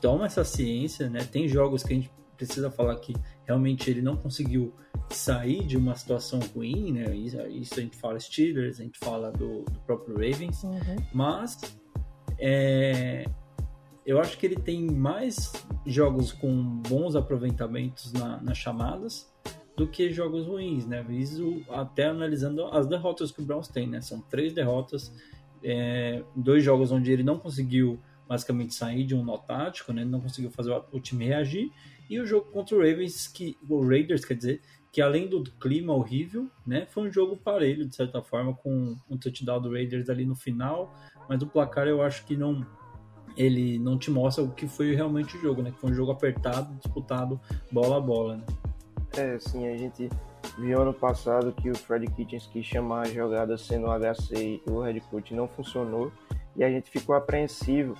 toma 0.00 0.26
essa 0.26 0.44
ciência, 0.44 1.08
né? 1.08 1.24
Tem 1.24 1.48
jogos 1.48 1.82
que 1.82 1.92
a 1.92 1.96
gente 1.96 2.10
precisa 2.36 2.70
falar 2.70 2.96
que 2.96 3.14
realmente 3.44 3.90
ele 3.90 4.02
não 4.02 4.16
conseguiu 4.16 4.72
sair 5.10 5.64
de 5.64 5.76
uma 5.76 5.94
situação 5.94 6.40
ruim, 6.54 6.92
né? 6.92 7.14
Isso, 7.14 7.40
a 7.40 7.80
gente 7.80 7.96
fala 7.96 8.18
Steelers, 8.20 8.80
a 8.80 8.82
gente 8.82 8.98
fala 8.98 9.30
do, 9.32 9.62
do 9.62 9.80
próprio 9.80 10.14
Ravens, 10.14 10.62
uhum. 10.64 10.96
mas 11.12 11.58
é, 12.38 13.24
eu 14.04 14.20
acho 14.20 14.38
que 14.38 14.46
ele 14.46 14.56
tem 14.56 14.86
mais 14.86 15.52
jogos 15.84 16.32
com 16.32 16.80
bons 16.88 17.16
aproveitamentos 17.16 18.12
na, 18.12 18.40
nas 18.42 18.58
chamadas 18.58 19.32
do 19.76 19.86
que 19.86 20.10
jogos 20.10 20.46
ruins, 20.46 20.86
né? 20.86 21.04
Isso 21.10 21.62
até 21.68 22.06
analisando 22.06 22.64
as 22.66 22.86
derrotas 22.86 23.30
que 23.30 23.42
o 23.42 23.44
Browns 23.44 23.68
tem, 23.68 23.86
né? 23.86 24.00
São 24.00 24.20
três 24.20 24.52
derrotas, 24.52 25.12
é, 25.62 26.22
dois 26.34 26.64
jogos 26.64 26.90
onde 26.92 27.12
ele 27.12 27.22
não 27.22 27.38
conseguiu 27.38 27.98
basicamente 28.28 28.74
sair 28.74 29.04
de 29.04 29.14
um 29.14 29.24
nó 29.24 29.38
tático, 29.38 29.92
né? 29.92 30.04
Não 30.04 30.20
conseguiu 30.20 30.50
fazer 30.50 30.72
o 30.92 31.00
time 31.00 31.26
reagir. 31.26 31.70
E 32.08 32.20
o 32.20 32.26
jogo 32.26 32.50
contra 32.50 32.76
o 32.76 32.78
Ravens, 32.78 33.26
que 33.26 33.56
o 33.68 33.86
Raiders, 33.86 34.24
quer 34.24 34.34
dizer, 34.34 34.62
que 34.92 35.00
além 35.00 35.28
do 35.28 35.42
clima 35.42 35.92
horrível, 35.92 36.48
né? 36.66 36.86
Foi 36.86 37.08
um 37.08 37.12
jogo 37.12 37.36
parelho, 37.36 37.86
de 37.86 37.94
certa 37.94 38.22
forma, 38.22 38.54
com 38.54 38.96
um 39.10 39.16
touchdown 39.16 39.60
do 39.60 39.70
Raiders 39.70 40.08
ali 40.08 40.24
no 40.24 40.34
final. 40.34 40.94
Mas 41.28 41.42
o 41.42 41.46
placar 41.46 41.86
eu 41.86 42.02
acho 42.02 42.24
que 42.24 42.36
não 42.36 42.64
ele 43.36 43.78
não 43.78 43.98
te 43.98 44.10
mostra 44.10 44.42
o 44.42 44.50
que 44.50 44.66
foi 44.66 44.94
realmente 44.94 45.36
o 45.36 45.40
jogo, 45.40 45.62
né? 45.62 45.70
Que 45.70 45.78
foi 45.78 45.90
um 45.90 45.94
jogo 45.94 46.10
apertado, 46.10 46.74
disputado 46.76 47.38
bola 47.70 47.98
a 47.98 48.00
bola, 48.00 48.36
né? 48.38 48.44
É, 49.16 49.38
sim, 49.38 49.66
a 49.68 49.76
gente 49.76 50.08
viu 50.58 50.80
ano 50.80 50.94
passado 50.94 51.52
que 51.52 51.70
o 51.70 51.76
Fred 51.76 52.06
Kitchens 52.12 52.46
quis 52.46 52.64
chamar 52.64 53.02
a 53.02 53.08
jogada 53.08 53.58
sendo 53.58 53.86
o 53.86 53.90
HC 53.90 54.62
e 54.66 54.70
o 54.70 54.80
head 54.80 55.00
coach 55.02 55.34
não 55.34 55.46
funcionou 55.46 56.10
e 56.56 56.64
a 56.64 56.70
gente 56.70 56.90
ficou 56.90 57.14
apreensivo 57.14 57.94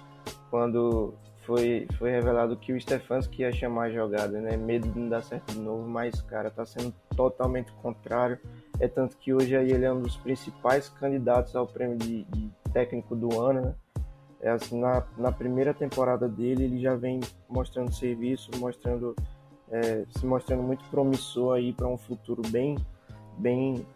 quando 0.51 1.14
foi, 1.43 1.87
foi 1.99 2.11
revelado 2.11 2.57
que 2.57 2.72
o 2.72 2.81
Stefanski 2.81 3.43
ia 3.43 3.53
chamar 3.53 3.85
a 3.85 3.91
jogada, 3.91 4.41
né? 4.41 4.57
Medo 4.57 4.89
de 4.89 4.99
não 4.99 5.09
dar 5.09 5.22
certo 5.22 5.53
de 5.53 5.61
novo, 5.61 5.89
mas, 5.89 6.20
cara, 6.22 6.51
tá 6.51 6.64
sendo 6.64 6.93
totalmente 7.14 7.72
contrário. 7.74 8.39
É 8.81 8.89
tanto 8.89 9.16
que 9.16 9.33
hoje 9.33 9.57
aí 9.57 9.70
ele 9.70 9.85
é 9.85 9.93
um 9.93 10.03
dos 10.03 10.16
principais 10.16 10.89
candidatos 10.89 11.55
ao 11.55 11.66
prêmio 11.66 11.97
de, 11.97 12.24
de 12.24 12.51
técnico 12.72 13.14
do 13.14 13.41
ano, 13.41 13.61
né? 13.62 13.74
É 14.41 14.51
assim, 14.51 14.79
na, 14.79 15.03
na 15.16 15.33
primeira 15.33 15.72
temporada 15.72 16.29
dele, 16.29 16.64
ele 16.64 16.79
já 16.79 16.95
vem 16.95 17.20
mostrando 17.49 17.93
serviço, 17.93 18.51
mostrando 18.59 19.14
é, 19.70 20.05
se 20.11 20.27
mostrando 20.27 20.62
muito 20.62 20.85
promissor 20.91 21.57
aí 21.57 21.72
para 21.72 21.89
um 21.89 21.97
futuro 21.97 22.43
bem, 22.49 22.77
bem 23.39 23.87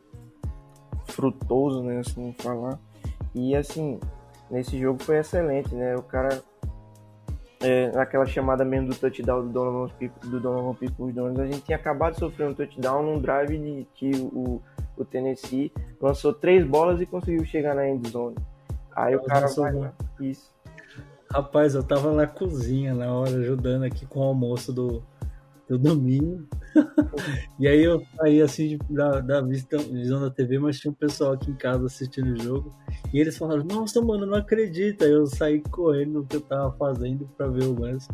frutoso, 1.04 1.82
né, 1.82 1.98
assim 1.98 2.34
falar. 2.38 2.78
E 3.34 3.54
assim, 3.54 4.00
nesse 4.50 4.78
jogo 4.78 5.02
foi 5.02 5.18
excelente, 5.18 5.74
né? 5.74 5.94
O 5.96 6.02
cara 6.02 6.42
é, 7.60 7.92
naquela 7.92 8.26
chamada 8.26 8.64
mesmo 8.64 8.88
do 8.88 8.94
touchdown 8.94 9.42
do 9.42 9.52
Donovan 9.52 9.92
do 10.24 10.40
Donovan 10.40 10.74
People 10.74 11.12
Jones, 11.12 11.38
a 11.38 11.46
gente 11.46 11.60
tinha 11.60 11.76
acabado 11.76 12.14
de 12.14 12.20
sofrer 12.20 12.48
um 12.48 12.54
touchdown 12.54 13.02
num 13.02 13.20
drive 13.20 13.58
de, 13.58 13.86
que 13.94 14.10
o, 14.16 14.62
o 14.96 15.04
Tennessee 15.04 15.72
lançou 16.00 16.32
três 16.32 16.66
bolas 16.66 17.00
e 17.00 17.06
conseguiu 17.06 17.44
chegar 17.44 17.74
na 17.74 17.88
end 17.88 18.08
zone. 18.08 18.36
Aí 18.96 19.14
o 19.14 19.22
cara 19.22 19.46
vai 19.46 19.72
lá, 19.72 19.92
isso. 20.18 20.50
Rapaz, 21.30 21.74
eu 21.74 21.82
tava 21.82 22.12
na 22.12 22.26
cozinha 22.26 22.92
na 22.92 23.12
hora 23.12 23.30
ajudando 23.30 23.84
aqui 23.84 24.04
com 24.04 24.20
o 24.20 24.24
almoço 24.24 24.72
do, 24.72 25.02
do 25.68 25.78
domingo. 25.78 26.44
E 27.58 27.66
aí 27.66 27.82
eu 27.82 28.02
saí 28.16 28.40
assim 28.40 28.78
da, 28.88 29.20
da 29.20 29.40
vista, 29.40 29.78
visão 29.78 30.20
da 30.20 30.30
TV, 30.30 30.58
mas 30.58 30.78
tinha 30.78 30.90
um 30.90 30.94
pessoal 30.94 31.32
aqui 31.32 31.50
em 31.50 31.56
casa 31.56 31.86
assistindo 31.86 32.32
o 32.32 32.42
jogo. 32.42 32.70
E 33.12 33.20
eles 33.20 33.36
falaram, 33.36 33.64
nossa, 33.64 34.00
mano, 34.00 34.26
não 34.26 34.38
acredita. 34.38 35.04
Eu 35.04 35.26
saí 35.26 35.60
correndo 35.60 36.20
o 36.20 36.26
que 36.26 36.36
eu 36.36 36.40
tava 36.40 36.72
fazendo 36.76 37.28
pra 37.36 37.48
ver 37.48 37.64
o 37.64 37.78
lance. 37.78 38.08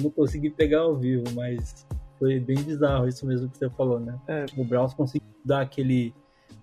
Não 0.00 0.10
consegui 0.10 0.50
pegar 0.50 0.80
ao 0.80 0.96
vivo, 0.96 1.24
mas 1.34 1.86
foi 2.18 2.40
bem 2.40 2.56
bizarro 2.56 3.08
isso 3.08 3.26
mesmo 3.26 3.48
que 3.48 3.58
você 3.58 3.68
falou, 3.70 4.00
né? 4.00 4.18
É. 4.26 4.46
O 4.56 4.64
Browns 4.64 4.94
conseguiu 4.94 5.28
dar 5.44 5.60
aquele. 5.62 6.14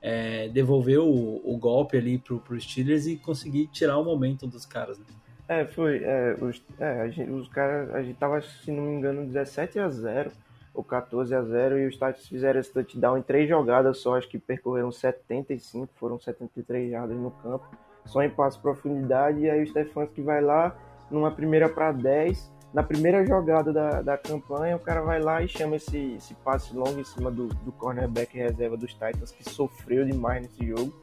É, 0.04 0.50
devolver 0.50 0.98
o, 0.98 1.42
o, 1.44 1.56
golpe 1.60 1.96
ali 1.96 2.18
pro, 2.18 2.40
pro 2.40 2.60
Steelers 2.60 3.06
e 3.06 3.18
conseguir 3.18 3.68
tirar 3.68 4.00
o 4.00 4.04
momento 4.04 4.48
dos 4.48 4.66
caras, 4.66 4.98
né? 4.98 5.06
É, 5.48 5.66
foi. 5.66 6.04
É, 6.04 6.36
os, 6.42 6.64
é, 6.80 7.08
gente, 7.12 7.30
os 7.30 7.48
caras, 7.50 7.94
a 7.94 8.02
gente 8.02 8.18
tava, 8.18 8.42
se 8.42 8.72
não 8.72 8.84
me 8.84 8.96
engano, 8.96 9.28
17 9.28 9.78
a 9.78 9.88
0 9.90 10.32
ou 10.74 10.84
14 10.84 11.34
a 11.36 11.42
0 11.42 11.80
e 11.80 11.88
os 11.88 11.94
Titans 11.94 12.28
fizeram 12.28 12.60
esse 12.60 12.72
touchdown 12.72 13.18
em 13.18 13.22
três 13.22 13.48
jogadas 13.48 13.98
só, 13.98 14.18
acho 14.18 14.30
que 14.30 14.40
percorreram 14.40 14.92
75, 14.92 15.92
foram 15.96 16.20
73 16.20 16.92
jardas 16.92 17.18
no 17.18 17.32
campo, 17.32 17.66
só 18.06 18.22
em 18.24 18.30
passe 18.30 18.58
profundidade, 18.60 19.40
e 19.40 19.50
aí 19.50 19.62
o 19.64 19.68
Stefanski 19.68 20.22
vai 20.22 20.42
lá 20.42 20.76
numa 21.10 21.32
primeira 21.32 21.68
para 21.68 21.92
10, 21.92 22.52
na 22.74 22.82
primeira 22.82 23.26
jogada 23.26 23.74
da, 23.74 24.02
da 24.02 24.18
campanha, 24.18 24.78
o 24.78 24.80
cara 24.80 25.02
vai 25.02 25.22
lá 25.22 25.42
e 25.42 25.48
chama 25.48 25.76
esse, 25.76 26.14
esse 26.14 26.34
passe 26.36 26.74
longo 26.74 27.00
em 27.00 27.04
cima 27.04 27.30
do, 27.30 27.48
do 27.48 27.72
cornerback 27.74 28.38
reserva 28.38 28.78
dos 28.78 28.94
Titans, 28.94 29.32
que 29.32 29.44
sofreu 29.44 30.06
demais 30.06 30.42
nesse 30.42 30.66
jogo 30.66 30.94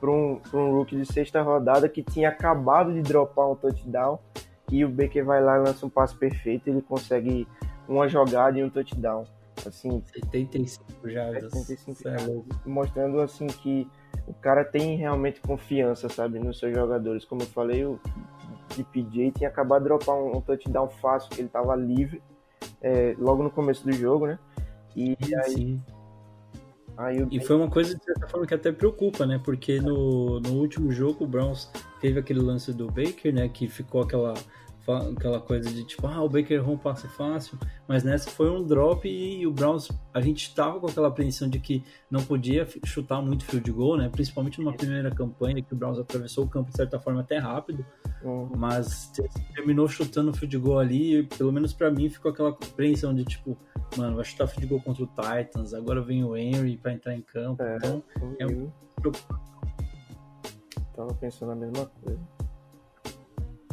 para 0.00 0.10
um, 0.10 0.40
um 0.54 0.72
rookie 0.72 0.96
de 0.96 1.06
sexta 1.06 1.42
rodada 1.42 1.88
que 1.88 2.02
tinha 2.02 2.28
acabado 2.28 2.92
de 2.92 3.02
dropar 3.02 3.50
um 3.50 3.54
touchdown 3.54 4.18
e 4.70 4.84
o 4.84 4.88
Baker 4.88 5.24
vai 5.24 5.42
lá 5.42 5.56
e 5.56 5.60
lança 5.60 5.86
um 5.86 5.90
passe 5.90 6.14
perfeito 6.14 6.68
ele 6.68 6.82
consegue 6.82 7.48
uma 7.88 8.08
jogada 8.08 8.58
e 8.58 8.62
um 8.62 8.70
touchdown. 8.70 9.24
Assim, 9.66 10.02
75 10.14 10.84
já 11.10 11.32
75 11.32 12.02
jardas, 12.04 12.44
mostrando 12.64 13.20
assim 13.20 13.48
que 13.48 13.88
o 14.26 14.32
cara 14.34 14.64
tem 14.64 14.96
realmente 14.96 15.40
confiança, 15.40 16.08
sabe, 16.08 16.38
nos 16.38 16.60
seus 16.60 16.72
jogadores. 16.72 17.24
Como 17.24 17.42
eu 17.42 17.46
falei, 17.46 17.84
o 17.84 17.98
DPJ 18.76 19.32
tinha 19.32 19.48
acabado 19.48 19.82
de 19.82 19.88
dropar 19.88 20.14
um, 20.14 20.36
um 20.36 20.40
touchdown 20.40 20.88
fácil, 20.88 21.30
que 21.30 21.40
ele 21.40 21.48
estava 21.48 21.74
livre 21.74 22.22
é, 22.80 23.16
logo 23.18 23.42
no 23.42 23.50
começo 23.50 23.84
do 23.84 23.92
jogo, 23.92 24.28
né? 24.28 24.38
E 24.94 25.16
aí 25.44 25.54
Sim 25.54 25.82
e 27.30 27.38
foi 27.38 27.54
uma 27.54 27.70
coisa, 27.70 27.96
de 27.96 28.04
certa 28.04 28.26
forma, 28.26 28.44
que 28.44 28.54
até 28.54 28.72
preocupa, 28.72 29.24
né? 29.24 29.40
Porque 29.44 29.80
no, 29.80 30.40
no 30.40 30.54
último 30.54 30.90
jogo 30.90 31.24
o 31.24 31.28
Browns 31.28 31.70
teve 32.00 32.18
aquele 32.18 32.40
lance 32.40 32.72
do 32.72 32.86
Baker, 32.86 33.32
né? 33.32 33.48
Que 33.48 33.68
ficou 33.68 34.02
aquela 34.02 34.34
aquela 34.92 35.40
coisa 35.40 35.70
de 35.70 35.84
tipo, 35.84 36.06
ah, 36.06 36.22
o 36.22 36.28
Baker 36.28 36.66
Home 36.66 36.78
passe 36.78 37.06
fácil, 37.08 37.58
mas 37.86 38.02
nessa 38.04 38.30
foi 38.30 38.50
um 38.50 38.62
drop 38.64 39.08
e 39.08 39.46
o 39.46 39.52
Browns, 39.52 39.88
a 40.14 40.20
gente 40.20 40.54
tava 40.54 40.80
com 40.80 40.86
aquela 40.86 41.08
apreensão 41.08 41.48
de 41.48 41.58
que 41.58 41.82
não 42.10 42.22
podia 42.22 42.66
chutar 42.84 43.20
muito 43.22 43.44
field 43.44 43.70
goal, 43.72 43.96
né? 43.96 44.08
Principalmente 44.08 44.60
numa 44.60 44.72
primeira 44.72 45.10
campanha 45.10 45.62
que 45.62 45.72
o 45.72 45.76
Browns 45.76 45.98
atravessou 45.98 46.44
o 46.44 46.48
campo 46.48 46.70
de 46.70 46.76
certa 46.76 46.98
forma 46.98 47.20
até 47.20 47.38
rápido, 47.38 47.84
Uhum. 48.22 48.50
mas 48.56 49.12
terminou 49.54 49.86
chutando 49.88 50.32
field 50.32 50.58
goal 50.58 50.78
ali, 50.80 51.18
e 51.18 51.22
pelo 51.22 51.52
menos 51.52 51.72
pra 51.72 51.90
mim 51.90 52.08
ficou 52.08 52.30
aquela 52.32 52.48
apreensão 52.50 53.14
de 53.14 53.24
tipo, 53.24 53.56
mano, 53.96 54.16
vai 54.16 54.24
chutar 54.24 54.46
field 54.48 54.66
goal 54.66 54.80
contra 54.80 55.04
o 55.04 55.06
Titans, 55.06 55.72
agora 55.74 56.00
vem 56.02 56.24
o 56.24 56.36
Henry 56.36 56.76
pra 56.76 56.92
entrar 56.92 57.14
em 57.14 57.22
campo, 57.22 57.62
É. 57.62 57.76
então 57.76 58.02
é 58.40 58.46
um 58.46 58.70
Eu 59.04 59.12
Tava 60.94 61.14
pensando 61.14 61.52
a 61.52 61.54
mesma 61.54 61.86
coisa. 61.86 62.18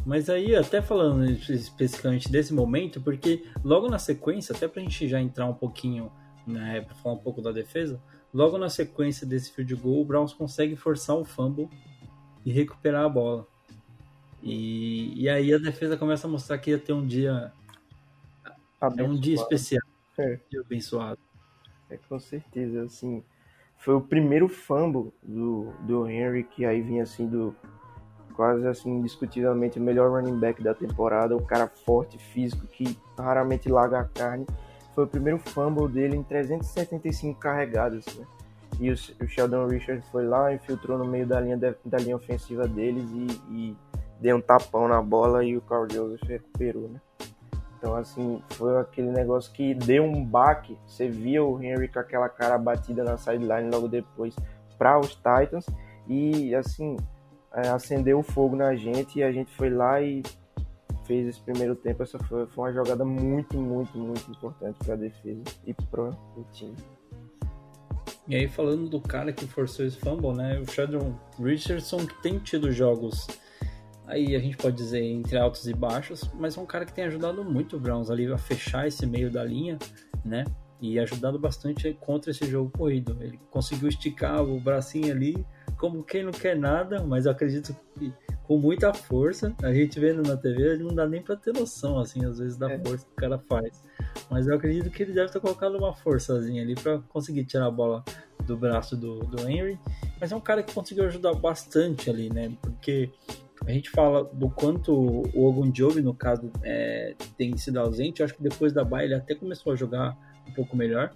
Mas 0.05 0.29
aí, 0.29 0.55
até 0.55 0.81
falando 0.81 1.25
especificamente 1.25 2.31
desse 2.31 2.53
momento, 2.53 3.01
porque 3.01 3.43
logo 3.63 3.89
na 3.89 3.97
sequência, 3.97 4.55
até 4.55 4.67
pra 4.67 4.81
gente 4.81 5.07
já 5.07 5.19
entrar 5.19 5.47
um 5.47 5.53
pouquinho, 5.53 6.11
né, 6.45 6.81
pra 6.81 6.93
falar 6.95 7.15
um 7.15 7.19
pouco 7.19 7.41
da 7.41 7.51
defesa, 7.51 7.99
logo 8.31 8.57
na 8.57 8.69
sequência 8.69 9.25
desse 9.25 9.51
field 9.51 9.73
goal, 9.75 10.01
o 10.01 10.05
Browns 10.05 10.31
consegue 10.33 10.75
forçar 10.75 11.15
um 11.15 11.25
fumble 11.25 11.67
e 12.45 12.51
recuperar 12.51 13.03
a 13.05 13.09
bola. 13.09 13.47
E, 14.43 15.19
e 15.19 15.27
aí 15.27 15.51
a 15.51 15.57
defesa 15.57 15.97
começa 15.97 16.27
a 16.27 16.29
mostrar 16.29 16.59
que 16.59 16.69
ia 16.69 16.77
ter 16.77 16.93
um 16.93 17.05
dia, 17.05 17.51
é 18.79 18.85
um 18.85 19.15
dia 19.15 19.33
Abençoado. 19.33 19.41
especial, 19.53 19.81
É. 20.19 20.33
um 20.35 20.49
dia 20.51 20.61
abençoado. 20.61 21.19
É, 21.89 21.97
com 21.97 22.19
certeza, 22.19 22.83
assim, 22.83 23.23
foi 23.79 23.95
o 23.95 24.01
primeiro 24.01 24.47
fumble 24.47 25.11
do, 25.23 25.73
do 25.81 26.07
Henry, 26.07 26.43
que 26.43 26.63
aí 26.63 26.81
vinha 26.81 27.01
assim 27.01 27.27
do 27.27 27.55
quase 28.36 28.67
assim, 28.67 28.89
indiscutivelmente 28.91 29.79
o 29.79 29.81
melhor 29.81 30.11
running 30.11 30.38
back 30.39 30.61
da 30.61 30.73
temporada, 30.73 31.36
o 31.36 31.41
cara 31.41 31.67
forte, 31.67 32.17
físico, 32.17 32.65
que 32.67 32.97
raramente 33.17 33.69
larga 33.69 33.99
a 33.99 34.03
carne. 34.05 34.45
Foi 34.93 35.03
o 35.03 35.07
primeiro 35.07 35.39
fumble 35.39 35.88
dele 35.88 36.15
em 36.15 36.23
375 36.23 37.39
carregadas, 37.39 38.05
né? 38.15 38.25
E 38.79 38.89
o, 38.89 38.93
o 38.93 39.27
Sheldon 39.27 39.67
Richard 39.67 40.03
foi 40.11 40.25
lá, 40.25 40.53
infiltrou 40.53 40.97
no 40.97 41.05
meio 41.05 41.25
da 41.25 41.39
linha, 41.39 41.57
de- 41.57 41.75
da 41.86 41.97
linha 41.97 42.15
ofensiva 42.15 42.67
deles 42.67 43.09
e, 43.11 43.41
e 43.51 43.77
deu 44.19 44.38
um 44.38 44.41
tapão 44.41 44.88
na 44.88 45.01
bola 45.01 45.43
e 45.43 45.55
o 45.55 45.61
Carl 45.61 45.88
Joseph 45.89 46.23
recuperou, 46.27 46.89
né? 46.89 46.99
Então, 47.77 47.95
assim, 47.95 48.41
foi 48.51 48.79
aquele 48.79 49.11
negócio 49.11 49.51
que 49.53 49.73
deu 49.75 50.03
um 50.03 50.23
baque. 50.25 50.77
Você 50.88 51.07
via 51.07 51.43
o 51.43 51.61
Henry 51.61 51.88
com 51.88 51.99
aquela 51.99 52.27
cara 52.27 52.57
batida 52.57 53.03
na 53.03 53.15
sideline 53.15 53.69
logo 53.69 53.88
depois 53.88 54.36
para 54.77 54.99
os 54.99 55.15
Titans. 55.15 55.67
E, 56.07 56.55
assim, 56.55 56.97
é, 57.55 57.69
acendeu 57.69 58.19
o 58.19 58.23
fogo 58.23 58.55
na 58.55 58.75
gente. 58.75 59.19
E 59.19 59.23
a 59.23 59.31
gente 59.31 59.51
foi 59.55 59.69
lá 59.69 60.01
e 60.01 60.21
fez 61.05 61.27
esse 61.27 61.41
primeiro 61.41 61.75
tempo. 61.75 62.03
Essa 62.03 62.19
foi, 62.19 62.45
foi 62.47 62.65
uma 62.65 62.73
jogada 62.73 63.05
muito, 63.05 63.57
muito, 63.57 63.97
muito 63.97 64.29
importante 64.29 64.77
para 64.83 64.93
a 64.93 64.97
defesa 64.97 65.43
e 65.65 65.73
para 65.73 66.09
o 66.09 66.45
time. 66.51 66.75
E 68.27 68.35
aí, 68.35 68.47
falando 68.47 68.89
do 68.89 68.99
cara 68.99 69.31
que 69.31 69.45
forçou 69.45 69.85
esse 69.85 69.97
fumble, 69.97 70.33
né? 70.33 70.59
O 70.59 70.69
Sheldon 70.69 71.15
Richardson, 71.39 72.07
tem 72.23 72.39
tido 72.39 72.71
jogos, 72.71 73.27
aí 74.07 74.35
a 74.35 74.39
gente 74.39 74.57
pode 74.57 74.75
dizer, 74.75 75.03
entre 75.03 75.37
altos 75.37 75.67
e 75.67 75.73
baixos, 75.73 76.23
mas 76.33 76.57
é 76.57 76.59
um 76.59 76.65
cara 76.65 76.85
que 76.85 76.93
tem 76.93 77.03
ajudado 77.05 77.43
muito 77.45 77.77
o 77.77 77.79
Browns 77.79 78.09
ali 78.09 78.31
a 78.31 78.37
fechar 78.37 78.87
esse 78.87 79.05
meio 79.05 79.29
da 79.29 79.43
linha, 79.43 79.77
né? 80.23 80.43
E 80.81 80.97
ajudado 80.97 81.37
bastante 81.37 81.93
contra 82.01 82.31
esse 82.31 82.47
jogo 82.47 82.71
corrido. 82.75 83.15
Ele 83.21 83.39
conseguiu 83.51 83.89
esticar 83.89 84.43
o 84.43 84.59
bracinho 84.59 85.11
ali, 85.11 85.45
como 85.78 86.03
quem 86.03 86.23
não 86.23 86.32
quer 86.32 86.55
nada, 86.57 87.03
mas 87.03 87.26
eu 87.26 87.32
acredito 87.32 87.76
que 87.97 88.11
com 88.43 88.57
muita 88.57 88.93
força. 88.93 89.53
A 89.63 89.73
gente 89.73 89.99
vendo 89.99 90.21
na 90.21 90.38
TV, 90.38 90.78
não 90.78 90.93
dá 90.93 91.07
nem 91.07 91.21
pra 91.21 91.36
ter 91.36 91.51
noção, 91.53 91.97
assim, 91.99 92.23
às 92.26 92.38
vezes, 92.38 92.57
da 92.57 92.71
É. 92.71 92.80
força 92.80 93.05
que 93.05 93.11
o 93.11 93.15
cara 93.15 93.39
faz. 93.39 93.82
Mas 94.30 94.47
eu 94.47 94.55
acredito 94.55 94.89
que 94.89 95.01
ele 95.03 95.13
deve 95.13 95.32
ter 95.32 95.39
colocado 95.39 95.76
uma 95.78 95.93
forçazinha 95.95 96.61
ali 96.61 96.76
pra 96.76 96.99
conseguir 97.09 97.43
tirar 97.45 97.65
a 97.65 97.71
bola 97.71 98.03
do 98.45 98.55
braço 98.55 98.95
do, 98.95 99.19
do 99.19 99.49
Henry. 99.49 99.80
Mas 100.21 100.32
é 100.32 100.36
um 100.36 100.41
cara 100.41 100.61
que 100.61 100.73
conseguiu 100.73 101.05
ajudar 101.05 101.34
bastante 101.34 102.09
ali, 102.09 102.30
né? 102.32 102.51
Porque 102.61 103.09
a 103.65 103.71
gente 103.71 103.89
fala 103.89 104.23
do 104.23 104.49
quanto 104.49 104.93
o 104.93 105.45
Ogunjobi, 105.47 106.01
no 106.01 106.13
caso, 106.13 106.51
é, 106.63 107.15
tem 107.36 107.57
sido 107.57 107.80
ausente. 107.80 108.21
Eu 108.21 108.26
acho 108.26 108.36
que 108.36 108.43
depois 108.43 108.71
da 108.71 108.84
baia 108.84 109.05
ele 109.05 109.15
até 109.15 109.34
começou 109.34 109.73
a 109.73 109.76
jogar 109.76 110.15
um 110.47 110.51
pouco 110.53 110.78
melhor. 110.78 111.11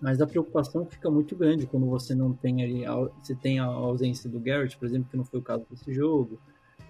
Mas 0.00 0.20
a 0.20 0.26
preocupação 0.26 0.86
fica 0.86 1.10
muito 1.10 1.36
grande 1.36 1.66
quando 1.66 1.86
você 1.86 2.14
não 2.14 2.32
tem 2.32 2.62
ali, 2.62 2.84
você 3.22 3.34
tem 3.34 3.58
a 3.58 3.64
ausência 3.66 4.30
do 4.30 4.40
Garrett, 4.40 4.76
por 4.78 4.86
exemplo, 4.86 5.08
que 5.10 5.16
não 5.16 5.24
foi 5.24 5.40
o 5.40 5.42
caso 5.42 5.66
desse 5.70 5.92
jogo. 5.92 6.38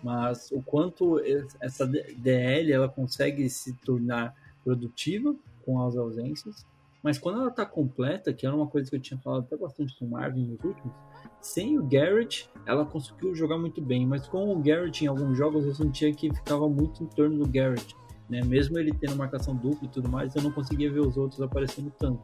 Mas 0.02 0.50
o 0.52 0.62
quanto 0.62 1.18
es- 1.20 1.56
essa 1.60 1.86
DL 1.86 2.72
ela 2.72 2.88
consegue 2.88 3.48
se 3.50 3.74
tornar 3.74 4.34
produtiva 4.64 5.34
com 5.64 5.82
as 5.82 5.96
ausências, 5.96 6.64
mas 7.02 7.18
quando 7.18 7.40
ela 7.40 7.50
tá 7.50 7.66
completa, 7.66 8.32
que 8.32 8.46
era 8.46 8.54
uma 8.54 8.66
coisa 8.66 8.88
que 8.88 8.96
eu 8.96 9.00
tinha 9.00 9.18
falado 9.18 9.40
até 9.40 9.56
bastante 9.56 9.98
com 9.98 10.04
o 10.04 10.10
Marvin 10.10 10.46
nos 10.46 10.62
últimos, 10.62 10.92
sem 11.40 11.78
o 11.78 11.82
Garrett, 11.82 12.48
ela 12.66 12.84
conseguiu 12.84 13.34
jogar 13.34 13.58
muito 13.58 13.80
bem, 13.80 14.06
mas 14.06 14.26
com 14.28 14.52
o 14.54 14.58
Garrett 14.58 15.04
em 15.04 15.08
alguns 15.08 15.36
jogos 15.36 15.64
eu 15.66 15.74
sentia 15.74 16.12
que 16.14 16.32
ficava 16.34 16.68
muito 16.68 17.02
em 17.02 17.06
torno 17.06 17.38
do 17.44 17.50
Garrett, 17.50 17.94
né? 18.28 18.42
Mesmo 18.44 18.78
ele 18.78 18.92
tendo 18.92 19.16
marcação 19.16 19.56
dupla 19.56 19.86
e 19.86 19.88
tudo 19.88 20.08
mais, 20.08 20.34
eu 20.34 20.42
não 20.42 20.52
conseguia 20.52 20.90
ver 20.92 21.00
os 21.00 21.16
outros 21.16 21.40
aparecendo 21.40 21.90
tanto. 21.98 22.20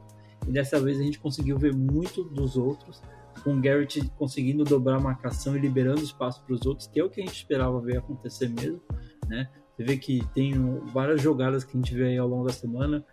E 0.47 0.53
dessa 0.53 0.81
vez 0.81 0.99
a 0.99 1.03
gente 1.03 1.19
conseguiu 1.19 1.59
ver 1.59 1.75
muito 1.75 2.23
dos 2.25 2.57
outros, 2.57 3.03
com 3.43 3.55
o 3.55 3.61
Garrett 3.61 4.01
conseguindo 4.17 4.65
dobrar 4.65 4.97
a 4.97 5.01
marcação 5.01 5.57
e 5.57 5.61
liberando 5.61 6.01
espaço 6.03 6.43
para 6.45 6.55
os 6.55 6.65
outros, 6.65 6.87
que 6.87 6.99
é 7.01 7.05
o 7.05 7.11
que 7.11 7.21
a 7.21 7.25
gente 7.25 7.37
esperava 7.37 7.81
ver 7.81 7.99
acontecer 7.99 8.49
mesmo, 8.49 8.81
né? 9.29 9.49
Você 9.77 9.85
vê 9.85 9.97
que 9.99 10.27
tem 10.33 10.55
várias 10.87 11.21
jogadas 11.21 11.63
que 11.63 11.77
a 11.77 11.81
gente 11.81 11.95
vê 11.95 12.05
aí 12.05 12.19
ao 12.19 12.27
longo 12.27 12.47
da 12.47 12.53
semana, 12.53 13.05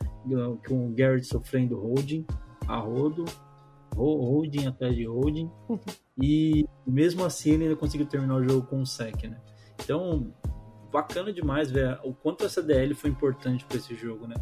com 0.68 0.88
o 0.88 0.94
Garrett 0.94 1.28
sofrendo 1.28 1.78
holding, 1.78 2.26
a 2.68 2.78
rodo, 2.78 3.26
ho- 3.98 4.22
holding 4.26 4.68
atrás 4.68 4.96
de 4.96 5.06
holding, 5.06 5.52
e 6.22 6.66
mesmo 6.88 7.26
assim 7.26 7.52
ele 7.52 7.64
ainda 7.66 7.76
conseguiu 7.76 8.06
terminar 8.06 8.36
o 8.36 8.44
jogo 8.48 8.66
com 8.68 8.80
um 8.80 8.86
sec, 8.86 9.24
né? 9.24 9.42
Então, 9.84 10.34
bacana 10.90 11.34
demais 11.34 11.70
ver 11.70 12.00
o 12.04 12.14
quanto 12.14 12.46
essa 12.46 12.62
DL 12.64 12.94
foi 12.94 13.10
importante 13.10 13.66
para 13.66 13.76
esse 13.76 13.94
jogo, 13.96 14.26
né? 14.26 14.36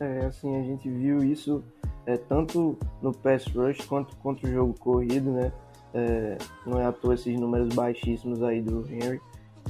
É, 0.00 0.24
assim, 0.26 0.56
a 0.56 0.62
gente 0.62 0.88
viu 0.88 1.18
isso 1.22 1.62
é, 2.06 2.16
tanto 2.16 2.76
no 3.02 3.12
pass 3.12 3.46
rush 3.46 3.84
quanto 3.84 4.16
contra 4.16 4.48
o 4.48 4.52
jogo 4.52 4.74
corrido, 4.78 5.30
né? 5.30 5.52
É, 5.92 6.38
não 6.66 6.80
é 6.80 6.86
à 6.86 6.92
toa 6.92 7.14
esses 7.14 7.38
números 7.38 7.74
baixíssimos 7.74 8.42
aí 8.42 8.62
do 8.62 8.86
Henry. 8.90 9.20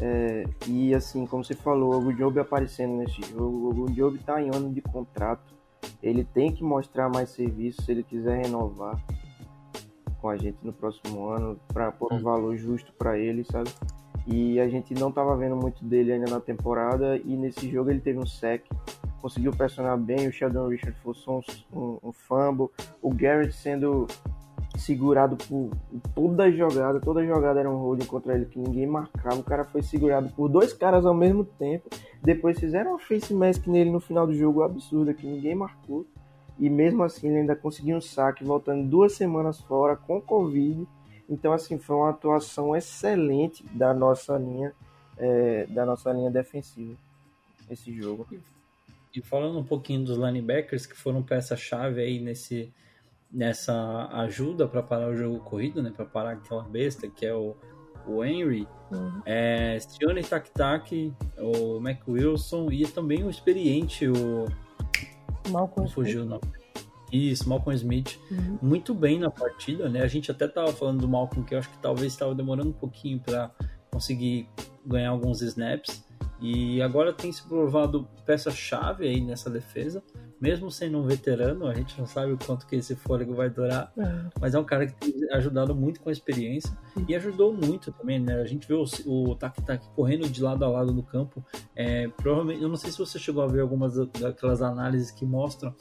É, 0.00 0.44
e 0.68 0.94
assim, 0.94 1.26
como 1.26 1.44
você 1.44 1.54
falou, 1.54 1.94
o 1.94 1.98
Ogunjobi 1.98 2.38
aparecendo 2.38 2.96
nesse 2.96 3.20
jogo, 3.22 3.56
o 3.56 3.70
Ogunjobi 3.70 4.18
tá 4.18 4.40
em 4.40 4.48
ano 4.54 4.72
de 4.72 4.80
contrato. 4.80 5.52
Ele 6.02 6.24
tem 6.24 6.52
que 6.52 6.62
mostrar 6.62 7.08
mais 7.08 7.30
serviço 7.30 7.82
se 7.82 7.90
ele 7.90 8.02
quiser 8.02 8.44
renovar 8.44 9.02
com 10.20 10.28
a 10.28 10.36
gente 10.36 10.58
no 10.62 10.72
próximo 10.72 11.28
ano, 11.28 11.58
para 11.68 11.90
pôr 11.90 12.12
um 12.12 12.16
Hum. 12.16 12.22
valor 12.22 12.56
justo 12.56 12.92
para 12.92 13.18
ele, 13.18 13.42
sabe? 13.42 13.70
E 14.26 14.60
a 14.60 14.68
gente 14.68 14.92
não 14.94 15.10
tava 15.10 15.34
vendo 15.34 15.56
muito 15.56 15.82
dele 15.82 16.12
ainda 16.12 16.30
na 16.30 16.38
temporada, 16.40 17.16
e 17.16 17.36
nesse 17.36 17.68
jogo 17.70 17.90
ele 17.90 18.00
teve 18.00 18.18
um 18.18 18.26
sec, 18.26 18.62
conseguiu 19.20 19.52
pressionar 19.52 19.96
bem, 19.98 20.28
o 20.28 20.32
Sheldon 20.32 20.68
Richard 20.68 20.98
forçou 21.00 21.42
um, 21.72 21.78
um, 21.78 21.98
um 22.04 22.12
fumble, 22.12 22.68
o 23.00 23.12
Garrett 23.12 23.52
sendo 23.52 24.06
segurado 24.76 25.36
por 25.36 25.70
toda 26.14 26.44
a 26.44 26.50
jogada, 26.50 27.00
toda 27.00 27.20
a 27.20 27.26
jogada 27.26 27.60
era 27.60 27.70
um 27.70 27.76
holding 27.76 28.06
contra 28.06 28.34
ele 28.34 28.46
que 28.46 28.58
ninguém 28.58 28.86
marcava, 28.86 29.36
o 29.36 29.44
cara 29.44 29.64
foi 29.64 29.82
segurado 29.82 30.30
por 30.30 30.48
dois 30.48 30.72
caras 30.72 31.04
ao 31.04 31.14
mesmo 31.14 31.44
tempo, 31.44 31.88
depois 32.22 32.58
fizeram 32.58 32.92
uma 32.92 32.98
face 32.98 33.34
mask 33.34 33.66
nele 33.66 33.90
no 33.90 34.00
final 34.00 34.26
do 34.26 34.34
jogo 34.34 34.62
absurda 34.62 35.12
que 35.12 35.26
ninguém 35.26 35.54
marcou, 35.54 36.06
e 36.58 36.68
mesmo 36.68 37.02
assim 37.02 37.28
ele 37.28 37.38
ainda 37.38 37.56
conseguiu 37.56 37.96
um 37.96 38.00
saque, 38.00 38.44
voltando 38.44 38.88
duas 38.88 39.12
semanas 39.12 39.60
fora 39.60 39.96
com 39.96 40.20
Covid, 40.20 40.86
então 41.28 41.52
assim, 41.52 41.78
foi 41.78 41.96
uma 41.96 42.10
atuação 42.10 42.74
excelente 42.74 43.64
da 43.72 43.94
nossa 43.94 44.36
linha, 44.36 44.72
é, 45.16 45.66
da 45.66 45.86
nossa 45.86 46.12
linha 46.12 46.30
defensiva, 46.30 46.96
esse 47.70 47.92
jogo. 47.92 48.26
E 49.14 49.20
falando 49.20 49.58
um 49.58 49.64
pouquinho 49.64 50.04
dos 50.04 50.16
linebackers 50.16 50.86
que 50.86 50.96
foram 50.96 51.22
peça-chave 51.22 52.00
aí 52.00 52.20
nesse, 52.20 52.72
nessa 53.30 54.08
ajuda 54.12 54.68
para 54.68 54.82
parar 54.82 55.08
o 55.08 55.16
jogo 55.16 55.40
corrido, 55.40 55.82
né? 55.82 55.92
Para 55.94 56.04
parar 56.04 56.32
aquela 56.32 56.62
besta 56.62 57.08
que 57.08 57.26
é 57.26 57.34
o, 57.34 57.56
o 58.06 58.24
Henry, 58.24 58.66
é 59.24 59.78
Sione 59.80 60.22
Tak 60.22 60.50
Tak, 60.52 61.12
o 61.38 61.80
Mac 61.80 62.06
Wilson 62.06 62.70
e 62.70 62.86
também 62.86 63.24
o 63.24 63.30
experiente, 63.30 64.06
o. 64.08 64.46
Malcolm 65.48 65.88
Fugiu 65.88 66.22
o 66.22 66.26
nome. 66.26 66.42
Isso, 67.12 67.48
Malcolm 67.48 67.74
Smith. 67.74 68.18
Muito 68.62 68.94
bem 68.94 69.18
na 69.18 69.30
partida, 69.30 69.88
né? 69.88 70.02
A 70.02 70.06
gente 70.06 70.30
até 70.30 70.46
tava 70.46 70.72
falando 70.72 71.00
do 71.00 71.08
Malcolm 71.08 71.44
que 71.44 71.54
eu 71.54 71.58
acho 71.58 71.68
que 71.68 71.78
talvez 71.78 72.12
estava 72.12 72.34
demorando 72.34 72.70
um 72.70 72.74
pouquinho 72.74 73.18
para 73.18 73.50
conseguir 73.90 74.48
ganhar 74.86 75.10
alguns 75.10 75.42
snaps. 75.42 76.04
E 76.40 76.80
agora 76.80 77.12
tem 77.12 77.30
se 77.30 77.42
provado 77.42 78.08
peça-chave 78.24 79.06
aí 79.06 79.20
nessa 79.20 79.50
defesa, 79.50 80.02
mesmo 80.40 80.70
sendo 80.70 80.98
um 80.98 81.02
veterano, 81.02 81.66
a 81.66 81.74
gente 81.74 81.98
não 81.98 82.06
sabe 82.06 82.32
o 82.32 82.38
quanto 82.38 82.66
que 82.66 82.76
esse 82.76 82.96
fôlego 82.96 83.34
vai 83.34 83.50
durar, 83.50 83.92
é. 83.98 84.24
mas 84.40 84.54
é 84.54 84.58
um 84.58 84.64
cara 84.64 84.86
que 84.86 84.94
tem 84.94 85.30
ajudado 85.32 85.74
muito 85.74 86.00
com 86.00 86.08
a 86.08 86.12
experiência 86.12 86.76
e 87.06 87.14
ajudou 87.14 87.52
muito 87.52 87.92
também, 87.92 88.18
né? 88.18 88.40
A 88.40 88.46
gente 88.46 88.66
vê 88.66 88.74
o, 88.74 88.84
o 89.06 89.34
Taki 89.34 89.62
correndo 89.94 90.28
de 90.28 90.42
lado 90.42 90.64
a 90.64 90.68
lado 90.68 90.92
no 90.92 91.02
campo. 91.02 91.44
É, 91.76 92.08
provavelmente, 92.08 92.62
eu 92.62 92.68
não 92.68 92.76
sei 92.76 92.90
se 92.90 92.98
você 92.98 93.18
chegou 93.18 93.42
a 93.42 93.46
ver 93.46 93.60
algumas 93.60 93.94
daquelas 94.18 94.62
análises 94.62 95.10
que 95.10 95.24
mostram 95.24 95.74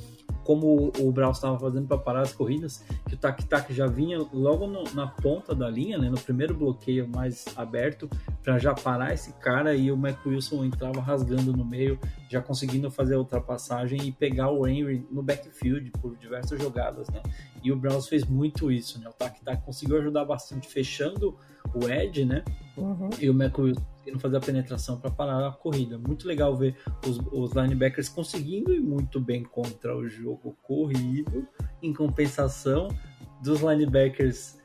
como 0.49 0.91
o 0.97 1.11
Braus 1.11 1.37
estava 1.37 1.59
fazendo 1.59 1.87
para 1.87 1.99
parar 1.99 2.21
as 2.21 2.33
corridas, 2.33 2.83
que 3.07 3.13
o 3.13 3.17
Tac 3.17 3.43
Tac 3.45 3.71
já 3.71 3.85
vinha 3.85 4.17
logo 4.33 4.65
no, 4.65 4.83
na 4.95 5.05
ponta 5.05 5.53
da 5.53 5.69
linha, 5.69 5.95
né, 5.99 6.09
no 6.09 6.19
primeiro 6.19 6.55
bloqueio 6.55 7.07
mais 7.07 7.45
aberto, 7.55 8.09
para 8.41 8.57
já 8.57 8.73
parar 8.73 9.13
esse 9.13 9.31
cara 9.33 9.75
e 9.75 9.91
o 9.91 9.95
McWilson 9.95 10.65
entrava 10.65 11.01
rasgando 11.01 11.55
no 11.55 11.63
meio, 11.63 11.99
já 12.27 12.41
conseguindo 12.41 12.89
fazer 12.89 13.13
a 13.13 13.19
ultrapassagem 13.19 14.07
e 14.07 14.11
pegar 14.11 14.48
o 14.49 14.67
Henry 14.67 15.05
no 15.11 15.21
backfield 15.23 15.91
por 16.01 16.17
diversas 16.17 16.61
jogadas, 16.61 17.09
né? 17.09 17.21
E 17.63 17.71
o 17.71 17.75
Browns 17.75 18.07
fez 18.07 18.25
muito 18.25 18.71
isso, 18.71 18.99
né? 18.99 19.09
O 19.09 19.13
Tac 19.13 19.39
Tac 19.41 19.63
conseguiu 19.63 19.97
ajudar 19.97 20.25
bastante 20.25 20.67
fechando 20.67 21.37
o 21.73 21.89
Ed, 21.89 22.25
né? 22.25 22.43
Uhum. 22.77 23.09
E 23.19 23.29
o 23.29 23.33
McWilson 23.33 23.83
conseguindo 24.09 24.19
fazer 24.19 24.37
a 24.37 24.39
penetração 24.39 24.99
para 24.99 25.11
parar 25.11 25.47
a 25.47 25.51
corrida. 25.51 25.97
Muito 25.97 26.27
legal 26.27 26.55
ver 26.55 26.75
os, 27.07 27.19
os, 27.31 27.51
linebackers 27.53 28.09
conseguindo 28.09 28.73
ir 28.73 28.79
muito 28.79 29.19
bem 29.19 29.43
contra 29.43 29.95
o 29.95 30.07
jogo 30.07 30.55
corrido, 30.63 31.47
em 31.81 31.93
compensação 31.93 32.87
dos 33.41 33.61
linebackers 33.61 34.57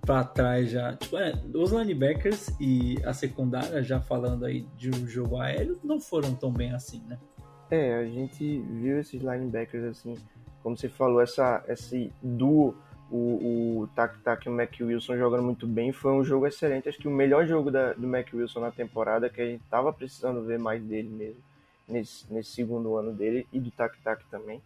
para 0.00 0.24
trás 0.24 0.70
já. 0.70 0.94
Tipo, 0.96 1.18
é, 1.18 1.32
os 1.54 1.72
linebackers 1.72 2.48
e 2.60 2.96
a 3.04 3.12
secundária, 3.12 3.82
já 3.82 4.00
falando 4.00 4.44
aí 4.44 4.66
de 4.76 4.90
um 4.90 5.06
jogo 5.06 5.38
aéreo, 5.38 5.78
não 5.82 6.00
foram 6.00 6.34
tão 6.34 6.52
bem 6.52 6.72
assim, 6.72 7.02
né? 7.06 7.18
É, 7.70 7.94
a 7.94 8.04
gente 8.04 8.60
viu 8.60 9.00
esses 9.00 9.20
linebackers 9.20 9.84
assim, 9.84 10.16
como 10.62 10.76
você 10.76 10.88
falou, 10.88 11.20
essa, 11.20 11.64
esse 11.68 12.12
duo 12.22 12.74
o, 13.10 13.82
o 13.82 13.86
Tac 13.94 14.18
Tac 14.20 14.46
e 14.46 14.48
o 14.48 14.52
Mac 14.52 14.72
Wilson 14.80 15.16
jogando 15.16 15.42
muito 15.42 15.66
bem. 15.66 15.92
Foi 15.92 16.12
um 16.12 16.24
jogo 16.24 16.46
excelente. 16.46 16.88
Acho 16.88 16.98
que 16.98 17.08
o 17.08 17.10
melhor 17.10 17.46
jogo 17.46 17.70
da, 17.70 17.92
do 17.92 18.06
Mac 18.06 18.28
Wilson 18.32 18.60
na 18.60 18.70
temporada, 18.70 19.28
que 19.28 19.40
a 19.40 19.46
gente 19.46 19.62
tava 19.70 19.92
precisando 19.92 20.42
ver 20.42 20.58
mais 20.58 20.82
dele 20.82 21.08
mesmo, 21.08 21.40
nesse, 21.88 22.32
nesse 22.32 22.50
segundo 22.50 22.96
ano 22.96 23.12
dele, 23.12 23.46
e 23.52 23.60
do 23.60 23.70
Tac 23.70 23.96
Tac 24.02 24.24
também. 24.30 24.60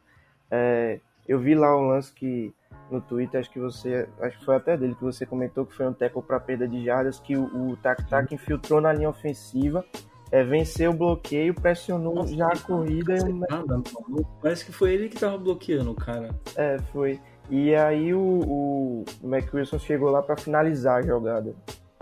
É, 0.51 1.01
eu 1.27 1.39
vi 1.39 1.55
lá 1.55 1.77
um 1.77 1.89
lance 1.89 2.13
que 2.13 2.55
no 2.91 3.03
Twitter, 3.03 3.39
acho 3.39 3.51
que 3.51 3.59
você, 3.59 4.09
acho 4.21 4.39
que 4.39 4.45
foi 4.45 4.57
até 4.57 4.77
dele 4.77 4.95
que 4.95 5.05
você 5.05 5.27
comentou 5.27 5.67
que 5.67 5.75
foi 5.75 5.87
um 5.87 5.93
tackle 5.93 6.23
para 6.23 6.41
perda 6.41 6.67
de 6.67 6.83
jardas, 6.83 7.21
que 7.21 7.37
o, 7.37 7.73
o 7.73 7.77
Tac 7.77 8.09
Tac 8.09 8.33
infiltrou 8.33 8.81
na 8.81 8.93
linha 8.93 9.11
ofensiva, 9.11 9.85
é, 10.31 10.45
venceu 10.45 10.91
o 10.91 10.95
bloqueio, 10.95 11.55
pressionou 11.55 12.15
Nossa, 12.17 12.35
já 12.35 12.49
a 12.49 12.59
corrida. 12.59 13.15
E... 13.17 14.25
Parece 14.43 14.65
que 14.65 14.73
foi 14.73 14.95
ele 14.95 15.09
que 15.09 15.19
tava 15.19 15.39
bloqueando, 15.39 15.95
cara. 15.95 16.31
É, 16.57 16.79
foi. 16.93 17.21
E 17.51 17.75
aí 17.75 18.13
o, 18.13 18.21
o 18.21 19.05
McWilson 19.23 19.79
chegou 19.79 20.11
lá 20.11 20.23
para 20.23 20.37
finalizar 20.37 20.99
a 20.99 21.03
jogada. 21.03 21.55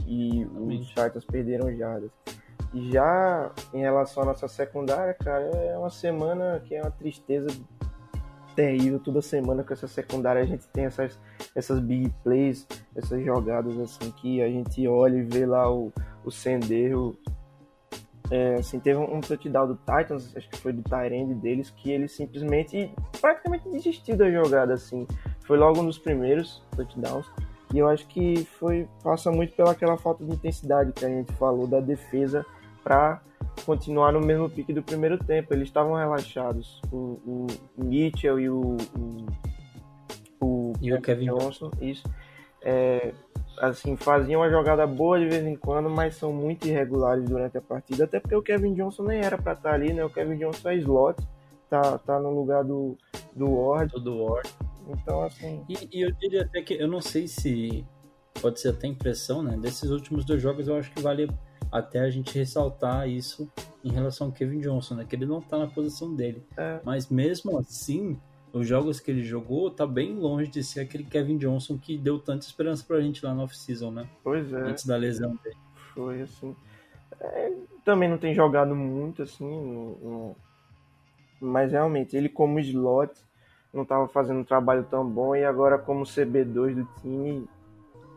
E 0.06 0.44
os 0.44 0.88
Titans 0.88 1.24
perderam 1.24 1.74
jardas. 1.76 2.10
E 2.74 2.92
já 2.92 3.52
em 3.72 3.80
relação 3.80 4.22
à 4.24 4.26
nossa 4.26 4.48
secundária, 4.48 5.14
cara, 5.14 5.44
é 5.44 5.78
uma 5.78 5.90
semana 5.90 6.60
que 6.64 6.74
é 6.74 6.82
uma 6.82 6.90
tristeza 6.90 7.48
terrível. 8.56 8.98
Toda 8.98 9.22
semana 9.22 9.62
com 9.62 9.72
essa 9.72 9.86
secundária 9.86 10.42
a 10.42 10.46
gente 10.46 10.66
tem 10.68 10.86
essas, 10.86 11.18
essas 11.54 11.78
big 11.78 12.12
plays, 12.24 12.66
essas 12.96 13.24
jogadas 13.24 13.78
assim 13.78 14.10
que 14.12 14.42
a 14.42 14.48
gente 14.48 14.86
olha 14.88 15.16
e 15.16 15.22
vê 15.22 15.46
lá 15.46 15.70
o, 15.72 15.92
o 16.24 16.30
Sendeiro. 16.30 17.16
É, 18.30 18.54
assim, 18.54 18.80
teve 18.80 18.98
um 18.98 19.20
touchdown 19.20 19.68
do 19.68 19.76
Titans, 19.76 20.36
acho 20.36 20.48
que 20.48 20.58
foi 20.58 20.72
do 20.72 20.82
Tyrande 20.82 21.34
deles, 21.34 21.70
que 21.70 21.90
ele 21.90 22.08
simplesmente 22.08 22.90
praticamente 23.20 23.68
desistiu 23.68 24.16
da 24.16 24.30
jogada, 24.30 24.74
assim. 24.74 25.06
Foi 25.46 25.56
logo 25.56 25.80
um 25.80 25.86
dos 25.86 25.98
primeiros 25.98 26.62
touchdowns. 26.74 27.26
E 27.72 27.78
eu 27.78 27.88
acho 27.88 28.06
que 28.06 28.44
foi 28.58 28.88
passa 29.02 29.30
muito 29.30 29.54
pelaquela 29.54 29.96
falta 29.96 30.24
de 30.24 30.32
intensidade 30.32 30.92
que 30.92 31.04
a 31.04 31.08
gente 31.08 31.32
falou 31.34 31.66
da 31.66 31.80
defesa 31.80 32.44
para 32.82 33.20
continuar 33.64 34.12
no 34.12 34.20
mesmo 34.20 34.48
pique 34.48 34.72
do 34.72 34.82
primeiro 34.82 35.18
tempo. 35.18 35.52
Eles 35.52 35.68
estavam 35.68 35.94
relaxados. 35.94 36.80
O, 36.92 37.20
o 37.26 37.46
Mitchell 37.76 38.38
e 38.38 38.48
o, 38.48 38.76
o, 38.96 39.26
o, 40.40 40.72
e 40.80 40.92
o 40.92 41.00
Kevin 41.00 41.26
Johnson, 41.26 41.70
isso. 41.80 42.04
É, 42.68 43.14
assim, 43.58 43.96
faziam 43.96 44.40
uma 44.40 44.50
jogada 44.50 44.84
boa 44.88 45.20
de 45.20 45.26
vez 45.26 45.46
em 45.46 45.54
quando, 45.54 45.88
mas 45.88 46.16
são 46.16 46.32
muito 46.32 46.66
irregulares 46.66 47.24
durante 47.24 47.56
a 47.56 47.62
partida. 47.62 48.04
Até 48.04 48.18
porque 48.18 48.34
o 48.34 48.42
Kevin 48.42 48.74
Johnson 48.74 49.04
nem 49.04 49.20
era 49.20 49.38
para 49.38 49.52
estar 49.52 49.70
tá 49.70 49.74
ali, 49.74 49.92
né? 49.92 50.04
O 50.04 50.10
Kevin 50.10 50.36
Johnson 50.36 50.68
é 50.70 50.76
slot, 50.78 51.22
tá, 51.70 51.96
tá 51.98 52.18
no 52.18 52.30
lugar 52.30 52.64
do, 52.64 52.98
do 53.36 53.48
Ward. 53.54 53.92
Do 54.02 54.24
Ward. 54.24 54.50
Então, 54.88 55.22
assim. 55.22 55.64
E, 55.68 55.88
e, 55.92 56.00
eu 56.02 56.10
diria 56.10 56.42
até 56.42 56.60
que 56.60 56.74
eu 56.74 56.88
não 56.88 57.00
sei 57.00 57.28
se 57.28 57.84
pode 58.42 58.60
ser 58.60 58.70
até 58.70 58.88
impressão, 58.88 59.44
né? 59.44 59.56
Desses 59.56 59.88
últimos 59.90 60.24
dois 60.24 60.42
jogos, 60.42 60.66
eu 60.66 60.76
acho 60.76 60.90
que 60.92 61.00
vale 61.00 61.30
até 61.70 62.00
a 62.00 62.10
gente 62.10 62.36
ressaltar 62.36 63.08
isso 63.08 63.48
em 63.84 63.92
relação 63.92 64.26
ao 64.26 64.32
Kevin 64.32 64.58
Johnson, 64.58 64.96
né? 64.96 65.06
Que 65.08 65.14
ele 65.14 65.26
não 65.26 65.40
tá 65.40 65.56
na 65.56 65.68
posição 65.68 66.12
dele. 66.12 66.44
É. 66.56 66.80
Mas 66.84 67.08
mesmo 67.08 67.56
assim, 67.58 68.18
os 68.56 68.66
jogos 68.66 68.98
que 68.98 69.10
ele 69.10 69.22
jogou 69.22 69.70
tá 69.70 69.86
bem 69.86 70.14
longe 70.14 70.50
de 70.50 70.64
ser 70.64 70.80
aquele 70.80 71.04
Kevin 71.04 71.36
Johnson 71.36 71.76
que 71.76 71.98
deu 71.98 72.18
tanta 72.18 72.46
esperança 72.46 72.84
pra 72.86 73.00
gente 73.00 73.24
lá 73.24 73.34
no 73.34 73.42
off-season, 73.42 73.90
né? 73.90 74.08
Pois 74.24 74.52
é. 74.52 74.60
Antes 74.60 74.86
da 74.86 74.96
lesão 74.96 75.36
dele. 75.42 75.56
Foi 75.94 76.22
assim. 76.22 76.56
É, 77.20 77.52
também 77.84 78.08
não 78.08 78.18
tem 78.18 78.34
jogado 78.34 78.74
muito, 78.74 79.22
assim, 79.22 79.94
mas 81.40 81.72
realmente, 81.72 82.16
ele 82.16 82.28
como 82.28 82.58
slot 82.60 83.12
não 83.72 83.82
estava 83.82 84.08
fazendo 84.08 84.40
um 84.40 84.44
trabalho 84.44 84.84
tão 84.84 85.08
bom 85.08 85.36
e 85.36 85.44
agora 85.44 85.78
como 85.78 86.04
CB2 86.04 86.74
do 86.74 86.88
time 87.00 87.48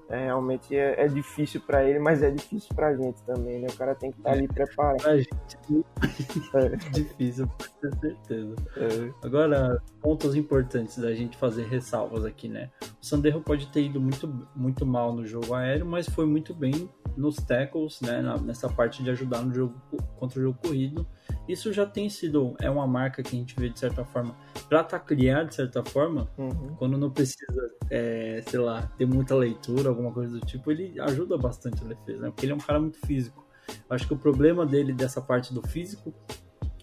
é, 0.09 0.25
realmente 0.25 0.75
é, 0.75 1.05
é 1.05 1.07
difícil 1.07 1.61
para 1.61 1.83
ele, 1.83 1.99
mas 1.99 2.23
é 2.23 2.31
difícil 2.31 2.75
para 2.75 2.87
a 2.87 2.95
gente 2.95 3.21
também, 3.23 3.59
né? 3.59 3.67
O 3.69 3.77
cara 3.77 3.93
tem 3.93 4.11
que 4.11 4.17
estar 4.17 4.31
tá 4.31 4.35
ali 4.35 4.47
preparado. 4.47 5.01
Pra 5.01 5.17
gente 5.17 5.29
é, 6.55 6.65
é 6.65 6.75
difícil, 6.91 7.47
com 7.47 7.99
certeza. 7.99 8.55
É. 8.77 9.11
Agora, 9.23 9.81
pontos 10.01 10.35
importantes 10.35 10.97
da 10.97 11.13
gente 11.13 11.37
fazer 11.37 11.67
ressalvas 11.67 12.25
aqui, 12.25 12.47
né? 12.47 12.71
O 13.01 13.05
Sandero 13.05 13.41
pode 13.41 13.67
ter 13.67 13.83
ido 13.83 14.01
muito, 14.01 14.27
muito 14.55 14.85
mal 14.85 15.13
no 15.13 15.25
jogo 15.25 15.53
aéreo, 15.53 15.85
mas 15.85 16.09
foi 16.09 16.25
muito 16.25 16.55
bem 16.55 16.89
nos 17.15 17.35
tackles, 17.35 18.01
né? 18.01 18.21
nessa 18.43 18.69
parte 18.69 19.03
de 19.03 19.09
ajudar 19.11 19.41
no 19.41 19.53
jogo 19.53 19.75
contra 20.17 20.39
o 20.39 20.41
jogo 20.41 20.57
corrido 20.61 21.05
isso 21.47 21.73
já 21.73 21.85
tem 21.85 22.09
sido 22.09 22.55
é 22.59 22.69
uma 22.69 22.85
marca 22.85 23.23
que 23.23 23.35
a 23.35 23.39
gente 23.39 23.55
vê 23.59 23.69
de 23.69 23.79
certa 23.79 24.05
forma 24.05 24.35
para 24.67 24.83
taclear 24.83 25.45
de 25.47 25.55
certa 25.55 25.83
forma 25.83 26.29
uhum. 26.37 26.75
quando 26.77 26.97
não 26.97 27.09
precisa 27.09 27.71
é, 27.89 28.41
sei 28.45 28.59
lá 28.59 28.83
ter 28.97 29.05
muita 29.05 29.35
leitura 29.35 29.89
alguma 29.99 30.13
coisa 30.13 30.39
do 30.39 30.45
tipo 30.45 30.71
ele 30.71 30.99
ajuda 30.99 31.37
bastante 31.37 31.83
a 31.83 31.87
defesa 31.87 32.23
né? 32.23 32.29
porque 32.29 32.45
ele 32.45 32.53
é 32.53 32.55
um 32.55 32.59
cara 32.59 32.79
muito 32.79 32.99
físico 33.05 33.45
acho 33.89 34.07
que 34.07 34.13
o 34.13 34.17
problema 34.17 34.65
dele 34.65 34.93
dessa 34.93 35.21
parte 35.21 35.53
do 35.53 35.61
físico 35.67 36.13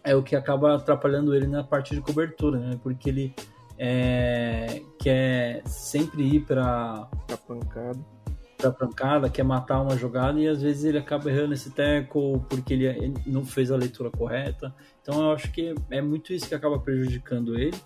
é 0.05 0.15
o 0.15 0.23
que 0.23 0.37
acaba 0.37 0.77
atrapalhando 0.77 1.35
ele 1.35 1.47
na 1.47 1.65
parte 1.65 1.95
de 1.95 2.01
cobertura 2.01 2.59
né 2.59 2.79
porque 2.83 3.09
ele 3.09 3.35
é, 3.79 4.83
quer 4.99 5.63
sempre 5.67 6.23
ir 6.23 6.41
para 6.41 7.09
a 7.31 7.37
pancada 7.37 8.17
pra 8.57 8.73
pancada, 8.73 9.29
quer 9.29 9.43
matar 9.43 9.81
uma 9.83 9.97
jogada 9.97 10.41
e 10.41 10.49
às 10.49 10.63
vezes 10.63 10.85
ele 10.85 10.99
acaba 10.99 11.31
errando 11.31 11.55
esse 11.55 11.71
tackle 11.71 12.41
porque 12.49 12.73
ele, 12.73 12.87
ele 12.87 13.15
não 13.27 13.45
fez 13.45 13.71
a 13.71 13.77
leitura 13.77 14.11
correta. 14.11 14.75
Então 15.03 15.27
eu 15.27 15.33
acho 15.33 15.53
que 15.53 15.75
é 15.91 16.01
muito 16.01 16.33
isso 16.33 16.49
que 16.49 16.55
acaba 16.55 16.79
prejudicando 16.79 17.59
ele. 17.59 17.77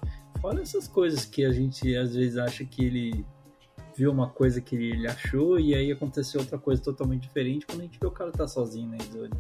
Fora 0.41 0.63
essas 0.63 0.89
coisas 0.89 1.25
que 1.25 1.45
a 1.45 1.53
gente 1.53 1.95
às 1.97 2.15
vezes 2.15 2.39
acha 2.39 2.65
que 2.65 2.85
ele 2.85 3.27
viu 4.01 4.11
uma 4.11 4.29
coisa 4.29 4.61
que 4.61 4.75
ele 4.75 5.07
achou 5.07 5.61
e 5.61 5.75
aí 5.75 5.93
aconteceu 5.93 6.41
outra 6.41 6.59
coisa 6.59 6.83
totalmente 6.83 7.23
diferente 7.23 7.67
quando 7.67 7.81
a 7.81 7.85
gente 7.85 7.99
vê 8.01 8.07
o 8.07 8.11
cara 8.11 8.33
tá 8.33 8.49
sozinho 8.49 8.89
na 8.89 8.97
né, 8.97 9.31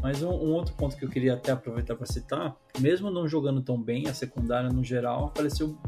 Mas 0.00 0.22
um, 0.22 0.30
um, 0.30 0.52
outro 0.52 0.74
ponto 0.74 0.96
que 0.96 1.04
eu 1.04 1.08
queria 1.08 1.34
até 1.34 1.52
aproveitar 1.52 1.94
para 1.94 2.06
citar, 2.06 2.56
mesmo 2.78 3.10
não 3.10 3.28
jogando 3.28 3.60
tão 3.60 3.80
bem, 3.80 4.08
a 4.08 4.14
secundária 4.14 4.70
no 4.70 4.82
geral 4.82 5.26
apareceu 5.26 5.78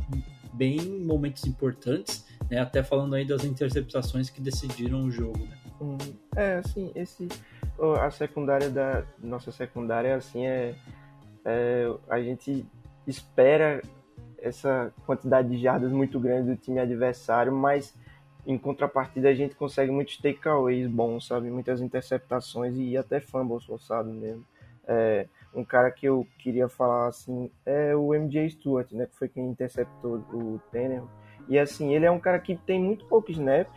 bem 0.53 0.77
em 0.77 1.05
momentos 1.05 1.45
importantes 1.45 2.27
né? 2.51 2.59
Até 2.59 2.83
falando 2.83 3.15
aí 3.15 3.25
das 3.25 3.45
interceptações 3.45 4.31
que 4.31 4.41
decidiram 4.41 5.05
o 5.05 5.11
jogo, 5.11 5.39
né? 5.39 5.57
Hum, 5.81 5.99
é, 6.35 6.55
assim, 6.57 6.91
esse 6.95 7.29
a 8.01 8.11
secundária 8.11 8.71
da 8.71 9.05
nossa 9.23 9.53
secundária 9.53 10.17
assim 10.17 10.47
é, 10.47 10.75
é, 11.45 11.95
a 12.09 12.19
gente 12.21 12.65
espera 13.07 13.83
essa 14.47 14.93
quantidade 15.05 15.49
de 15.49 15.59
jardas 15.59 15.91
muito 15.91 16.19
grande 16.21 16.51
do 16.51 16.57
time 16.57 16.79
adversário, 16.79 17.53
mas 17.53 17.95
em 18.47 18.57
contrapartida 18.57 19.29
a 19.29 19.35
gente 19.35 19.55
consegue 19.55 19.91
muitos 19.91 20.17
takeaways 20.19 20.87
bons, 20.87 21.27
sabe? 21.27 21.51
Muitas 21.51 21.81
interceptações 21.81 22.77
e 22.77 22.97
até 22.97 23.21
fumbles 23.21 23.65
forçados 23.65 24.13
mesmo. 24.13 24.45
É, 24.87 25.27
um 25.55 25.65
cara 25.65 25.91
que 25.91 26.07
eu 26.07 26.27
queria 26.39 26.69
falar 26.69 27.09
assim 27.09 27.51
é 27.65 27.95
o 27.97 28.15
MJ 28.15 28.51
Stewart, 28.51 28.93
né? 28.93 29.07
Que 29.07 29.17
foi 29.17 29.29
quem 29.29 29.47
interceptou 29.47 30.19
o 30.33 30.61
Tanner 30.71 31.03
e 31.49 31.59
assim, 31.59 31.95
ele 31.95 32.05
é 32.05 32.11
um 32.11 32.19
cara 32.19 32.39
que 32.39 32.57
tem 32.57 32.81
muito 32.81 33.05
pouco 33.07 33.31
snap 33.31 33.69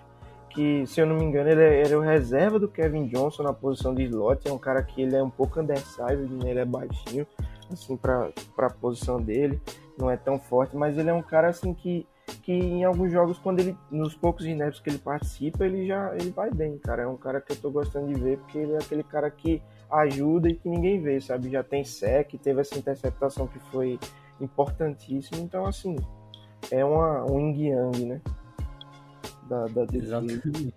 que, 0.50 0.86
se 0.88 1.00
eu 1.00 1.06
não 1.06 1.16
me 1.16 1.24
engano, 1.24 1.50
ele 1.50 1.62
é, 1.62 1.82
era 1.82 1.98
o 1.98 2.02
reserva 2.02 2.58
do 2.58 2.68
Kevin 2.68 3.08
Johnson 3.08 3.44
na 3.44 3.54
posição 3.54 3.94
de 3.94 4.04
slot. 4.04 4.48
É 4.48 4.52
um 4.52 4.58
cara 4.58 4.82
que 4.82 5.02
ele 5.02 5.16
é 5.16 5.22
um 5.22 5.30
pouco 5.30 5.60
undersized, 5.60 6.28
né? 6.32 6.50
ele 6.50 6.60
é 6.60 6.66
baixinho, 6.66 7.28
assim, 7.72 7.96
para 7.96 8.32
a 8.58 8.70
posição 8.70 9.22
dele. 9.22 9.62
Não 10.00 10.10
é 10.10 10.16
tão 10.16 10.40
forte, 10.40 10.76
mas 10.78 10.98
ele 10.98 11.10
é 11.10 11.14
um 11.14 11.22
cara, 11.22 11.50
assim, 11.50 11.74
que, 11.74 12.08
que 12.42 12.54
em 12.54 12.86
alguns 12.86 13.12
jogos, 13.12 13.38
quando 13.38 13.60
ele, 13.60 13.78
nos 13.92 14.16
poucos 14.16 14.46
snaps 14.46 14.80
que 14.80 14.90
ele 14.90 14.98
participa, 14.98 15.66
ele 15.66 15.86
já 15.86 16.16
ele 16.16 16.32
vai 16.32 16.50
bem, 16.50 16.78
cara. 16.78 17.04
É 17.04 17.08
um 17.08 17.18
cara 17.18 17.42
que 17.42 17.52
eu 17.52 17.58
tô 17.58 17.70
gostando 17.70 18.08
de 18.08 18.20
ver, 18.20 18.38
porque 18.38 18.58
ele 18.58 18.72
é 18.74 18.78
aquele 18.78 19.04
cara 19.04 19.30
que 19.30 19.62
ajuda 19.92 20.48
e 20.48 20.56
que 20.56 20.70
ninguém 20.70 21.02
vê, 21.02 21.20
sabe? 21.20 21.50
Já 21.50 21.64
tem 21.64 21.84
sec, 21.84 22.34
teve 22.42 22.62
essa 22.62 22.78
interceptação 22.78 23.46
que 23.46 23.60
foi 23.60 24.00
importantíssima. 24.40 25.42
Então, 25.42 25.66
assim, 25.66 25.98
é 26.72 26.84
uma, 26.86 27.26
um 27.30 27.52
yin-yang, 27.52 28.06
né? 28.06 28.22
Da, 29.50 29.66
da 29.66 29.86
Exatamente. 29.92 30.74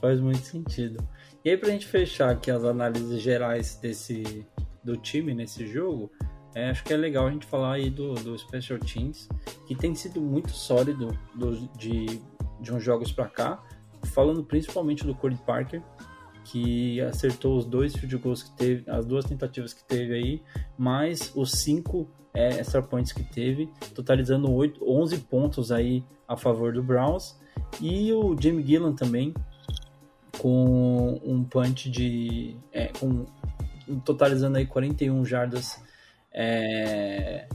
Faz 0.00 0.20
muito 0.20 0.38
sentido. 0.38 1.02
E 1.44 1.50
aí, 1.50 1.56
pra 1.56 1.70
gente 1.70 1.86
fechar 1.86 2.30
aqui 2.30 2.50
as 2.50 2.64
análises 2.64 3.20
gerais 3.20 3.76
desse, 3.76 4.46
do 4.82 4.96
time 4.96 5.34
nesse 5.34 5.66
jogo, 5.66 6.10
é, 6.54 6.70
acho 6.70 6.84
que 6.84 6.92
é 6.92 6.96
legal 6.96 7.26
a 7.26 7.30
gente 7.30 7.46
falar 7.46 7.74
aí 7.74 7.90
do, 7.90 8.14
do 8.14 8.38
Special 8.38 8.78
Teams, 8.78 9.28
que 9.66 9.74
tem 9.74 9.94
sido 9.94 10.20
muito 10.20 10.50
sólido 10.50 11.16
do, 11.34 11.56
de, 11.76 12.20
de 12.60 12.72
uns 12.72 12.82
jogos 12.82 13.12
para 13.12 13.28
cá, 13.28 13.62
falando 14.12 14.42
principalmente 14.42 15.04
do 15.04 15.14
Cody 15.14 15.38
Parker, 15.46 15.82
que 16.44 17.00
acertou 17.02 17.56
os 17.58 17.66
dois 17.66 17.94
field 17.94 18.16
goals 18.16 18.42
que 18.42 18.50
teve, 18.56 18.90
as 18.90 19.04
duas 19.04 19.24
tentativas 19.24 19.74
que 19.74 19.84
teve 19.84 20.14
aí, 20.14 20.42
mais 20.78 21.32
os 21.34 21.52
cinco 21.52 22.08
é, 22.32 22.60
extra 22.60 22.82
points 22.82 23.12
que 23.12 23.22
teve, 23.22 23.68
totalizando 23.94 24.50
8, 24.52 24.80
11 24.88 25.18
pontos 25.18 25.72
aí 25.72 26.04
a 26.26 26.36
favor 26.36 26.72
do 26.72 26.82
Browns. 26.82 27.38
E 27.80 28.12
o 28.12 28.36
Jamie 28.40 28.64
Gillan 28.64 28.94
também, 28.94 29.34
com 30.38 31.20
um 31.24 31.42
punch 31.44 31.90
de. 31.90 32.56
É, 32.72 32.86
com, 32.98 33.26
totalizando 34.04 34.58
aí 34.58 34.66
41 34.66 35.24
jardas 35.24 35.82
é, 36.40 37.48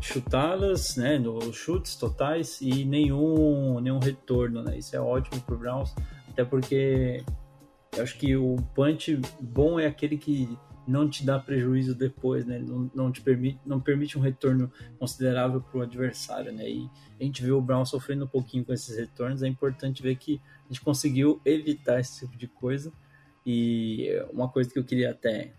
chutadas, 0.00 0.96
né, 0.96 1.18
nos 1.18 1.54
chutes 1.54 1.96
totais 1.96 2.62
e 2.62 2.82
nenhum, 2.82 3.78
nenhum 3.78 3.98
retorno, 3.98 4.62
né? 4.62 4.78
Isso 4.78 4.96
é 4.96 5.00
ótimo 5.00 5.42
para 5.42 5.54
o 5.54 5.58
Browns, 5.58 5.94
até 6.26 6.42
porque 6.42 7.22
eu 7.94 8.02
acho 8.02 8.18
que 8.18 8.34
o 8.34 8.56
punch 8.74 9.20
bom 9.38 9.78
é 9.78 9.86
aquele 9.86 10.16
que 10.16 10.58
não 10.88 11.08
te 11.10 11.26
dá 11.26 11.38
prejuízo 11.38 11.94
depois, 11.94 12.46
né? 12.46 12.58
Não, 12.58 12.90
não 12.94 13.12
te 13.12 13.20
permite, 13.20 13.60
não 13.66 13.78
permite 13.78 14.18
um 14.18 14.22
retorno 14.22 14.72
considerável 14.98 15.60
para 15.60 15.78
o 15.78 15.82
adversário, 15.82 16.52
né? 16.52 16.68
E 16.68 16.88
a 17.20 17.22
gente 17.22 17.42
vê 17.42 17.52
o 17.52 17.60
Brown 17.60 17.84
sofrendo 17.84 18.24
um 18.24 18.28
pouquinho 18.28 18.64
com 18.64 18.72
esses 18.72 18.96
retornos. 18.96 19.42
É 19.42 19.46
importante 19.46 20.02
ver 20.02 20.16
que 20.16 20.40
a 20.64 20.72
gente 20.72 20.80
conseguiu 20.80 21.38
evitar 21.44 22.00
esse 22.00 22.20
tipo 22.20 22.36
de 22.36 22.48
coisa. 22.48 22.90
E 23.44 24.08
uma 24.32 24.48
coisa 24.48 24.70
que 24.70 24.78
eu 24.78 24.84
queria 24.84 25.10
até 25.10 25.52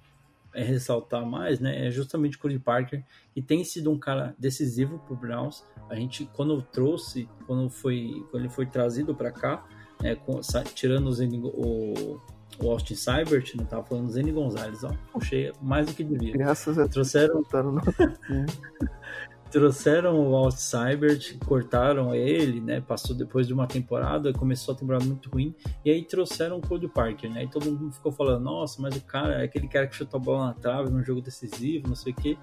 é 0.54 0.64
ressaltar 0.64 1.26
mais, 1.26 1.60
né? 1.60 1.88
É 1.88 1.92
justamente 1.92 2.38
o 2.38 2.40
Cody 2.40 2.60
Parker, 2.60 3.04
que 3.34 3.42
tem 3.42 3.64
sido 3.64 3.92
um 3.92 3.98
cara 3.98 4.36
decisivo 4.38 5.00
para 5.00 5.14
o 5.14 5.18
Browns. 5.18 5.64
A 5.90 5.96
gente, 5.96 6.30
quando 6.34 6.62
trouxe, 6.62 7.30
quando 7.46 7.70
foi, 7.70 8.24
quando 8.30 8.44
ele 8.44 8.54
foi 8.54 8.66
trazido 8.66 9.14
para 9.14 9.32
cá, 9.32 9.66
é, 10.02 10.16
com, 10.16 10.40
tirando 10.74 11.08
os, 11.08 11.20
o, 11.20 12.20
o 12.60 12.70
Austin 12.70 12.96
Seibert, 12.96 13.54
não 13.56 13.66
tava 13.66 13.84
falando 13.84 14.10
Zene 14.10 14.32
Gonzalez, 14.32 14.84
ó, 14.84 14.92
puxei 15.12 15.52
mais 15.62 15.88
do 15.88 15.94
que 15.94 16.04
devia. 16.04 16.34
Graças 16.34 16.78
a 16.78 16.88
trouxeram, 16.88 17.44
no... 17.54 17.82
trouxeram 19.54 20.20
o 20.20 20.36
Austin 20.36 20.62
Seibert, 20.62 21.38
cortaram 21.46 22.16
ele, 22.16 22.60
né, 22.60 22.82
passou 22.82 23.16
depois 23.16 23.46
de 23.46 23.54
uma 23.54 23.68
temporada, 23.68 24.34
começou 24.34 24.74
a 24.74 24.78
temporada 24.78 25.06
muito 25.06 25.30
ruim, 25.30 25.54
e 25.86 25.92
aí 25.92 26.04
trouxeram 26.04 26.58
o 26.58 26.62
Cody 26.62 26.88
Parker, 26.88 27.32
né, 27.32 27.44
e 27.44 27.48
todo 27.48 27.68
mundo 27.68 27.94
ficou 27.94 28.12
falando, 28.12 28.44
nossa, 28.44 28.82
mas 28.82 28.96
o 28.96 29.02
cara 29.02 29.42
é 29.42 29.44
aquele 29.44 29.68
cara 29.68 29.86
que 29.86 29.96
chutou 29.96 30.20
a 30.20 30.24
bola 30.24 30.48
na 30.48 30.54
trave 30.56 30.90
num 30.90 31.04
jogo 31.04 31.22
decisivo, 31.22 31.88
não 31.88 31.96
sei 31.96 32.14
o 32.14 32.16
que. 32.16 32.38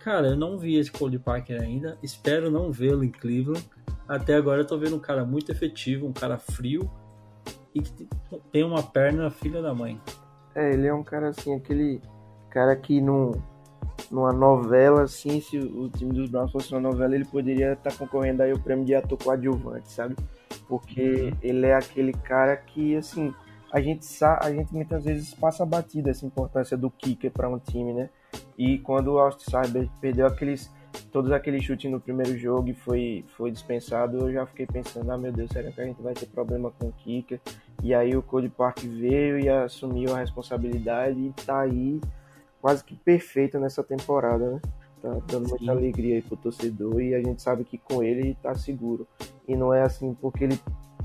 Cara, 0.00 0.26
eu 0.26 0.36
não 0.36 0.58
vi 0.58 0.74
esse 0.74 0.90
Cody 0.90 1.20
Parker 1.20 1.62
ainda, 1.62 1.96
espero 2.02 2.50
não 2.50 2.72
vê-lo 2.72 3.04
em 3.04 3.12
Cleveland, 3.12 3.64
até 4.08 4.34
agora 4.34 4.62
eu 4.62 4.66
tô 4.66 4.76
vendo 4.76 4.96
um 4.96 5.00
cara 5.00 5.24
muito 5.24 5.52
efetivo, 5.52 6.04
um 6.04 6.12
cara 6.12 6.36
frio 6.36 6.90
e 7.72 7.80
que 7.80 8.08
tem 8.50 8.64
uma 8.64 8.82
perna 8.82 9.30
filha 9.30 9.62
da 9.62 9.72
mãe. 9.72 10.00
É, 10.52 10.72
ele 10.72 10.88
é 10.88 10.92
um 10.92 11.04
cara 11.04 11.28
assim, 11.28 11.54
aquele 11.54 12.00
cara 12.50 12.74
que 12.74 13.00
num, 13.00 13.40
numa 14.10 14.32
novela, 14.32 15.02
assim, 15.02 15.40
se 15.40 15.58
o 15.58 15.88
time 15.88 16.12
dos 16.12 16.30
Browns 16.30 16.52
fosse 16.52 16.72
uma 16.72 16.80
novela, 16.80 17.14
ele 17.14 17.24
poderia 17.24 17.72
estar 17.72 17.90
tá 17.90 17.96
concorrendo 17.96 18.42
aí 18.42 18.52
o 18.52 18.58
prêmio 18.58 18.84
de 18.84 18.94
ator 18.94 19.18
coadjuvante, 19.18 19.90
sabe? 19.90 20.16
Porque 20.68 21.02
uhum. 21.02 21.32
ele 21.42 21.66
é 21.66 21.74
aquele 21.74 22.12
cara 22.12 22.56
que, 22.56 22.96
assim, 22.96 23.34
a 23.72 23.80
gente, 23.80 24.06
a 24.22 24.52
gente 24.52 24.72
muitas 24.72 25.04
vezes 25.04 25.34
passa 25.34 25.66
batida 25.66 26.10
essa 26.10 26.24
importância 26.24 26.76
do 26.76 26.90
kicker 26.90 27.30
para 27.30 27.48
um 27.48 27.58
time, 27.58 27.92
né? 27.92 28.08
E 28.56 28.78
quando 28.78 29.08
o 29.08 29.18
Austin 29.18 29.50
Cyber 29.50 29.88
perdeu 30.00 30.26
aqueles 30.26 30.70
todos 31.10 31.32
aqueles 31.32 31.64
chutes 31.64 31.90
no 31.90 32.00
primeiro 32.00 32.36
jogo 32.38 32.68
e 32.68 32.74
foi, 32.74 33.24
foi 33.36 33.50
dispensado, 33.50 34.18
eu 34.18 34.32
já 34.32 34.46
fiquei 34.46 34.66
pensando, 34.66 35.10
ah 35.10 35.18
meu 35.18 35.32
Deus, 35.32 35.50
será 35.50 35.70
que 35.70 35.80
a 35.80 35.84
gente 35.84 36.00
vai 36.00 36.14
ter 36.14 36.26
problema 36.26 36.70
com 36.70 36.88
o 36.88 36.92
kicker? 36.92 37.40
E 37.82 37.92
aí 37.94 38.16
o 38.16 38.22
Cody 38.22 38.48
Park 38.48 38.80
veio 38.80 39.38
e 39.38 39.48
assumiu 39.48 40.14
a 40.14 40.20
responsabilidade 40.20 41.18
e 41.18 41.32
tá 41.44 41.60
aí 41.60 42.00
quase 42.64 42.82
que 42.82 42.96
perfeito 42.96 43.60
nessa 43.60 43.84
temporada, 43.84 44.52
né? 44.52 44.60
Tá 45.02 45.10
dando 45.26 45.50
muita 45.50 45.70
alegria 45.70 46.14
aí 46.14 46.22
pro 46.22 46.34
torcedor 46.34 46.98
e 46.98 47.14
a 47.14 47.22
gente 47.22 47.42
sabe 47.42 47.62
que 47.62 47.76
com 47.76 48.02
ele 48.02 48.34
tá 48.42 48.54
seguro. 48.54 49.06
E 49.46 49.54
não 49.54 49.74
é 49.74 49.82
assim 49.82 50.14
porque 50.14 50.44
ele 50.44 50.58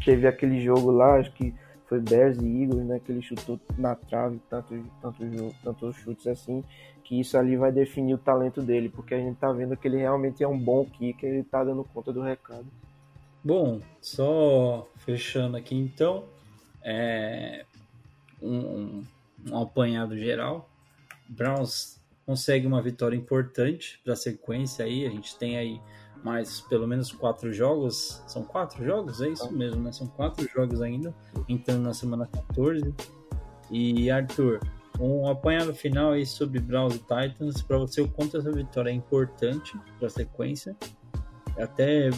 teve 0.05 0.26
aquele 0.26 0.62
jogo 0.62 0.89
lá, 0.89 1.16
acho 1.16 1.34
que 1.34 1.53
foi 1.86 1.99
Bears 1.99 2.38
e 2.38 2.64
Eagles, 2.64 2.86
né? 2.86 3.01
Que 3.03 3.12
ele 3.12 3.22
chutou 3.22 3.60
na 3.78 3.93
trave 3.93 4.39
tantos 4.49 4.80
tanto, 5.01 5.55
tanto 5.62 5.91
chutes 5.91 6.28
assim, 6.28 6.64
que 7.03 7.20
isso 7.20 7.38
ali 7.38 7.57
vai 7.57 7.74
definir 7.74 8.14
o 8.14 8.18
talento 8.18 8.62
dele, 8.62 8.88
porque 8.88 9.14
a 9.14 9.20
gente 9.20 9.36
tá 9.36 9.51
vendo 9.51 9.76
que 9.76 9.86
ele 9.86 9.97
realmente 9.97 10.41
é 10.41 10.47
um 10.47 10.57
bom 10.57 10.86
kicker, 10.86 11.30
ele 11.30 11.43
tá 11.43 11.62
dando 11.62 11.84
conta 11.84 12.14
do 12.14 12.22
recado. 12.22 12.68
Bom, 13.43 13.82
só 13.99 14.88
fechando 14.95 15.57
aqui 15.57 15.76
então, 15.76 16.24
é 16.82 17.66
um, 18.41 19.03
um 19.51 19.57
apanhado 19.57 20.18
geral. 20.18 20.69
Browns 21.30 22.02
consegue 22.26 22.68
uma 22.68 22.82
vitória 22.82 23.16
importante 23.16 24.00
para 24.04 24.14
a 24.14 24.16
sequência 24.16 24.84
aí, 24.84 25.06
a 25.06 25.10
gente 25.10 25.38
tem 25.38 25.58
aí 25.58 25.82
mais 26.24 26.62
pelo 26.62 26.88
menos 26.88 27.12
quatro 27.12 27.54
jogos. 27.54 28.22
São 28.28 28.44
quatro 28.44 28.84
jogos? 28.84 29.22
É 29.22 29.30
isso 29.30 29.52
mesmo, 29.52 29.82
né? 29.82 29.92
São 29.92 30.08
quatro 30.08 30.48
jogos 30.54 30.82
ainda, 30.82 31.14
entrando 31.48 31.84
na 31.84 31.94
semana 31.94 32.28
14. 32.28 32.94
E 33.72 34.10
Arthur, 34.10 34.60
um 35.00 35.28
apanhado 35.28 35.74
final 35.74 36.12
aí 36.12 36.26
sobre 36.26 36.60
Browns 36.60 36.96
e 36.96 37.00
Titans. 37.00 37.62
Para 37.62 37.78
você, 37.78 38.02
o 38.02 38.08
quanto 38.10 38.38
essa 38.38 38.52
vitória 38.52 38.90
é 38.90 38.94
importante 38.94 39.78
para 39.98 40.08
a 40.08 40.10
sequência. 40.10 40.76
Até 41.58 42.10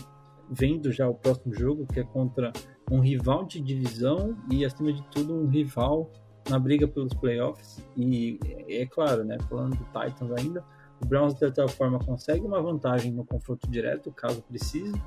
vendo 0.50 0.92
já 0.92 1.08
o 1.08 1.14
próximo 1.14 1.54
jogo, 1.54 1.86
que 1.88 2.00
é 2.00 2.04
contra 2.04 2.52
um 2.90 3.00
rival 3.00 3.46
de 3.46 3.62
divisão 3.62 4.36
e, 4.52 4.66
acima 4.66 4.92
de 4.92 5.02
tudo, 5.04 5.34
um 5.34 5.48
rival 5.48 6.12
na 6.50 6.60
briga 6.60 6.88
pelos 6.88 7.14
playoffs. 7.14 7.84
E 7.96 8.40
é 8.68 8.86
claro, 8.86 9.24
né? 9.24 9.38
Falando 9.50 9.76
do 9.76 9.86
Titans 9.86 10.32
ainda, 10.38 10.64
o 11.02 11.06
Browns, 11.06 11.34
de 11.34 11.40
certa 11.40 11.68
forma, 11.68 12.00
consegue 12.00 12.46
uma 12.46 12.62
vantagem 12.62 13.12
no 13.12 13.26
confronto 13.26 13.70
direto, 13.70 14.12
caso 14.12 14.42
precise, 14.44 15.02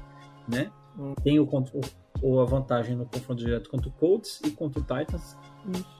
né? 0.48 0.70
Hum. 0.98 1.14
Tem 1.22 1.38
o, 1.38 1.48
ou 2.22 2.40
a 2.40 2.44
vantagem 2.44 2.96
no 2.96 3.06
confronto 3.06 3.44
direto 3.44 3.70
contra 3.70 3.88
o 3.88 3.92
Colts 3.92 4.40
e 4.44 4.50
contra 4.50 4.80
o 4.80 4.82
Titans. 4.82 5.36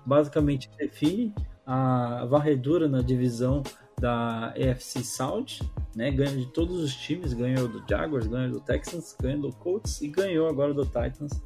Basicamente 0.04 0.70
define 0.76 1.34
a 1.66 2.26
varredura 2.26 2.88
na 2.88 3.00
divisão 3.00 3.62
da 3.98 4.48
AFC 4.48 5.04
South, 5.04 5.60
né? 5.94 6.10
Ganha 6.10 6.36
de 6.36 6.46
todos 6.46 6.82
os 6.82 6.94
times, 6.94 7.32
ganhou 7.32 7.68
do 7.68 7.82
Jaguars, 7.88 8.26
ganhou 8.26 8.52
do 8.52 8.60
Texans, 8.60 9.16
ganhou 9.20 9.42
do 9.42 9.56
Colts 9.56 10.02
e 10.02 10.08
ganhou 10.08 10.48
agora 10.48 10.74
do 10.74 10.84
Titans. 10.84 11.42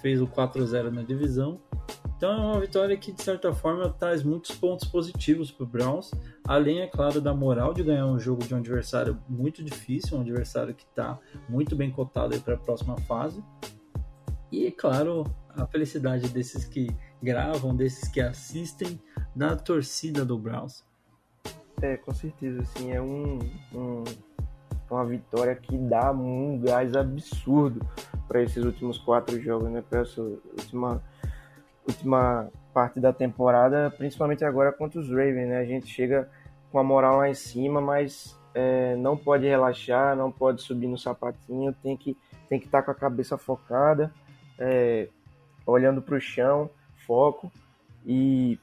Fez 0.00 0.20
o 0.20 0.26
4-0 0.26 0.90
na 0.90 1.02
divisão 1.02 1.60
então 2.16 2.32
é 2.32 2.36
uma 2.36 2.60
vitória 2.60 2.96
que, 2.96 3.12
de 3.12 3.22
certa 3.22 3.52
forma, 3.52 3.90
traz 3.90 4.22
muitos 4.22 4.54
pontos 4.54 4.88
positivos 4.88 5.50
para 5.50 5.64
o 5.64 5.66
Browns, 5.66 6.10
além, 6.46 6.80
é 6.80 6.86
claro, 6.86 7.20
da 7.20 7.34
moral 7.34 7.74
de 7.74 7.82
ganhar 7.82 8.06
um 8.06 8.18
jogo 8.18 8.44
de 8.44 8.54
um 8.54 8.58
adversário 8.58 9.18
muito 9.28 9.62
difícil, 9.62 10.16
um 10.16 10.20
adversário 10.20 10.74
que 10.74 10.84
está 10.84 11.18
muito 11.48 11.74
bem 11.74 11.90
cotado 11.90 12.38
para 12.40 12.54
a 12.54 12.58
próxima 12.58 12.96
fase. 12.98 13.42
E, 14.50 14.66
é 14.66 14.70
claro, 14.70 15.24
a 15.50 15.66
felicidade 15.66 16.28
desses 16.28 16.64
que 16.64 16.88
gravam, 17.22 17.74
desses 17.74 18.08
que 18.08 18.20
assistem, 18.20 19.00
da 19.34 19.56
torcida 19.56 20.24
do 20.24 20.38
Browns. 20.38 20.84
É, 21.82 21.96
com 21.96 22.14
certeza, 22.14 22.62
assim, 22.62 22.92
é 22.92 23.02
um, 23.02 23.38
um 23.74 24.04
uma 24.90 25.04
vitória 25.04 25.54
que 25.54 25.76
dá 25.76 26.12
um 26.12 26.60
gás 26.60 26.94
absurdo 26.94 27.84
para 28.28 28.42
esses 28.42 28.64
últimos 28.64 28.98
quatro 28.98 29.40
jogos, 29.40 29.70
né? 29.70 29.82
Para 29.82 30.00
essa 30.00 30.20
última 30.20 31.02
última 31.86 32.48
parte 32.72 32.98
da 32.98 33.12
temporada, 33.12 33.92
principalmente 33.96 34.44
agora 34.44 34.72
contra 34.72 35.00
os 35.00 35.08
Ravens, 35.08 35.48
né? 35.48 35.58
A 35.58 35.64
gente 35.64 35.86
chega 35.86 36.28
com 36.72 36.78
a 36.78 36.84
moral 36.84 37.18
lá 37.18 37.28
em 37.28 37.34
cima, 37.34 37.80
mas 37.80 38.36
é, 38.54 38.96
não 38.96 39.16
pode 39.16 39.46
relaxar, 39.46 40.16
não 40.16 40.30
pode 40.30 40.62
subir 40.62 40.86
no 40.86 40.98
sapatinho, 40.98 41.72
tem 41.82 41.96
que 41.96 42.16
tem 42.48 42.58
que 42.58 42.66
estar 42.66 42.80
tá 42.80 42.84
com 42.84 42.90
a 42.90 42.94
cabeça 42.94 43.38
focada. 43.38 44.12
É, 44.58 45.08
olhando 45.66 46.02
para 46.02 46.16
o 46.16 46.20
chão, 46.20 46.70
foco 47.06 47.50
e, 48.04 48.58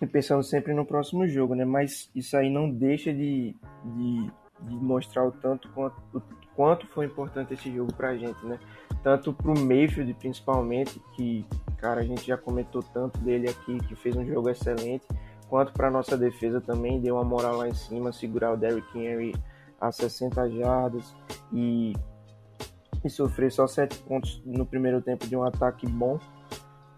e, 0.00 0.06
pensando 0.06 0.42
sempre 0.42 0.72
no 0.72 0.84
próximo 0.84 1.26
jogo, 1.28 1.54
né? 1.54 1.64
Mas 1.64 2.10
isso 2.14 2.36
aí 2.36 2.50
não 2.50 2.70
deixa 2.70 3.12
de, 3.12 3.54
de, 3.84 4.30
de 4.60 4.74
mostrar 4.74 5.24
o 5.24 5.32
tanto 5.32 5.68
quanto, 5.70 5.96
o 6.12 6.22
quanto 6.54 6.86
foi 6.88 7.06
importante 7.06 7.54
esse 7.54 7.74
jogo 7.74 7.92
para 7.92 8.10
a 8.10 8.16
gente, 8.16 8.44
né? 8.46 8.58
Tanto 9.04 9.34
para 9.34 9.52
o 9.52 9.58
Mayfield, 9.60 10.14
principalmente, 10.14 10.98
que, 11.14 11.46
cara, 11.76 12.00
a 12.00 12.04
gente 12.04 12.26
já 12.26 12.38
comentou 12.38 12.82
tanto 12.82 13.20
dele 13.20 13.50
aqui, 13.50 13.78
que 13.80 13.94
fez 13.94 14.16
um 14.16 14.24
jogo 14.24 14.48
excelente, 14.48 15.06
quanto 15.46 15.74
para 15.74 15.90
nossa 15.90 16.16
defesa 16.16 16.58
também, 16.58 16.98
deu 16.98 17.16
uma 17.16 17.22
moral 17.22 17.58
lá 17.58 17.68
em 17.68 17.74
cima, 17.74 18.14
segurar 18.14 18.54
o 18.54 18.56
Derrick 18.56 18.98
Henry 18.98 19.34
a 19.78 19.92
60 19.92 20.48
jardas 20.52 21.14
e, 21.52 21.92
e 23.04 23.10
sofrer 23.10 23.52
só 23.52 23.66
7 23.66 23.98
pontos 23.98 24.40
no 24.42 24.64
primeiro 24.64 25.02
tempo 25.02 25.26
de 25.26 25.36
um 25.36 25.44
ataque 25.44 25.86
bom. 25.86 26.18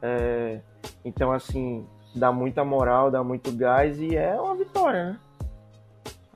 É, 0.01 0.61
então, 1.05 1.33
assim, 1.33 1.85
dá 2.15 2.31
muita 2.31 2.65
moral, 2.65 3.11
dá 3.11 3.25
muito 3.25 3.51
gás 3.51 4.01
e 4.01 4.15
é 4.15 4.41
uma 4.41 4.55
vitória, 4.55 5.11
né? 5.11 5.21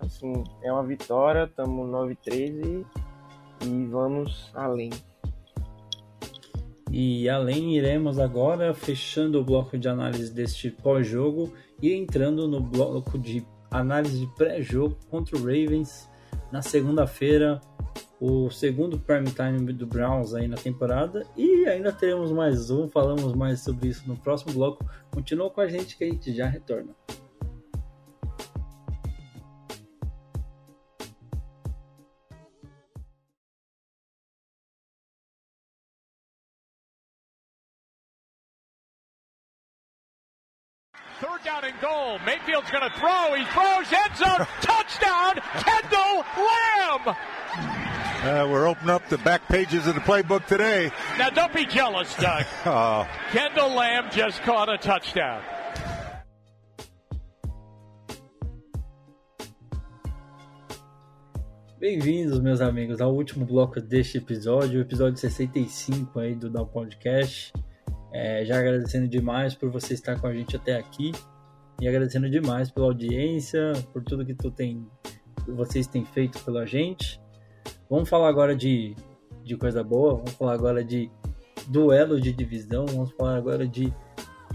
Assim, 0.01 0.43
é 0.64 0.73
uma 0.73 0.83
vitória, 0.83 1.45
estamos 1.45 1.89
9-3 1.89 2.87
e, 3.62 3.66
e 3.66 3.87
vamos 3.87 4.51
além. 4.53 4.91
E 6.91 7.28
além, 7.28 7.76
iremos 7.76 8.18
agora 8.18 8.74
fechando 8.74 9.41
o 9.41 9.45
bloco 9.45 9.78
de 9.78 9.88
análise 9.88 10.32
deste 10.32 10.70
pós-jogo 10.70 11.53
e 11.80 11.93
entrando 11.93 12.49
no 12.49 12.61
bloco 12.61 13.16
de 13.16 13.47
análise 13.70 14.18
de 14.18 14.26
pré-jogo 14.34 14.97
contra 15.09 15.36
o 15.36 15.41
Ravens 15.41 16.09
na 16.51 16.62
segunda-feira, 16.62 17.61
o 18.20 18.51
segundo 18.51 18.99
prime 18.99 19.30
time 19.30 19.72
do 19.72 19.86
Browns 19.86 20.34
aí 20.34 20.49
na 20.49 20.57
temporada 20.57 21.24
e 21.36 21.64
ainda 21.66 21.93
teremos 21.93 22.32
mais 22.32 22.70
um, 22.70 22.88
falamos 22.88 23.34
mais 23.34 23.61
sobre 23.61 23.88
isso 23.88 24.07
no 24.09 24.16
próximo 24.16 24.53
bloco. 24.53 24.84
Continua 25.11 25.49
com 25.49 25.61
a 25.61 25.68
gente 25.68 25.97
que 25.97 26.05
a 26.05 26.09
gente 26.09 26.34
já 26.34 26.47
retorna. 26.47 26.93
Goal. 41.81 42.18
Mayfield's 42.26 42.70
going 42.70 42.89
to 42.89 42.99
throw. 42.99 43.35
He 43.35 43.45
throws 43.47 43.93
end 43.93 44.16
zone. 44.16 44.47
Touchdown, 44.61 45.41
Kendall 45.64 46.24
Lamb. 46.37 47.16
Uh, 48.22 48.47
we're 48.51 48.68
opening 48.68 48.91
up 48.91 49.09
the 49.09 49.18
back 49.18 49.47
pages 49.49 49.87
of 49.87 49.95
the 49.95 50.01
playbook 50.01 50.47
today. 50.47 50.93
Now, 51.18 51.31
don't 51.31 51.55
be 51.55 51.64
jealous, 51.64 52.14
Doug. 52.16 52.45
Oh, 52.66 53.09
Kendall 53.33 53.74
Lamb 53.74 54.11
just 54.11 54.43
caught 54.43 54.68
a 54.68 54.76
touchdown. 54.76 55.43
Bem-vindos, 61.78 62.39
meus 62.41 62.61
amigos, 62.61 63.01
ao 63.01 63.11
último 63.11 63.47
bloco 63.47 63.81
deste 63.81 64.18
episódio, 64.18 64.81
o 64.81 64.83
episódio 64.83 65.18
65 65.18 66.20
aí 66.20 66.35
do 66.35 66.51
Down 66.51 66.66
Podcast. 66.66 67.55
É, 68.12 68.45
já 68.45 68.59
agradecendo 68.59 69.09
demais 69.09 69.55
por 69.55 69.70
você 69.70 69.95
estar 69.95 70.20
com 70.20 70.26
a 70.26 70.35
gente 70.35 70.55
até 70.57 70.76
aqui 70.76 71.12
e 71.81 71.89
agradecendo 71.89 72.28
demais 72.28 72.70
pela 72.70 72.87
audiência, 72.87 73.72
por 73.93 74.05
tudo 74.05 74.24
que 74.24 74.35
tu 74.35 74.51
tem, 74.51 74.87
vocês 75.49 75.87
têm 75.87 76.05
feito 76.05 76.43
pela 76.45 76.66
gente. 76.66 77.20
Vamos 77.89 78.09
falar 78.09 78.28
agora 78.28 78.55
de, 78.55 78.95
de 79.43 79.57
coisa 79.57 79.83
boa, 79.83 80.14
vamos 80.14 80.33
falar 80.33 80.53
agora 80.53 80.85
de 80.85 81.11
duelo 81.68 82.20
de 82.20 82.33
divisão, 82.33 82.85
vamos 82.87 83.12
falar 83.12 83.37
agora 83.37 83.66
de 83.66 83.93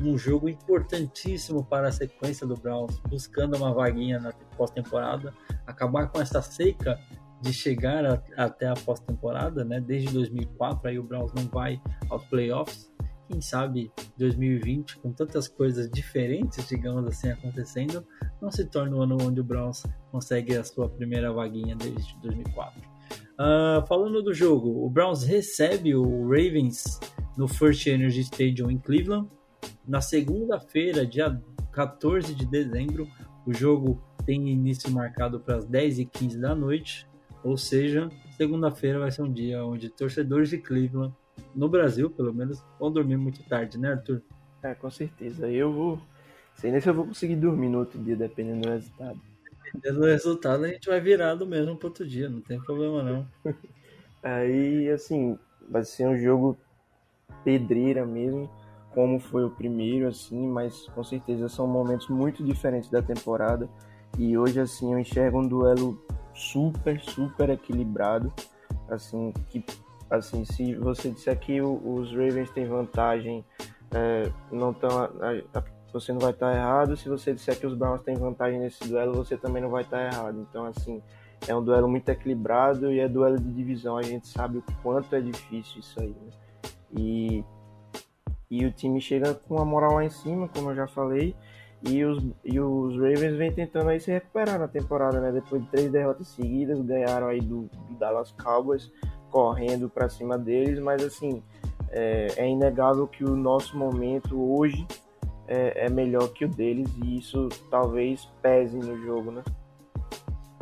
um 0.01 0.17
jogo 0.17 0.49
importantíssimo 0.49 1.63
para 1.63 1.87
a 1.87 1.91
sequência 1.91 2.45
do 2.45 2.55
Browns, 2.55 2.99
buscando 3.09 3.57
uma 3.57 3.73
vaguinha 3.73 4.19
na 4.19 4.31
pós-temporada, 4.57 5.33
acabar 5.65 6.07
com 6.09 6.21
essa 6.21 6.41
seca 6.41 6.99
de 7.41 7.53
chegar 7.53 8.05
a, 8.05 8.21
até 8.37 8.67
a 8.67 8.73
pós-temporada, 8.73 9.63
né? 9.63 9.79
Desde 9.79 10.13
2004 10.13 10.89
aí 10.89 10.99
o 10.99 11.03
Browns 11.03 11.31
não 11.33 11.43
vai 11.43 11.81
aos 12.09 12.23
playoffs. 12.25 12.91
Quem 13.27 13.41
sabe 13.41 13.91
2020 14.17 14.97
com 14.99 15.11
tantas 15.11 15.47
coisas 15.47 15.89
diferentes, 15.89 16.67
digamos 16.67 17.05
assim, 17.07 17.29
acontecendo, 17.29 18.05
não 18.41 18.51
se 18.51 18.65
torna 18.65 18.95
o 18.95 19.01
ano 19.01 19.17
onde 19.21 19.41
o 19.41 19.43
Browns 19.43 19.83
consegue 20.11 20.55
a 20.55 20.63
sua 20.63 20.87
primeira 20.87 21.31
vaguinha 21.33 21.75
desde 21.75 22.15
2004. 22.21 22.81
Uh, 22.81 23.85
falando 23.87 24.21
do 24.21 24.33
jogo, 24.33 24.85
o 24.85 24.89
Browns 24.89 25.23
recebe 25.23 25.95
o 25.95 26.27
Ravens 26.27 26.99
no 27.35 27.47
First 27.47 27.85
Energy 27.87 28.21
Stadium 28.21 28.69
em 28.69 28.77
Cleveland 28.77 29.27
na 29.87 30.01
segunda-feira, 30.01 31.05
dia 31.05 31.39
14 31.71 32.33
de 32.33 32.45
dezembro, 32.45 33.07
o 33.45 33.53
jogo 33.53 34.01
tem 34.25 34.49
início 34.49 34.91
marcado 34.91 35.39
para 35.39 35.57
as 35.57 35.65
10h15 35.65 36.39
da 36.39 36.55
noite, 36.55 37.07
ou 37.43 37.55
seja, 37.55 38.09
segunda-feira 38.35 38.99
vai 38.99 39.11
ser 39.11 39.21
um 39.21 39.31
dia 39.31 39.63
onde 39.63 39.89
torcedores 39.89 40.49
de 40.49 40.57
Cleveland, 40.57 41.13
no 41.55 41.69
Brasil 41.69 42.09
pelo 42.09 42.33
menos, 42.33 42.63
vão 42.79 42.91
dormir 42.91 43.17
muito 43.17 43.43
tarde, 43.43 43.77
né, 43.77 43.91
Arthur? 43.91 44.21
É, 44.63 44.73
com 44.73 44.89
certeza. 44.89 45.49
Eu 45.49 45.71
vou. 45.71 45.99
Sei 46.55 46.71
nem 46.71 46.81
se 46.81 46.89
eu 46.89 46.93
vou 46.93 47.05
conseguir 47.05 47.35
dormir 47.35 47.69
no 47.69 47.79
outro 47.79 47.99
dia, 47.99 48.15
dependendo 48.15 48.61
do 48.61 48.69
resultado. 48.69 49.21
Dependendo 49.65 49.99
do 49.99 50.05
resultado, 50.05 50.63
a 50.63 50.67
gente 50.67 50.87
vai 50.87 50.99
virado 50.99 51.45
mesmo 51.45 51.75
para 51.75 51.87
outro 51.87 52.07
dia, 52.07 52.29
não 52.29 52.41
tem 52.41 52.59
problema 52.61 53.03
não. 53.03 53.27
Aí, 54.23 54.89
assim, 54.89 55.37
vai 55.69 55.83
ser 55.83 56.07
um 56.07 56.17
jogo 56.17 56.57
pedreira 57.43 58.05
mesmo, 58.05 58.49
como 58.91 59.19
foi 59.19 59.43
o 59.43 59.51
primeiro, 59.51 60.07
assim, 60.07 60.47
mas 60.47 60.87
com 60.95 61.03
certeza 61.03 61.47
são 61.47 61.67
momentos 61.67 62.09
muito 62.09 62.43
diferentes 62.43 62.89
da 62.89 63.01
temporada. 63.01 63.69
E 64.17 64.37
hoje, 64.37 64.59
assim, 64.59 64.93
eu 64.93 64.99
enxergo 64.99 65.39
um 65.39 65.47
duelo 65.47 66.03
super, 66.33 66.99
super 67.01 67.49
equilibrado. 67.49 68.33
Assim, 68.89 69.31
que, 69.49 69.63
assim 70.09 70.45
se 70.45 70.75
você 70.75 71.09
disser 71.09 71.37
que 71.39 71.61
os 71.61 72.11
Ravens 72.11 72.49
têm 72.51 72.65
vantagem, 72.65 73.43
é, 73.91 74.31
não 74.51 74.73
tão, 74.73 74.89
a- 74.99 75.09
a- 75.53 75.63
você 75.93 76.11
não 76.11 76.19
vai 76.19 76.31
estar 76.31 76.53
errado. 76.53 76.97
Se 76.97 77.07
você 77.07 77.33
disser 77.33 77.57
que 77.57 77.65
os 77.65 77.73
Browns 77.73 78.01
têm 78.01 78.15
vantagem 78.15 78.59
nesse 78.59 78.85
duelo, 78.87 79.13
você 79.13 79.37
também 79.37 79.61
não 79.61 79.69
vai 79.69 79.83
estar 79.83 80.01
errado. 80.11 80.45
Então, 80.49 80.65
assim, 80.65 81.01
é 81.47 81.55
um 81.55 81.63
duelo 81.63 81.87
muito 81.87 82.09
equilibrado 82.09 82.91
e 82.91 82.99
é 82.99 83.07
duelo 83.07 83.39
de 83.39 83.49
divisão. 83.53 83.97
A 83.97 84.01
gente 84.03 84.27
sabe 84.27 84.57
o 84.57 84.63
quanto 84.83 85.15
é 85.15 85.21
difícil 85.21 85.79
isso 85.79 86.01
aí, 86.01 86.09
né? 86.09 86.31
E, 86.97 87.43
e 88.51 88.65
o 88.65 88.71
time 88.71 88.99
chega 88.99 89.33
com 89.33 89.57
a 89.57 89.63
moral 89.65 89.93
lá 89.93 90.03
em 90.03 90.09
cima, 90.09 90.49
como 90.49 90.71
eu 90.71 90.75
já 90.75 90.87
falei. 90.87 91.33
E 91.87 92.03
os, 92.03 92.21
e 92.43 92.59
os 92.59 92.95
Ravens 92.95 93.37
vêm 93.37 93.51
tentando 93.51 93.89
aí 93.89 93.99
se 93.99 94.11
recuperar 94.11 94.59
na 94.59 94.67
temporada, 94.67 95.21
né? 95.21 95.31
Depois 95.31 95.61
de 95.61 95.69
três 95.69 95.91
derrotas 95.91 96.27
seguidas, 96.27 96.81
ganharam 96.81 97.27
aí 97.27 97.39
do, 97.39 97.69
do 97.87 97.95
Dallas 97.99 98.31
Cowboys, 98.31 98.91
correndo 99.35 99.89
para 99.89 100.07
cima 100.07 100.37
deles, 100.37 100.79
mas 100.79 101.03
assim, 101.03 101.43
é, 101.89 102.27
é 102.37 102.49
inegável 102.49 103.05
que 103.05 103.21
o 103.21 103.35
nosso 103.35 103.77
momento 103.77 104.41
hoje 104.41 104.87
é, 105.45 105.87
é 105.87 105.89
melhor 105.89 106.29
que 106.29 106.45
o 106.45 106.47
deles 106.47 106.89
e 107.03 107.17
isso 107.17 107.49
talvez 107.69 108.29
pese 108.41 108.77
no 108.77 108.97
jogo, 109.03 109.31
né? 109.31 109.43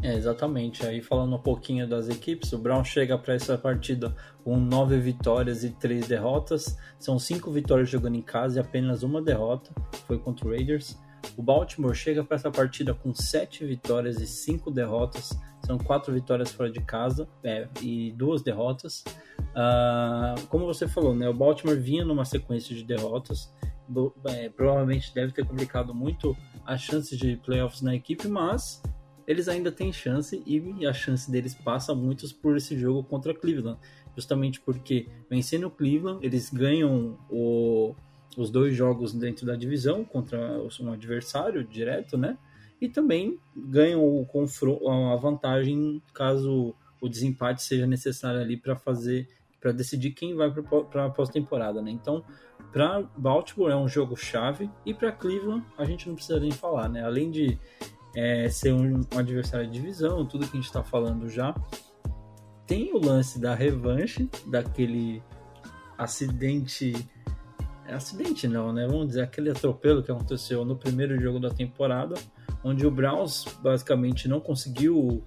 É, 0.01 0.15
exatamente. 0.15 0.83
Aí 0.87 1.03
falando 1.03 1.35
um 1.35 1.39
pouquinho 1.39 1.87
das 1.87 2.09
equipes, 2.09 2.51
o 2.51 2.57
Brown 2.57 2.83
chega 2.83 3.15
para 3.15 3.35
essa 3.35 3.55
partida 3.59 4.15
com 4.43 4.57
nove 4.57 4.97
vitórias 4.97 5.63
e 5.63 5.69
três 5.69 6.07
derrotas. 6.07 6.75
São 6.97 7.19
cinco 7.19 7.51
vitórias 7.51 7.87
jogando 7.87 8.15
em 8.15 8.23
casa 8.23 8.57
e 8.57 8.59
apenas 8.59 9.03
uma 9.03 9.21
derrota, 9.21 9.69
foi 10.07 10.17
contra 10.17 10.47
o 10.47 10.49
Raiders. 10.49 10.99
O 11.37 11.43
Baltimore 11.43 11.93
chega 11.93 12.23
para 12.23 12.37
essa 12.37 12.49
partida 12.49 12.91
com 12.91 13.13
sete 13.13 13.63
vitórias 13.63 14.19
e 14.19 14.25
cinco 14.25 14.71
derrotas. 14.71 15.29
São 15.65 15.77
quatro 15.77 16.13
vitórias 16.13 16.51
fora 16.51 16.69
de 16.69 16.81
casa 16.81 17.27
é, 17.43 17.67
e 17.81 18.11
duas 18.13 18.41
derrotas. 18.41 19.03
Ah, 19.55 20.35
como 20.49 20.65
você 20.65 20.87
falou, 20.87 21.15
né, 21.15 21.29
o 21.29 21.33
Baltimore 21.33 21.77
vinha 21.79 22.03
numa 22.03 22.25
sequência 22.25 22.75
de 22.75 22.83
derrotas. 22.83 23.53
Do- 23.87 24.13
é, 24.25 24.49
provavelmente 24.49 25.13
deve 25.13 25.33
ter 25.33 25.45
complicado 25.45 25.93
muito 25.93 26.35
as 26.65 26.81
chances 26.81 27.17
de 27.17 27.35
playoffs 27.37 27.81
na 27.81 27.93
equipe, 27.93 28.27
mas 28.27 28.81
eles 29.27 29.47
ainda 29.47 29.71
têm 29.71 29.91
chance 29.91 30.41
e 30.45 30.85
a 30.85 30.93
chance 30.93 31.29
deles 31.29 31.53
passa 31.53 31.93
muitos 31.93 32.31
por 32.33 32.57
esse 32.57 32.77
jogo 32.77 33.03
contra 33.03 33.33
Cleveland. 33.33 33.77
Justamente 34.15 34.59
porque 34.61 35.07
vencendo 35.29 35.67
o 35.67 35.71
Cleveland, 35.71 36.25
eles 36.25 36.49
ganham 36.49 37.17
o- 37.29 37.95
os 38.37 38.49
dois 38.49 38.75
jogos 38.75 39.13
dentro 39.13 39.45
da 39.45 39.55
divisão 39.55 40.03
contra 40.03 40.59
um 40.81 40.91
adversário 40.91 41.63
direto, 41.63 42.17
né? 42.17 42.37
E 42.83 42.89
também 42.89 43.39
ganham 43.55 44.03
o 44.05 44.25
confronto, 44.25 44.89
a 44.89 45.15
vantagem 45.15 46.03
caso 46.13 46.75
o 46.99 47.07
desempate 47.07 47.63
seja 47.63 47.87
necessário 47.87 48.41
ali 48.41 48.57
para 48.57 48.75
fazer, 48.75 49.25
para 49.61 49.71
decidir 49.71 50.11
quem 50.11 50.35
vai 50.35 50.51
para 50.91 51.05
a 51.05 51.09
pós-temporada, 51.09 51.81
né? 51.81 51.91
Então, 51.91 52.25
para 52.73 53.01
Baltimore 53.15 53.71
é 53.71 53.75
um 53.77 53.87
jogo 53.87 54.17
chave 54.17 54.69
e 54.85 54.93
para 54.93 55.13
Cleveland 55.13 55.65
a 55.77 55.85
gente 55.85 56.09
não 56.09 56.15
precisa 56.15 56.41
nem 56.41 56.51
falar, 56.51 56.89
né? 56.89 57.05
Além 57.05 57.31
de 57.31 57.57
é, 58.17 58.49
ser 58.49 58.73
um, 58.73 58.99
um 59.15 59.17
adversário 59.17 59.65
de 59.65 59.79
divisão, 59.79 60.25
tudo 60.25 60.45
que 60.45 60.51
a 60.51 60.59
gente 60.59 60.65
está 60.65 60.83
falando 60.83 61.29
já. 61.29 61.55
Tem 62.67 62.93
o 62.93 62.97
lance 62.97 63.39
da 63.39 63.55
revanche, 63.55 64.29
daquele 64.45 65.23
acidente 65.97 66.93
é 67.85 67.93
acidente 67.93 68.47
não, 68.47 68.73
né? 68.73 68.85
Vamos 68.87 69.07
dizer, 69.07 69.21
aquele 69.21 69.49
atropelo 69.49 70.03
que 70.03 70.11
aconteceu 70.11 70.65
no 70.65 70.75
primeiro 70.75 71.17
jogo 71.21 71.39
da 71.39 71.49
temporada, 71.49 72.15
onde 72.63 72.85
o 72.85 72.91
Browns 72.91 73.45
basicamente 73.61 74.27
não 74.27 74.39
conseguiu 74.39 75.23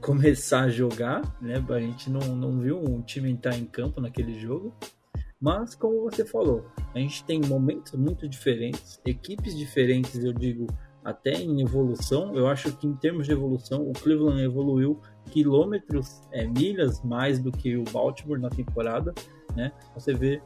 começar 0.00 0.62
a 0.62 0.68
jogar, 0.68 1.22
né? 1.40 1.64
A 1.68 1.80
gente 1.80 2.10
não, 2.10 2.20
não 2.34 2.60
viu 2.60 2.78
um 2.78 3.02
time 3.02 3.30
entrar 3.30 3.56
em 3.56 3.64
campo 3.64 4.00
naquele 4.00 4.38
jogo. 4.38 4.74
Mas, 5.40 5.74
como 5.74 6.02
você 6.02 6.24
falou, 6.24 6.64
a 6.94 6.98
gente 6.98 7.22
tem 7.24 7.40
momentos 7.40 7.92
muito 7.92 8.28
diferentes, 8.28 9.00
equipes 9.04 9.56
diferentes, 9.56 10.24
eu 10.24 10.32
digo, 10.32 10.66
até 11.04 11.34
em 11.34 11.60
evolução. 11.60 12.34
Eu 12.34 12.48
acho 12.48 12.72
que, 12.72 12.86
em 12.86 12.94
termos 12.94 13.26
de 13.26 13.32
evolução, 13.32 13.88
o 13.88 13.92
Cleveland 13.92 14.42
evoluiu 14.42 15.00
quilômetros, 15.26 16.22
é, 16.32 16.46
milhas 16.46 17.02
mais 17.02 17.38
do 17.38 17.52
que 17.52 17.76
o 17.76 17.84
Baltimore 17.84 18.40
na 18.40 18.48
temporada. 18.48 19.14
Né? 19.54 19.72
Você 19.94 20.14
vê 20.14 20.42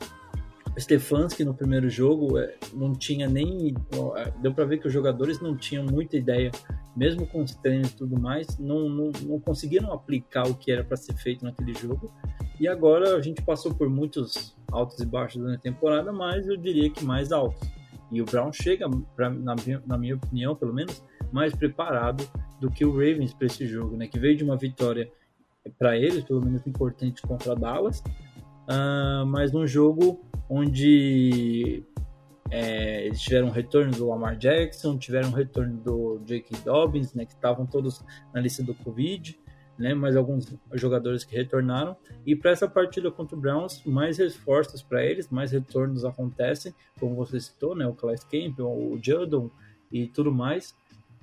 Stefanski 0.79 1.45
no 1.45 1.55
primeiro 1.55 1.89
jogo 1.89 2.39
é, 2.39 2.55
não 2.73 2.95
tinha 2.95 3.29
nem. 3.29 3.75
É, 4.17 4.31
deu 4.41 4.55
para 4.55 4.65
ver 4.65 4.79
que 4.79 4.87
os 4.87 4.93
jogadores 4.93 5.41
não 5.41 5.57
tinham 5.57 5.85
muita 5.85 6.17
ideia, 6.17 6.51
mesmo 6.97 7.27
com 7.27 7.43
os 7.43 7.55
treinos 7.55 7.91
e 7.91 7.97
tudo 7.97 8.19
mais, 8.19 8.59
não, 8.59 8.89
não, 8.89 9.11
não 9.23 9.41
conseguiram 9.41 9.93
aplicar 9.93 10.47
o 10.47 10.55
que 10.55 10.71
era 10.71 10.85
para 10.85 10.97
ser 10.97 11.15
feito 11.17 11.45
naquele 11.45 11.75
jogo. 11.75 12.13
E 12.59 12.69
agora 12.69 13.17
a 13.17 13.23
gente 13.23 13.43
passou 13.43 13.75
por 13.75 13.89
muitos 13.89 14.57
altos 14.71 15.01
e 15.01 15.07
baixos 15.07 15.43
na 15.43 15.59
temporada, 15.59 16.13
mas 16.13 16.47
eu 16.47 16.57
diria 16.57 16.91
que 16.91 17.05
mais 17.05 17.33
altos. 17.33 17.69
E 18.13 18.21
o 18.21 18.25
Brown 18.25 18.53
chega, 18.53 18.89
pra, 19.15 19.31
na, 19.31 19.55
na 19.87 19.97
minha 19.97 20.17
opinião, 20.17 20.55
pelo 20.57 20.75
menos, 20.75 21.03
mais 21.33 21.55
preparado 21.55 22.29
do 22.61 22.71
que 22.71 22.85
o 22.85 22.91
Ravens 22.91 23.33
para 23.33 23.47
esse 23.47 23.67
jogo, 23.67 23.97
né? 23.97 24.07
Que 24.07 24.19
veio 24.19 24.37
de 24.37 24.45
uma 24.45 24.57
vitória 24.57 25.11
para 25.79 25.97
eles, 25.97 26.25
pelo 26.25 26.45
menos 26.45 26.67
importante 26.67 27.23
contra 27.23 27.55
Dallas, 27.55 28.03
uh, 28.71 29.27
mas 29.27 29.53
num 29.53 29.67
jogo 29.67 30.25
onde 30.49 31.85
é, 32.51 33.07
eles 33.07 33.21
tiveram 33.21 33.49
um 33.49 33.51
retorno 33.51 33.93
do 33.93 34.09
Lamar 34.09 34.37
Jackson, 34.37 34.99
tiveram 34.99 35.29
um 35.29 35.33
retorno 35.33 35.77
do 35.77 36.21
Jake 36.25 36.57
Dobbins, 36.65 37.15
né, 37.15 37.25
que 37.25 37.33
estavam 37.33 37.65
todos 37.65 38.05
na 38.35 38.41
lista 38.41 38.63
do 38.63 38.75
Covid, 38.75 39.39
né, 39.79 39.95
mais 39.95 40.17
alguns 40.17 40.53
jogadores 40.75 41.25
que 41.25 41.37
retornaram. 41.37 41.97
E 42.27 42.35
para 42.35 42.51
essa 42.51 42.69
partida 42.69 43.11
contra 43.11 43.37
o 43.37 43.41
Browns, 43.41 43.83
mais 43.85 44.19
reforços 44.19 44.83
para 44.83 45.05
eles, 45.05 45.29
mais 45.31 45.53
retornos 45.53 46.05
acontecem, 46.05 46.75
como 46.99 47.15
você 47.15 47.39
citou, 47.39 47.77
né, 47.77 47.87
o 47.87 47.95
Calais 47.95 48.25
Campbell, 48.25 48.69
o 48.69 48.99
Judon 49.01 49.51
e 49.91 50.09
tudo 50.09 50.33
mais. 50.33 50.75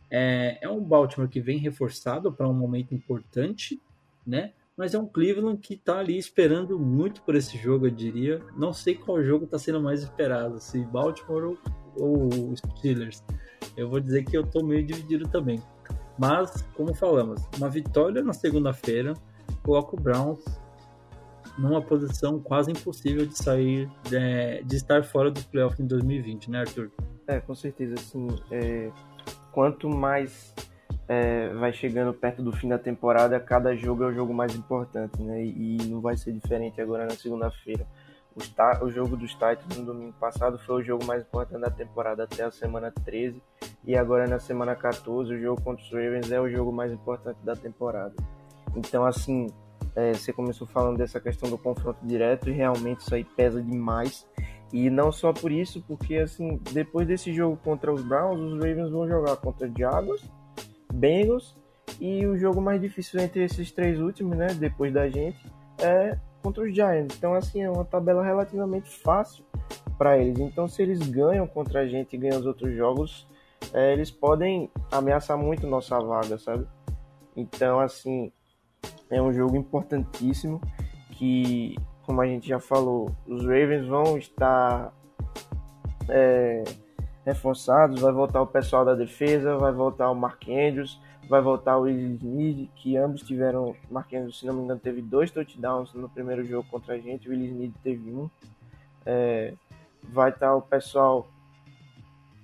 É, 0.10 0.58
é 0.62 0.70
um 0.70 0.82
Baltimore 0.82 1.30
que 1.30 1.42
vem 1.42 1.58
reforçado 1.58 2.32
para 2.32 2.48
um 2.48 2.54
momento 2.54 2.96
importante, 2.96 3.82
né? 4.26 4.54
Mas 4.78 4.94
é 4.94 5.00
um 5.00 5.08
Cleveland 5.08 5.58
que 5.60 5.74
está 5.74 5.98
ali 5.98 6.18
esperando 6.18 6.78
muito 6.78 7.24
por 7.24 7.34
esse 7.34 7.58
jogo, 7.58 7.88
eu 7.88 7.92
diria. 7.92 8.40
Não 8.56 8.72
sei 8.72 8.94
qual 8.94 9.24
jogo 9.24 9.46
está 9.46 9.58
sendo 9.58 9.82
mais 9.82 10.04
esperado, 10.04 10.60
se 10.60 10.86
Baltimore 10.86 11.58
ou, 11.96 12.30
ou 12.30 12.56
Steelers. 12.56 13.24
Eu 13.76 13.90
vou 13.90 14.00
dizer 14.00 14.24
que 14.24 14.38
eu 14.38 14.44
estou 14.44 14.64
meio 14.64 14.86
dividido 14.86 15.28
também. 15.28 15.60
Mas, 16.18 16.62
como 16.76 16.94
falamos, 16.94 17.42
uma 17.58 17.70
vitória 17.70 18.24
na 18.24 18.34
segunda-feira 18.34 19.14
coloca 19.64 19.96
o 19.96 20.00
Browns 20.00 20.44
numa 21.58 21.82
posição 21.82 22.40
quase 22.40 22.72
impossível 22.72 23.26
de 23.26 23.36
sair, 23.36 23.90
de, 24.04 24.64
de 24.64 24.76
estar 24.76 25.04
fora 25.04 25.32
dos 25.32 25.44
playoffs 25.44 25.80
em 25.80 25.88
2020, 25.88 26.52
né, 26.52 26.60
Arthur? 26.60 26.92
É, 27.26 27.40
com 27.40 27.56
certeza, 27.56 27.96
assim, 27.96 28.28
é, 28.52 28.92
quanto 29.52 29.90
mais 29.90 30.54
é, 31.08 31.50
vai 31.54 31.72
chegando 31.72 32.14
perto 32.14 32.44
do 32.44 32.52
fim 32.52 32.68
da 32.68 32.78
temporada, 32.78 33.40
cada 33.40 33.76
jogo 33.76 34.04
é 34.04 34.08
o 34.08 34.14
jogo 34.14 34.34
mais 34.34 34.54
importante, 34.56 35.22
né? 35.22 35.44
E, 35.44 35.78
não 35.88 36.02
vai 36.02 36.18
ser 36.18 36.34
diferente 36.34 36.82
agora 36.82 37.06
na 37.06 37.16
segunda-feira. 37.16 37.86
O, 38.36 38.86
o 38.86 38.92
jogo 38.92 39.16
dos 39.16 39.32
Titans 39.32 39.78
no 39.78 39.86
domingo 39.86 40.14
passado 40.20 40.60
foi 40.60 40.82
o 40.82 40.84
jogo 40.84 41.06
mais 41.06 41.22
importante 41.22 41.62
da 41.62 41.72
temporada 41.72 42.24
até 42.24 42.44
a 42.44 42.52
semana 42.52 42.92
13. 43.06 43.42
E 43.86 43.96
agora 43.96 44.28
na 44.28 44.38
semana 44.38 44.76
14, 44.76 45.34
o 45.34 45.42
jogo 45.42 45.62
contra 45.62 45.84
os 45.84 45.92
Ravens 45.92 46.32
é 46.32 46.40
o 46.40 46.50
jogo 46.50 46.72
mais 46.72 46.92
importante 46.92 47.38
da 47.42 47.56
temporada. 47.56 48.14
Então, 48.76 49.06
assim, 49.06 49.48
é, 49.96 50.14
você 50.14 50.34
começou 50.34 50.68
falando 50.68 50.98
dessa 50.98 51.20
questão 51.22 51.50
do 51.50 51.58
confronto 51.58 52.06
direto 52.06 52.50
e 52.50 52.52
realmente 52.52 53.00
isso 53.00 53.16
aí 53.16 53.24
pesa 53.24 53.62
demais. 53.62 54.28
E 54.74 54.90
não 54.90 55.14
só 55.14 55.32
por 55.32 55.52
isso, 55.52 55.82
porque 55.88 56.18
assim, 56.18 56.60
depois 56.74 57.08
desse 57.08 57.34
jogo 57.34 57.58
contra 57.64 57.92
os 57.92 58.04
Browns, 58.04 58.42
os 58.42 58.54
Ravens 58.56 58.92
vão 58.92 59.08
jogar 59.08 59.38
contra 59.38 59.72
Jaguars 59.76 60.30
Bengals 60.94 61.56
e 62.00 62.26
o 62.26 62.38
jogo 62.38 62.62
mais 62.62 62.82
difícil 62.82 63.20
entre 63.20 63.44
esses 63.44 63.72
três 63.72 64.00
últimos, 64.00 64.38
né, 64.38 64.48
depois 64.54 64.94
da 64.94 65.10
gente, 65.10 65.40
é 65.80 66.18
contra 66.42 66.64
os 66.64 66.74
Giants. 66.74 67.16
Então, 67.18 67.34
assim, 67.34 67.62
é 67.62 67.70
uma 67.70 67.86
tabela 67.86 68.24
relativamente 68.24 68.90
fácil 68.90 69.44
para 69.98 70.18
eles. 70.18 70.40
Então, 70.40 70.68
se 70.68 70.82
eles 70.82 71.00
ganham 71.00 71.48
contra 71.48 71.82
a 71.82 71.88
gente 71.88 72.16
e 72.16 72.20
ganham 72.20 72.40
os 72.40 72.46
outros 72.46 72.76
jogos, 72.76 73.28
é, 73.74 73.94
eles 73.94 74.12
podem 74.12 74.70
ameaçar 74.92 75.38
muito 75.38 75.68
nossa 75.68 76.00
vaga, 76.00 76.38
sabe? 76.38 76.66
Então, 77.36 77.80
assim, 77.80 78.32
é 79.10 79.22
um 79.22 79.34
jogo 79.34 79.56
importantíssimo 79.56 80.62
que, 81.12 81.76
como 82.04 82.22
a 82.22 82.28
gente 82.28 82.48
já 82.48 82.60
falou, 82.60 83.10
os 83.28 83.42
Ravens 83.42 83.88
vão 83.88 84.18
estar 84.18 84.94
é, 86.10 86.64
reforçados, 87.28 88.00
vai 88.00 88.14
voltar 88.14 88.42
o 88.42 88.48
pessoal 88.48 88.86
da 88.86 88.96
defesa, 88.96 89.58
vai 89.58 89.74
voltar 89.74 90.10
o 90.10 90.16
Mark 90.16 90.42
Andrews, 90.48 90.98
vai 91.28 91.42
voltar 91.42 91.78
o 91.78 91.82
Will 91.82 92.16
Smith, 92.16 92.70
que 92.74 92.96
ambos 92.96 93.22
tiveram, 93.22 93.76
Mark 93.92 94.14
Andrews, 94.14 94.40
se 94.40 94.46
não 94.46 94.54
me 94.54 94.64
engano, 94.64 94.80
teve 94.80 95.02
dois 95.02 95.30
touchdowns 95.30 95.94
no 95.94 96.08
primeiro 96.08 96.46
jogo 96.46 96.66
contra 96.72 96.96
a 96.96 96.98
gente, 96.98 97.28
o 97.28 97.32
Will 97.32 97.44
Smith 97.44 97.74
teve 97.84 98.10
um. 98.10 98.30
É, 99.06 99.54
vai 100.04 100.30
estar 100.30 100.56
o 100.56 100.62
pessoal, 100.62 101.28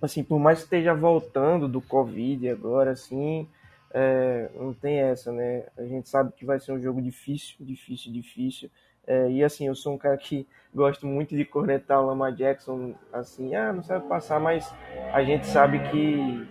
assim, 0.02 0.22
por 0.22 0.38
mais 0.38 0.60
que 0.60 0.66
esteja 0.66 0.94
voltando 0.94 1.70
do 1.70 1.82
Covid 1.82 2.50
agora, 2.50 2.92
assim, 2.92 3.48
é, 3.94 4.50
não 4.54 4.74
tem 4.74 4.98
essa, 4.98 5.32
né? 5.32 5.66
A 5.78 5.84
gente 5.84 6.10
sabe 6.10 6.34
que 6.34 6.44
vai 6.44 6.60
ser 6.60 6.74
um 6.74 6.82
jogo 6.82 7.02
difícil, 7.02 7.56
difícil, 7.62 8.12
difícil. 8.12 8.70
É, 9.06 9.30
e 9.30 9.44
assim, 9.44 9.68
eu 9.68 9.76
sou 9.76 9.94
um 9.94 9.98
cara 9.98 10.18
que 10.18 10.48
gosto 10.74 11.06
muito 11.06 11.36
de 11.36 11.46
cornetar 11.46 12.02
o 12.02 12.08
Lama 12.08 12.32
Jackson, 12.32 12.94
assim, 13.12 13.56
ah, 13.56 13.72
não 13.72 13.84
sabe 13.84 14.08
passar, 14.08 14.40
mas 14.40 14.74
a 15.14 15.24
gente 15.24 15.46
sabe 15.46 15.80
que, 15.90 16.48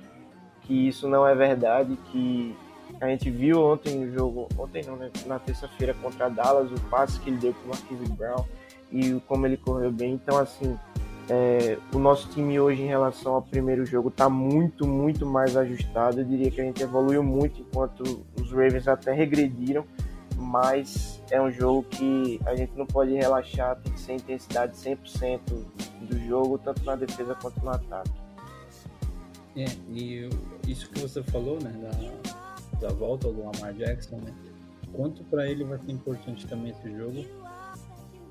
que 0.62 0.88
isso 0.88 1.08
não 1.08 1.26
é 1.26 1.34
verdade, 1.34 1.96
que 2.10 2.56
a 3.00 3.08
gente 3.08 3.30
viu 3.30 3.60
ontem 3.60 3.98
no 3.98 4.12
jogo, 4.12 4.48
ontem 4.56 4.82
não, 4.86 4.96
né, 4.96 5.10
na 5.26 5.38
terça-feira 5.38 5.94
contra 5.94 6.26
a 6.26 6.28
Dallas, 6.28 6.70
o 6.70 6.80
passe 6.88 7.18
que 7.20 7.30
ele 7.30 7.38
deu 7.38 7.52
para 7.52 7.64
o 7.64 7.68
Marquise 7.68 8.12
Brown 8.12 8.44
e 8.92 9.20
como 9.26 9.46
ele 9.46 9.56
correu 9.56 9.90
bem. 9.90 10.12
Então, 10.12 10.38
assim, 10.38 10.78
é, 11.28 11.78
o 11.92 11.98
nosso 11.98 12.28
time 12.28 12.60
hoje 12.60 12.82
em 12.82 12.86
relação 12.86 13.34
ao 13.34 13.42
primeiro 13.42 13.86
jogo 13.86 14.08
está 14.08 14.28
muito, 14.28 14.86
muito 14.86 15.24
mais 15.24 15.56
ajustado. 15.56 16.20
Eu 16.20 16.24
diria 16.24 16.50
que 16.50 16.60
a 16.60 16.64
gente 16.64 16.82
evoluiu 16.82 17.22
muito 17.22 17.60
enquanto 17.60 18.24
os 18.40 18.52
Ravens 18.52 18.86
até 18.86 19.12
regrediram 19.12 19.84
mas 20.36 21.22
é 21.30 21.40
um 21.40 21.50
jogo 21.50 21.84
que 21.84 22.40
a 22.44 22.54
gente 22.54 22.72
não 22.76 22.86
pode 22.86 23.12
relaxar, 23.12 23.76
tem 23.76 23.92
que 23.92 24.00
ser 24.00 24.12
intensidade 24.14 24.76
100% 24.76 25.40
do 26.02 26.18
jogo, 26.26 26.58
tanto 26.58 26.84
na 26.84 26.96
defesa 26.96 27.34
quanto 27.34 27.60
no 27.64 27.70
ataque. 27.70 28.10
É, 29.56 29.66
e 29.90 30.28
isso 30.66 30.88
que 30.90 31.00
você 31.00 31.22
falou, 31.22 31.58
né, 31.60 31.72
da, 31.72 32.88
da 32.88 32.94
volta 32.94 33.30
do 33.30 33.38
Lamar 33.44 33.74
Jackson, 33.74 34.16
né, 34.16 34.34
quanto 34.92 35.22
para 35.24 35.48
ele 35.48 35.64
vai 35.64 35.78
ser 35.78 35.92
importante 35.92 36.46
também 36.46 36.70
esse 36.70 36.90
jogo, 36.96 37.24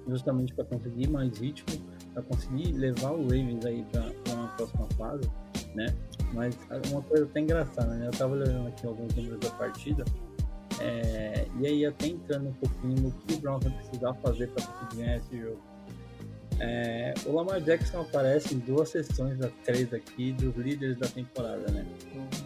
justamente 0.08 0.54
para 0.54 0.66
conseguir 0.66 1.08
mais 1.08 1.38
ritmo, 1.38 1.80
para 2.14 2.24
conseguir 2.24 2.72
levar 2.74 3.12
o 3.12 3.24
Ravens 3.24 3.66
aí 3.66 3.86
para 3.92 4.34
uma 4.34 4.48
próxima 4.50 4.88
fase, 4.98 5.30
né, 5.76 5.94
mas 6.34 6.58
uma 6.92 7.04
coisa 7.04 7.26
até 7.26 7.40
engraçada, 7.40 7.94
né, 7.94 8.08
eu 8.08 8.12
tava 8.12 8.34
olhando 8.34 8.68
aqui 8.68 8.88
alguns 8.88 9.14
números 9.14 9.40
da 9.40 9.52
partida, 9.52 10.04
é, 10.82 11.48
e 11.60 11.68
aí 11.68 11.86
até 11.86 12.08
entrando 12.08 12.50
um 12.50 12.54
pouquinho 12.54 13.02
no 13.02 13.12
que 13.12 13.34
o 13.36 13.38
Browns 13.40 13.64
vai 13.64 13.74
precisar 13.74 14.14
fazer 14.16 14.48
para 14.48 14.66
conseguir 14.66 15.04
ganhar 15.04 15.18
esse 15.18 15.40
jogo. 15.40 15.72
É, 16.60 17.14
o 17.26 17.32
Lamar 17.32 17.60
Jackson 17.60 18.02
aparece 18.02 18.54
em 18.54 18.60
duas 18.60 18.90
sessões 18.90 19.38
das 19.40 19.52
três 19.64 19.92
aqui 19.94 20.32
dos 20.32 20.56
líderes 20.56 20.98
da 20.98 21.08
temporada, 21.08 21.72
né? 21.72 21.86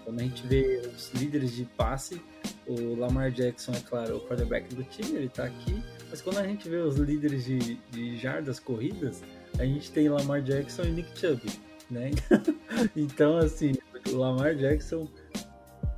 Quando 0.06 0.20
a 0.20 0.24
gente 0.24 0.48
vê 0.48 0.82
os 0.96 1.12
líderes 1.14 1.54
de 1.54 1.66
passe, 1.66 2.22
o 2.66 2.96
Lamar 2.96 3.32
Jackson 3.32 3.74
é 3.74 3.80
claro 3.82 4.18
o 4.18 4.22
quarterback 4.22 4.74
do 4.74 4.84
time, 4.84 5.18
ele 5.18 5.30
tá 5.30 5.44
aqui, 5.44 5.84
mas 6.10 6.22
quando 6.22 6.38
a 6.38 6.48
gente 6.48 6.70
vê 6.70 6.78
os 6.78 6.96
líderes 6.96 7.44
de, 7.44 7.76
de 7.92 8.18
jardas 8.18 8.58
corridas, 8.58 9.22
a 9.60 9.66
gente 9.66 9.92
tem 9.92 10.08
Lamar 10.08 10.42
Jackson 10.42 10.84
e 10.84 10.92
Nick 10.92 11.20
Chubb, 11.20 11.42
né? 11.90 12.12
então 12.96 13.38
assim, 13.38 13.74
o 14.10 14.16
Lamar 14.16 14.56
Jackson 14.56 15.10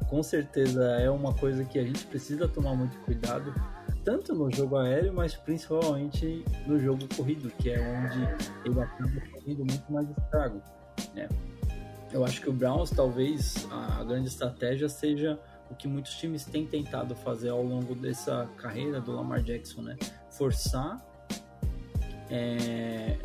com 0.08 0.24
certeza 0.24 0.84
é 1.00 1.10
uma 1.10 1.34
coisa 1.34 1.64
que 1.64 1.78
a 1.78 1.84
gente 1.84 2.06
precisa 2.06 2.48
tomar 2.48 2.76
muito 2.76 2.98
cuidado, 3.00 3.54
tanto 4.04 4.34
no 4.34 4.52
jogo 4.52 4.78
aéreo, 4.78 5.14
mas 5.14 5.36
principalmente 5.36 6.44
no 6.66 6.80
jogo 6.80 7.08
corrido, 7.16 7.52
que 7.60 7.70
é 7.70 7.80
onde 7.80 8.66
ele 8.66 8.80
acaba 8.80 9.22
fazendo 9.32 9.66
muito 9.66 9.92
mais 9.92 10.10
estrago. 10.10 10.62
Né? 11.14 11.28
Eu 12.12 12.24
acho 12.24 12.42
que 12.42 12.50
o 12.50 12.54
Browns, 12.54 12.90
talvez, 12.90 13.68
a 13.70 14.04
grande 14.04 14.30
estratégia 14.30 14.88
seja 14.88 15.38
o 15.70 15.76
que 15.76 15.88
muitos 15.88 16.14
times 16.16 16.46
têm 16.46 16.66
tentado 16.66 17.14
fazer 17.16 17.50
ao 17.50 17.62
longo 17.62 17.94
dessa 17.94 18.50
carreira 18.58 19.02
do 19.02 19.12
Lamar 19.12 19.42
Jackson, 19.42 19.82
né? 19.82 19.98
Forçar 20.30 21.06
é, 22.30 23.18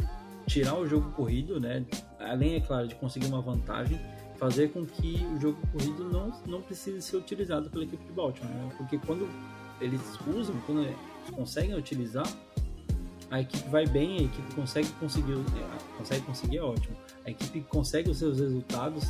tirar 0.47 0.77
o 0.77 0.87
jogo 0.87 1.11
corrido, 1.13 1.61
né? 1.61 1.85
Além, 2.19 2.57
é 2.57 2.61
claro, 2.61 2.87
de 2.87 2.95
conseguir 2.95 3.27
uma 3.27 3.41
vantagem, 3.41 4.01
fazer 4.43 4.73
com 4.73 4.85
que 4.85 5.25
o 5.37 5.41
jogo 5.41 5.57
corrido 5.71 6.03
não, 6.03 6.33
não 6.49 6.61
precise 6.61 7.01
ser 7.01 7.17
utilizado 7.17 7.71
pela 7.71 7.85
equipe 7.85 8.05
de 8.05 8.11
Baltimore, 8.11 8.53
né? 8.53 8.75
Porque 8.77 8.99
quando 8.99 9.29
eles 9.81 10.01
usam, 10.27 10.61
quando 10.67 10.83
eles 10.83 10.97
conseguem 11.31 11.77
utilizar, 11.77 12.27
a 13.31 13.41
equipe 13.41 13.69
vai 13.69 13.87
bem, 13.87 14.19
a 14.19 14.23
equipe 14.23 14.55
consegue 14.57 14.89
conseguir, 14.95 15.35
consegue 15.97 16.27
conseguir 16.27 16.57
é 16.57 16.63
ótimo. 16.63 16.97
A 17.25 17.31
equipe 17.31 17.61
consegue 17.69 18.11
os 18.11 18.19
seus 18.19 18.41
resultados 18.41 19.05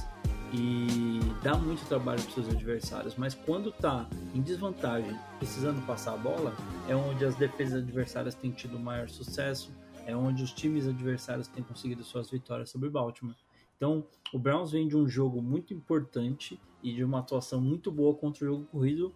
e 0.52 1.18
dá 1.42 1.56
muito 1.56 1.82
trabalho 1.88 2.22
para 2.22 2.30
seus 2.30 2.50
adversários, 2.50 3.14
mas 3.16 3.34
quando 3.34 3.70
está 3.70 4.06
em 4.34 4.42
desvantagem, 4.42 5.18
precisando 5.38 5.80
passar 5.86 6.12
a 6.12 6.18
bola, 6.18 6.54
é 6.86 6.94
onde 6.94 7.24
as 7.24 7.36
defesas 7.36 7.82
adversárias 7.82 8.34
têm 8.34 8.50
tido 8.50 8.78
maior 8.78 9.08
sucesso, 9.08 9.72
é 10.06 10.14
onde 10.14 10.42
os 10.42 10.52
times 10.52 10.86
adversários 10.86 11.48
têm 11.48 11.64
conseguido 11.64 12.04
suas 12.04 12.30
vitórias 12.30 12.68
sobre 12.68 12.90
Baltimore. 12.90 13.34
Então, 13.82 14.04
o 14.32 14.38
Browns 14.38 14.70
vem 14.70 14.86
de 14.86 14.96
um 14.96 15.08
jogo 15.08 15.42
muito 15.42 15.74
importante 15.74 16.56
e 16.84 16.92
de 16.92 17.02
uma 17.02 17.18
atuação 17.18 17.60
muito 17.60 17.90
boa 17.90 18.14
contra 18.14 18.44
o 18.44 18.46
jogo 18.46 18.64
corrido 18.66 19.12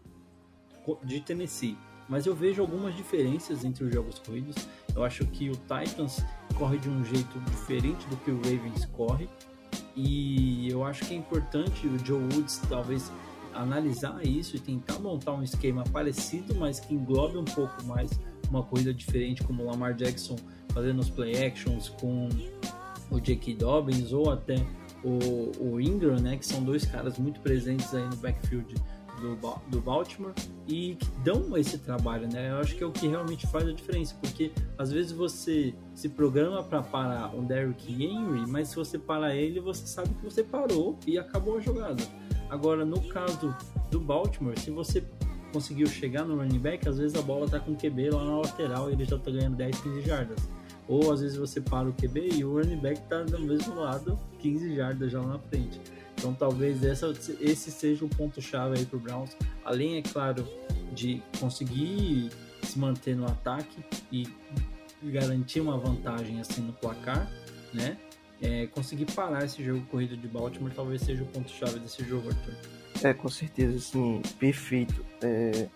de 1.05 1.21
Tennessee. 1.21 1.79
Mas 2.09 2.27
eu 2.27 2.35
vejo 2.35 2.63
algumas 2.63 2.97
diferenças 2.97 3.65
entre 3.65 3.85
os 3.85 3.95
jogos 3.95 4.19
corridos. 4.19 4.57
Eu 4.93 5.05
acho 5.05 5.25
que 5.27 5.49
o 5.51 5.53
Titans 5.53 6.21
corre 6.59 6.79
de 6.79 6.89
um 6.89 7.05
jeito 7.05 7.39
diferente 7.49 8.09
do 8.09 8.17
que 8.17 8.33
o 8.33 8.39
Ravens 8.39 8.85
corre. 8.87 9.29
E 9.95 10.69
eu 10.69 10.83
acho 10.83 11.05
que 11.05 11.15
é 11.15 11.17
importante 11.17 11.87
o 11.87 11.97
Joe 12.05 12.25
Woods 12.35 12.61
talvez 12.69 13.13
analisar 13.55 14.27
isso 14.27 14.57
e 14.57 14.59
tentar 14.59 14.99
montar 14.99 15.35
um 15.35 15.45
esquema 15.45 15.85
parecido, 15.93 16.57
mas 16.57 16.81
que 16.81 16.93
englobe 16.93 17.39
um 17.39 17.45
pouco 17.45 17.85
mais 17.85 18.11
uma 18.51 18.65
coisa 18.65 18.93
diferente, 18.93 19.45
como 19.45 19.63
o 19.63 19.67
Lamar 19.67 19.95
Jackson 19.95 20.35
fazendo 20.71 20.99
os 20.99 21.09
play 21.09 21.47
actions 21.47 21.89
com 21.89 22.29
o 23.11 23.21
J.K. 23.21 23.55
Dobbins 23.55 24.13
ou 24.13 24.31
até 24.31 24.57
o, 25.03 25.73
o, 25.75 25.81
Ingram, 25.81 26.17
né, 26.17 26.37
que 26.37 26.47
são 26.47 26.63
dois 26.63 26.85
caras 26.85 27.19
muito 27.19 27.41
presentes 27.41 27.95
aí 27.95 28.05
no 28.05 28.17
backfield 28.17 28.75
do, 29.21 29.37
do 29.69 29.81
Baltimore 29.81 30.35
e 30.67 30.97
que 30.97 31.11
dão 31.25 31.57
esse 31.57 31.79
trabalho, 31.79 32.29
né? 32.31 32.51
Eu 32.51 32.59
acho 32.59 32.77
que 32.77 32.83
é 32.83 32.87
o 32.87 32.93
que 32.93 33.07
realmente 33.07 33.47
faz 33.47 33.67
a 33.67 33.73
diferença, 33.73 34.15
porque 34.21 34.53
às 34.77 34.93
vezes 34.93 35.13
você 35.13 35.75
se 35.95 36.09
programa 36.09 36.63
para 36.63 36.83
parar 36.83 37.35
o 37.35 37.43
Derrick 37.43 37.93
Henry, 37.93 38.45
mas 38.49 38.69
se 38.69 38.77
você 38.77 38.99
parar 38.99 39.35
ele, 39.35 39.61
você 39.61 39.87
sabe 39.87 40.11
que 40.15 40.25
você 40.25 40.43
parou 40.43 40.99
e 41.07 41.19
acabou 41.19 41.57
a 41.57 41.61
jogada. 41.61 42.03
Agora, 42.51 42.85
no 42.85 43.01
caso 43.09 43.57
do 43.91 43.99
Baltimore, 44.01 44.59
se 44.59 44.71
você 44.71 45.03
conseguiu 45.53 45.87
chegar 45.87 46.25
no 46.25 46.37
running 46.37 46.59
back, 46.59 46.89
às 46.89 46.99
vezes 46.99 47.17
a 47.17 47.23
bola 47.23 47.49
tá 47.49 47.59
com 47.59 47.73
o 47.73 47.77
QB 47.77 48.11
lá 48.11 48.25
na 48.25 48.39
lateral 48.39 48.91
e 48.91 48.93
ele 48.93 49.05
já 49.05 49.19
tá 49.19 49.31
ganhando 49.31 49.57
10, 49.57 49.81
15 49.81 50.03
jardas. 50.03 50.49
Ou 50.89 51.13
às 51.13 51.21
vezes 51.21 51.37
você 51.37 51.61
para 51.61 51.89
o 51.89 51.93
QB 51.93 52.29
e 52.35 52.45
o 52.45 52.55
running 52.55 52.79
back 52.79 53.01
tá 53.09 53.23
do 53.23 53.39
mesmo 53.39 53.75
lado, 53.75 54.19
15 54.39 54.77
jardas 54.77 55.11
já 55.11 55.21
na 55.21 55.39
frente. 55.39 55.81
Então 56.17 56.33
talvez 56.33 56.83
essa, 56.85 57.13
esse 57.41 57.71
seja 57.71 58.05
o 58.05 58.09
ponto-chave 58.09 58.79
aí 58.79 58.87
pro 58.87 58.99
Browns. 58.99 59.37
Além, 59.65 59.99
é 59.99 60.03
claro, 60.03 60.47
de 60.93 61.23
conseguir 61.39 62.31
se 62.63 62.79
manter 62.79 63.17
no 63.17 63.27
ataque 63.27 63.85
e 64.11 64.29
garantir 65.03 65.61
uma 65.61 65.77
vantagem 65.77 66.41
assim 66.41 66.63
no 66.63 66.73
placar, 66.73 67.31
né? 67.73 67.97
É, 68.41 68.67
conseguir 68.67 69.07
parar 69.07 69.45
esse 69.45 69.65
jogo 69.65 69.85
corrido 69.87 70.17
de 70.17 70.29
Baltimore 70.29 70.73
talvez 70.75 71.01
seja 71.03 71.23
o 71.23 71.27
ponto-chave 71.27 71.79
desse 71.79 72.05
jogo, 72.05 72.29
Arthur. 72.29 72.55
É, 73.03 73.13
com 73.15 73.29
certeza, 73.29 73.79
sim, 73.79 74.23
perfeito. 74.39 75.05
É, 75.23 75.69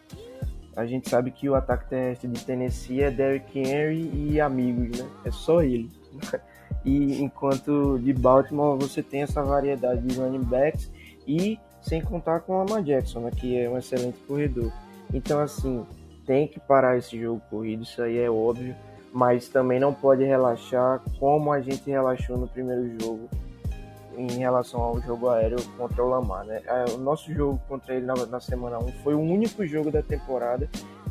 a 0.76 0.86
gente 0.86 1.08
sabe 1.08 1.30
que 1.30 1.48
o 1.48 1.54
ataque 1.54 1.88
terrestre 1.88 2.28
de 2.28 2.44
Tennessee 2.44 3.02
é 3.02 3.10
Derrick 3.10 3.58
Henry 3.58 4.10
e 4.14 4.40
amigos, 4.40 4.98
né? 4.98 5.08
É 5.24 5.30
só 5.30 5.62
ele. 5.62 5.90
E 6.82 7.20
enquanto 7.20 7.98
de 7.98 8.10
Baltimore 8.12 8.78
você 8.78 9.02
tem 9.02 9.20
essa 9.20 9.42
variedade 9.42 10.00
de 10.00 10.18
running 10.18 10.42
backs 10.42 10.90
e 11.26 11.58
sem 11.82 12.00
contar 12.00 12.40
com 12.40 12.54
o 12.54 12.64
Lamar 12.64 12.82
Jackson, 12.82 13.20
né, 13.20 13.30
que 13.30 13.58
é 13.58 13.68
um 13.68 13.76
excelente 13.76 14.18
corredor. 14.26 14.72
Então 15.12 15.40
assim, 15.40 15.84
tem 16.24 16.48
que 16.48 16.58
parar 16.58 16.96
esse 16.96 17.20
jogo 17.20 17.42
corrido, 17.50 17.82
isso 17.82 18.00
aí 18.00 18.16
é 18.16 18.30
óbvio, 18.30 18.74
mas 19.12 19.48
também 19.48 19.78
não 19.78 19.92
pode 19.92 20.24
relaxar 20.24 21.02
como 21.18 21.52
a 21.52 21.60
gente 21.60 21.90
relaxou 21.90 22.38
no 22.38 22.48
primeiro 22.48 22.98
jogo 22.98 23.28
em 24.16 24.38
relação 24.38 24.80
ao 24.80 25.00
jogo 25.00 25.28
aéreo 25.28 25.58
contra 25.76 26.04
o 26.04 26.08
Lamar, 26.08 26.44
né? 26.44 26.62
É, 26.66 26.84
o 26.92 26.98
nosso 26.98 27.32
jogo 27.32 27.60
contra 27.68 27.94
ele 27.94 28.06
na, 28.06 28.14
na 28.26 28.40
semana 28.40 28.78
1 28.78 28.92
foi 29.02 29.14
o 29.14 29.20
único 29.20 29.66
jogo 29.66 29.90
da 29.90 30.02
temporada 30.02 30.68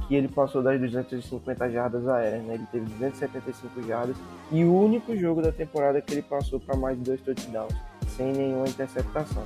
que 0.08 0.16
ele 0.16 0.28
passou 0.28 0.64
das 0.64 0.80
250 0.80 1.70
jardas 1.70 2.08
aéreas, 2.08 2.44
né? 2.44 2.56
Ele 2.56 2.68
teve 2.72 2.86
275 2.86 3.84
jardas 3.84 4.16
e 4.52 4.64
o 4.64 4.74
único 4.74 5.16
jogo 5.16 5.42
da 5.42 5.52
temporada 5.52 6.02
que 6.02 6.14
ele 6.14 6.24
passou 6.24 6.60
para 6.60 6.76
mais 6.76 6.98
de 6.98 7.04
dois 7.04 7.22
touchdowns, 7.22 7.74
sem 8.16 8.34
nenhuma 8.34 8.68
interceptação. 8.68 9.44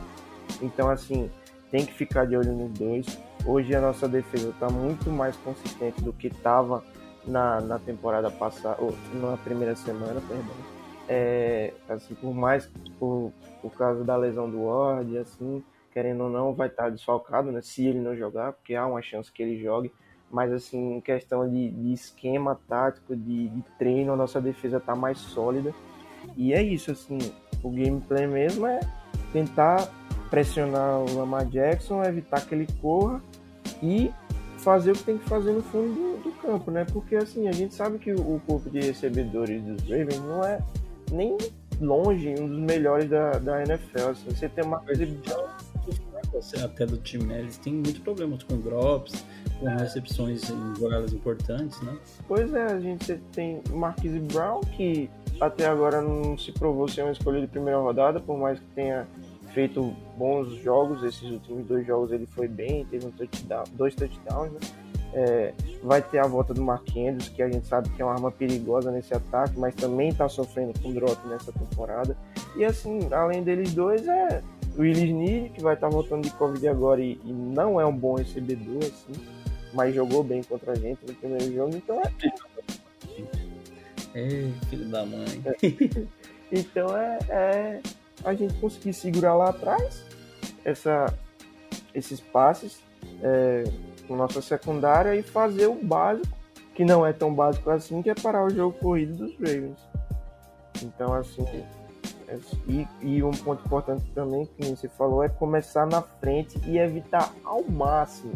Então, 0.62 0.90
assim, 0.90 1.30
tem 1.70 1.86
que 1.86 1.94
ficar 1.94 2.26
de 2.26 2.38
olho 2.38 2.54
nos 2.54 2.72
dois. 2.78 3.06
Hoje 3.46 3.76
a 3.76 3.82
nossa 3.82 4.08
defesa 4.08 4.50
está 4.50 4.70
muito 4.70 5.10
mais 5.12 5.36
consistente 5.38 6.02
do 6.02 6.14
que 6.14 6.28
estava 6.28 6.84
na, 7.26 7.60
na 7.60 7.78
temporada 7.78 8.32
passada, 8.32 8.78
ou 8.80 8.96
na 9.14 9.38
primeira 9.38 9.76
semana, 9.76 10.22
perdão 10.28 10.73
é, 11.08 11.74
assim, 11.90 12.16
por 12.16 12.34
mais 12.34 12.70
por, 13.00 13.32
por 13.62 13.72
causa 13.74 14.04
da 14.04 14.16
lesão 14.16 14.50
do 14.50 14.64
Ward, 14.64 15.18
assim, 15.18 15.64
querendo 15.92 16.24
ou 16.24 16.30
não, 16.30 16.54
vai 16.54 16.68
estar 16.68 16.90
desfalcado, 16.90 17.52
né? 17.52 17.62
Se 17.62 17.86
ele 17.86 18.00
não 18.00 18.16
jogar, 18.16 18.54
porque 18.54 18.76
há 18.76 18.86
uma 18.86 19.02
chance 19.02 19.32
que 19.32 19.44
ele 19.44 19.62
jogue. 19.62 19.92
Mas, 20.32 20.52
assim, 20.52 20.96
em 20.96 21.02
questão 21.02 21.48
de, 21.48 21.70
de 21.70 21.94
esquema 21.94 22.60
tático, 22.68 23.16
de, 23.16 23.50
de, 23.50 23.62
treino, 23.78 24.14
a 24.14 24.16
nossa 24.16 24.42
defesa 24.42 24.78
está 24.78 24.96
mais 24.96 25.20
sólida. 25.20 25.74
E 26.36 26.54
é 26.54 26.64
isso, 26.64 26.90
assim, 26.90 27.20
o 27.62 27.70
gameplay 27.70 28.26
mesmo 28.26 28.66
é 28.66 28.80
tentar 29.32 29.88
pressionar 30.32 31.02
o 31.02 31.16
Lamar 31.16 31.46
Jackson, 31.46 32.04
evitar 32.04 32.44
que 32.44 32.56
ele 32.56 32.68
corra 32.82 33.22
e 33.84 34.12
fazer 34.58 34.94
o 34.94 34.96
que 34.96 35.04
tem 35.04 35.18
que 35.20 35.30
fazer 35.30 35.52
no 35.52 35.62
fundo 35.62 35.94
do, 35.94 36.24
do 36.24 36.32
campo, 36.38 36.72
né? 36.72 36.86
Porque, 36.92 37.16
assim, 37.16 37.48
a 37.48 37.52
gente 37.52 37.76
sabe 37.76 38.00
que 38.00 38.12
o, 38.12 38.20
o 38.20 38.42
corpo 38.48 38.72
de 38.72 38.80
recebedores 38.80 39.62
dos 39.62 39.84
Ravens 39.84 40.20
não 40.22 40.44
é 40.44 40.60
nem 41.12 41.38
longe 41.82 42.30
um 42.40 42.48
dos 42.48 42.60
melhores 42.60 43.10
da, 43.10 43.32
da 43.32 43.64
NFL. 43.64 44.10
Assim, 44.10 44.30
você 44.30 44.50
tem 44.50 44.64
uma 44.64 44.80
coisa 44.80 45.06
até 46.64 46.86
do 46.86 46.98
time, 46.98 47.26
né? 47.26 47.40
Eles 47.40 47.58
têm 47.58 47.74
muitos 47.74 48.00
problemas 48.00 48.44
com 48.44 48.60
drops, 48.60 49.24
com 49.60 49.68
recepções 49.68 50.50
em 50.50 50.76
jogadas 50.76 51.14
importantes, 51.14 51.80
né? 51.82 51.98
Pois 52.28 52.54
é, 52.54 52.64
a 52.66 52.80
gente 52.80 53.16
tem 53.32 53.62
Marquise 53.70 54.20
Brown, 54.20 54.62
que 54.62 55.10
até 55.40 55.68
agora 55.68 56.02
não 56.02 56.38
se 56.38 56.52
provou 56.52 56.88
ser 56.88 57.04
uma 57.04 57.12
escolha 57.12 57.42
de 57.42 57.48
primeira 57.48 57.80
rodada, 57.80 58.20
por 58.20 58.38
mais 58.38 58.60
que 58.60 58.66
tenha 58.74 59.08
feito 59.54 59.94
bons 60.18 60.50
jogos, 60.64 61.04
esses 61.04 61.30
últimos 61.30 61.66
dois 61.68 61.86
jogos 61.86 62.12
ele 62.12 62.26
foi 62.26 62.48
bem, 62.48 62.86
teve 62.86 63.06
um 63.06 63.12
touchdown, 63.12 63.64
dois 63.74 63.94
touchdowns, 63.94 64.52
né? 64.52 64.60
É, 65.14 65.54
vai 65.84 66.02
ter 66.02 66.20
a 66.20 66.28
volta 66.28 66.54
do 66.54 66.62
Mark 66.62 66.90
Andrews, 66.90 67.30
que 67.30 67.44
a 67.44 67.50
gente 67.50 67.68
sabe 67.68 67.90
que 67.90 68.02
é 68.02 68.06
uma 68.06 68.14
arma 68.14 68.32
perigosa 68.32 68.90
nesse 68.92 69.14
ataque, 69.14 69.60
mas 69.60 69.76
também 69.76 70.10
está 70.10 70.28
sofrendo 70.28 70.74
com 70.80 70.92
drop 70.92 71.28
nessa 71.28 71.52
temporada. 71.52 72.18
E 72.56 72.66
assim, 72.66 73.00
além 73.12 73.44
deles 73.44 73.74
dois, 73.74 74.08
é 74.08 74.42
o 74.76 74.82
Willis 74.82 75.14
Neal, 75.14 75.50
que 75.50 75.62
vai 75.62 75.76
estar 75.76 75.88
tá 75.88 75.94
voltando 75.94 76.24
de 76.24 76.32
Covid 76.32 76.68
agora 76.68 77.00
e, 77.00 77.20
e, 77.24 77.32
não 77.32 77.80
é 77.80 77.86
um 77.86 77.96
bom 77.96 78.16
recebedor, 78.16 78.80
assim, 78.80 79.14
mas 79.74 79.94
jogou 79.94 80.24
bem 80.24 80.42
contra 80.44 80.72
a 80.72 80.76
gente 80.76 81.06
no 81.06 81.14
primeiro 81.14 81.54
jogo, 81.54 81.76
então 81.76 82.02
é. 82.02 82.12
É, 84.16 84.52
filho 84.70 84.86
da 84.86 85.06
mãe. 85.06 85.44
É. 85.46 86.24
Então 86.52 86.96
é, 86.96 87.18
é 87.30 87.82
a 88.24 88.34
gente 88.36 88.54
conseguir 88.56 88.94
segurar 88.94 89.34
lá 89.36 89.50
atrás 89.50 90.04
essa, 90.64 91.12
esses 91.94 92.20
passes. 92.20 92.80
É, 93.22 93.64
nossa 94.10 94.42
secundária 94.42 95.16
e 95.16 95.24
fazer 95.24 95.68
o 95.68 95.76
básico, 95.76 96.38
que 96.76 96.84
não 96.84 97.06
é 97.06 97.14
tão 97.14 97.34
básico 97.34 97.70
assim, 97.70 98.02
que 98.02 98.10
é 98.10 98.16
parar 98.16 98.46
o 98.46 98.50
jogo 98.50 98.78
corrido 98.80 99.16
dos 99.16 99.34
Ravens. 99.34 99.80
Então, 100.82 101.14
assim, 101.14 101.46
é, 102.28 102.38
e, 102.68 102.88
e, 103.02 103.24
um 103.24 103.32
ponto 103.32 103.66
importante 103.66 104.04
também 104.14 104.46
que 104.46 104.66
você 104.66 104.90
falou 104.90 105.24
é 105.24 105.30
começar 105.30 105.86
na 105.86 106.02
frente 106.02 106.60
e 106.66 106.78
evitar 106.78 107.32
ao 107.44 107.64
máximo, 107.64 108.34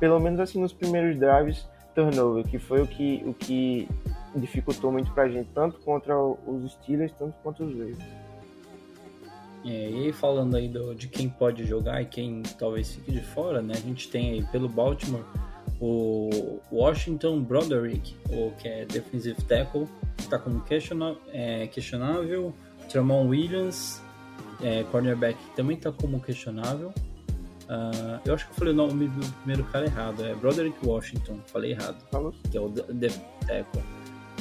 pelo 0.00 0.18
menos 0.18 0.40
assim 0.40 0.60
nos 0.60 0.72
primeiros 0.72 1.16
drives, 1.18 1.66
turnover, 1.94 2.44
que 2.44 2.58
foi 2.58 2.82
o 2.82 2.86
que, 2.86 3.22
o 3.26 3.34
que 3.34 3.88
dificultou 4.34 4.92
muito 4.92 5.12
pra 5.12 5.28
gente, 5.28 5.48
tanto 5.54 5.78
contra 5.80 6.16
os 6.18 6.72
Steelers, 6.72 7.12
tanto 7.12 7.34
contra 7.42 7.64
os 7.64 7.72
Ravens. 7.72 8.17
É, 9.64 9.90
e 9.90 10.12
falando 10.12 10.56
aí 10.56 10.68
do, 10.68 10.94
de 10.94 11.08
quem 11.08 11.28
pode 11.28 11.64
jogar 11.64 12.00
e 12.00 12.06
quem 12.06 12.42
talvez 12.58 12.94
fique 12.94 13.12
de 13.12 13.20
fora, 13.20 13.60
né? 13.60 13.74
A 13.76 13.80
gente 13.80 14.08
tem 14.08 14.30
aí 14.30 14.44
pelo 14.50 14.68
Baltimore 14.68 15.24
o 15.80 16.60
Washington 16.72 17.40
Broderick, 17.40 18.14
o 18.30 18.50
que 18.58 18.68
é 18.68 18.84
defensive 18.84 19.40
tackle, 19.42 19.86
está 20.18 20.38
como 20.38 20.60
questionável, 20.62 21.20
é, 21.32 21.66
questionável. 21.68 22.52
Tramon 22.88 23.28
Williams, 23.28 24.02
é, 24.62 24.82
cornerback, 24.84 25.38
também 25.54 25.76
está 25.76 25.92
como 25.92 26.20
questionável. 26.20 26.92
Uh, 27.68 28.18
eu 28.24 28.34
acho 28.34 28.46
que 28.46 28.52
eu 28.52 28.56
falei 28.56 28.72
o 28.72 28.76
nome 28.76 29.08
do 29.08 29.32
primeiro 29.40 29.62
cara 29.64 29.84
errado, 29.84 30.24
é 30.24 30.34
Broderick 30.34 30.78
Washington, 30.82 31.38
falei 31.48 31.72
errado, 31.72 32.02
Falou. 32.10 32.34
que 32.50 32.56
é 32.56 32.60
o 32.60 32.70
defensive 32.70 33.26
tackle. 33.46 33.82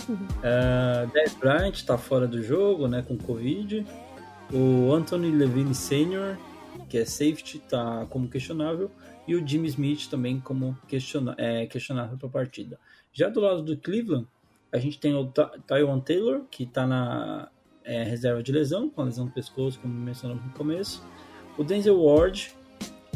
Uh, 0.07 1.11
Dez 1.11 1.33
Bryant 1.33 1.73
está 1.73 1.97
fora 1.97 2.25
do 2.25 2.41
jogo, 2.41 2.87
né, 2.87 3.03
com 3.05 3.17
Covid. 3.17 3.85
O 4.51 4.93
Anthony 4.93 5.31
Levine 5.31 5.75
Sr., 5.75 6.37
que 6.87 6.97
é 6.97 7.05
safety, 7.05 7.57
está 7.57 8.05
como 8.09 8.29
questionável. 8.29 8.89
E 9.27 9.35
o 9.35 9.45
Jimmy 9.45 9.67
Smith 9.67 10.07
também 10.09 10.39
como 10.39 10.77
questiona 10.87 11.35
é, 11.37 11.65
questionável 11.65 12.17
para 12.17 12.27
a 12.27 12.31
partida. 12.31 12.79
Já 13.11 13.27
do 13.27 13.41
lado 13.41 13.61
do 13.61 13.77
Cleveland, 13.77 14.25
a 14.71 14.77
gente 14.77 14.99
tem 14.99 15.13
o 15.13 15.25
Taiwan 15.65 15.99
Taylor, 15.99 16.43
que 16.49 16.63
está 16.63 16.87
na 16.87 17.49
é, 17.83 18.03
reserva 18.03 18.41
de 18.41 18.51
lesão, 18.51 18.89
com 18.89 19.01
a 19.01 19.05
lesão 19.05 19.25
do 19.25 19.31
pescoço, 19.31 19.79
como 19.79 19.93
mencionamos 19.93 20.43
no 20.45 20.51
começo. 20.51 21.03
O 21.57 21.63
Denzel 21.63 22.01
Ward, 22.01 22.55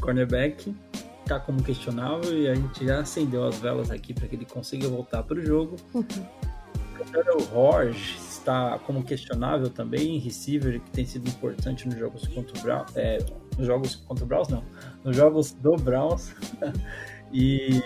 cornerback, 0.02 0.76
está 1.22 1.40
como 1.40 1.64
questionável 1.64 2.38
e 2.38 2.50
a 2.50 2.56
gente 2.56 2.86
já 2.86 3.00
acendeu 3.00 3.46
as 3.46 3.58
velas 3.60 3.90
aqui 3.90 4.14
para 4.14 4.28
que 4.28 4.36
ele 4.36 4.46
consiga 4.46 4.88
voltar 4.90 5.24
para 5.24 5.38
o 5.38 5.46
jogo. 5.46 5.78
Uhum. 5.94 6.06
O 7.38 7.58
Horge 7.58 8.18
está 8.42 8.78
como 8.80 9.04
questionável 9.04 9.70
também, 9.70 10.18
receiver 10.20 10.80
que 10.80 10.92
tem 10.92 11.06
sido 11.06 11.30
importante 11.30 11.88
nos 11.88 11.98
jogos 11.98 12.28
contra 12.28 12.58
o 12.58 12.62
Browns, 12.62 12.98
é, 12.98 13.20
nos 13.58 13.66
jogos 13.66 13.96
contra 13.96 14.26
o 14.26 14.28
Browns 14.28 14.50
não, 14.50 14.64
nos 15.04 15.16
jogos 15.16 15.54
do 15.54 15.76
Browns. 15.78 16.34
e, 17.32 17.82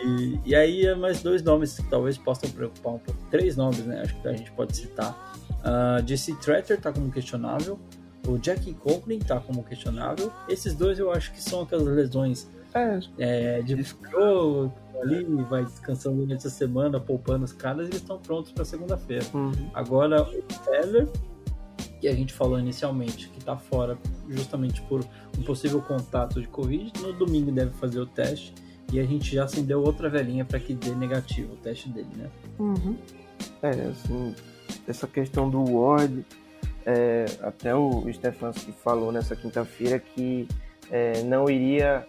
e 0.45 0.55
aí 0.55 0.85
é 0.85 0.95
mais 0.95 1.21
dois 1.21 1.43
nomes 1.43 1.77
que 1.77 1.89
talvez 1.89 2.17
possam 2.17 2.49
preocupar 2.49 2.93
um 2.93 2.99
pouco, 2.99 3.19
três 3.29 3.55
nomes, 3.55 3.85
né? 3.85 4.01
Acho 4.01 4.15
que 4.19 4.27
a 4.27 4.33
gente 4.33 4.51
pode 4.51 4.75
citar. 4.75 5.35
Uh, 5.59 6.05
Jesse 6.07 6.35
Tretter 6.39 6.77
está 6.77 6.91
como 6.91 7.11
questionável, 7.11 7.79
o 8.27 8.37
Jack 8.37 8.73
Conklin 8.75 9.17
está 9.17 9.39
como 9.39 9.63
questionável. 9.63 10.31
Esses 10.49 10.73
dois 10.73 10.97
eu 10.97 11.11
acho 11.11 11.31
que 11.31 11.41
são 11.41 11.61
aquelas 11.61 11.87
lesões 11.87 12.49
é, 12.73 13.59
é 13.59 13.61
de 13.61 13.81
ficou 13.83 14.73
ali, 15.01 15.23
vai 15.49 15.63
descansando 15.63 16.25
durante 16.25 16.47
a 16.47 16.49
semana, 16.49 16.99
poupando 16.99 17.45
os 17.45 17.53
caras, 17.53 17.87
e 17.87 17.89
eles 17.89 18.01
estão 18.01 18.19
prontos 18.19 18.51
para 18.51 18.65
segunda-feira. 18.65 19.25
Uhum. 19.33 19.51
Agora, 19.73 20.23
o 20.23 20.41
Teller, 20.65 21.07
que 21.99 22.07
a 22.07 22.13
gente 22.13 22.33
falou 22.33 22.59
inicialmente, 22.59 23.29
que 23.29 23.39
está 23.39 23.57
fora 23.57 23.97
justamente 24.29 24.81
por 24.83 25.05
um 25.37 25.43
possível 25.43 25.81
contato 25.81 26.41
de 26.41 26.47
Covid, 26.47 26.91
no 27.01 27.13
domingo 27.13 27.51
deve 27.51 27.71
fazer 27.71 27.99
o 27.99 28.05
teste. 28.05 28.53
E 28.93 28.99
a 28.99 29.03
gente 29.03 29.33
já 29.33 29.45
acendeu 29.45 29.81
outra 29.81 30.09
velhinha 30.09 30.45
para 30.45 30.59
que 30.59 30.73
dê 30.73 30.91
negativo 30.91 31.53
o 31.53 31.57
teste 31.57 31.89
dele, 31.89 32.07
né? 32.15 32.29
Uhum. 32.59 32.95
É, 33.61 33.69
assim, 33.69 34.35
essa 34.87 35.07
questão 35.07 35.49
do 35.49 35.63
Ward, 35.63 36.23
é, 36.85 37.25
até 37.41 37.73
o 37.73 38.03
Stefanski 38.13 38.71
falou 38.83 39.11
nessa 39.11 39.35
quinta-feira 39.35 39.97
que 39.97 40.47
é, 40.91 41.23
não 41.23 41.49
iria 41.49 42.07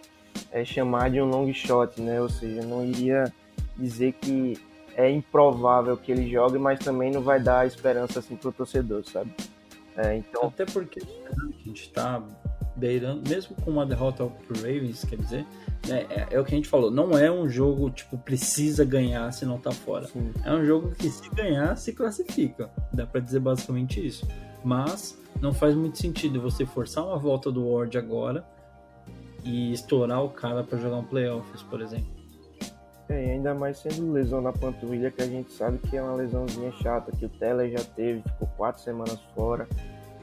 é, 0.51 0.63
chamar 0.65 1.09
de 1.09 1.21
um 1.21 1.25
long 1.25 1.51
shot, 1.53 2.01
né? 2.01 2.21
Ou 2.21 2.29
seja, 2.29 2.61
não 2.61 2.85
iria 2.85 3.31
dizer 3.77 4.13
que 4.13 4.57
é 4.95 5.09
improvável 5.09 5.95
que 5.95 6.11
ele 6.11 6.29
jogue, 6.29 6.57
mas 6.57 6.79
também 6.79 7.11
não 7.11 7.21
vai 7.21 7.39
dar 7.39 7.67
esperança 7.67 8.19
assim 8.19 8.35
pro 8.35 8.51
torcedor, 8.51 9.03
sabe? 9.05 9.31
É, 9.95 10.15
então... 10.17 10.47
Até 10.47 10.65
porque 10.65 10.99
a 10.99 11.65
gente 11.65 11.83
está 11.83 12.21
beirando, 12.75 13.27
mesmo 13.27 13.55
com 13.55 13.71
uma 13.71 13.85
derrota 13.85 14.25
pro 14.25 14.55
Ravens, 14.57 15.03
quer 15.03 15.17
dizer, 15.17 15.45
né, 15.87 16.05
é, 16.09 16.27
é, 16.31 16.39
o 16.39 16.45
que 16.45 16.53
a 16.53 16.57
gente 16.57 16.67
falou, 16.67 16.91
não 16.91 17.17
é 17.17 17.31
um 17.31 17.49
jogo 17.49 17.89
tipo 17.89 18.17
precisa 18.17 18.85
ganhar 18.85 19.31
se 19.31 19.45
não 19.45 19.57
tá 19.57 19.71
fora. 19.71 20.07
Sim. 20.07 20.31
É 20.43 20.53
um 20.53 20.63
jogo 20.63 20.91
que 20.91 21.09
se 21.09 21.29
ganhar 21.31 21.75
se 21.75 21.93
classifica. 21.93 22.69
Dá 22.93 23.05
para 23.05 23.19
dizer 23.19 23.39
basicamente 23.39 24.05
isso. 24.05 24.27
Mas 24.63 25.17
não 25.41 25.53
faz 25.53 25.75
muito 25.75 25.97
sentido 25.97 26.41
você 26.41 26.65
forçar 26.65 27.05
uma 27.05 27.17
volta 27.17 27.51
do 27.51 27.67
Ward 27.67 27.97
agora 27.97 28.45
e 29.47 29.71
estourar 29.71 30.23
o 30.23 30.29
cara 30.29 30.61
para 30.61 30.77
jogar 30.77 30.97
um 30.97 31.03
playoffs, 31.03 31.63
por 31.63 31.81
exemplo. 31.81 32.17
É, 33.07 33.31
ainda 33.31 33.55
mais 33.55 33.77
sendo 33.77 34.11
lesão 34.11 34.41
na 34.41 34.51
panturrilha, 34.51 35.09
que 35.09 35.21
a 35.21 35.25
gente 35.25 35.53
sabe 35.53 35.77
que 35.77 35.95
é 35.95 36.03
uma 36.03 36.15
lesãozinha 36.15 36.71
chata, 36.73 37.13
que 37.13 37.25
o 37.25 37.29
Teller 37.29 37.71
já 37.71 37.83
teve, 37.95 38.21
ficou 38.21 38.49
quatro 38.57 38.81
semanas 38.81 39.17
fora, 39.33 39.65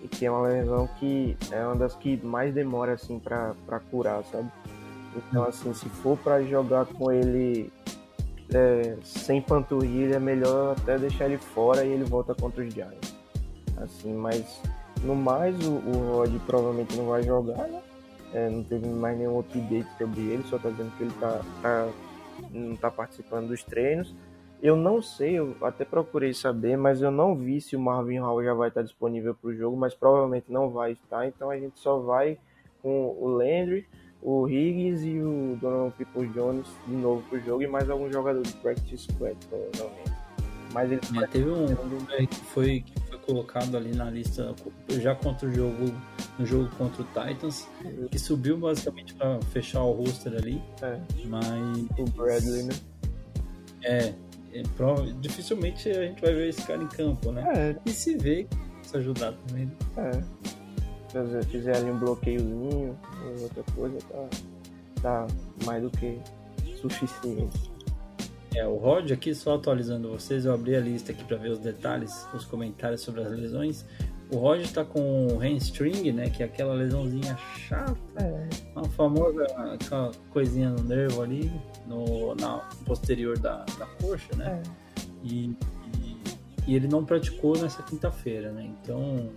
e 0.03 0.09
que 0.09 0.27
é 0.27 0.31
uma 0.31 0.47
lesão 0.47 0.87
que 0.99 1.35
é 1.51 1.65
uma 1.65 1.77
das 1.77 1.97
que 1.97 2.19
mais 2.19 2.53
demora, 2.53 2.93
assim, 2.93 3.19
para 3.19 3.81
curar, 3.91 4.23
sabe? 4.25 4.51
Então, 5.17 5.45
assim, 5.45 5.73
se 5.73 5.89
for 5.89 6.19
para 6.19 6.43
jogar 6.43 6.85
com 6.85 7.11
ele 7.11 7.73
é, 8.53 8.97
sem 9.03 9.41
panturrilha, 9.41 10.17
é 10.17 10.21
melhor 10.21 10.77
até 10.79 10.99
deixar 10.99 11.25
ele 11.25 11.39
fora 11.39 11.83
e 11.83 11.91
ele 11.91 12.05
volta 12.05 12.35
contra 12.35 12.63
os 12.63 12.75
Giants. 12.75 13.15
Assim, 13.79 14.13
mas 14.13 14.61
no 15.03 15.15
mais, 15.15 15.57
o, 15.67 15.73
o 15.73 16.17
Rod 16.17 16.35
provavelmente 16.45 16.95
não 16.97 17.07
vai 17.07 17.23
jogar, 17.23 17.67
né? 17.69 17.81
É, 18.35 18.51
não 18.51 18.65
teve 18.65 18.86
mais 18.89 19.16
nenhum 19.16 19.39
update 19.39 19.89
sobre 19.97 20.20
ele, 20.20 20.43
só 20.44 20.59
tá 20.59 20.69
dizendo 20.69 20.93
que 20.97 21.05
ele 21.05 21.12
tá, 21.20 21.40
tá, 21.62 21.89
não 22.51 22.77
tá 22.77 22.90
participando 22.90 23.48
dos 23.48 23.62
treinos. 23.62 24.15
Eu 24.61 24.77
não 24.77 25.01
sei, 25.01 25.39
eu 25.39 25.56
até 25.62 25.85
procurei 25.85 26.35
saber, 26.35 26.77
mas 26.77 27.01
eu 27.01 27.11
não 27.11 27.36
vi 27.36 27.61
se 27.61 27.77
o 27.77 27.81
Marvin 27.81 28.19
Hall 28.19 28.43
já 28.43 28.55
vai 28.55 28.69
estar 28.69 28.82
disponível 28.82 29.35
para 29.35 29.51
o 29.51 29.55
jogo, 29.55 29.77
mas 29.77 29.94
provavelmente 29.94 30.51
não 30.51 30.70
vai 30.70 30.93
estar, 30.93 31.27
então 31.27 31.51
a 31.51 31.59
gente 31.59 31.78
só 31.78 31.98
vai 31.98 32.39
com 32.82 33.16
o 33.20 33.28
Landry, 33.28 33.86
o 34.20 34.48
Higgins 34.48 35.02
e 35.02 35.20
o 35.20 35.56
Donovan 35.61 35.90
Peoples 35.90 36.32
Jones 36.32 36.66
de 36.86 36.94
novo 36.94 37.23
para 37.28 37.39
o 37.39 37.40
jogo 37.43 37.62
e 37.62 37.66
mais 37.66 37.89
alguns 37.90 38.12
jogadores 38.12 38.52
do 38.52 38.61
practice 38.62 39.05
squad, 39.05 39.36
provavelmente. 39.48 40.12
Mas 40.73 40.90
ele 40.90 41.01
é, 41.23 41.27
teve 41.28 41.51
um 41.51 41.66
que 41.66 41.77
foi, 41.77 42.27
que 42.27 42.40
foi 42.47 42.85
colocado 43.25 43.77
ali 43.77 43.95
na 43.95 44.11
lista 44.11 44.55
já 45.01 45.15
contra 45.15 45.49
o 45.49 45.53
jogo 45.53 45.93
no 46.39 46.47
jogo 46.47 46.69
contra 46.77 47.03
o 47.03 47.05
Titans, 47.07 47.69
que 48.11 48.19
subiu 48.19 48.57
basicamente 48.59 49.15
para 49.15 49.41
fechar 49.53 49.83
o 49.83 49.93
roster 49.93 50.35
ali. 50.35 50.63
É. 50.83 51.01
Mas. 51.27 51.87
O 51.99 52.05
Bradley, 52.11 52.63
né? 52.65 52.75
É. 53.83 54.15
é. 54.53 54.63
Dificilmente 55.21 55.89
a 55.89 56.07
gente 56.07 56.21
vai 56.21 56.35
ver 56.35 56.49
esse 56.49 56.63
cara 56.63 56.83
em 56.83 56.89
campo, 56.89 57.33
né? 57.33 57.45
É. 57.55 57.77
E 57.89 57.93
se 57.93 58.17
vê, 58.17 58.47
se 58.83 58.97
ajudar 58.97 59.33
também. 59.47 59.71
É. 59.97 60.11
Se 61.09 61.47
fizer 61.49 61.77
ali 61.77 61.91
um 61.91 61.99
bloqueiozinho, 61.99 62.99
outra 63.41 63.63
coisa, 63.75 63.99
tá, 64.09 64.29
tá 65.01 65.27
mais 65.65 65.83
do 65.83 65.91
que 65.91 66.19
suficiente. 66.81 67.74
É, 68.55 68.66
o 68.66 68.76
Rod 68.76 69.10
aqui, 69.10 69.35
só 69.35 69.56
atualizando 69.56 70.10
vocês, 70.10 70.44
eu 70.44 70.55
abri 70.55 70.76
a 70.76 70.81
lista 70.81 71.12
aqui 71.12 71.24
para 71.24 71.36
ver 71.36 71.51
os 71.51 71.59
detalhes, 71.59 72.26
os 72.32 72.44
comentários 72.44 73.01
sobre 73.01 73.22
as 73.22 73.31
lesões. 73.31 73.85
O 74.31 74.36
Roger 74.36 74.72
tá 74.72 74.85
com 74.85 75.39
hamstring, 75.39 76.12
né? 76.12 76.31
Que 76.31 76.43
é 76.43 76.47
aquela 76.47 76.74
lesãozinha 76.74 77.36
chata. 77.68 77.97
É. 78.16 78.48
Uma 78.74 78.89
famosa 78.89 79.44
aquela 79.72 80.10
coisinha 80.31 80.70
no 80.70 80.82
nervo 80.82 81.22
ali, 81.22 81.52
no, 81.86 82.35
na 82.35 82.59
posterior 82.86 83.39
da, 83.39 83.64
da 83.78 83.86
coxa, 84.01 84.35
né? 84.36 84.62
É. 84.64 85.01
E, 85.22 85.56
e, 86.02 86.16
e, 86.66 86.74
ele 86.74 86.89
não 86.89 87.05
praticou 87.05 87.59
nessa 87.59 87.82
quinta-feira, 87.82 88.51
né? 88.51 88.70
Então 88.82 89.31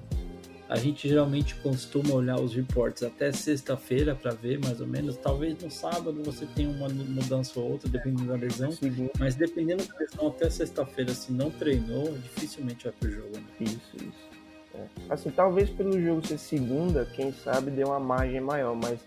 a 0.69 0.75
gente 0.75 1.07
geralmente 1.07 1.55
costuma 1.55 2.13
olhar 2.13 2.39
os 2.39 2.53
reports 2.53 3.01
até 3.01 3.31
sexta-feira 3.31 4.13
para 4.13 4.31
ver 4.31 4.59
mais 4.59 4.81
ou 4.81 4.87
menos. 4.87 5.15
Talvez 5.15 5.57
no 5.63 5.71
sábado 5.71 6.21
você 6.23 6.45
tenha 6.45 6.69
uma 6.69 6.89
mudança 6.89 7.57
ou 7.59 7.71
outra, 7.71 7.89
dependendo 7.89 8.25
da 8.25 8.35
lesão. 8.35 8.71
Sim. 8.71 9.09
Mas 9.17 9.35
dependendo 9.35 9.85
da 9.85 9.97
lesão, 9.97 10.27
até 10.27 10.49
sexta-feira, 10.49 11.13
se 11.13 11.31
não 11.31 11.49
treinou, 11.49 12.11
dificilmente 12.17 12.83
vai 12.83 12.93
pro 12.93 13.09
jogo. 13.09 13.37
Né? 13.37 13.43
Isso, 13.61 13.95
isso. 13.95 14.27
É. 14.75 14.85
Assim, 15.09 15.29
talvez 15.29 15.69
pelo 15.69 15.99
jogo 16.01 16.25
ser 16.27 16.37
segunda, 16.37 17.05
quem 17.05 17.31
sabe 17.31 17.71
dê 17.71 17.85
uma 17.85 17.99
margem 17.99 18.41
maior, 18.41 18.75
mas 18.75 18.99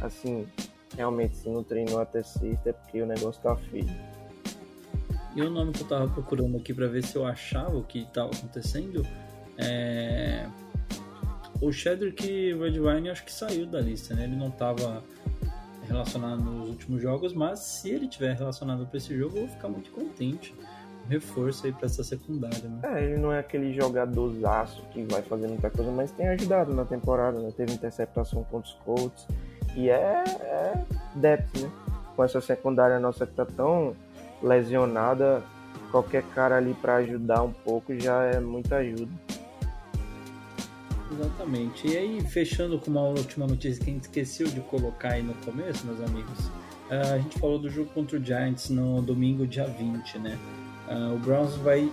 assim, 0.00 0.46
realmente 0.96 1.36
se 1.36 1.48
não 1.48 1.62
treinou 1.62 2.00
até 2.00 2.22
sexta 2.22 2.70
é 2.70 2.72
porque 2.72 3.00
o 3.00 3.06
negócio 3.06 3.40
tá 3.40 3.54
feio. 3.56 3.88
E 5.36 5.42
o 5.42 5.50
nome 5.50 5.72
que 5.72 5.82
eu 5.82 5.88
tava 5.88 6.08
procurando 6.08 6.56
aqui 6.56 6.74
para 6.74 6.86
ver 6.86 7.04
se 7.04 7.16
eu 7.16 7.24
achava 7.24 7.76
o 7.76 7.84
que 7.84 8.04
tava 8.12 8.30
acontecendo 8.30 9.06
é. 9.56 10.46
O 11.64 11.72
Shedrick 11.72 12.52
Redwine 12.54 13.08
acho 13.08 13.24
que 13.24 13.32
saiu 13.32 13.64
da 13.64 13.80
lista, 13.80 14.14
né? 14.14 14.24
Ele 14.24 14.36
não 14.36 14.50
tava 14.50 15.02
relacionado 15.88 16.42
nos 16.42 16.68
últimos 16.68 17.00
jogos, 17.00 17.32
mas 17.32 17.60
se 17.60 17.88
ele 17.90 18.06
tiver 18.06 18.36
relacionado 18.36 18.86
para 18.86 18.98
esse 18.98 19.16
jogo, 19.16 19.38
eu 19.38 19.46
vou 19.46 19.48
ficar 19.48 19.68
muito 19.68 19.90
contente 19.90 20.54
reforço 21.08 21.66
aí 21.66 21.72
para 21.72 21.86
essa 21.86 22.04
secundária, 22.04 22.68
né? 22.68 22.80
É, 22.82 23.04
ele 23.04 23.16
não 23.16 23.32
é 23.32 23.38
aquele 23.38 23.72
jogadorzaço 23.72 24.82
que 24.90 25.02
vai 25.04 25.22
fazer 25.22 25.48
muita 25.48 25.70
coisa, 25.70 25.90
mas 25.90 26.10
tem 26.10 26.28
ajudado 26.28 26.74
na 26.74 26.84
temporada, 26.84 27.38
né? 27.38 27.50
Teve 27.56 27.72
interceptação 27.72 28.44
contra 28.44 28.70
os 28.70 28.74
Colts 28.84 29.26
e 29.74 29.88
é, 29.88 30.24
é 30.26 30.84
depth, 31.14 31.60
né? 31.60 31.70
Com 32.14 32.24
essa 32.24 32.40
secundária 32.40 32.98
nossa 32.98 33.26
que 33.26 33.34
tá 33.34 33.44
tão 33.44 33.94
lesionada, 34.42 35.42
qualquer 35.90 36.22
cara 36.34 36.56
ali 36.56 36.74
para 36.74 36.96
ajudar 36.96 37.42
um 37.42 37.52
pouco 37.52 37.98
já 37.98 38.22
é 38.24 38.38
muita 38.38 38.76
ajuda. 38.76 39.08
Exatamente. 41.14 41.86
E 41.86 41.96
aí, 41.96 42.20
fechando 42.22 42.78
com 42.78 42.90
uma 42.90 43.02
última 43.02 43.46
notícia 43.46 43.82
que 43.82 43.90
a 43.90 43.92
gente 43.92 44.02
esqueceu 44.02 44.48
de 44.48 44.60
colocar 44.62 45.12
aí 45.12 45.22
no 45.22 45.34
começo, 45.34 45.86
meus 45.86 46.00
amigos. 46.00 46.50
A 46.90 47.18
gente 47.18 47.38
falou 47.38 47.58
do 47.58 47.70
jogo 47.70 47.90
contra 47.90 48.18
o 48.18 48.22
Giants 48.22 48.68
no 48.68 49.00
domingo, 49.00 49.46
dia 49.46 49.66
20, 49.66 50.18
né? 50.18 50.38
Uh, 50.88 51.14
o 51.14 51.18
Browns 51.18 51.54
vai 51.56 51.90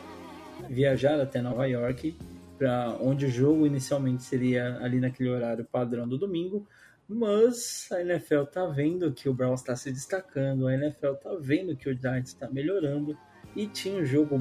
viajar 0.69 1.19
até 1.19 1.41
Nova 1.41 1.65
York, 1.65 2.17
para 2.57 2.97
onde 2.99 3.25
o 3.25 3.29
jogo 3.29 3.65
inicialmente 3.65 4.23
seria 4.23 4.77
ali 4.79 4.99
naquele 4.99 5.29
horário 5.29 5.65
padrão 5.65 6.07
do 6.07 6.17
domingo, 6.17 6.67
mas 7.07 7.87
a 7.91 8.01
NFL 8.01 8.43
tá 8.51 8.65
vendo 8.65 9.11
que 9.11 9.29
o 9.29 9.33
Browns 9.33 9.61
está 9.61 9.75
se 9.75 9.91
destacando, 9.91 10.67
a 10.67 10.73
NFL 10.73 11.13
tá 11.13 11.35
vendo 11.39 11.75
que 11.75 11.89
o 11.89 11.97
Giants 11.97 12.29
está 12.29 12.49
melhorando 12.49 13.17
E 13.55 13.67
tinha 13.67 14.01
um 14.01 14.05
jogo, 14.05 14.37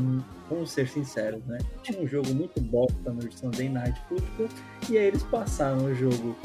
vamos 0.49 0.70
ser 0.70 0.89
sinceros, 0.89 1.45
né? 1.47 1.59
Tinha 1.82 2.01
um 2.01 2.07
jogo 2.07 2.32
muito 2.32 2.61
bosta 2.61 3.12
no 3.12 3.31
Sunday 3.32 3.69
Night 3.69 4.01
Football. 4.09 4.49
E 4.89 4.97
aí 4.97 5.07
eles 5.07 5.23
passaram 5.24 5.85
o 5.85 5.95
jogo 5.95 6.37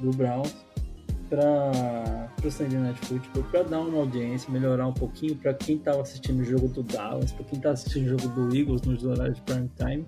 do 0.00 0.10
Browns 0.10 0.54
para 1.28 2.30
o 2.44 2.50
Sunday 2.50 2.78
Night 2.78 3.00
Football 3.06 3.44
para 3.50 3.62
dar 3.64 3.80
uma 3.80 3.98
audiência, 3.98 4.52
melhorar 4.52 4.86
um 4.86 4.92
pouquinho 4.92 5.34
para 5.36 5.52
quem 5.54 5.76
estava 5.76 6.02
assistindo 6.02 6.40
o 6.40 6.44
jogo 6.44 6.68
do 6.68 6.82
Dallas, 6.82 7.32
para 7.32 7.44
quem 7.44 7.56
estava 7.56 7.74
assistindo 7.74 8.06
o 8.06 8.18
jogo 8.18 8.28
do 8.28 8.56
Eagles 8.56 8.82
nos 8.82 9.04
horários 9.04 9.36
de 9.36 9.42
prime 9.42 9.70
time. 9.76 10.06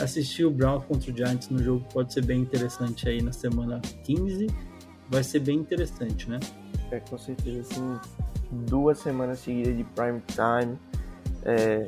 Assistir 0.00 0.44
o 0.44 0.50
Browns 0.50 0.84
contra 0.84 1.10
o 1.10 1.16
Giants 1.16 1.48
no 1.48 1.62
jogo 1.62 1.84
pode 1.92 2.12
ser 2.12 2.24
bem 2.24 2.40
interessante 2.40 3.08
aí 3.08 3.22
na 3.22 3.32
semana 3.32 3.80
15. 4.04 4.48
Vai 5.08 5.22
ser 5.22 5.40
bem 5.40 5.58
interessante, 5.58 6.28
né? 6.28 6.40
É, 6.90 7.00
com 7.00 7.16
certeza, 7.16 7.60
assim, 7.60 7.98
duas 8.68 8.98
semanas 8.98 9.38
seguidas 9.38 9.76
de 9.76 9.84
prime 9.84 10.20
time. 10.26 10.78
É, 11.44 11.86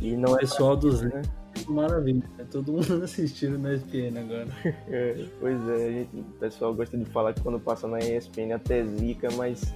e 0.00 0.16
não 0.16 0.36
é 0.36 0.40
pessoal 0.40 0.76
dos 0.76 1.02
né? 1.02 1.22
Maravilha, 1.68 2.22
é 2.38 2.44
todo 2.44 2.72
mundo 2.72 3.00
assistindo 3.04 3.58
na 3.58 3.74
ESPN 3.74 4.18
agora. 4.18 4.48
É, 4.88 5.26
pois 5.40 5.68
é, 5.68 5.90
gente, 5.90 6.16
o 6.16 6.24
pessoal 6.38 6.74
gosta 6.74 6.98
de 6.98 7.04
falar 7.06 7.32
que 7.32 7.40
quando 7.40 7.58
passa 7.58 7.86
na 7.88 7.98
ESPN 7.98 8.52
até 8.54 8.84
zica, 8.84 9.28
mas 9.36 9.72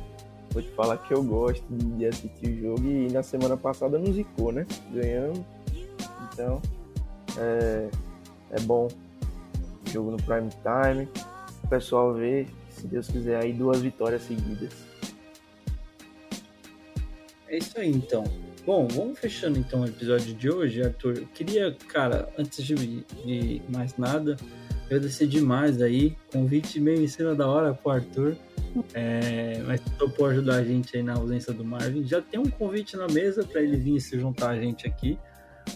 vou 0.51 0.62
te 0.62 0.70
falar 0.70 0.98
que 0.98 1.14
eu 1.14 1.22
gosto 1.22 1.64
de 1.70 2.06
assistir 2.06 2.48
o 2.48 2.60
jogo 2.60 2.85
e 2.85 3.10
na 3.10 3.22
semana 3.22 3.56
passada 3.56 3.98
não 3.98 4.12
zicou, 4.12 4.52
né? 4.52 4.66
Ganhamos. 4.93 5.40
Então, 6.32 6.60
é, 7.39 7.89
é 8.51 8.60
bom. 8.60 8.89
Jogo 9.90 10.10
no 10.10 10.16
prime 10.18 10.51
time. 10.51 11.09
O 11.64 11.68
pessoal 11.68 12.12
vê, 12.12 12.47
se 12.70 12.86
Deus 12.86 13.09
quiser, 13.09 13.43
aí 13.43 13.52
duas 13.52 13.80
vitórias 13.80 14.22
seguidas. 14.22 14.72
É 17.47 17.56
isso 17.56 17.78
aí 17.78 17.90
então. 17.90 18.24
Bom, 18.68 18.86
vamos 18.86 19.18
fechando 19.18 19.58
então 19.58 19.80
o 19.80 19.86
episódio 19.86 20.34
de 20.34 20.50
hoje, 20.50 20.82
Arthur. 20.82 21.16
Eu 21.16 21.26
queria, 21.28 21.74
cara, 21.88 22.28
antes 22.36 22.62
de, 22.62 22.74
de 23.24 23.62
mais 23.66 23.96
nada, 23.96 24.36
agradecer 24.84 25.26
demais 25.26 25.80
aí. 25.80 26.14
Convite 26.30 26.78
meio 26.78 27.02
em 27.02 27.08
cima 27.08 27.34
da 27.34 27.48
hora 27.48 27.72
pro 27.72 27.92
Arthur. 27.92 28.36
É, 28.92 29.62
mas 29.66 29.80
topou 29.96 30.26
ajudar 30.26 30.56
a 30.56 30.62
gente 30.62 30.94
aí 30.94 31.02
na 31.02 31.14
ausência 31.14 31.50
do 31.50 31.64
Marvin. 31.64 32.04
Já 32.04 32.20
tem 32.20 32.38
um 32.38 32.50
convite 32.50 32.94
na 32.94 33.06
mesa 33.06 33.42
para 33.42 33.62
ele 33.62 33.78
vir 33.78 33.98
se 34.00 34.20
juntar 34.20 34.50
a 34.50 34.60
gente 34.60 34.86
aqui 34.86 35.18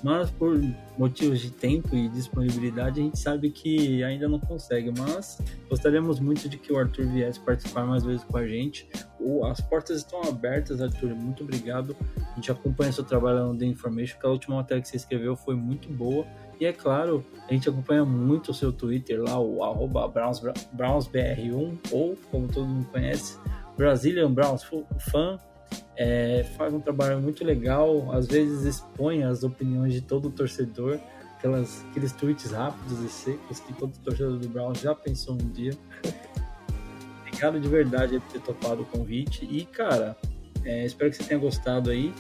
mas 0.03 0.31
por 0.31 0.61
motivos 0.97 1.41
de 1.41 1.51
tempo 1.51 1.95
e 1.95 2.09
disponibilidade 2.09 3.01
a 3.01 3.05
gente 3.05 3.19
sabe 3.19 3.51
que 3.51 4.03
ainda 4.03 4.29
não 4.29 4.39
consegue, 4.39 4.93
mas 4.99 5.39
gostaríamos 5.69 6.21
muito 6.21 6.49
de 6.49 6.57
que 6.57 6.73
o 6.73 6.79
Arthur 6.79 7.07
viesse 7.07 7.41
participar 7.41 7.85
mais 7.85 8.05
vezes 8.05 8.25
com 8.25 8.37
a 8.37 8.47
gente. 8.47 8.89
As 9.45 9.61
portas 9.61 9.99
estão 9.99 10.23
abertas, 10.23 10.81
Arthur, 10.81 11.15
muito 11.15 11.43
obrigado. 11.43 11.97
A 12.17 12.35
gente 12.37 12.51
acompanha 12.51 12.93
seu 12.93 13.05
trabalho 13.05 13.47
no 13.47 13.57
The 13.57 13.67
Information, 13.67 14.19
que 14.19 14.27
a 14.27 14.31
última 14.31 14.57
matéria 14.57 14.83
que 14.83 14.89
você 14.89 14.97
escreveu 14.97 15.37
foi 15.37 15.55
muito 15.55 15.89
boa. 15.89 16.27
E 16.61 16.67
é 16.67 16.73
claro, 16.73 17.25
a 17.49 17.53
gente 17.53 17.69
acompanha 17.69 18.05
muito 18.05 18.51
o 18.51 18.55
seu 18.55 18.73
Twitter 18.73 19.21
lá, 19.21 19.39
o 19.39 19.65
arroba 19.65 20.09
BrownsBR1, 20.09 21.79
ou 21.91 22.17
como 22.31 22.47
todo 22.49 22.67
mundo 22.67 22.87
conhece, 22.93 23.39
Brazilian 23.77 24.33
Browns 24.33 24.63
Fan 25.11 25.39
é, 25.97 26.45
faz 26.57 26.73
um 26.73 26.81
trabalho 26.81 27.21
muito 27.21 27.45
legal, 27.45 28.13
às 28.13 28.27
vezes 28.27 28.65
expõe 28.65 29.23
as 29.25 29.43
opiniões 29.43 29.93
de 29.93 30.01
todo 30.01 30.31
torcedor, 30.31 30.99
aquelas, 31.37 31.85
aqueles 31.91 32.13
tweets 32.13 32.51
rápidos 32.51 33.01
e 33.01 33.09
secos 33.09 33.61
que 33.61 33.73
todo 33.73 33.93
torcedor 33.99 34.39
do 34.39 34.49
Brown 34.49 34.75
já 34.75 34.95
pensou 34.95 35.35
um 35.35 35.51
dia. 35.51 35.73
Obrigado 37.21 37.61
de 37.61 37.69
verdade 37.69 38.21
por 38.21 38.33
ter 38.33 38.41
topado 38.41 38.83
o 38.83 38.85
convite 38.87 39.45
e, 39.51 39.65
cara, 39.67 40.17
é, 40.65 40.85
espero 40.85 41.11
que 41.11 41.17
você 41.17 41.25
tenha 41.25 41.41
gostado 41.41 41.91
aí. 41.91 42.13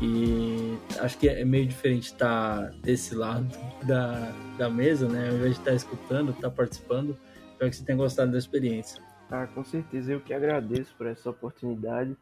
E 0.00 0.76
acho 0.98 1.16
que 1.18 1.28
é 1.28 1.44
meio 1.44 1.66
diferente 1.66 2.06
estar 2.06 2.70
desse 2.82 3.14
lado 3.14 3.46
da, 3.84 4.32
da 4.58 4.68
mesa, 4.68 5.08
né? 5.08 5.28
Ao 5.28 5.36
invés 5.36 5.54
de 5.54 5.60
estar 5.60 5.72
escutando, 5.72 6.32
estar 6.32 6.50
participando. 6.50 7.16
Espero 7.52 7.70
que 7.70 7.76
você 7.76 7.84
tenha 7.84 7.96
gostado 7.96 8.32
da 8.32 8.38
experiência. 8.38 9.00
Ah, 9.30 9.46
com 9.46 9.64
certeza. 9.64 10.12
Eu 10.12 10.20
que 10.20 10.34
agradeço 10.34 10.94
por 10.96 11.06
essa 11.06 11.30
oportunidade 11.30 12.16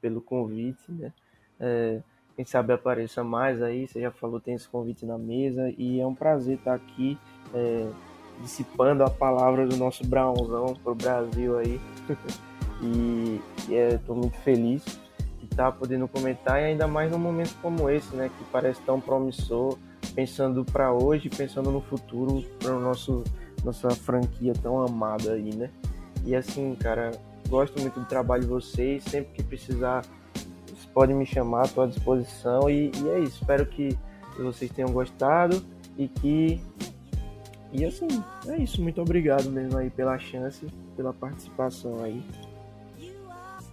pelo 0.00 0.20
convite, 0.20 0.90
né? 0.90 1.12
É, 1.58 2.00
quem 2.36 2.44
sabe 2.44 2.72
apareça 2.72 3.22
mais 3.22 3.60
aí, 3.60 3.86
você 3.86 4.00
já 4.00 4.10
falou, 4.10 4.40
tem 4.40 4.54
esse 4.54 4.68
convite 4.68 5.04
na 5.04 5.18
mesa 5.18 5.72
e 5.76 6.00
é 6.00 6.06
um 6.06 6.14
prazer 6.14 6.56
estar 6.56 6.74
aqui 6.74 7.18
é, 7.52 7.86
dissipando 8.40 9.04
a 9.04 9.10
palavra 9.10 9.66
do 9.66 9.76
nosso 9.76 10.06
Brownzão 10.06 10.74
pro 10.82 10.94
Brasil 10.94 11.58
aí. 11.58 11.80
e 12.82 13.40
estou 13.68 14.16
é, 14.16 14.18
muito 14.18 14.38
feliz 14.38 14.82
de 15.38 15.44
estar 15.44 15.70
podendo 15.72 16.08
comentar 16.08 16.60
e 16.60 16.64
ainda 16.64 16.86
mais 16.86 17.10
num 17.10 17.18
momento 17.18 17.54
como 17.60 17.90
esse, 17.90 18.14
né? 18.16 18.30
Que 18.38 18.44
parece 18.44 18.80
tão 18.82 19.00
promissor, 19.00 19.76
pensando 20.14 20.64
para 20.64 20.92
hoje, 20.92 21.28
pensando 21.28 21.70
no 21.70 21.80
futuro, 21.80 22.42
para 22.58 22.72
nosso 22.72 23.22
nossa 23.62 23.90
franquia 23.90 24.54
tão 24.54 24.82
amada 24.82 25.32
aí, 25.32 25.54
né? 25.54 25.70
E 26.24 26.34
assim, 26.34 26.74
cara, 26.74 27.10
gosto 27.50 27.78
muito 27.80 27.98
do 27.98 28.06
trabalho 28.06 28.42
de 28.42 28.48
vocês. 28.48 29.02
Sempre 29.04 29.32
que 29.34 29.42
precisar, 29.42 30.02
vocês 30.66 30.86
podem 30.94 31.14
me 31.14 31.26
chamar, 31.26 31.66
estou 31.66 31.84
à 31.84 31.86
disposição. 31.88 32.70
E, 32.70 32.90
e, 32.94 33.08
é 33.08 33.18
isso. 33.18 33.40
Espero 33.40 33.66
que 33.66 33.98
vocês 34.38 34.70
tenham 34.70 34.90
gostado 34.90 35.62
e 35.98 36.08
que. 36.08 36.60
E 37.72 37.84
assim, 37.84 38.08
é 38.46 38.56
isso. 38.56 38.80
Muito 38.80 39.02
obrigado 39.02 39.50
mesmo 39.50 39.76
aí 39.76 39.90
pela 39.90 40.18
chance, 40.18 40.66
pela 40.96 41.12
participação 41.12 42.02
aí. 42.02 42.22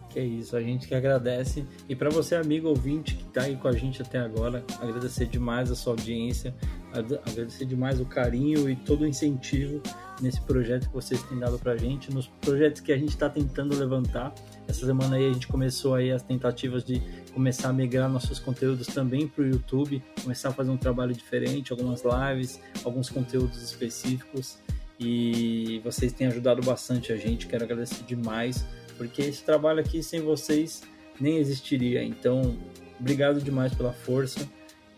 Que 0.10 0.20
é 0.20 0.24
isso, 0.24 0.56
a 0.56 0.62
gente 0.62 0.88
que 0.88 0.95
agradece. 0.95 1.66
E 1.88 1.95
para 1.95 2.10
você, 2.10 2.36
amigo 2.36 2.70
ouvinte 2.70 3.16
que 3.16 3.24
está 3.24 3.44
aí 3.44 3.56
com 3.56 3.68
a 3.68 3.74
gente 3.74 4.02
até 4.02 4.20
agora, 4.20 4.64
agradecer 4.80 5.28
demais 5.28 5.70
a 5.70 5.76
sua 5.76 5.94
audiência, 5.94 6.56
agradecer 6.99 7.65
demais 7.65 7.99
o 7.99 8.06
carinho 8.06 8.69
e 8.69 8.76
todo 8.76 9.02
o 9.02 9.07
incentivo 9.07 9.82
nesse 10.22 10.41
projeto 10.41 10.88
que 10.88 10.94
vocês 10.94 11.22
têm 11.24 11.38
dado 11.38 11.60
para 11.60 11.74
a 11.74 11.78
gente, 11.78 12.11
nos 12.11 12.28
projetos 12.28 12.82
que 12.82 12.91
a 12.91 12.98
gente 12.98 13.10
está 13.10 13.30
tentando 13.30 13.76
levantar. 13.78 14.34
Essa 14.68 14.86
semana 14.86 15.15
aí 15.15 15.30
a 15.30 15.34
gente 15.34 15.48
começou 15.48 15.95
aí 15.95 16.11
as 16.11 16.24
tentativas 16.24 16.84
de 16.84 17.02
começar 17.34 17.69
a 17.69 17.74
migrar 17.74 18.10
nossos 18.10 18.40
conteúdos 18.40 18.88
também 18.88 19.28
para 19.28 19.44
o 19.44 19.48
YouTube, 19.48 20.03
começar 20.24 20.49
a 20.49 20.53
fazer 20.53 20.72
um 20.72 20.78
trabalho 20.78 21.14
diferente, 21.14 21.72
algumas 21.72 22.03
lives, 22.03 22.60
alguns 22.84 23.10
conteúdos 23.10 23.61
específicos. 23.61 24.57
E 24.99 25.80
vocês 25.84 26.11
têm 26.11 26.26
ajudado 26.28 26.61
bastante 26.64 27.14
a 27.14 27.15
gente, 27.15 27.45
quero 27.45 27.64
agradecer 27.64 28.03
demais 28.03 28.65
porque 28.98 29.22
esse 29.22 29.44
trabalho 29.44 29.80
aqui 29.80 30.02
sem 30.02 30.22
vocês 30.22 30.82
nem 31.22 31.38
existiria. 31.38 32.03
Então, 32.03 32.57
obrigado 32.99 33.40
demais 33.40 33.74
pela 33.74 33.94
força 33.94 34.48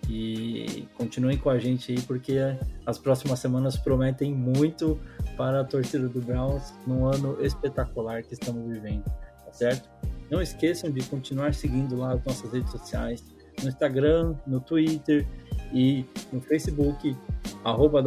e 0.10 0.88
continuem 0.96 1.38
com 1.38 1.50
a 1.50 1.60
gente 1.60 1.92
aí, 1.92 2.02
porque 2.02 2.38
as 2.86 2.98
próximas 2.98 3.40
semanas 3.40 3.78
prometem 3.78 4.34
muito 4.34 5.00
para 5.38 5.62
a 5.62 5.64
torcida 5.64 6.10
do 6.10 6.20
Browns 6.20 6.74
num 6.88 7.06
ano 7.06 7.38
espetacular 7.46 8.24
que 8.24 8.34
estamos 8.34 8.68
vivendo, 8.68 9.04
tá 9.04 9.54
certo? 9.54 9.88
Não 10.32 10.42
esqueçam 10.42 10.90
de 10.92 11.04
continuar 11.04 11.54
seguindo 11.54 11.96
lá 11.96 12.14
as 12.14 12.24
nossas 12.26 12.52
redes 12.52 12.72
sociais, 12.72 13.24
no 13.62 13.70
Instagram, 13.70 14.36
no 14.48 14.60
Twitter 14.60 15.28
e 15.72 16.06
no 16.34 16.42
Facebook, 16.42 17.16
arroba 17.64 18.02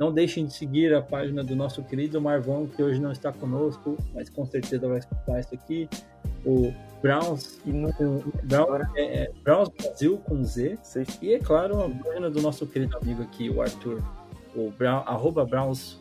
não 0.00 0.12
deixem 0.12 0.46
de 0.46 0.52
seguir 0.52 0.92
a 0.94 1.00
página 1.00 1.44
do 1.44 1.54
nosso 1.54 1.80
querido 1.84 2.20
Marvão, 2.20 2.66
que 2.66 2.82
hoje 2.82 3.00
não 3.00 3.12
está 3.12 3.32
conosco, 3.32 3.96
mas 4.12 4.28
com 4.28 4.44
certeza 4.44 4.88
vai 4.88 4.98
escutar 4.98 5.38
isso 5.38 5.54
aqui. 5.54 5.88
O 6.44 6.72
Browns, 7.02 7.58
Browns, 8.44 8.88
é, 8.94 9.02
é, 9.02 9.32
Browns 9.42 9.68
Brasil 9.68 10.18
com 10.18 10.44
Z. 10.44 10.78
E 11.20 11.34
é 11.34 11.38
claro, 11.38 11.82
a 11.82 11.90
página 11.90 12.30
do 12.30 12.40
nosso 12.40 12.66
querido 12.66 12.96
amigo 12.96 13.22
aqui, 13.22 13.50
o 13.50 13.60
Arthur. 13.60 14.02
O 14.54 14.70
Brown, 14.70 15.02
arroba 15.06 15.46
Browns1. 15.46 15.96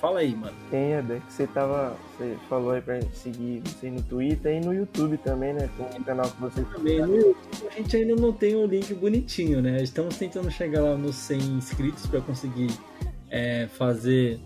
Fala 0.00 0.20
aí, 0.20 0.34
mano. 0.34 0.56
Tem, 0.70 0.92
Eder, 0.92 1.20
que 1.22 1.32
você 1.32 1.44
tava. 1.44 1.96
Você 2.16 2.36
falou 2.48 2.70
aí 2.70 2.80
pra 2.80 3.00
seguir 3.12 3.60
você 3.64 3.90
no 3.90 4.00
Twitter 4.00 4.62
e 4.62 4.64
no 4.64 4.72
YouTube 4.72 5.18
também, 5.18 5.52
né? 5.52 5.68
Com 5.76 5.82
o 5.82 6.04
canal 6.04 6.30
que 6.30 6.40
você 6.40 6.62
também. 6.62 7.00
No 7.00 7.16
YouTube 7.16 7.66
a 7.68 7.70
gente 7.76 7.96
ainda 7.96 8.14
não 8.14 8.32
tem 8.32 8.54
o 8.54 8.64
link 8.64 8.94
bonitinho, 8.94 9.60
né? 9.60 9.82
Estamos 9.82 10.16
tentando 10.16 10.48
chegar 10.52 10.82
lá 10.82 10.94
nos 10.96 11.16
100 11.16 11.38
inscritos 11.58 12.06
para 12.06 12.20
conseguir 12.20 12.70
é, 13.28 13.66
fazer 13.66 14.38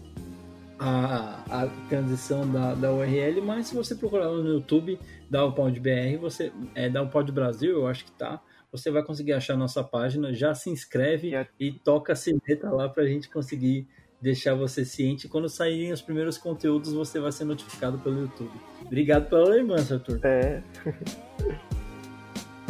a, 0.81 1.45
a 1.51 1.67
transição 1.91 2.51
da, 2.51 2.75
da 2.75 2.91
URL, 2.91 3.43
mas 3.43 3.67
se 3.67 3.75
você 3.75 3.95
procurar 3.95 4.29
no 4.29 4.49
YouTube, 4.49 4.99
dá 5.29 5.45
o 5.45 5.53
Pod 5.53 5.79
BR, 5.79 6.19
você 6.19 6.51
é, 6.75 6.89
dá 6.89 7.03
o 7.03 7.09
Pod 7.09 7.31
Brasil, 7.31 7.73
eu 7.73 7.87
acho 7.87 8.07
que 8.07 8.13
tá. 8.13 8.41
Você 8.73 8.91
vai 8.91 9.03
conseguir 9.03 9.35
achar 9.35 9.55
a 9.55 9.59
nossa 9.59 9.85
página, 9.85 10.33
já 10.33 10.55
se 10.55 10.71
inscreve 10.71 11.33
e 11.59 11.71
toca 11.71 12.15
a 12.15 12.17
sineta 12.17 12.71
lá 12.71 12.89
para 12.89 13.03
a 13.03 13.07
gente 13.07 13.29
conseguir 13.29 13.87
deixar 14.23 14.55
você 14.55 14.85
ciente. 14.85 15.29
Quando 15.29 15.49
saírem 15.49 15.93
os 15.93 16.01
primeiros 16.01 16.39
conteúdos, 16.39 16.93
você 16.93 17.21
vai 17.21 17.33
ser 17.33 17.45
notificado 17.45 17.99
pelo 17.99 18.21
YouTube. 18.21 18.53
Obrigado 18.81 19.29
pela 19.29 19.49
lembrança, 19.49 19.95
Arthur. 19.95 20.21
É. 20.23 20.63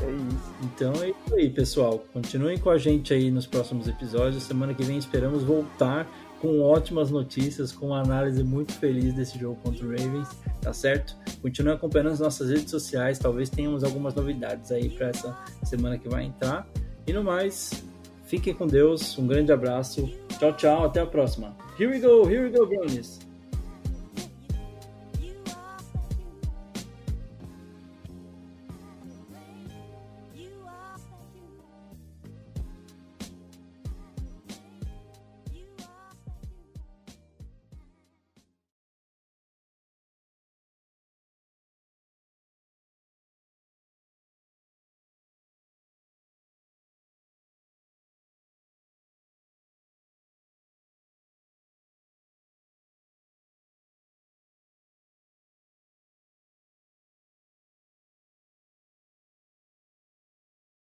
É 0.02 0.10
isso. 0.12 0.54
Então 0.62 0.92
é 1.02 1.10
isso 1.10 1.34
aí, 1.34 1.50
pessoal. 1.50 2.02
Continuem 2.10 2.58
com 2.58 2.70
a 2.70 2.78
gente 2.78 3.12
aí 3.12 3.30
nos 3.30 3.46
próximos 3.46 3.86
episódios. 3.86 4.42
Semana 4.42 4.72
que 4.72 4.82
vem 4.82 4.96
esperamos 4.96 5.42
voltar 5.42 6.08
com 6.40 6.62
ótimas 6.62 7.10
notícias, 7.10 7.70
com 7.70 7.88
uma 7.88 8.00
análise 8.00 8.42
muito 8.42 8.72
feliz 8.72 9.12
desse 9.12 9.38
jogo 9.38 9.56
contra 9.62 9.86
o 9.86 9.90
Ravens, 9.90 10.28
tá 10.60 10.72
certo? 10.72 11.14
Continue 11.42 11.74
acompanhando 11.74 12.12
as 12.12 12.20
nossas 12.20 12.48
redes 12.48 12.70
sociais, 12.70 13.18
talvez 13.18 13.50
tenhamos 13.50 13.84
algumas 13.84 14.14
novidades 14.14 14.72
aí 14.72 14.88
para 14.88 15.08
essa 15.08 15.38
semana 15.64 15.98
que 15.98 16.08
vai 16.08 16.24
entrar. 16.24 16.66
E 17.06 17.12
no 17.12 17.22
mais, 17.22 17.84
fiquem 18.24 18.54
com 18.54 18.66
Deus, 18.66 19.18
um 19.18 19.26
grande 19.26 19.52
abraço, 19.52 20.10
tchau, 20.38 20.52
tchau, 20.56 20.84
até 20.84 21.00
a 21.00 21.06
próxima. 21.06 21.54
Here 21.78 21.90
we 21.90 22.00
go, 22.00 22.28
here 22.28 22.42
we 22.42 22.50
go, 22.50 22.66
Brownies! 22.66 23.29